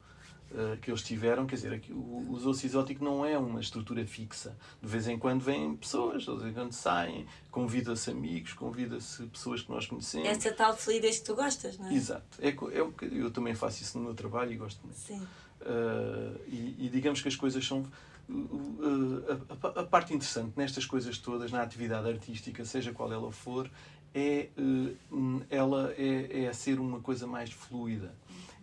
eh, 0.56 0.78
que 0.82 0.92
eles 0.92 1.02
tiveram, 1.02 1.46
quer 1.48 1.56
dizer, 1.56 1.74
aqui, 1.74 1.92
o, 1.92 2.32
o 2.32 2.52
Exótico 2.52 3.04
não 3.04 3.26
é 3.26 3.38
uma 3.38 3.60
estrutura 3.60 4.06
fixa. 4.06 4.56
De 4.82 4.88
vez 4.88 5.08
em 5.08 5.18
quando 5.18 5.42
vêm 5.42 5.76
pessoas, 5.76 6.24
de 6.24 6.32
vez 6.32 6.46
em 6.46 6.54
quando 6.54 6.72
saem, 6.74 7.26
convida-se 7.50 8.12
amigos, 8.12 8.54
convida-se 8.54 9.24
pessoas 9.28 9.62
que 9.62 9.72
nós 9.72 9.88
conhecemos. 9.88 10.28
Essa 10.30 10.52
tal 10.54 10.76
fluidez 10.78 11.20
que 11.20 11.26
tu 11.26 11.36
gostas, 11.36 11.78
não 11.78 11.88
é? 11.88 11.94
Exato. 11.94 12.38
É, 12.40 12.50
é 12.50 12.84
um 12.84 12.94
eu 13.02 13.32
também 13.32 13.56
faço 13.56 13.82
isso 13.82 13.98
no 13.98 14.04
meu 14.06 14.14
trabalho 14.14 14.52
e 14.52 14.56
gosto 14.56 14.80
muito. 14.84 14.98
Sim. 14.98 15.22
Uh, 15.62 16.40
e, 16.48 16.76
e 16.86 16.90
digamos 16.92 17.22
que 17.22 17.28
as 17.28 17.36
coisas 17.36 17.66
são. 17.66 17.86
uh, 18.30 19.44
a, 19.64 19.80
a- 19.82 19.84
parte 19.86 20.14
interessante 20.14 20.54
nestas 20.56 20.86
coisas 20.86 21.18
todas, 21.18 21.52
na 21.52 21.62
atividade 21.62 22.08
artística, 22.08 22.64
seja 22.66 22.92
qual 22.94 23.12
ela 23.12 23.32
for, 23.32 23.70
é 24.14 24.50
uh, 24.58 25.42
ela 25.50 25.94
é, 25.98 26.44
é 26.46 26.54
ser 26.54 26.80
uma 26.80 27.00
coisa 27.00 27.26
mais 27.26 27.52
fluida, 27.52 28.14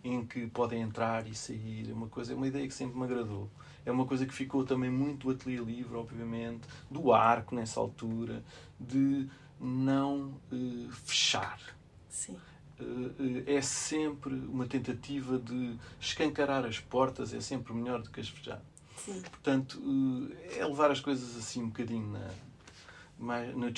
em 0.03 0.25
que 0.25 0.47
podem 0.47 0.81
entrar 0.81 1.27
e 1.27 1.35
sair. 1.35 1.89
É 1.89 1.93
uma, 1.93 2.07
coisa, 2.07 2.33
é 2.33 2.35
uma 2.35 2.47
ideia 2.47 2.67
que 2.67 2.73
sempre 2.73 2.97
me 2.97 3.03
agradou. 3.03 3.49
É 3.85 3.91
uma 3.91 4.05
coisa 4.05 4.25
que 4.25 4.33
ficou 4.33 4.63
também 4.63 4.89
muito 4.89 5.27
do 5.27 5.33
ateliê 5.33 5.59
livre, 5.59 5.95
obviamente, 5.95 6.67
do 6.89 7.11
arco 7.11 7.55
nessa 7.55 7.79
altura, 7.79 8.43
de 8.79 9.27
não 9.59 10.39
uh, 10.51 10.91
fechar. 10.91 11.59
Sim. 12.09 12.37
Eh, 12.79 13.43
eh, 13.47 13.55
é 13.55 13.61
sempre 13.61 14.33
uma 14.33 14.65
tentativa 14.65 15.37
de 15.37 15.77
escancarar 15.99 16.65
as 16.65 16.79
portas, 16.79 17.33
é 17.33 17.39
sempre 17.39 17.73
melhor 17.73 18.01
do 18.01 18.09
que 18.09 18.19
as 18.19 18.27
fechar. 18.27 18.61
Sim. 18.97 19.21
Portanto, 19.21 19.81
é 20.55 20.65
levar 20.65 20.91
as 20.91 20.99
coisas 20.99 21.37
assim 21.37 21.63
um 21.63 21.67
bocadinho 21.67 22.07
na, 22.11 22.29
mais, 23.17 23.55
na 23.55 23.71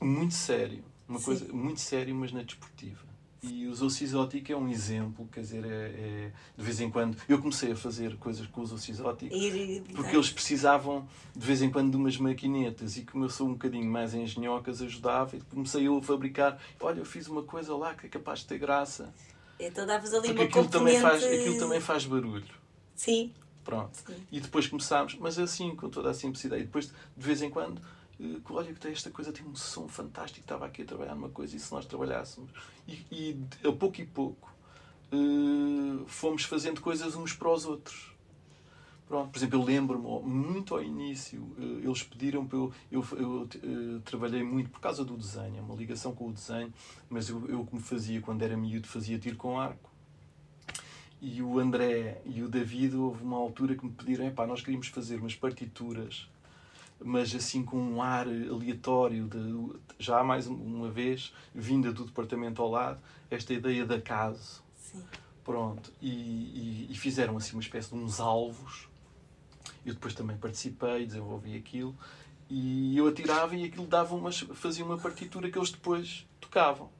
muito 0.00 0.34
sério, 0.34 0.84
uma 1.08 1.18
Sim. 1.18 1.24
coisa 1.24 1.52
muito 1.52 1.80
sério, 1.80 2.14
mas 2.14 2.32
na 2.32 2.42
desportiva. 2.42 3.09
E 3.42 3.66
o 3.66 3.70
Exótico 3.72 4.52
é 4.52 4.56
um 4.56 4.68
exemplo, 4.68 5.26
quer 5.32 5.40
dizer, 5.40 5.64
é, 5.64 5.68
é- 5.68 6.32
de 6.58 6.62
vez 6.62 6.78
em 6.78 6.90
quando. 6.90 7.16
Eu 7.26 7.38
comecei 7.40 7.72
a 7.72 7.76
fazer 7.76 8.16
coisas 8.18 8.46
com 8.46 8.60
o 8.60 8.64
Exótico 8.64 9.34
porque 9.94 10.14
eles 10.14 10.30
precisavam 10.30 11.08
de 11.34 11.46
vez 11.46 11.62
em 11.62 11.70
quando 11.70 11.90
de 11.90 11.96
umas 11.96 12.18
maquinetas 12.18 12.98
e 12.98 13.02
como 13.04 13.24
eu 13.24 13.30
sou 13.30 13.48
um 13.48 13.52
bocadinho 13.52 13.90
mais 13.90 14.12
engenhocas 14.14 14.82
ajudava 14.82 15.36
e 15.36 15.40
comecei 15.40 15.86
eu 15.88 15.96
a 15.96 16.02
fabricar 16.02 16.60
olha 16.80 16.98
eu 16.98 17.04
fiz 17.04 17.28
uma 17.28 17.42
coisa 17.42 17.74
lá 17.74 17.94
que 17.94 18.06
é 18.06 18.08
capaz 18.10 18.40
de 18.40 18.46
ter 18.46 18.58
graça 18.58 19.12
Então 19.58 19.86
davas 19.86 20.12
ali 20.12 20.28
porque 20.34 20.42
uma 20.42 20.48
aquilo 20.48 20.68
também, 20.68 21.00
faz, 21.00 21.20
componente- 21.22 21.40
aquilo 21.40 21.58
também 21.58 21.80
faz 21.80 22.04
barulho 22.04 22.44
Sim. 22.94 23.32
pronto 23.64 23.96
Sim. 24.06 24.16
e 24.30 24.40
depois 24.40 24.66
começámos 24.66 25.16
mas 25.18 25.38
assim 25.38 25.74
com 25.74 25.88
toda 25.88 26.10
a 26.10 26.14
simplicidade 26.14 26.62
e 26.62 26.64
depois 26.66 26.86
de 26.88 26.92
vez 27.16 27.40
em 27.42 27.48
quando 27.50 27.80
eh, 28.20 28.40
olha 28.50 28.72
que 28.74 28.88
esta 28.88 29.10
coisa 29.10 29.32
tem 29.32 29.46
um 29.46 29.54
som 29.54 29.88
fantástico 29.88 30.44
estava 30.44 30.66
aqui 30.66 30.82
a 30.82 30.84
trabalhar 30.84 31.14
numa 31.14 31.30
coisa 31.30 31.56
e 31.56 31.58
se 31.58 31.72
nós 31.72 31.86
trabalhássemos 31.86 32.50
e, 32.86 33.04
e 33.10 33.68
a 33.68 33.72
pouco 33.72 34.00
e 34.00 34.06
pouco 34.06 34.54
eh, 35.12 36.04
fomos 36.06 36.44
fazendo 36.44 36.80
coisas 36.80 37.14
uns 37.14 37.32
para 37.32 37.50
os 37.50 37.64
outros 37.64 38.10
Pronto, 39.10 39.30
por 39.32 39.38
exemplo, 39.40 39.58
eu 39.58 39.64
lembro-me 39.64 40.32
muito 40.32 40.72
ao 40.72 40.80
início, 40.80 41.44
eh, 41.58 41.84
eles 41.84 42.00
pediram 42.04 42.46
para 42.46 42.56
eu. 42.56 42.72
Eu, 42.92 43.04
eu 43.60 44.00
trabalhei 44.04 44.44
muito 44.44 44.70
por 44.70 44.78
causa 44.80 45.04
do 45.04 45.16
desenho, 45.16 45.58
é 45.58 45.60
uma 45.60 45.74
ligação 45.74 46.14
com 46.14 46.28
o 46.28 46.32
desenho, 46.32 46.72
mas 47.08 47.28
eu, 47.28 47.44
eu 47.48 47.64
como 47.64 47.82
fazia 47.82 48.20
quando 48.20 48.42
era 48.42 48.56
miúdo, 48.56 48.86
fazia 48.86 49.18
tiro 49.18 49.34
com 49.34 49.58
arco. 49.58 49.90
E 51.20 51.42
o 51.42 51.58
André 51.58 52.22
e 52.24 52.40
o 52.40 52.48
David, 52.48 52.94
houve 52.94 53.24
uma 53.24 53.36
altura 53.36 53.74
que 53.74 53.84
me 53.84 53.90
pediram: 53.90 54.24
epá, 54.28 54.46
nós 54.46 54.60
queríamos 54.60 54.86
fazer 54.86 55.18
umas 55.18 55.34
partituras, 55.34 56.29
mas 57.02 57.34
assim 57.34 57.62
com 57.64 57.78
um 57.78 58.02
ar 58.02 58.26
aleatório, 58.26 59.26
de, 59.28 59.78
já 59.98 60.22
mais 60.22 60.46
uma 60.46 60.90
vez, 60.90 61.32
vinda 61.54 61.92
do 61.92 62.04
departamento 62.04 62.60
ao 62.62 62.70
lado, 62.70 63.00
esta 63.30 63.52
ideia 63.54 63.84
de 63.86 63.94
acaso. 63.94 64.62
Sim. 64.76 65.02
Pronto, 65.44 65.92
e, 66.00 66.08
e- 66.10 66.86
e 66.90 66.94
fizeram 66.94 67.36
assim 67.36 67.52
uma 67.54 67.62
espécie 67.62 67.88
de 67.90 67.94
uns 67.96 68.20
alvos. 68.20 68.88
Eu 69.84 69.94
depois 69.94 70.12
também 70.14 70.36
participei, 70.36 71.06
desenvolvi 71.06 71.56
aquilo, 71.56 71.96
e 72.48 72.96
eu 72.96 73.06
atirava 73.08 73.54
e 73.56 73.64
aquilo 73.64 73.86
dava 73.86 74.14
umas, 74.14 74.40
fazia 74.40 74.84
uma 74.84 74.98
partitura 74.98 75.50
que 75.50 75.58
eles 75.58 75.70
depois 75.70 76.26
tocavam. 76.40 76.90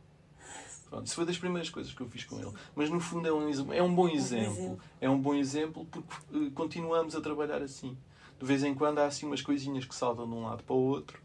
Pronto, 0.89 1.07
isso 1.07 1.15
foi 1.15 1.25
das 1.27 1.39
primeiras 1.39 1.71
coisas 1.71 1.93
que 1.93 2.01
eu 2.01 2.09
fiz 2.09 2.25
com 2.25 2.41
ele. 2.41 2.53
Mas 2.75 2.91
no 2.91 2.99
fundo 2.99 3.29
é 3.29 3.33
um, 3.33 3.73
é 3.73 3.83
um 3.83 3.95
bom 3.95 4.09
exemplo. 4.09 4.53
exemplo. 4.55 4.81
É 5.01 5.09
um 5.11 5.19
bom 5.21 5.35
exemplo 5.35 5.85
porque 5.87 6.15
eh, 6.35 6.51
continuamos 6.55 7.15
a 7.15 7.21
trabalhar 7.21 7.63
assim. 7.63 7.97
De 8.41 8.47
vez 8.47 8.65
em 8.65 8.75
quando 8.75 8.99
há 9.01 9.05
assim 9.07 9.27
umas 9.27 9.43
coisinhas 9.43 9.85
que 9.85 9.95
saltam 9.95 10.27
de 10.27 10.35
um 10.35 10.45
lado 10.45 10.65
para 10.65 10.75
o 10.75 10.79
outro. 10.79 11.21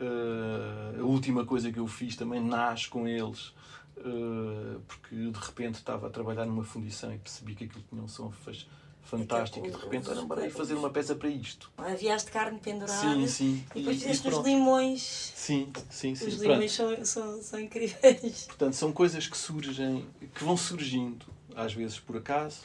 Eh, 0.00 0.98
a 0.98 1.02
última 1.04 1.44
coisa 1.44 1.70
que 1.70 1.78
eu 1.78 1.86
fiz 1.86 2.16
também 2.16 2.40
nasce 2.40 2.88
com 2.88 3.06
eles, 3.06 3.52
eh, 3.98 4.78
porque 4.88 5.14
de 5.14 5.38
repente 5.38 5.74
estava 5.74 6.06
a 6.06 6.10
trabalhar 6.10 6.46
numa 6.46 6.64
fundição 6.64 7.12
e 7.14 7.18
percebi 7.18 7.54
que 7.54 7.64
aquilo 7.64 7.84
tinha 7.88 8.02
um 8.02 8.08
som 8.08 8.30
faz- 8.30 8.66
fantástico. 9.02 9.66
E 9.66 9.70
de 9.70 9.76
repente, 9.76 10.08
olha, 10.08 10.42
aí 10.44 10.50
fazer 10.50 10.74
uma 10.74 10.88
peça 10.88 11.14
para 11.14 11.28
isto. 11.28 11.70
Havias 11.76 12.24
de 12.24 12.30
carne 12.30 12.58
pendurada. 12.58 13.00
Sim, 13.14 13.26
sim. 13.26 13.64
E 13.74 13.78
depois 13.80 13.96
fizeste 13.98 14.28
os 14.28 14.38
limões. 14.38 15.02
Sim, 15.36 15.70
sim, 15.90 16.14
sim. 16.14 16.26
Os 16.28 16.40
limões 16.40 16.72
são, 16.72 17.04
são, 17.04 17.42
são 17.42 17.60
incríveis. 17.60 18.46
Portanto, 18.46 18.74
são 18.74 18.92
coisas 18.92 19.26
que 19.26 19.36
surgem, 19.36 20.06
que 20.34 20.42
vão 20.44 20.56
surgindo, 20.56 21.26
às 21.54 21.74
vezes 21.74 21.98
por 22.00 22.16
acaso, 22.16 22.60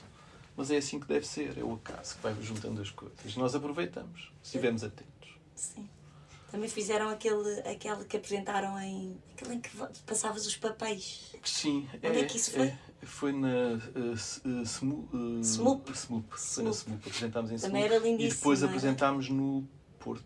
mas 0.58 0.72
é 0.72 0.78
assim 0.78 1.00
que 1.00 1.08
deve 1.08 1.26
ser, 1.26 1.58
é 1.58 1.64
o 1.64 1.76
acaso 1.76 2.16
que 2.16 2.24
vai 2.24 2.36
juntando 2.42 2.82
as 2.82 2.90
coisas. 2.90 3.36
Nós 3.38 3.54
aproveitamos, 3.56 4.34
se 4.42 4.48
estivermos 4.48 4.84
atentos. 4.84 5.30
Sim. 5.56 5.88
Também 6.52 6.70
fizeram 6.70 7.10
aquele, 7.10 7.60
aquele 7.62 8.06
que 8.06 8.16
apresentaram 8.18 8.80
em. 8.80 9.18
aquele 9.34 9.56
em 9.56 9.60
que 9.62 9.70
passavas 10.06 10.46
os 10.48 10.56
papéis. 10.56 11.36
Sim. 11.44 11.88
Onde 12.04 12.20
é 12.20 12.26
que 12.26 12.38
isso 12.38 12.52
foi? 12.52 12.74
foi 13.04 13.32
na 13.34 13.48
uh, 13.48 14.12
uh, 14.14 14.62
Smu- 14.64 15.10
uh, 15.14 15.44
Smoop. 15.44 15.92
Smoop. 15.96 16.40
Foi 16.40 16.64
na 16.64 16.72
Smoop. 16.72 17.08
Apresentámos 17.08 17.52
em 17.52 17.58
Também 17.58 17.82
Smoop. 17.84 17.96
era 17.96 18.04
lindíssimo, 18.04 18.34
E 18.34 18.38
depois 18.38 18.64
apresentámos 18.64 19.30
no 19.30 19.68
Porto. 20.00 20.26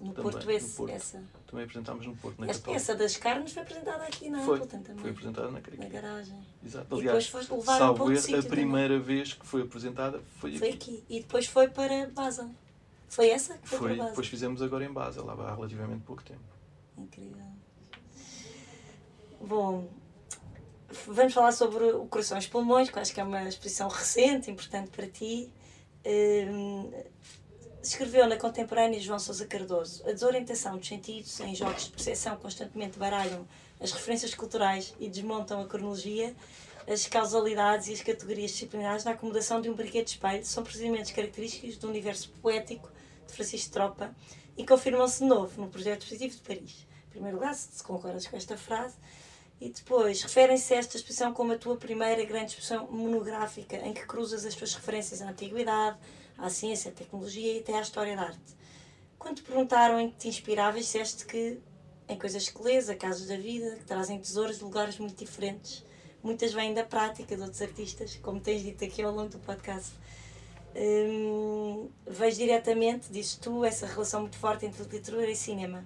No 0.00 0.12
Também, 0.14 0.32
Porto 0.32 0.44
no 0.46 0.50
esse, 0.50 0.76
Porto. 0.76 0.92
essa. 0.92 1.22
Também 1.54 1.66
apresentámos 1.66 2.04
no 2.04 2.16
Porto, 2.16 2.40
na 2.40 2.48
Esta 2.48 2.62
Católica. 2.62 2.80
peça 2.80 2.98
das 2.98 3.16
carnes 3.16 3.52
foi 3.52 3.62
apresentada 3.62 4.02
aqui 4.02 4.28
na 4.28 4.40
Foi, 4.40 4.56
Appleton 4.58 4.82
também. 4.82 5.00
foi 5.02 5.10
apresentada 5.12 5.46
na 5.52 5.60
Na 5.60 5.88
garagem. 5.88 6.36
Exato. 6.66 6.94
Aliás, 6.96 7.24
depois 7.26 7.46
foi 7.46 7.56
levar 7.58 7.78
salvo 7.78 8.10
erro, 8.10 8.18
a 8.18 8.22
também. 8.24 8.42
primeira 8.42 8.98
vez 8.98 9.34
que 9.34 9.46
foi 9.46 9.62
apresentada 9.62 10.20
foi, 10.40 10.58
Foi 10.58 10.70
aqui. 10.70 10.76
aqui. 10.76 11.04
E 11.08 11.20
depois 11.20 11.46
foi 11.46 11.68
para 11.68 12.08
Basel. 12.08 12.50
Foi 13.08 13.28
essa 13.28 13.56
que 13.56 13.68
foi, 13.68 13.78
Foi, 13.78 13.96
para 13.96 14.06
depois 14.08 14.26
fizemos 14.26 14.60
agora 14.62 14.84
em 14.84 14.92
Basel, 14.92 15.30
há 15.30 15.54
relativamente 15.54 16.02
pouco 16.02 16.24
tempo. 16.24 16.40
Incrível. 16.98 17.46
Bom, 19.40 19.88
vamos 21.06 21.32
falar 21.34 21.52
sobre 21.52 21.84
o 21.84 22.04
Coração 22.06 22.36
e 22.36 22.40
os 22.40 22.48
Pulmões, 22.48 22.90
que 22.90 22.98
acho 22.98 23.14
que 23.14 23.20
é 23.20 23.24
uma 23.24 23.44
exposição 23.48 23.88
recente, 23.88 24.50
importante 24.50 24.90
para 24.90 25.06
ti. 25.06 25.48
Hum, 26.04 26.90
escreveu 27.88 28.26
na 28.26 28.36
contemporânea 28.36 28.98
João 28.98 29.18
Sousa 29.18 29.46
Cardoso 29.46 30.02
a 30.08 30.12
desorientação 30.12 30.78
dos 30.78 30.88
sentidos 30.88 31.38
em 31.40 31.54
jogos 31.54 31.84
de 31.84 31.90
percepção 31.90 32.36
constantemente 32.36 32.98
baralham 32.98 33.46
as 33.80 33.92
referências 33.92 34.34
culturais 34.34 34.94
e 34.98 35.08
desmontam 35.08 35.60
a 35.60 35.66
cronologia, 35.66 36.34
as 36.88 37.06
causalidades 37.06 37.88
e 37.88 37.92
as 37.92 38.00
categorias 38.00 38.52
disciplinares 38.52 39.04
na 39.04 39.10
acomodação 39.10 39.60
de 39.60 39.68
um 39.68 39.74
brinquedo 39.74 40.06
de 40.06 40.12
espelho 40.12 40.44
são 40.44 40.64
procedimentos 40.64 41.10
característicos 41.10 41.76
do 41.76 41.88
universo 41.88 42.30
poético 42.40 42.90
de 43.26 43.34
Francisco 43.34 43.72
Tropa 43.72 44.14
e 44.56 44.64
confirmam-se 44.64 45.20
de 45.20 45.26
novo 45.26 45.60
no 45.60 45.68
projeto 45.68 46.02
expositivo 46.02 46.36
de 46.36 46.42
Paris. 46.42 46.86
Em 47.08 47.10
primeiro 47.10 47.36
lugar, 47.36 47.54
se 47.54 47.82
concordas 47.82 48.26
com 48.26 48.36
esta 48.36 48.56
frase, 48.56 48.96
e 49.60 49.70
depois, 49.70 50.22
referem-se 50.22 50.74
a 50.74 50.78
esta 50.78 50.96
exposição 50.96 51.32
como 51.32 51.52
a 51.52 51.58
tua 51.58 51.76
primeira 51.76 52.24
grande 52.24 52.50
exposição 52.50 52.86
monográfica 52.90 53.76
em 53.76 53.92
que 53.92 54.04
cruzas 54.04 54.44
as 54.44 54.54
tuas 54.54 54.74
referências 54.74 55.22
à 55.22 55.28
antiguidade, 55.28 55.96
à 56.38 56.50
ciência, 56.50 56.90
à 56.90 56.94
tecnologia 56.94 57.54
e 57.54 57.60
até 57.60 57.74
à 57.78 57.80
história 57.80 58.16
da 58.16 58.22
arte. 58.22 58.56
Quando 59.18 59.36
te 59.36 59.42
perguntaram 59.42 59.98
em 60.00 60.10
que 60.10 60.16
te 60.16 60.28
inspiravas, 60.28 60.82
disseste 60.82 61.24
que 61.26 61.58
em 62.08 62.18
coisas 62.18 62.48
que 62.48 62.62
lês, 62.62 62.88
acasos 62.88 63.26
da 63.26 63.36
vida, 63.36 63.76
que 63.76 63.84
trazem 63.84 64.18
tesouros 64.18 64.58
de 64.58 64.64
lugares 64.64 64.98
muito 64.98 65.16
diferentes. 65.16 65.84
Muitas 66.22 66.52
vêm 66.52 66.74
da 66.74 66.84
prática 66.84 67.34
de 67.34 67.42
outros 67.42 67.60
artistas, 67.62 68.16
como 68.16 68.40
tens 68.40 68.62
dito 68.62 68.84
aqui 68.84 69.02
ao 69.02 69.12
longo 69.12 69.30
do 69.30 69.38
podcast. 69.38 69.92
Hum, 70.76 71.88
vejo 72.06 72.38
diretamente, 72.38 73.10
dizes 73.10 73.36
tu, 73.36 73.64
essa 73.64 73.86
relação 73.86 74.22
muito 74.22 74.36
forte 74.36 74.66
entre 74.66 74.82
literatura 74.82 75.30
e 75.30 75.36
cinema. 75.36 75.84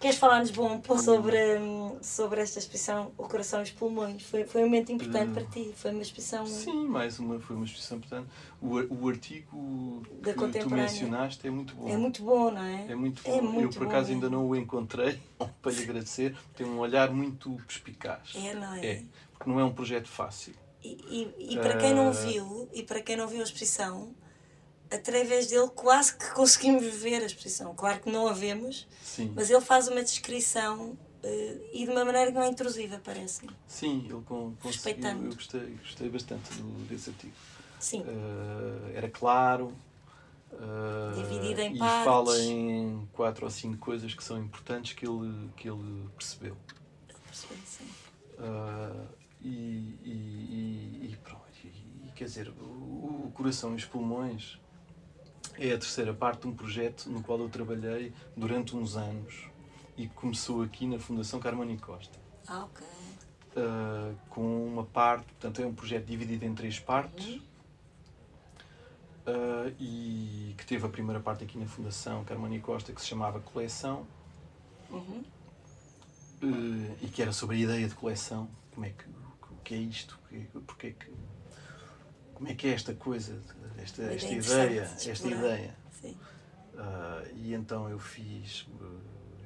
Queres 0.00 0.16
falar-nos 0.16 0.50
bom 0.50 0.80
sobre, 0.96 1.58
hum, 1.58 1.98
sobre 2.00 2.40
esta 2.40 2.58
exposição 2.58 3.12
O 3.18 3.24
Coração 3.24 3.60
e 3.60 3.62
os 3.64 3.70
Pulmões? 3.70 4.22
Foi, 4.22 4.44
foi 4.44 4.62
um 4.62 4.66
momento 4.66 4.92
importante 4.92 5.30
uh, 5.30 5.34
para 5.34 5.44
ti? 5.44 5.72
Foi 5.74 5.90
uma 5.90 6.02
exposição. 6.02 6.46
Sim, 6.46 6.86
mais 6.86 7.18
uma, 7.18 7.40
foi 7.40 7.56
uma 7.56 7.64
exposição 7.64 7.98
importante. 7.98 8.28
O, 8.60 8.76
o 8.94 9.08
artigo 9.08 10.02
da 10.20 10.32
que 10.32 10.60
tu 10.60 10.70
mencionaste 10.70 11.46
é 11.46 11.50
muito 11.50 11.74
bom. 11.74 11.88
É 11.88 11.96
muito 11.96 12.22
bom, 12.22 12.50
não 12.50 12.62
é? 12.62 12.86
É 12.88 12.94
muito 12.94 13.22
bom. 13.22 13.38
É 13.38 13.40
muito 13.40 13.60
Eu, 13.60 13.70
por 13.70 13.84
bom, 13.84 13.90
acaso, 13.90 14.10
é. 14.10 14.14
ainda 14.14 14.30
não 14.30 14.46
o 14.46 14.54
encontrei 14.54 15.18
para 15.60 15.72
lhe 15.72 15.82
agradecer. 15.82 16.36
Tem 16.56 16.66
um 16.66 16.78
olhar 16.78 17.10
muito 17.10 17.50
perspicaz. 17.66 18.34
É, 18.36 18.54
não 18.54 18.74
é? 18.74 18.86
É, 18.86 19.02
porque 19.32 19.50
não 19.50 19.58
é 19.58 19.64
um 19.64 19.72
projeto 19.72 20.08
fácil. 20.08 20.54
E, 20.82 21.34
e, 21.38 21.54
e 21.54 21.58
para 21.58 21.76
quem 21.76 21.92
não 21.92 22.08
ah. 22.08 22.12
viu, 22.12 22.68
e 22.72 22.82
para 22.82 23.00
quem 23.00 23.16
não 23.16 23.26
viu 23.26 23.40
a 23.40 23.44
exposição, 23.44 24.14
através 24.90 25.46
dele 25.46 25.68
quase 25.74 26.16
que 26.16 26.30
conseguimos 26.32 26.84
ver 26.84 27.22
a 27.22 27.26
exposição. 27.26 27.74
Claro 27.74 28.00
que 28.00 28.10
não 28.10 28.26
a 28.26 28.32
vemos, 28.32 28.86
Sim. 29.02 29.32
mas 29.34 29.50
ele 29.50 29.60
faz 29.60 29.88
uma 29.88 30.02
descrição 30.02 30.96
uh, 31.22 31.68
e 31.72 31.84
de 31.84 31.90
uma 31.90 32.04
maneira 32.04 32.30
que 32.30 32.36
não 32.36 32.42
é 32.42 32.48
intrusiva, 32.48 33.00
parece-me. 33.04 33.50
Sim, 33.66 34.06
ele 34.08 34.22
com, 34.22 34.54
Respeitando. 34.62 35.24
Eu, 35.24 35.30
eu 35.30 35.34
gostei, 35.34 35.78
gostei 35.82 36.08
bastante 36.08 36.54
do, 36.54 36.86
desse 36.86 37.10
artigo. 37.10 37.34
Sim. 37.78 38.00
Uh, 38.00 38.90
era 38.94 39.08
claro. 39.08 39.72
Uh, 40.50 41.14
Dividido 41.14 41.60
em 41.60 41.76
e 41.76 41.78
partes. 41.78 42.04
fala 42.04 42.38
em 42.38 43.06
quatro 43.12 43.44
ou 43.44 43.50
cinco 43.50 43.76
coisas 43.76 44.14
que 44.14 44.24
são 44.24 44.38
importantes 44.38 44.94
que 44.94 45.06
ele, 45.06 45.50
que 45.56 45.68
ele 45.68 46.08
percebeu. 46.16 46.56
Ele 47.08 47.18
percebeu, 47.26 47.58
sim. 47.66 47.84
Uh, 48.38 49.06
e, 49.42 49.98
e, 50.02 51.10
e, 51.10 51.16
pronto. 51.22 51.42
E, 51.62 52.10
quer 52.14 52.24
dizer, 52.24 52.48
o, 52.48 53.26
o 53.26 53.32
coração 53.34 53.72
e 53.72 53.76
os 53.76 53.84
pulmões 53.84 54.58
é 55.58 55.72
a 55.72 55.78
terceira 55.78 56.14
parte 56.14 56.42
de 56.42 56.48
um 56.48 56.54
projeto 56.54 57.10
no 57.10 57.22
qual 57.22 57.38
eu 57.40 57.48
trabalhei 57.48 58.12
durante 58.36 58.76
uns 58.76 58.96
anos 58.96 59.48
e 59.96 60.06
começou 60.06 60.62
aqui 60.62 60.86
na 60.86 60.98
Fundação 60.98 61.40
Carmoni 61.40 61.76
Costa. 61.76 62.18
Ah, 62.46 62.64
ok. 62.64 62.86
Uh, 63.56 64.16
com 64.28 64.66
uma 64.66 64.84
parte, 64.84 65.26
portanto, 65.26 65.60
é 65.60 65.66
um 65.66 65.74
projeto 65.74 66.06
dividido 66.06 66.44
em 66.44 66.54
três 66.54 66.78
partes. 66.78 67.26
Uhum. 67.26 67.42
Uh, 69.26 69.74
e 69.78 70.54
que 70.56 70.64
teve 70.64 70.86
a 70.86 70.88
primeira 70.88 71.20
parte 71.20 71.44
aqui 71.44 71.58
na 71.58 71.66
Fundação 71.66 72.24
Carmoni 72.24 72.60
Costa, 72.60 72.92
que 72.92 73.00
se 73.00 73.08
chamava 73.08 73.40
Coleção. 73.40 74.06
Uhum. 74.88 75.24
Uh, 76.42 76.96
e 77.02 77.08
que 77.08 77.20
era 77.20 77.32
sobre 77.32 77.56
a 77.56 77.58
ideia 77.58 77.88
de 77.88 77.94
coleção. 77.94 78.48
Como 78.72 78.86
é 78.86 78.90
que, 78.90 79.04
o 79.50 79.56
que 79.64 79.74
é 79.74 79.78
isto? 79.78 80.18
Porque 80.66 80.86
é 80.86 80.90
que, 80.92 81.12
como 82.38 82.48
é 82.48 82.54
que 82.54 82.68
é 82.68 82.70
esta 82.70 82.94
coisa 82.94 83.36
esta, 83.82 84.02
esta 84.04 84.32
ideia, 84.32 84.82
esta 84.82 85.28
ideia. 85.28 85.76
Uh, 86.04 87.36
e 87.36 87.52
então 87.52 87.88
eu 87.88 87.98
fiz 87.98 88.68
uh, 88.80 89.00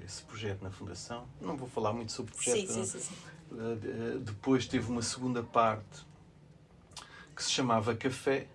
esse 0.05 0.23
projeto 0.23 0.63
na 0.63 0.71
Fundação. 0.71 1.27
Não 1.41 1.57
vou 1.57 1.67
falar 1.67 1.95
muito 1.95 2.13
sobre 2.13 2.33
o 2.33 2.35
projeto. 2.35 2.71
Sim, 2.71 2.85
sim, 2.85 3.01
sim, 3.01 3.15
uh, 3.51 4.19
depois 4.19 4.67
teve 4.67 4.91
uma 4.91 5.01
segunda 5.01 5.43
parte 5.43 6.07
que 7.35 7.43
se 7.43 7.51
chamava 7.51 7.95
Café, 7.95 8.47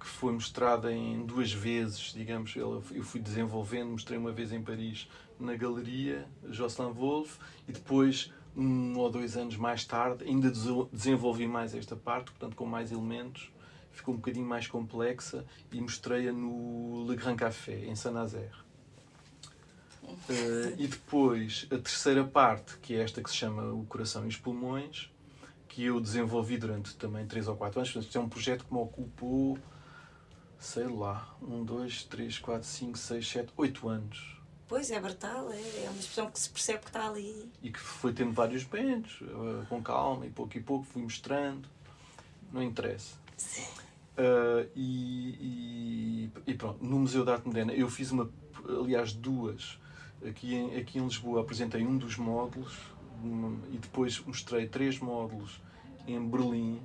que 0.00 0.06
foi 0.06 0.32
mostrada 0.32 0.92
em 0.92 1.24
duas 1.24 1.52
vezes, 1.52 2.12
digamos. 2.12 2.56
Eu 2.56 2.82
fui 2.82 3.20
desenvolvendo, 3.20 3.90
mostrei 3.90 4.18
uma 4.18 4.32
vez 4.32 4.50
em 4.50 4.60
Paris 4.60 5.08
na 5.38 5.54
galeria 5.54 6.28
Jocelyn 6.48 6.92
Wolff 6.92 7.38
e 7.68 7.72
depois 7.72 8.32
um 8.56 8.96
ou 8.98 9.10
dois 9.10 9.36
anos 9.36 9.56
mais 9.56 9.84
tarde 9.84 10.24
ainda 10.24 10.50
desenvolvi 10.92 11.46
mais 11.46 11.74
esta 11.74 11.96
parte, 11.96 12.30
portanto 12.32 12.56
com 12.56 12.66
mais 12.66 12.90
elementos 12.92 13.50
ficou 13.92 14.14
um 14.14 14.16
bocadinho 14.16 14.46
mais 14.46 14.66
complexa 14.66 15.44
e 15.70 15.80
mostrei-a 15.80 16.32
no 16.32 17.06
Le 17.08 17.16
Grand 17.16 17.36
Café, 17.36 17.84
em 17.86 17.94
Saint-Nazaire. 17.94 18.58
Uh, 20.02 20.74
e 20.76 20.88
depois 20.88 21.66
a 21.70 21.76
terceira 21.76 22.24
parte, 22.24 22.76
que 22.78 22.94
é 22.94 23.02
esta 23.02 23.22
que 23.22 23.30
se 23.30 23.36
chama 23.36 23.72
O 23.72 23.84
Coração 23.84 24.24
e 24.24 24.28
os 24.28 24.36
Pulmões, 24.36 25.10
que 25.68 25.84
eu 25.84 26.00
desenvolvi 26.00 26.58
durante 26.58 26.96
também 26.96 27.26
3 27.26 27.48
ou 27.48 27.56
4 27.56 27.80
anos. 27.80 27.92
Portanto, 27.92 28.16
é 28.16 28.20
um 28.20 28.28
projeto 28.28 28.64
que 28.64 28.72
me 28.72 28.80
ocupou, 28.80 29.58
sei 30.58 30.86
lá, 30.88 31.36
1, 31.40 31.64
2, 31.64 32.04
3, 32.04 32.38
4, 32.38 32.66
5, 32.66 32.98
6, 32.98 33.28
7, 33.28 33.52
8 33.56 33.88
anos. 33.88 34.39
Pois, 34.70 34.88
é 34.92 35.00
brutal, 35.00 35.50
é, 35.50 35.84
é 35.84 35.90
uma 35.90 35.98
expressão 35.98 36.30
que 36.30 36.38
se 36.38 36.48
percebe 36.48 36.78
que 36.78 36.86
está 36.86 37.08
ali. 37.08 37.50
E 37.60 37.72
que 37.72 37.78
foi 37.80 38.12
tendo 38.12 38.30
vários 38.30 38.64
momentos, 38.64 39.20
uh, 39.22 39.66
com 39.68 39.82
calma, 39.82 40.24
e 40.24 40.30
pouco 40.30 40.56
e 40.56 40.60
pouco 40.60 40.84
fui 40.84 41.02
mostrando. 41.02 41.68
Não 42.52 42.62
interessa. 42.62 43.18
Sim. 43.36 43.64
Uh, 44.16 44.70
e, 44.76 45.34
e, 45.40 46.30
e, 46.46 46.54
pronto, 46.54 46.84
no 46.84 47.00
Museu 47.00 47.24
de 47.24 47.32
Arte 47.32 47.46
Moderna 47.46 47.72
eu 47.72 47.90
fiz 47.90 48.12
uma, 48.12 48.30
aliás, 48.64 49.12
duas. 49.12 49.76
Aqui 50.24 50.54
em, 50.54 50.76
aqui 50.76 51.00
em 51.00 51.02
Lisboa 51.02 51.40
apresentei 51.40 51.84
um 51.84 51.98
dos 51.98 52.16
módulos 52.16 52.78
uma, 53.24 53.58
e 53.72 53.76
depois 53.76 54.20
mostrei 54.20 54.68
três 54.68 55.00
módulos 55.00 55.60
em 56.06 56.24
Berlim, 56.28 56.80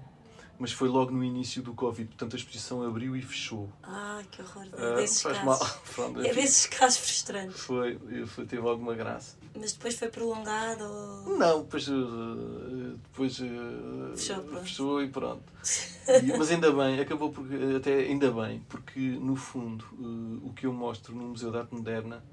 mas 0.58 0.72
foi 0.72 0.88
logo 0.88 1.12
no 1.12 1.24
início 1.24 1.62
do 1.62 1.74
Covid, 1.74 2.08
portanto 2.08 2.34
a 2.34 2.38
exposição 2.38 2.82
abriu 2.84 3.16
e 3.16 3.22
fechou. 3.22 3.70
Ah, 3.84 4.22
que 4.32 4.42
horror! 4.42 4.66
Uh, 4.68 4.96
desses 4.96 5.22
faz 5.22 5.38
casos. 5.38 5.60
mal. 5.60 5.82
Pronto, 5.94 6.22
é 6.22 6.34
desses 6.34 6.66
casos 6.68 6.98
frustrantes. 7.00 7.60
Foi, 7.60 8.00
foi, 8.26 8.46
teve 8.46 8.68
alguma 8.68 8.96
graça. 8.96 9.38
Mas 9.58 9.74
depois 9.74 9.98
foi 9.98 10.10
prolongado? 10.10 10.84
Ou... 10.84 11.38
Não, 11.38 11.62
depois, 11.62 11.88
eh, 11.88 12.96
depois 13.04 13.40
eh, 13.40 14.16
fechou, 14.16 14.44
fechou 14.62 15.02
e 15.02 15.10
pronto. 15.10 15.44
E, 16.08 16.38
mas 16.38 16.52
ainda 16.52 16.72
bem, 16.72 17.00
acabou 17.00 17.32
por, 17.32 17.48
até 17.76 18.02
ainda 18.02 18.32
bem, 18.32 18.64
porque 18.70 19.00
no 19.00 19.36
fundo 19.36 19.84
uh, 19.94 20.48
o 20.48 20.54
que 20.54 20.68
eu 20.68 20.72
mostro 20.72 21.16
no 21.16 21.30
Museu 21.30 21.50
de 21.50 21.58
Arte 21.58 21.74
Moderna 21.74 22.24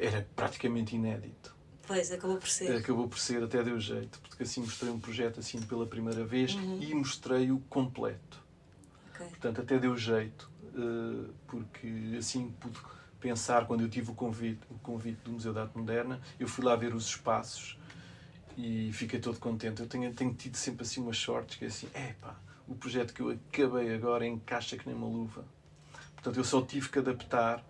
era 0.00 0.26
praticamente 0.34 0.96
inédito. 0.96 1.53
Pois, 1.86 2.10
acabou 2.10 2.38
por 2.38 2.48
ser. 2.48 2.76
Acabou 2.76 3.08
por 3.08 3.18
ser, 3.18 3.42
até 3.42 3.62
deu 3.62 3.78
jeito, 3.78 4.18
porque 4.20 4.42
assim 4.42 4.60
mostrei 4.60 4.90
um 4.90 4.98
projeto 4.98 5.40
assim 5.40 5.60
pela 5.62 5.86
primeira 5.86 6.24
vez 6.24 6.54
uhum. 6.54 6.80
e 6.80 6.94
mostrei-o 6.94 7.58
completo. 7.68 8.42
Okay. 9.14 9.26
Portanto, 9.28 9.60
até 9.60 9.78
deu 9.78 9.96
jeito, 9.96 10.50
uh, 10.74 11.32
porque 11.46 12.16
assim 12.18 12.50
pude 12.58 12.78
pensar, 13.20 13.66
quando 13.66 13.82
eu 13.82 13.88
tive 13.88 14.10
o 14.10 14.14
convite, 14.14 14.60
o 14.70 14.78
convite 14.78 15.20
do 15.24 15.32
Museu 15.32 15.52
da 15.52 15.62
Arte 15.62 15.76
Moderna, 15.76 16.20
eu 16.38 16.48
fui 16.48 16.64
lá 16.64 16.74
ver 16.76 16.94
os 16.94 17.06
espaços 17.06 17.78
e 18.56 18.90
fiquei 18.92 19.20
todo 19.20 19.38
contente. 19.38 19.80
Eu 19.80 19.88
tenho, 19.88 20.12
tenho 20.12 20.34
tido 20.34 20.56
sempre 20.56 20.82
assim 20.82 21.00
umas 21.00 21.16
sortes 21.16 21.56
que 21.56 21.64
é 21.64 21.68
assim, 21.68 21.88
é 21.94 22.14
pá, 22.20 22.36
o 22.66 22.74
projeto 22.74 23.12
que 23.12 23.20
eu 23.20 23.30
acabei 23.30 23.94
agora 23.94 24.26
encaixa 24.26 24.76
que 24.76 24.86
nem 24.86 24.96
uma 24.96 25.06
luva. 25.06 25.44
Portanto, 26.14 26.38
eu 26.38 26.44
só 26.44 26.62
tive 26.62 26.88
que 26.88 26.98
adaptar 26.98 27.64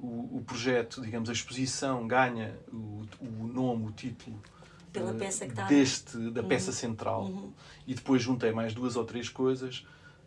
o, 0.00 0.38
o 0.38 0.44
projeto, 0.46 1.00
digamos, 1.00 1.28
a 1.28 1.32
exposição 1.32 2.06
ganha 2.06 2.58
o, 2.72 3.02
o 3.20 3.46
nome, 3.46 3.86
o 3.86 3.92
título 3.92 4.40
Pela 4.92 5.12
peça 5.12 5.44
que 5.44 5.52
está 5.52 5.66
deste, 5.66 6.30
da 6.30 6.42
peça 6.42 6.70
uhum. 6.70 6.76
central. 6.76 7.24
Uhum. 7.24 7.52
E 7.86 7.94
depois 7.94 8.22
juntei 8.22 8.52
mais 8.52 8.74
duas 8.74 8.96
ou 8.96 9.04
três 9.04 9.28
coisas 9.28 9.84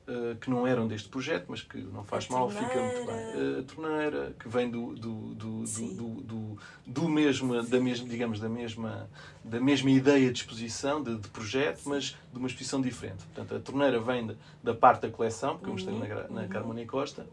eh, 0.08 0.36
que 0.42 0.50
não 0.50 0.66
eram 0.66 0.88
deste 0.88 1.08
projeto, 1.08 1.46
mas 1.48 1.62
que 1.62 1.78
não 1.78 2.04
faz 2.04 2.28
a 2.30 2.34
mal, 2.34 2.48
torneira. 2.48 2.68
fica 2.68 2.82
muito 2.82 3.06
bem. 3.06 3.60
A 3.60 3.64
torneira, 3.64 4.36
que 4.38 4.50
vem 4.50 4.70
do, 4.70 4.94
do, 4.94 5.36
do, 5.36 5.64
do, 5.64 6.22
do, 6.22 6.58
do, 6.86 7.08
mesmo, 7.08 7.64
da 7.64 7.80
mesma, 7.80 8.10
digamos, 8.10 8.40
da 8.40 8.50
mesma, 8.50 9.10
da 9.44 9.62
mesma 9.62 9.90
ideia 9.92 10.32
de 10.32 10.40
exposição, 10.40 11.02
de, 11.04 11.18
de 11.18 11.28
projeto, 11.30 11.82
mas 11.86 12.18
de 12.32 12.38
uma 12.38 12.48
exposição 12.48 12.82
diferente. 12.82 13.24
Portanto, 13.26 13.56
a 13.56 13.60
torneira 13.60 14.00
vem 14.02 14.28
da, 14.28 14.36
da 14.64 14.74
parte 14.74 15.04
da 15.04 15.10
coleção, 15.10 15.56
porque 15.56 15.70
eu 15.70 15.74
mostrei 15.74 15.98
na, 15.98 16.06
uhum, 16.06 16.34
na 16.34 16.42
uhum. 16.42 16.48
Carmona 16.50 16.86
Costa. 16.86 17.26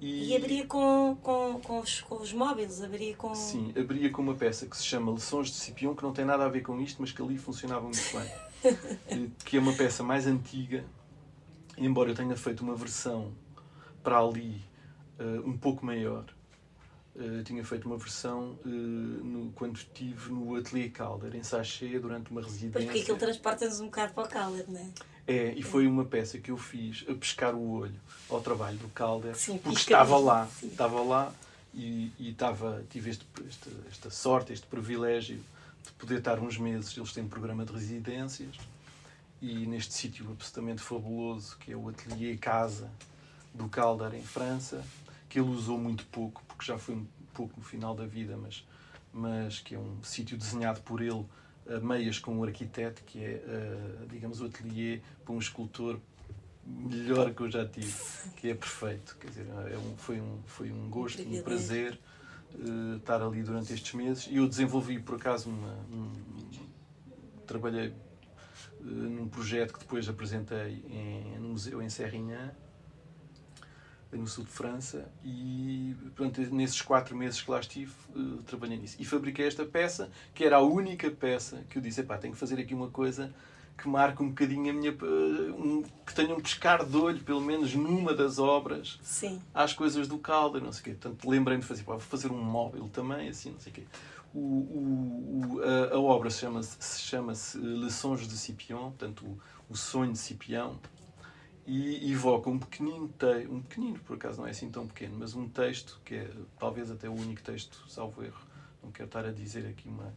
E, 0.00 0.30
e 0.30 0.36
abria 0.36 0.66
com, 0.66 1.16
com, 1.22 1.60
com, 1.60 1.80
os, 1.80 2.00
com 2.02 2.16
os 2.16 2.32
móveis, 2.32 2.82
abria 2.82 3.14
com... 3.14 3.34
Sim, 3.34 3.72
abria 3.78 4.10
com 4.10 4.22
uma 4.22 4.34
peça 4.34 4.66
que 4.66 4.76
se 4.76 4.84
chama 4.84 5.12
Lições 5.12 5.48
de 5.48 5.54
Scipion, 5.54 5.94
que 5.94 6.02
não 6.02 6.12
tem 6.12 6.24
nada 6.24 6.44
a 6.44 6.48
ver 6.48 6.62
com 6.62 6.80
isto, 6.80 7.00
mas 7.00 7.12
que 7.12 7.22
ali 7.22 7.38
funcionava 7.38 7.84
muito 7.84 8.02
bem. 8.12 9.30
que 9.44 9.56
é 9.56 9.60
uma 9.60 9.72
peça 9.72 10.02
mais 10.02 10.26
antiga, 10.26 10.84
embora 11.78 12.10
eu 12.10 12.14
tenha 12.14 12.36
feito 12.36 12.62
uma 12.62 12.74
versão 12.74 13.32
para 14.02 14.18
ali 14.18 14.62
uh, 15.18 15.48
um 15.48 15.56
pouco 15.56 15.84
maior, 15.84 16.24
uh, 17.16 17.42
tinha 17.44 17.64
feito 17.64 17.86
uma 17.86 17.96
versão 17.96 18.58
uh, 18.64 18.68
no, 18.68 19.52
quando 19.52 19.76
estive 19.76 20.30
no 20.30 20.56
Atelier 20.56 20.90
Calder, 20.92 21.34
em 21.34 21.42
Sachet, 21.42 21.98
durante 21.98 22.30
uma 22.30 22.42
residência. 22.42 22.72
Pois 22.72 22.84
porque 22.84 23.00
aquilo 23.00 23.18
transporta-nos 23.18 23.80
um 23.80 23.86
bocado 23.86 24.12
para 24.12 24.24
o 24.24 24.28
Calder, 24.28 24.64
não 24.68 24.80
é? 24.80 25.13
É, 25.26 25.54
e 25.54 25.62
foi 25.62 25.86
uma 25.86 26.04
peça 26.04 26.38
que 26.38 26.50
eu 26.50 26.56
fiz 26.58 27.04
a 27.08 27.14
pescar 27.14 27.54
o 27.54 27.70
olho 27.70 27.98
ao 28.28 28.40
trabalho 28.40 28.76
do 28.76 28.88
Calder, 28.88 29.34
Sim, 29.34 29.56
porque 29.56 29.78
estava 29.78 30.18
lá, 30.18 30.46
Sim. 30.46 30.66
estava 30.66 31.02
lá 31.02 31.32
e, 31.72 32.12
e 32.18 32.30
estava, 32.30 32.84
tive 32.90 33.10
este, 33.10 33.26
esta, 33.48 33.70
esta 33.90 34.10
sorte, 34.10 34.52
este 34.52 34.66
privilégio 34.66 35.40
de 35.82 35.92
poder 35.92 36.18
estar 36.18 36.38
uns 36.38 36.58
meses, 36.58 36.94
eles 36.96 37.12
têm 37.12 37.24
um 37.24 37.28
programa 37.28 37.64
de 37.64 37.72
residências, 37.72 38.54
e 39.40 39.66
neste 39.66 39.94
sítio 39.94 40.30
absolutamente 40.30 40.80
fabuloso 40.80 41.56
que 41.58 41.72
é 41.72 41.76
o 41.76 41.88
Atelier 41.88 42.38
Casa 42.38 42.90
do 43.52 43.68
Calder 43.68 44.14
em 44.14 44.22
França, 44.22 44.84
que 45.28 45.38
ele 45.38 45.48
usou 45.48 45.78
muito 45.78 46.06
pouco, 46.06 46.42
porque 46.48 46.64
já 46.64 46.78
foi 46.78 46.94
um 46.94 47.06
pouco 47.32 47.54
no 47.58 47.64
final 47.64 47.94
da 47.94 48.06
vida, 48.06 48.36
mas, 48.36 48.66
mas 49.12 49.58
que 49.58 49.74
é 49.74 49.78
um 49.78 50.02
sítio 50.02 50.36
desenhado 50.36 50.80
por 50.82 51.02
ele 51.02 51.24
a 51.68 51.80
meias 51.80 52.18
com 52.18 52.36
um 52.36 52.44
arquiteto, 52.44 53.02
que 53.04 53.24
é, 53.24 53.42
uh, 53.46 54.06
digamos, 54.06 54.40
o 54.40 54.46
atelier 54.46 55.00
para 55.24 55.34
um 55.34 55.38
escultor 55.38 55.98
melhor 56.66 57.32
que 57.32 57.42
eu 57.42 57.50
já 57.50 57.66
tive, 57.66 57.94
que 58.36 58.50
é 58.50 58.54
perfeito. 58.54 59.16
Quer 59.20 59.28
dizer, 59.28 59.46
é 59.70 59.78
um, 59.78 59.96
foi, 59.96 60.20
um, 60.20 60.38
foi 60.46 60.72
um 60.72 60.88
gosto, 60.88 61.22
um 61.22 61.42
prazer 61.42 61.98
uh, 62.54 62.96
estar 62.96 63.22
ali 63.22 63.42
durante 63.42 63.72
estes 63.72 63.92
meses. 63.94 64.28
E 64.30 64.36
eu 64.36 64.48
desenvolvi, 64.48 64.98
por 64.98 65.16
acaso, 65.16 65.48
uma, 65.50 65.74
um, 65.92 66.12
trabalhei 67.46 67.88
uh, 67.88 68.84
num 68.84 69.28
projeto 69.28 69.72
que 69.74 69.80
depois 69.80 70.08
apresentei 70.08 70.84
em, 70.88 71.38
no 71.38 71.50
museu 71.50 71.82
em 71.82 71.88
Serrinha, 71.88 72.56
no 74.18 74.26
sul 74.26 74.44
de 74.44 74.50
França, 74.50 75.10
e 75.24 75.94
pronto, 76.14 76.40
nesses 76.54 76.80
quatro 76.82 77.16
meses 77.16 77.40
que 77.40 77.50
lá 77.50 77.60
estive, 77.60 77.92
uh, 78.14 78.42
trabalhei 78.44 78.78
nisso. 78.78 78.96
E 78.98 79.04
fabriquei 79.04 79.46
esta 79.46 79.64
peça, 79.64 80.10
que 80.34 80.44
era 80.44 80.56
a 80.56 80.60
única 80.60 81.10
peça 81.10 81.64
que 81.68 81.78
eu 81.78 81.82
disse: 81.82 82.02
pá, 82.02 82.16
tenho 82.18 82.32
que 82.32 82.38
fazer 82.38 82.58
aqui 82.60 82.74
uma 82.74 82.88
coisa 82.88 83.32
que 83.76 83.88
marque 83.88 84.22
um 84.22 84.28
bocadinho 84.28 84.70
a 84.70 84.72
minha. 84.72 84.92
Um, 85.02 85.82
que 86.06 86.14
tenha 86.14 86.34
um 86.34 86.40
pescar 86.40 86.84
de 86.84 86.96
olho, 86.96 87.20
pelo 87.20 87.40
menos 87.40 87.74
numa 87.74 88.14
das 88.14 88.38
obras, 88.38 88.98
Sim. 89.02 89.40
às 89.52 89.72
coisas 89.72 90.06
do 90.06 90.18
Calder, 90.18 90.62
não 90.62 90.72
sei 90.72 90.80
o 90.80 90.84
quê. 90.84 90.90
Portanto, 90.92 91.28
lembrei-me 91.28 91.62
de 91.62 91.68
fazer, 91.68 91.82
pá, 91.82 91.92
vou 91.92 92.00
fazer 92.00 92.30
um 92.30 92.42
móvel 92.42 92.88
também, 92.92 93.28
assim, 93.28 93.50
não 93.50 93.60
sei 93.60 93.72
o 93.72 93.74
quê. 93.74 93.82
O, 94.32 94.38
o, 94.38 95.60
a, 95.62 95.94
a, 95.94 96.00
obra 96.00 96.28
chama-se 96.28 97.00
chama 97.00 97.32
Le 97.54 97.88
Songe 97.88 98.26
de 98.26 98.36
Scipion, 98.36 98.90
portanto, 98.90 99.24
o, 99.24 99.38
o 99.70 99.76
sonho 99.76 100.12
de 100.12 100.18
Cipião, 100.18 100.78
e 101.66 102.12
evoca 102.12 102.50
um 102.50 102.58
pequenino 102.58 103.08
texto, 103.08 103.52
um 103.52 103.62
pequenino, 103.62 103.98
por 104.00 104.16
acaso 104.16 104.40
não 104.40 104.46
é 104.46 104.50
assim 104.50 104.70
tão 104.70 104.86
pequeno, 104.86 105.16
mas 105.18 105.34
um 105.34 105.48
texto 105.48 106.00
que 106.04 106.14
é 106.16 106.30
talvez 106.58 106.90
até 106.90 107.08
o 107.08 107.12
único 107.12 107.42
texto, 107.42 107.84
salvo 107.88 108.22
erro, 108.22 108.40
não 108.82 108.92
quero 108.92 109.06
estar 109.06 109.24
a 109.24 109.32
dizer 109.32 109.66
aqui 109.66 109.88
uma, 109.88 110.14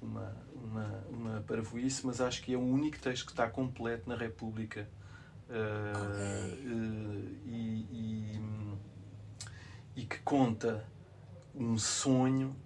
uma, 0.00 0.36
uma, 0.54 1.04
uma 1.10 1.40
parvoíce, 1.40 2.06
mas 2.06 2.20
acho 2.20 2.42
que 2.42 2.54
é 2.54 2.56
o 2.56 2.60
único 2.60 2.98
texto 3.00 3.26
que 3.26 3.32
está 3.32 3.48
completo 3.48 4.08
na 4.08 4.16
República. 4.16 4.88
Uh, 5.46 5.92
okay. 6.10 6.72
uh, 6.72 7.36
e, 7.46 7.86
e, 7.92 8.40
e, 9.96 10.06
que 10.06 10.18
conta 10.20 10.86
um 11.54 11.76
sonho 11.76 12.56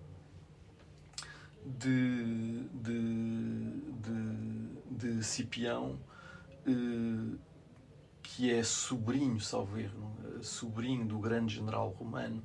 de, 1.65 2.63
de, 2.73 3.73
de, 4.01 5.17
de 5.17 5.25
Cipião 5.25 5.99
uh, 6.69 7.39
que 8.39 8.55
é 8.55 8.63
sobrinho, 8.63 9.41
salvo 9.41 9.77
erro, 9.81 10.17
sobrinho 10.43 11.05
do 11.05 11.19
grande 11.19 11.57
general 11.57 11.89
romano 11.89 12.41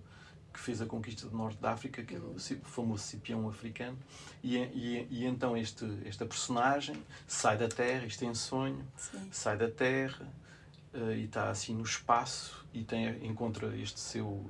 que 0.51 0.59
fez 0.59 0.81
a 0.81 0.87
conquista 0.87 1.27
do 1.27 1.37
norte 1.37 1.61
da 1.61 1.71
África, 1.71 2.03
que 2.03 2.15
é 2.15 2.17
o 2.17 2.35
famoso 2.63 3.03
Cipião 3.03 3.47
africano, 3.47 3.95
e, 4.41 4.57
e, 4.57 5.07
e, 5.11 5.25
então 5.25 5.55
este, 5.55 5.85
esta 6.03 6.25
personagem 6.25 6.95
sai 7.27 7.59
da 7.59 7.67
Terra, 7.67 8.07
isto 8.07 8.23
é 8.23 8.27
em 8.27 8.33
sonho, 8.33 8.83
Sim. 8.97 9.29
sai 9.31 9.55
da 9.55 9.69
Terra 9.69 10.27
uh, 10.95 11.11
e 11.11 11.25
está 11.25 11.51
assim 11.51 11.75
no 11.75 11.83
espaço 11.83 12.65
e 12.73 12.83
tem, 12.83 13.23
encontra 13.27 13.77
este 13.77 13.99
seu 13.99 14.25
uh, 14.25 14.47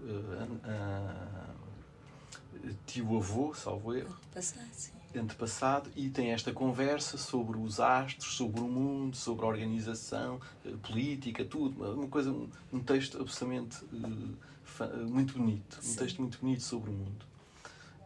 uh, 2.64 2.74
tio-avô, 2.86 3.54
salvo 3.54 3.94
erro. 3.94 4.18
Passado, 4.34 4.70
sim 4.72 5.03
antepassado 5.16 5.90
e 5.96 6.10
tem 6.10 6.32
esta 6.32 6.52
conversa 6.52 7.18
sobre 7.18 7.58
os 7.58 7.80
astros, 7.80 8.36
sobre 8.36 8.62
o 8.62 8.68
mundo, 8.68 9.16
sobre 9.16 9.46
a 9.46 9.48
organização 9.48 10.40
eh, 10.66 10.72
política, 10.82 11.46
tudo. 11.46 11.84
Uma 11.94 12.08
coisa, 12.08 12.32
um, 12.32 12.50
um 12.72 12.80
texto 12.80 13.22
absolutamente 13.22 13.84
uh, 13.86 15.08
muito 15.08 15.38
bonito. 15.38 15.78
Sim. 15.82 15.92
Um 15.92 15.96
texto 15.96 16.22
muito 16.22 16.40
bonito 16.40 16.64
sobre 16.64 16.90
o 16.90 16.94
mundo. 16.94 17.26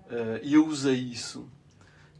Uh, 0.09 0.39
e 0.43 0.53
eu 0.53 0.65
usei 0.65 0.95
isso 0.95 1.47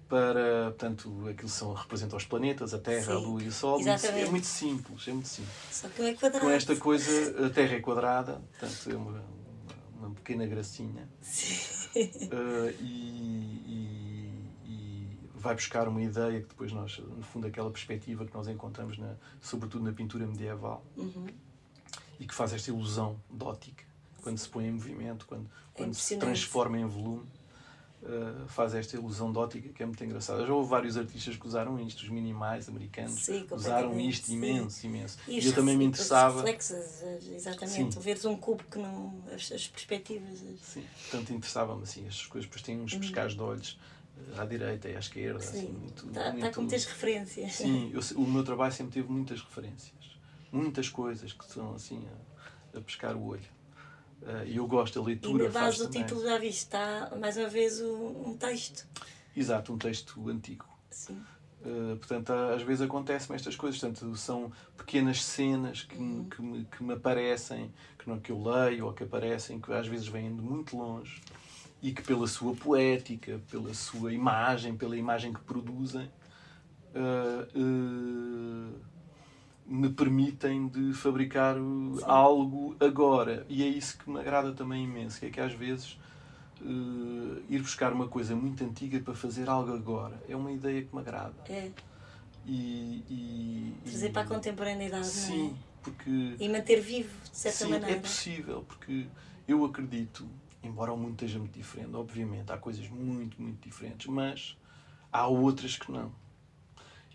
para, 0.10 0.66
portanto, 0.68 1.28
aquilo 1.30 1.50
são, 1.50 1.74
representa 1.74 2.16
os 2.16 2.26
planetas, 2.26 2.74
a 2.74 2.80
Terra, 2.80 3.06
Sim, 3.06 3.12
a 3.12 3.18
Lua 3.18 3.44
e 3.44 3.48
o 3.48 3.52
Sol. 3.52 3.80
Exatamente. 3.80 4.28
É 4.28 4.30
muito 4.30 4.48
simples, 4.48 5.08
é 5.08 5.12
muito 5.12 5.28
simples. 5.28 5.54
Só 5.72 5.90
que 5.90 6.02
é 6.02 6.14
quadrado. 6.14 6.46
Com 6.46 6.52
esta 6.52 6.76
coisa, 6.76 7.46
a 7.46 7.50
Terra 7.50 7.76
é 7.76 7.80
quadrada, 7.80 8.42
portanto, 8.58 8.92
é 8.92 8.96
uma, 8.96 9.24
uma 10.00 10.12
pequena 10.12 10.46
gracinha. 10.46 11.08
Sim. 11.22 11.70
Uh, 11.96 12.74
e, 12.80 13.64
e 13.66 14.07
vai 15.38 15.56
buscar 15.56 15.88
uma 15.88 16.02
ideia 16.02 16.42
que 16.42 16.48
depois 16.48 16.72
nós, 16.72 16.98
no 16.98 17.24
fundo, 17.24 17.48
aquela 17.48 17.70
perspectiva 17.70 18.26
que 18.26 18.34
nós 18.34 18.48
encontramos, 18.48 18.98
na, 18.98 19.16
sobretudo 19.42 19.84
na 19.84 19.94
pintura 19.94 20.26
medieval, 20.26 20.84
uhum. 20.98 21.28
e 22.20 22.26
que 22.26 22.34
faz 22.34 22.54
esta 22.54 22.72
ilusão 22.72 23.20
de 23.30 23.44
ótica, 23.44 23.86
quando 24.22 24.38
se 24.38 24.50
põe 24.50 24.66
em 24.66 24.72
movimento, 24.72 25.26
quando, 25.28 25.46
é 25.46 25.78
quando 25.78 25.94
se 25.94 26.18
transforma 26.18 26.78
em 26.80 26.86
volume. 26.86 27.26
Uh, 28.00 28.48
faz 28.48 28.76
esta 28.76 28.96
ilusão 28.96 29.32
de 29.32 29.40
ótica 29.40 29.70
que 29.70 29.82
é 29.82 29.86
muito 29.86 30.02
engraçada. 30.04 30.46
Já 30.46 30.54
houve 30.54 30.70
vários 30.70 30.96
artistas 30.96 31.36
que 31.36 31.48
usaram 31.48 31.80
isto, 31.80 32.04
os 32.04 32.10
minimais 32.10 32.70
americanos 32.70 33.26
sim, 33.26 33.46
usaram 33.52 34.00
isto 34.00 34.28
sim. 34.28 34.36
imenso, 34.36 34.86
imenso. 34.86 35.18
E, 35.28 35.40
e 35.40 35.46
eu 35.46 35.54
também 35.54 35.76
me 35.76 35.84
interessava. 35.84 36.38
reflexos, 36.38 37.02
exatamente. 37.28 37.96
Sim. 37.96 38.00
Veres 38.00 38.24
um 38.24 38.38
cubo 38.38 38.64
que 38.70 38.78
não. 38.78 39.20
as, 39.34 39.52
as 39.52 39.68
perspectivas. 39.68 40.44
Sim, 40.62 40.86
portanto 41.10 41.34
interessava-me 41.34 41.84
assim, 41.84 42.06
estas 42.06 42.28
coisas, 42.28 42.48
depois 42.48 42.62
têm 42.62 42.80
uns 42.80 42.94
uhum. 42.94 43.00
pescados 43.00 43.34
de 43.34 43.42
olhos 43.42 43.78
à 44.38 44.46
direita 44.46 44.90
e 44.90 44.96
à 44.96 45.00
esquerda. 45.00 45.40
Sim, 45.40 45.58
assim, 45.58 45.74
muito, 45.74 46.08
está, 46.08 46.24
muito, 46.24 46.38
está 46.38 46.52
com 46.52 46.62
muitas 46.62 46.86
referências. 46.86 47.54
Sim, 47.54 47.92
eu, 47.94 48.02
o 48.18 48.28
meu 48.28 48.44
trabalho 48.44 48.74
sempre 48.74 48.94
teve 48.94 49.12
muitas 49.12 49.42
referências. 49.42 50.18
Muitas 50.52 50.90
coisas 50.90 51.34
que 51.34 51.46
são 51.46 51.74
assim 51.76 52.06
a, 52.74 52.78
a 52.78 52.82
pescar 52.82 53.16
o 53.16 53.26
olho. 53.26 53.58
Uh, 54.22 54.46
e 54.46 54.58
eu 54.58 54.68
gosto 54.68 55.00
da 55.00 55.06
leitura. 55.06 55.44
E 55.44 55.48
na 55.48 55.54
base 55.54 55.78
do 55.78 55.90
título 55.90 56.22
já 56.22 56.38
viste, 56.38 56.64
está 56.64 57.12
mais 57.20 57.38
uma 57.38 57.48
vez 57.48 57.80
um, 57.82 58.30
um 58.30 58.38
texto. 58.38 58.88
Exato, 59.36 59.74
um 59.74 59.78
texto 59.78 60.28
antigo. 60.30 60.66
Sim. 60.90 61.22
Uh, 61.62 61.98
portanto, 61.98 62.32
às 62.32 62.62
vezes 62.62 62.82
acontecem 62.82 63.36
estas 63.36 63.56
coisas. 63.56 63.80
Portanto, 63.80 64.16
são 64.16 64.52
pequenas 64.76 65.24
cenas 65.24 65.84
que, 65.84 65.96
uhum. 65.96 66.28
que, 66.30 66.42
me, 66.42 66.66
que 66.66 66.84
me 66.84 66.94
aparecem, 66.94 67.72
que, 68.00 68.10
não, 68.10 68.20
que 68.20 68.32
eu 68.32 68.42
leio 68.42 68.88
ou 68.88 68.94
que 68.94 69.04
aparecem, 69.04 69.60
que 69.60 69.72
às 69.72 69.88
vezes 69.88 70.08
vêm 70.08 70.36
de 70.36 70.42
muito 70.42 70.76
longe 70.76 71.22
e 71.82 71.92
que 71.92 72.02
pela 72.02 72.28
sua 72.28 72.56
poética, 72.56 73.40
pela 73.50 73.74
sua 73.74 74.14
imagem, 74.14 74.76
pela 74.76 74.98
imagem 74.98 75.32
que 75.32 75.40
produzem, 75.42 76.10
uh, 76.96 77.60
uh, 77.60 78.74
me 79.66 79.90
permitem 79.90 80.68
de 80.68 80.94
fabricar 80.94 81.56
Sim. 81.56 82.00
algo 82.04 82.76
agora. 82.80 83.46
E 83.50 83.64
é 83.64 83.68
isso 83.68 83.98
que 83.98 84.10
me 84.10 84.20
agrada 84.20 84.54
também 84.54 84.84
imenso, 84.86 85.20
que 85.20 85.28
é 85.28 85.30
que 85.30 85.40
às 85.40 85.54
vezes 85.54 86.00
uh, 86.62 87.44
ir 87.50 87.62
buscar 87.62 87.94
uma 87.94 88.08
coisa 88.08 88.36
muito 88.36 88.64
antiga 88.64 89.00
para 89.00 89.14
fazer 89.14 89.50
algo 89.50 89.74
agora 89.74 90.22
é 90.28 90.36
uma 90.36 90.52
ideia 90.52 90.82
que 90.82 90.96
me 90.96 91.02
agrada. 91.02 91.36
É. 91.50 91.70
E, 92.46 93.04
e, 93.10 93.74
Trazer 93.84 94.08
e, 94.08 94.12
para 94.12 94.22
a 94.22 94.26
contemporaneidade, 94.26 95.06
sim, 95.06 95.38
não 95.38 95.50
é? 95.50 95.54
porque... 95.84 96.36
E 96.40 96.48
manter 96.48 96.80
vivo, 96.80 97.12
de 97.30 97.38
certa 97.38 97.66
sim, 97.66 97.72
maneira. 97.72 97.98
é 97.98 98.00
possível, 98.00 98.64
porque 98.66 99.06
eu 99.46 99.66
acredito 99.66 100.26
embora 100.64 100.94
o 100.94 100.98
mundo 100.98 101.14
esteja 101.14 101.40
muito 101.40 101.54
diferente, 101.54 101.96
obviamente, 101.96 102.52
há 102.52 102.58
coisas 102.58 102.88
muito, 102.90 103.42
muito 103.42 103.62
diferentes, 103.62 104.08
mas 104.08 104.58
há 105.12 105.28
outras 105.28 105.78
que 105.78 105.92
não. 105.92 106.12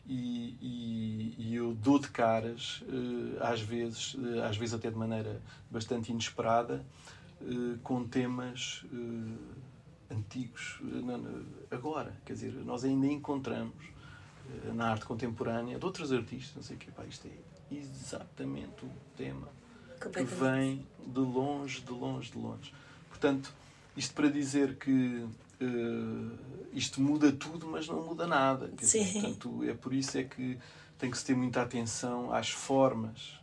E, 0.07 0.57
e, 0.61 1.35
e 1.39 1.55
eu 1.55 1.75
dou 1.75 1.99
de 1.99 2.09
caras, 2.09 2.83
uh, 2.83 3.43
às 3.43 3.61
vezes, 3.61 4.15
uh, 4.15 4.43
às 4.43 4.57
vezes 4.57 4.75
até 4.75 4.91
de 4.91 4.97
maneira 4.97 5.41
bastante 5.71 6.11
inesperada, 6.11 6.85
uh, 7.41 7.79
com 7.83 8.05
temas 8.07 8.85
antigos, 10.11 10.81
agora. 11.71 12.15
Quer 12.25 12.33
dizer, 12.35 12.53
nós 12.65 12.85
ainda 12.85 13.07
encontramos 13.07 13.93
na 14.75 14.91
arte 14.91 15.07
contemporânea 15.07 15.79
de 15.79 15.85
outros 15.85 16.13
artistas, 16.13 16.55
não 16.57 16.63
sei 16.63 16.77
o 16.77 16.79
que, 16.79 16.91
pá, 16.91 17.05
isto 17.05 17.29
é 17.29 17.75
exatamente 17.75 18.85
o 18.85 18.91
tema 19.17 19.49
que 20.11 20.25
vem 20.25 20.87
de 21.07 21.21
longe, 21.21 21.81
de 21.81 21.93
longe, 21.93 22.33
de 22.33 22.39
longe. 22.39 22.75
Portanto, 23.23 23.55
isto 23.97 24.15
para 24.15 24.29
dizer 24.29 24.75
que 24.75 24.91
uh, 25.61 26.39
isto 26.73 27.01
muda 27.01 27.31
tudo, 27.31 27.69
mas 27.69 27.87
não 27.87 28.05
muda 28.05 28.27
nada. 28.27 28.67
Sim. 28.81 29.05
Dizer, 29.05 29.13
portanto, 29.13 29.65
é 29.65 29.75
por 29.75 29.95
isso 29.95 30.19
é 30.19 30.25
que 30.25 30.59
tem 30.99 31.09
que 31.09 31.17
se 31.17 31.25
ter 31.25 31.37
muita 31.37 31.63
atenção 31.63 32.35
às 32.35 32.51
formas, 32.51 33.41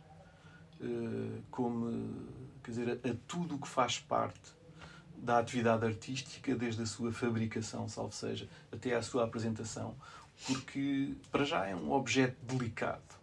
uh, 0.82 1.42
como, 1.50 2.14
quer 2.62 2.70
dizer, 2.72 2.90
a, 2.90 3.08
a 3.08 3.14
tudo 3.26 3.54
o 3.54 3.58
que 3.58 3.66
faz 3.66 3.98
parte 3.98 4.52
da 5.16 5.38
atividade 5.38 5.86
artística, 5.86 6.54
desde 6.54 6.82
a 6.82 6.86
sua 6.86 7.10
fabricação, 7.10 7.88
salvo 7.88 8.12
seja, 8.12 8.46
até 8.70 8.94
à 8.94 9.00
sua 9.00 9.24
apresentação, 9.24 9.94
porque 10.46 11.14
para 11.32 11.44
já 11.44 11.66
é 11.66 11.74
um 11.74 11.90
objeto 11.90 12.36
delicado. 12.42 13.18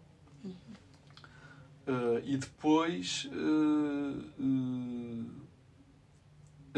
Uh, 1.87 2.19
e 2.25 2.35
depois 2.35 3.29
uh, 3.31 4.43
uh, 4.43 5.46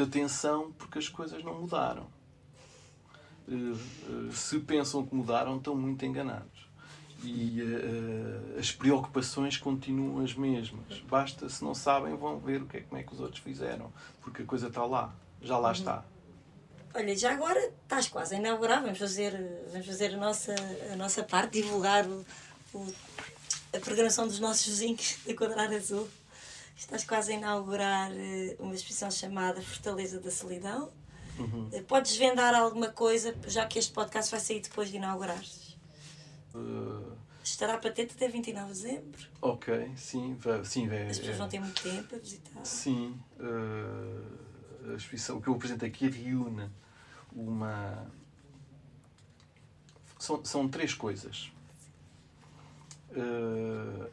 atenção 0.01 0.71
porque 0.77 0.99
as 0.99 1.07
coisas 1.07 1.43
não 1.43 1.61
mudaram. 1.61 2.07
Eh, 3.47 3.53
eh, 3.53 4.31
se 4.31 4.59
pensam 4.59 5.05
que 5.05 5.15
mudaram, 5.15 5.57
estão 5.57 5.75
muito 5.75 6.05
enganados. 6.05 6.69
E 7.21 7.61
uh, 7.61 8.57
as 8.57 8.71
preocupações 8.71 9.57
continuam 9.57 10.23
as 10.23 10.33
mesmas. 10.33 11.01
Basta, 11.01 11.49
se 11.49 11.61
não 11.65 11.75
sabem, 11.75 12.15
vão 12.15 12.39
ver 12.39 12.61
o 12.61 12.65
que 12.65 12.77
é, 12.77 12.81
como 12.81 13.01
é 13.01 13.03
que 13.03 13.13
os 13.13 13.19
outros 13.19 13.43
fizeram, 13.43 13.91
porque 14.21 14.43
a 14.43 14.45
coisa 14.45 14.67
está 14.67 14.85
lá, 14.85 15.13
já 15.41 15.57
lá 15.57 15.67
uhum. 15.67 15.73
está. 15.73 16.05
Olha, 16.93 17.17
já 17.17 17.33
agora 17.33 17.59
estás 17.83 18.07
quase 18.07 18.35
a 18.35 18.37
inaugurar, 18.39 18.81
vamos 18.81 18.97
fazer, 18.97 19.33
vamos 19.69 19.85
fazer 19.85 20.13
a, 20.13 20.17
nossa, 20.17 20.55
a 20.93 20.95
nossa 20.95 21.21
parte, 21.21 21.61
divulgar 21.61 22.07
o, 22.07 22.25
o 22.73 22.87
a 23.73 23.79
programação 23.79 24.27
dos 24.27 24.39
nossos 24.39 24.65
vizinhos 24.65 25.17
da 25.25 25.33
Quadrada 25.35 25.75
Azul. 25.75 26.07
Estás 26.79 27.03
quase 27.03 27.33
a 27.33 27.35
inaugurar 27.35 28.09
eh, 28.13 28.55
uma 28.57 28.73
exposição 28.73 29.11
chamada 29.11 29.61
Fortaleza 29.61 30.19
da 30.19 30.31
Solidão, 30.31 30.91
Uhum. 31.37 31.69
Podes 31.87 32.11
desvendar 32.11 32.53
alguma 32.53 32.89
coisa, 32.89 33.33
já 33.47 33.65
que 33.65 33.79
este 33.79 33.93
podcast 33.93 34.29
vai 34.29 34.41
sair 34.41 34.59
depois 34.59 34.89
de 34.89 34.97
inaugurares? 34.97 35.77
Uh, 36.53 37.13
Estará 37.41 37.77
patente 37.77 38.13
até 38.13 38.27
29 38.27 38.67
de 38.67 38.73
dezembro. 38.73 39.27
ok, 39.41 39.89
sim, 39.95 40.35
vai, 40.35 40.65
sim, 40.65 40.89
vai, 40.89 41.07
As 41.07 41.17
pessoas 41.17 41.35
é- 41.35 41.37
vão 41.39 41.47
ter 41.47 41.59
muito 41.61 41.81
tempo 41.81 42.13
a 42.13 42.19
visitar. 42.19 42.65
Sim, 42.65 43.17
uh, 43.39 44.91
a 44.91 44.95
exposição, 44.95 45.37
o 45.37 45.41
que 45.41 45.47
eu 45.47 45.53
apresento 45.53 45.85
aqui 45.85 46.09
reúne 46.09 46.69
uma. 47.31 48.05
São, 50.19 50.43
são 50.43 50.67
três 50.67 50.93
coisas. 50.93 51.49
Uh, 53.11 54.09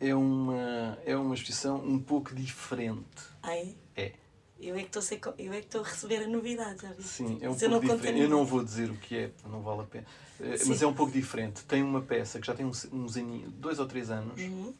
é, 0.00 0.14
uma, 0.14 0.98
é 1.04 1.16
uma 1.16 1.34
exposição 1.34 1.76
um 1.76 1.98
pouco 1.98 2.34
diferente. 2.34 3.22
Ah, 3.42 3.56
é? 3.96 4.12
Eu 4.58 4.74
é 4.74 4.82
que 4.82 4.98
estou 4.98 5.32
a 5.32 5.34
eu 5.40 5.52
é 5.52 5.62
receber 5.84 6.24
a 6.24 6.26
novidade, 6.26 6.82
já 6.82 6.92
viste? 6.92 7.10
Sim, 7.10 7.38
é 7.42 7.48
um 7.48 7.52
eu 7.52 7.70
pouco 7.70 7.92
a 7.92 7.96
diferente. 7.96 8.20
Eu 8.20 8.28
não 8.28 8.44
vou 8.44 8.64
dizer 8.64 8.90
o 8.90 8.96
que 8.96 9.16
é, 9.16 9.30
não 9.44 9.60
vale 9.60 9.82
a 9.82 9.84
pena. 9.84 10.06
Uh, 10.40 10.56
Sim. 10.56 10.68
Mas 10.70 10.82
é 10.82 10.86
um 10.86 10.94
pouco 10.94 11.12
diferente. 11.12 11.62
Tem 11.64 11.82
uma 11.82 12.00
peça 12.00 12.40
que 12.40 12.46
já 12.46 12.54
tem 12.54 12.64
uns, 12.64 12.86
uns 12.90 13.14
dois 13.48 13.78
ou 13.78 13.86
três 13.86 14.10
anos, 14.10 14.40
Uhum. 14.40 14.74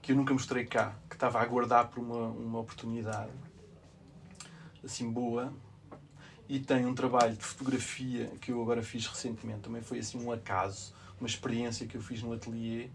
que 0.00 0.12
eu 0.12 0.16
nunca 0.16 0.32
mostrei 0.32 0.64
cá, 0.64 0.94
que 1.08 1.16
estava 1.16 1.40
a 1.40 1.42
aguardar 1.42 1.88
por 1.88 1.98
uma, 1.98 2.28
uma 2.28 2.60
oportunidade 2.60 3.32
assim 4.84 5.10
boa. 5.10 5.52
E 6.48 6.60
tem 6.60 6.86
um 6.86 6.94
trabalho 6.94 7.34
de 7.34 7.42
fotografia 7.42 8.30
que 8.40 8.52
eu 8.52 8.62
agora 8.62 8.82
fiz 8.82 9.06
recentemente. 9.06 9.60
Também 9.60 9.82
foi 9.82 9.98
assim 9.98 10.22
um 10.22 10.30
acaso, 10.30 10.94
uma 11.18 11.26
experiência 11.26 11.86
que 11.86 11.96
eu 11.96 12.02
fiz 12.02 12.22
no 12.22 12.32
ateliê 12.32 12.90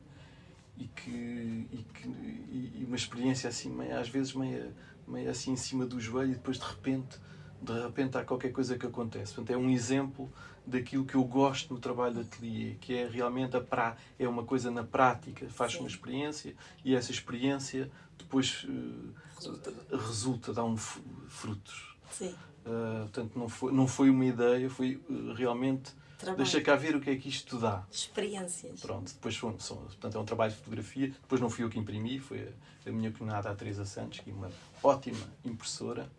e 0.80 0.88
que, 0.88 1.68
e, 1.72 1.86
que, 1.94 2.08
e 2.08 2.86
uma 2.88 2.96
experiência 2.96 3.50
assim, 3.50 3.70
meio, 3.70 4.00
às 4.00 4.08
vezes 4.08 4.34
meio, 4.34 4.74
meio 5.06 5.30
assim 5.30 5.52
em 5.52 5.58
cima 5.58 5.86
do 5.86 6.00
joelho 6.00 6.32
e 6.32 6.36
depois 6.36 6.58
de 6.58 6.66
repente, 6.66 7.20
de 7.62 7.74
repente 7.84 8.18
há 8.18 8.24
qualquer 8.24 8.54
coisa 8.54 8.78
que 8.78 8.86
acontece. 8.86 9.34
Portanto, 9.34 9.54
é 9.54 9.58
um 9.58 9.70
exemplo 9.70 10.32
daquilo 10.66 11.04
que 11.04 11.16
eu 11.16 11.24
gosto 11.24 11.74
no 11.74 11.80
trabalho 11.80 12.16
de 12.16 12.22
ateliê, 12.22 12.76
que 12.80 12.94
é 12.94 13.08
realmente 13.08 13.58
a 13.58 13.62
pra, 13.62 13.98
é 14.18 14.28
uma 14.28 14.44
coisa 14.44 14.72
na 14.72 14.84
prática, 14.84 15.50
faz 15.50 15.76
uma 15.76 15.88
experiência 15.88 16.56
e 16.86 16.96
essa 16.96 17.12
experiência 17.12 17.92
depois 18.18 18.66
eh, 18.70 19.30
Resulta. 19.36 19.74
resulta, 19.92 20.54
dá 20.54 20.64
um 20.64 20.78
frutos. 20.78 21.98
Sim, 22.10 22.34
Uh, 22.66 23.04
portanto, 23.04 23.40
não 23.40 23.50
foi, 23.50 23.72
não 23.72 23.88
foi 23.88 24.10
uma 24.10 24.26
ideia, 24.26 24.70
foi 24.70 25.02
uh, 25.10 25.34
realmente 25.34 25.94
trabalho. 26.20 26.44
deixa 26.44 26.62
cá 26.62 26.76
ver 26.76 26.96
o 26.96 27.02
que 27.02 27.10
é 27.10 27.16
que 27.16 27.30
isto 27.30 27.58
dá. 27.58 27.84
Experiências. 27.92 28.80
Pronto, 28.80 29.12
depois 29.12 29.36
são, 29.36 29.60
são, 29.60 29.78
portanto, 29.78 30.18
é 30.18 30.22
um 30.22 30.26
trabalho 30.26 30.52
de 30.52 30.58
fotografia. 30.58 31.08
Depois 31.08 31.42
não 31.42 31.50
fui 31.50 31.64
eu 31.64 31.70
que 31.70 31.80
imprimi, 31.80 32.20
foi 32.20 32.54
a, 32.86 32.90
a 32.90 32.92
minha 32.92 33.12
cunhada, 33.12 33.50
a 33.50 33.56
Teresa 33.56 33.86
Santos, 33.86 34.20
que 34.20 34.30
é 34.30 34.34
uma 34.34 34.52
ótima 34.84 35.26
impressora. 35.44 36.10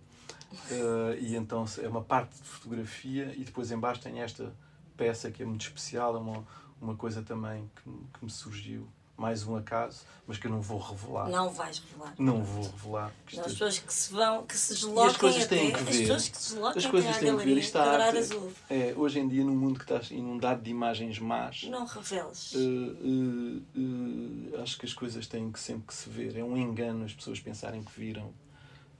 Uh, 0.52 1.14
e 1.20 1.36
então 1.36 1.64
é 1.80 1.88
uma 1.88 2.02
parte 2.02 2.36
de 2.36 2.48
fotografia 2.48 3.32
e 3.36 3.44
depois 3.44 3.70
embaixo 3.70 4.00
tem 4.00 4.20
esta 4.20 4.52
peça 4.96 5.30
que 5.30 5.42
é 5.42 5.46
muito 5.46 5.62
especial, 5.62 6.16
é 6.16 6.18
uma, 6.18 6.44
uma 6.80 6.96
coisa 6.96 7.22
também 7.22 7.70
que, 7.76 7.90
que 8.18 8.24
me 8.24 8.30
surgiu, 8.30 8.88
mais 9.20 9.46
um 9.46 9.54
acaso, 9.54 10.00
mas 10.26 10.38
que 10.38 10.46
eu 10.46 10.50
não 10.50 10.62
vou 10.62 10.78
revelar. 10.78 11.28
Não 11.28 11.50
vais 11.50 11.78
revelar. 11.78 12.14
Não 12.18 12.42
vou 12.42 12.64
revelar. 12.70 13.12
Não, 13.34 13.40
as 13.40 13.46
é- 13.46 13.50
pessoas 13.50 13.78
que 13.78 13.92
se 13.92 14.12
vão, 14.12 14.46
que 14.46 14.56
se 14.56 14.72
deslocam 14.72 15.14
coisas 15.20 15.44
até, 15.44 15.56
têm 15.58 15.70
que 15.72 15.76
as 15.76 15.84
ver. 15.84 15.98
pessoas 16.00 16.28
que 16.28 16.36
se 16.38 16.52
deslocam 16.54 16.78
As 16.78 16.86
coisas 16.86 17.16
têm 17.18 17.36
que 17.36 17.44
ver. 17.44 17.58
Isto 17.58 17.78
está. 17.78 18.54
É, 18.70 18.94
hoje 18.96 19.18
em 19.20 19.28
dia, 19.28 19.44
num 19.44 19.54
mundo 19.54 19.78
que 19.78 19.92
está 19.92 20.14
inundado 20.14 20.62
de 20.62 20.70
imagens 20.70 21.18
más, 21.18 21.64
Não 21.64 21.84
reveles. 21.84 22.54
eh, 22.54 22.58
eh, 22.58 24.56
eh, 24.56 24.62
acho 24.62 24.78
que 24.78 24.86
as 24.86 24.94
coisas 24.94 25.26
têm 25.26 25.52
que 25.52 25.60
sempre 25.60 25.88
que 25.88 25.94
se 25.94 26.08
ver. 26.08 26.34
É 26.38 26.42
um 26.42 26.56
engano 26.56 27.04
as 27.04 27.12
pessoas 27.12 27.38
pensarem 27.38 27.82
que 27.84 27.92
viram, 28.00 28.32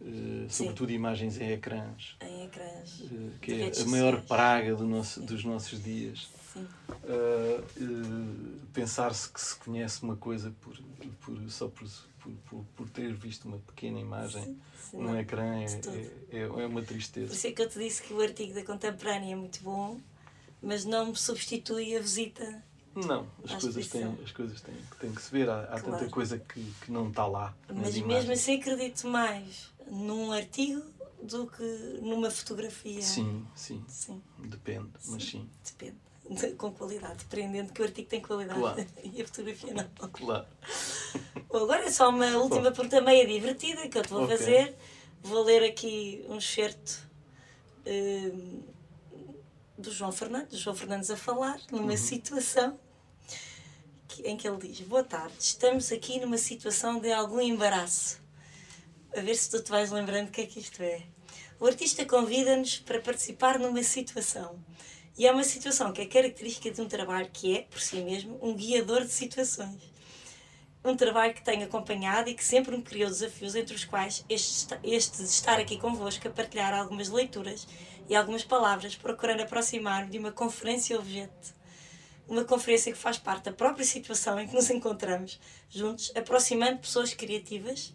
eh, 0.03 0.47
sobretudo 0.51 0.91
imagens 0.93 1.41
em 1.41 1.51
ecrãs, 1.53 2.15
Em 2.21 2.45
ecrãs. 2.45 3.05
eh, 3.11 3.31
que 3.41 3.53
é 3.63 3.73
a 3.83 3.85
maior 3.87 4.21
praga 4.21 4.75
do 4.77 4.87
nosso, 4.87 5.23
dos 5.23 5.45
nossos 5.45 5.83
dias. 5.83 6.29
Sim. 6.53 6.67
Eh, 7.05 7.61
eh, 7.77 8.61
Pensar-se 8.73 9.29
que 9.31 9.41
se 9.41 9.57
conhece 9.57 10.03
uma 10.03 10.17
coisa 10.17 10.53
por, 10.61 10.77
por, 11.21 11.51
só 11.51 11.69
por, 11.69 11.89
por, 12.21 12.33
por, 12.49 12.65
por 12.77 12.89
ter 12.91 13.13
visto 13.15 13.47
uma 13.49 13.59
pequena 13.59 13.99
imagem 13.99 14.45
Sim, 14.45 14.61
sim, 14.91 14.99
num 14.99 15.17
ecrã 15.17 15.57
é, 15.57 15.65
é, 16.31 16.39
é, 16.39 16.41
é 16.43 16.47
uma 16.47 16.81
Por 16.81 16.89
tristeza. 16.89 17.33
isso 17.33 17.47
é 17.47 17.53
que 17.53 17.63
eu 17.63 17.69
te 17.69 17.79
disse 17.79 18.03
que 18.03 18.13
o 18.13 18.21
artigo 18.21 18.55
da 18.55 18.65
Contemporânea 18.65 19.33
é 19.33 19.37
muito 19.37 19.63
bom, 19.63 20.01
mas 20.63 20.85
não 20.85 21.07
me 21.07 21.17
substitui 21.17 21.97
a 21.97 22.01
visita. 22.01 22.63
Não, 22.95 23.27
as 23.45 23.55
coisas, 23.61 23.89
têm, 23.89 24.19
as 24.23 24.33
coisas 24.33 24.61
têm, 24.61 24.75
têm 25.01 25.15
que 25.15 25.23
se 25.23 25.31
ver. 25.31 25.49
Há, 25.49 25.63
há 25.65 25.81
tanta 25.81 26.09
coisa 26.09 26.39
que, 26.39 26.61
que 26.81 26.91
não 26.91 27.09
está 27.09 27.27
lá. 27.27 27.55
Mas 27.73 27.97
mesmo 28.01 28.33
assim 28.33 28.57
acredito 28.61 29.07
mais 29.07 29.71
num 29.91 30.33
artigo 30.33 30.83
do 31.23 31.47
que 31.47 31.63
numa 32.03 32.31
fotografia. 32.31 33.01
Sim, 33.01 33.47
sim, 33.55 33.85
Sim, 33.89 34.21
depende, 34.39 34.91
mas 35.07 35.23
sim, 35.23 35.49
depende. 35.65 35.97
Com 36.59 36.73
qualidade, 36.73 37.25
dependendo 37.29 37.73
que 37.73 37.83
o 37.83 37.85
artigo 37.85 38.09
tem 38.09 38.21
qualidade 38.21 38.61
Claro. 38.61 38.87
e 39.05 39.23
a 39.23 39.27
fotografia 39.27 39.75
não. 39.75 40.09
claro. 40.11 40.47
Bom, 41.49 41.59
agora 41.65 41.85
é 41.87 41.91
só 41.91 42.09
uma 42.09 42.27
última 42.39 42.71
pergunta 42.71 43.01
meio 43.01 43.27
divertida 43.27 43.89
que 43.89 43.99
eu 43.99 44.03
te 44.03 44.11
vou 44.11 44.25
Ok. 44.25 44.37
fazer. 44.37 44.77
Vou 45.23 45.43
ler 45.43 45.63
aqui 45.65 46.25
um 46.29 46.39
excerto 46.39 47.07
hum, 47.87 48.63
do 49.77 49.91
João 49.91 50.13
Fernandes, 50.13 50.59
João 50.59 50.77
Fernandes 50.77 51.11
a 51.11 51.17
falar, 51.17 51.61
numa 51.71 51.97
situação 51.97 52.79
que- 54.09 54.23
em 54.23 54.37
que 54.37 54.49
ele 54.49 54.59
diz: 54.59 54.81
Boa 54.81 55.03
tarde, 55.05 55.35
estamos 55.39 55.91
aqui 55.93 56.21
numa 56.21 56.39
situação 56.39 56.99
de 57.01 57.13
algum 57.13 57.41
embaraço. 57.41 58.21
A 59.17 59.21
ver 59.21 59.35
se 59.35 59.51
tu 59.51 59.61
te 59.63 59.71
vais 59.71 59.91
lembrando 59.91 60.29
o 60.29 60.31
que 60.31 60.43
é 60.43 60.47
que 60.47 60.61
isto 60.61 60.81
é. 60.83 61.03
O 61.59 61.67
artista 61.67 62.05
convida-nos 62.07 62.79
para 62.79 63.01
participar 63.01 63.59
numa 63.59 63.83
situação. 63.83 64.59
E 65.21 65.27
é 65.27 65.33
uma 65.33 65.45
situação 65.45 65.93
que 65.93 66.01
é 66.01 66.07
característica 66.07 66.71
de 66.71 66.81
um 66.81 66.89
trabalho 66.89 67.29
que 67.31 67.55
é, 67.55 67.63
por 67.65 67.79
si 67.79 67.97
mesmo, 67.97 68.39
um 68.41 68.55
guiador 68.55 69.03
de 69.03 69.13
situações 69.13 69.91
um 70.83 70.97
trabalho 70.97 71.35
que 71.35 71.43
tenho 71.43 71.67
acompanhado 71.67 72.31
e 72.31 72.35
que 72.35 72.43
sempre 72.43 72.75
me 72.75 72.83
criou 72.83 73.11
desafios, 73.11 73.55
entre 73.55 73.75
os 73.75 73.85
quais 73.85 74.25
este, 74.31 74.79
de 75.19 75.25
estar 75.25 75.61
aqui 75.61 75.77
convosco 75.77 76.27
a 76.27 76.31
partilhar 76.31 76.73
algumas 76.73 77.11
leituras 77.11 77.69
e 78.09 78.17
algumas 78.17 78.45
palavras, 78.45 78.97
procurando 78.97 79.43
aproximar-me 79.43 80.11
de 80.11 80.19
uma 80.19 80.33
conferência 80.33 80.99
objeto. 80.99 81.55
Uma 82.27 82.45
conferência 82.45 82.91
que 82.91 82.99
faz 82.99 83.19
parte 83.19 83.45
da 83.45 83.53
própria 83.53 83.85
situação 83.85 84.41
em 84.41 84.49
que 84.49 84.55
nos 84.55 84.71
encontramos, 84.71 85.39
juntos, 85.69 86.11
aproximando 86.17 86.79
pessoas 86.79 87.13
criativas 87.13 87.93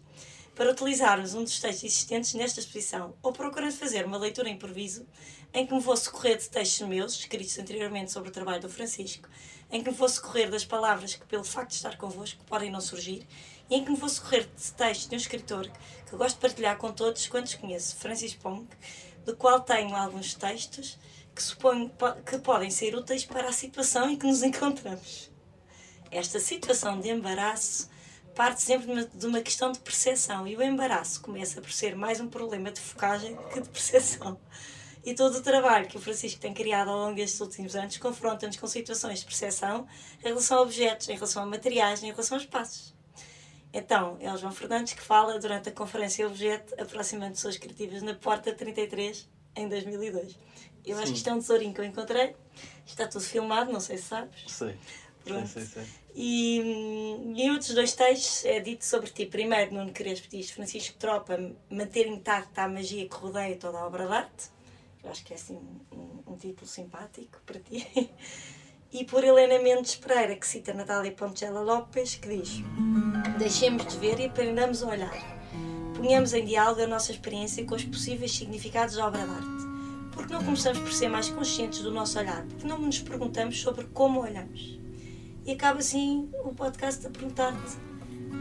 para 0.56 0.70
utilizarmos 0.72 1.34
um 1.34 1.44
dos 1.44 1.60
textos 1.60 1.84
existentes 1.84 2.32
nesta 2.34 2.58
exposição, 2.60 3.14
ou 3.22 3.30
procurando 3.30 3.72
fazer 3.72 4.06
uma 4.06 4.16
leitura 4.16 4.48
improviso 4.48 5.06
em 5.52 5.66
que 5.66 5.72
me 5.74 5.80
vou 5.80 5.96
socorrer 5.96 6.38
de 6.38 6.48
textos 6.48 6.88
meus, 6.88 7.12
escritos 7.12 7.56
anteriormente 7.58 8.10
sobre 8.10 8.30
o 8.30 8.32
trabalho 8.32 8.62
do 8.62 8.68
Francisco, 8.68 9.28
em 9.70 9.82
que 9.84 9.90
me 9.90 9.96
vou 9.96 10.08
socorrer 10.08 10.50
das 10.50 10.64
palavras 10.64 11.14
que, 11.14 11.26
pelo 11.26 11.44
facto 11.44 11.68
de 11.70 11.76
estar 11.76 11.96
convosco, 11.98 12.42
podem 12.46 12.70
não 12.70 12.80
surgir, 12.80 13.26
e 13.68 13.76
em 13.76 13.84
que 13.84 13.90
me 13.90 13.96
vou 13.96 14.08
socorrer 14.08 14.46
de 14.46 14.72
textos 14.72 15.08
de 15.08 15.14
um 15.14 15.18
escritor 15.18 15.70
que 16.08 16.16
gosto 16.16 16.36
de 16.36 16.40
partilhar 16.40 16.78
com 16.78 16.90
todos 16.90 17.26
quantos 17.28 17.54
conheço, 17.54 17.94
Francis 17.96 18.34
Pong, 18.34 18.66
do 19.26 19.36
qual 19.36 19.60
tenho 19.60 19.94
alguns 19.94 20.34
textos 20.34 20.98
que 21.34 21.42
suponho 21.42 21.90
po- 21.90 22.14
que 22.22 22.38
podem 22.38 22.70
ser 22.70 22.96
úteis 22.96 23.24
para 23.26 23.48
a 23.48 23.52
situação 23.52 24.08
em 24.08 24.16
que 24.16 24.26
nos 24.26 24.40
encontramos. 24.42 25.30
Esta 26.10 26.40
situação 26.40 26.98
de 26.98 27.10
embaraço 27.10 27.90
parte 28.36 28.60
sempre 28.62 29.06
de 29.06 29.26
uma- 29.26 29.40
questão 29.40 29.72
de 29.72 29.78
percepção 29.78 30.46
e 30.46 30.54
o 30.54 30.62
embaraço 30.62 31.22
começa 31.22 31.58
por 31.60 31.72
ser 31.72 31.96
mais 31.96 32.20
um 32.20 32.28
problema 32.28 32.70
de 32.70 32.78
focagem 32.80 33.34
que 33.50 33.60
de 33.62 33.68
percepção. 33.70 34.38
E 35.02 35.14
todo 35.14 35.36
o 35.36 35.42
trabalho 35.42 35.88
que 35.88 35.96
o 35.96 36.00
Francisco 36.00 36.38
tem 36.38 36.52
criado 36.52 36.90
ao 36.90 36.98
longo 36.98 37.14
destes 37.16 37.40
últimos 37.40 37.74
anos 37.74 37.96
confronta-nos 37.96 38.56
com 38.56 38.66
situações 38.66 39.20
de 39.20 39.24
percepção 39.24 39.86
em 40.20 40.28
relação 40.28 40.58
a 40.58 40.62
objetos, 40.62 41.08
em 41.08 41.14
relação 41.14 41.42
a 41.42 41.46
materiais, 41.46 42.02
em 42.02 42.10
relação 42.10 42.36
a 42.36 42.40
espaços. 42.40 42.94
Então, 43.72 44.16
é 44.20 44.30
o 44.32 44.36
João 44.36 44.52
Fernandes 44.52 44.92
que 44.92 45.02
fala 45.02 45.38
durante 45.38 45.68
a 45.68 45.72
conferência 45.72 46.26
Objeto, 46.26 46.74
aproximando 46.80 47.32
pessoas 47.32 47.56
criativas 47.56 48.02
na 48.02 48.14
Porta 48.14 48.52
33, 48.52 49.28
em 49.54 49.68
2002. 49.68 50.38
Eu 50.84 50.96
acho 50.98 51.06
Sim. 51.06 51.12
que 51.12 51.18
isto 51.18 51.30
é 51.30 51.32
um 51.32 51.40
tesourinho 51.40 51.72
que 51.74 51.80
eu 51.80 51.84
encontrei. 51.84 52.34
Está 52.86 53.06
tudo 53.06 53.24
filmado, 53.24 53.72
não 53.72 53.80
sei 53.80 53.96
se 53.98 54.04
sabes. 54.04 54.44
Sei. 54.46 54.76
Pronto. 55.26 55.48
Sei, 55.48 55.64
sei, 55.64 55.84
sei. 55.84 55.92
E, 56.14 56.60
e 57.34 57.42
em 57.42 57.50
outros 57.50 57.74
dois 57.74 57.92
textos 57.92 58.44
é 58.44 58.60
dito 58.60 58.84
sobre 58.84 59.10
ti. 59.10 59.26
Primeiro, 59.26 59.74
Nuno 59.74 59.92
Crespo 59.92 60.28
diz 60.30 60.50
Francisco 60.50 60.96
Tropa 60.98 61.38
manter 61.68 62.06
intacta 62.06 62.62
a 62.62 62.68
magia 62.68 63.06
que 63.08 63.16
rodeia 63.16 63.56
toda 63.56 63.78
a 63.78 63.86
obra 63.86 64.06
de 64.06 64.12
arte. 64.12 64.50
Eu 65.04 65.10
acho 65.10 65.24
que 65.24 65.32
é 65.32 65.36
assim 65.36 65.58
um, 65.92 66.32
um 66.32 66.36
título 66.36 66.66
simpático 66.66 67.40
para 67.44 67.60
ti. 67.60 67.86
E 68.92 69.04
por 69.04 69.22
Helena 69.22 69.58
Mendes 69.58 69.96
Pereira, 69.96 70.36
que 70.36 70.46
cita 70.46 70.72
Natália 70.72 71.10
Poncela 71.10 71.60
Lopes, 71.60 72.14
que 72.14 72.28
diz 72.28 72.62
Deixemos 73.36 73.84
de 73.86 73.98
ver 73.98 74.18
e 74.20 74.26
aprendamos 74.26 74.82
a 74.82 74.86
olhar. 74.86 75.36
Ponhamos 75.96 76.32
em 76.32 76.44
diálogo 76.44 76.80
a 76.80 76.86
nossa 76.86 77.10
experiência 77.10 77.64
com 77.66 77.74
os 77.74 77.84
possíveis 77.84 78.32
significados 78.32 78.94
da 78.94 79.06
obra 79.06 79.24
de 79.24 79.30
arte. 79.30 79.66
Porque 80.12 80.32
não 80.32 80.42
começamos 80.42 80.78
por 80.78 80.92
ser 80.92 81.08
mais 81.08 81.28
conscientes 81.28 81.80
do 81.80 81.90
nosso 81.90 82.18
olhar? 82.18 82.46
Porque 82.46 82.66
não 82.66 82.78
nos 82.78 83.00
perguntamos 83.00 83.60
sobre 83.60 83.86
como 83.86 84.20
olhamos? 84.22 84.78
E 85.46 85.52
acaba 85.52 85.78
assim 85.78 86.28
o 86.44 86.52
podcast 86.52 87.06
a 87.06 87.10
perguntar-te: 87.10 87.76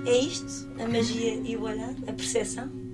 é 0.09 0.17
isto? 0.17 0.67
A 0.81 0.87
magia 0.87 1.35
e 1.35 1.55
o 1.55 1.61
olhar? 1.61 1.93
A 2.07 2.13
percepção? 2.13 2.84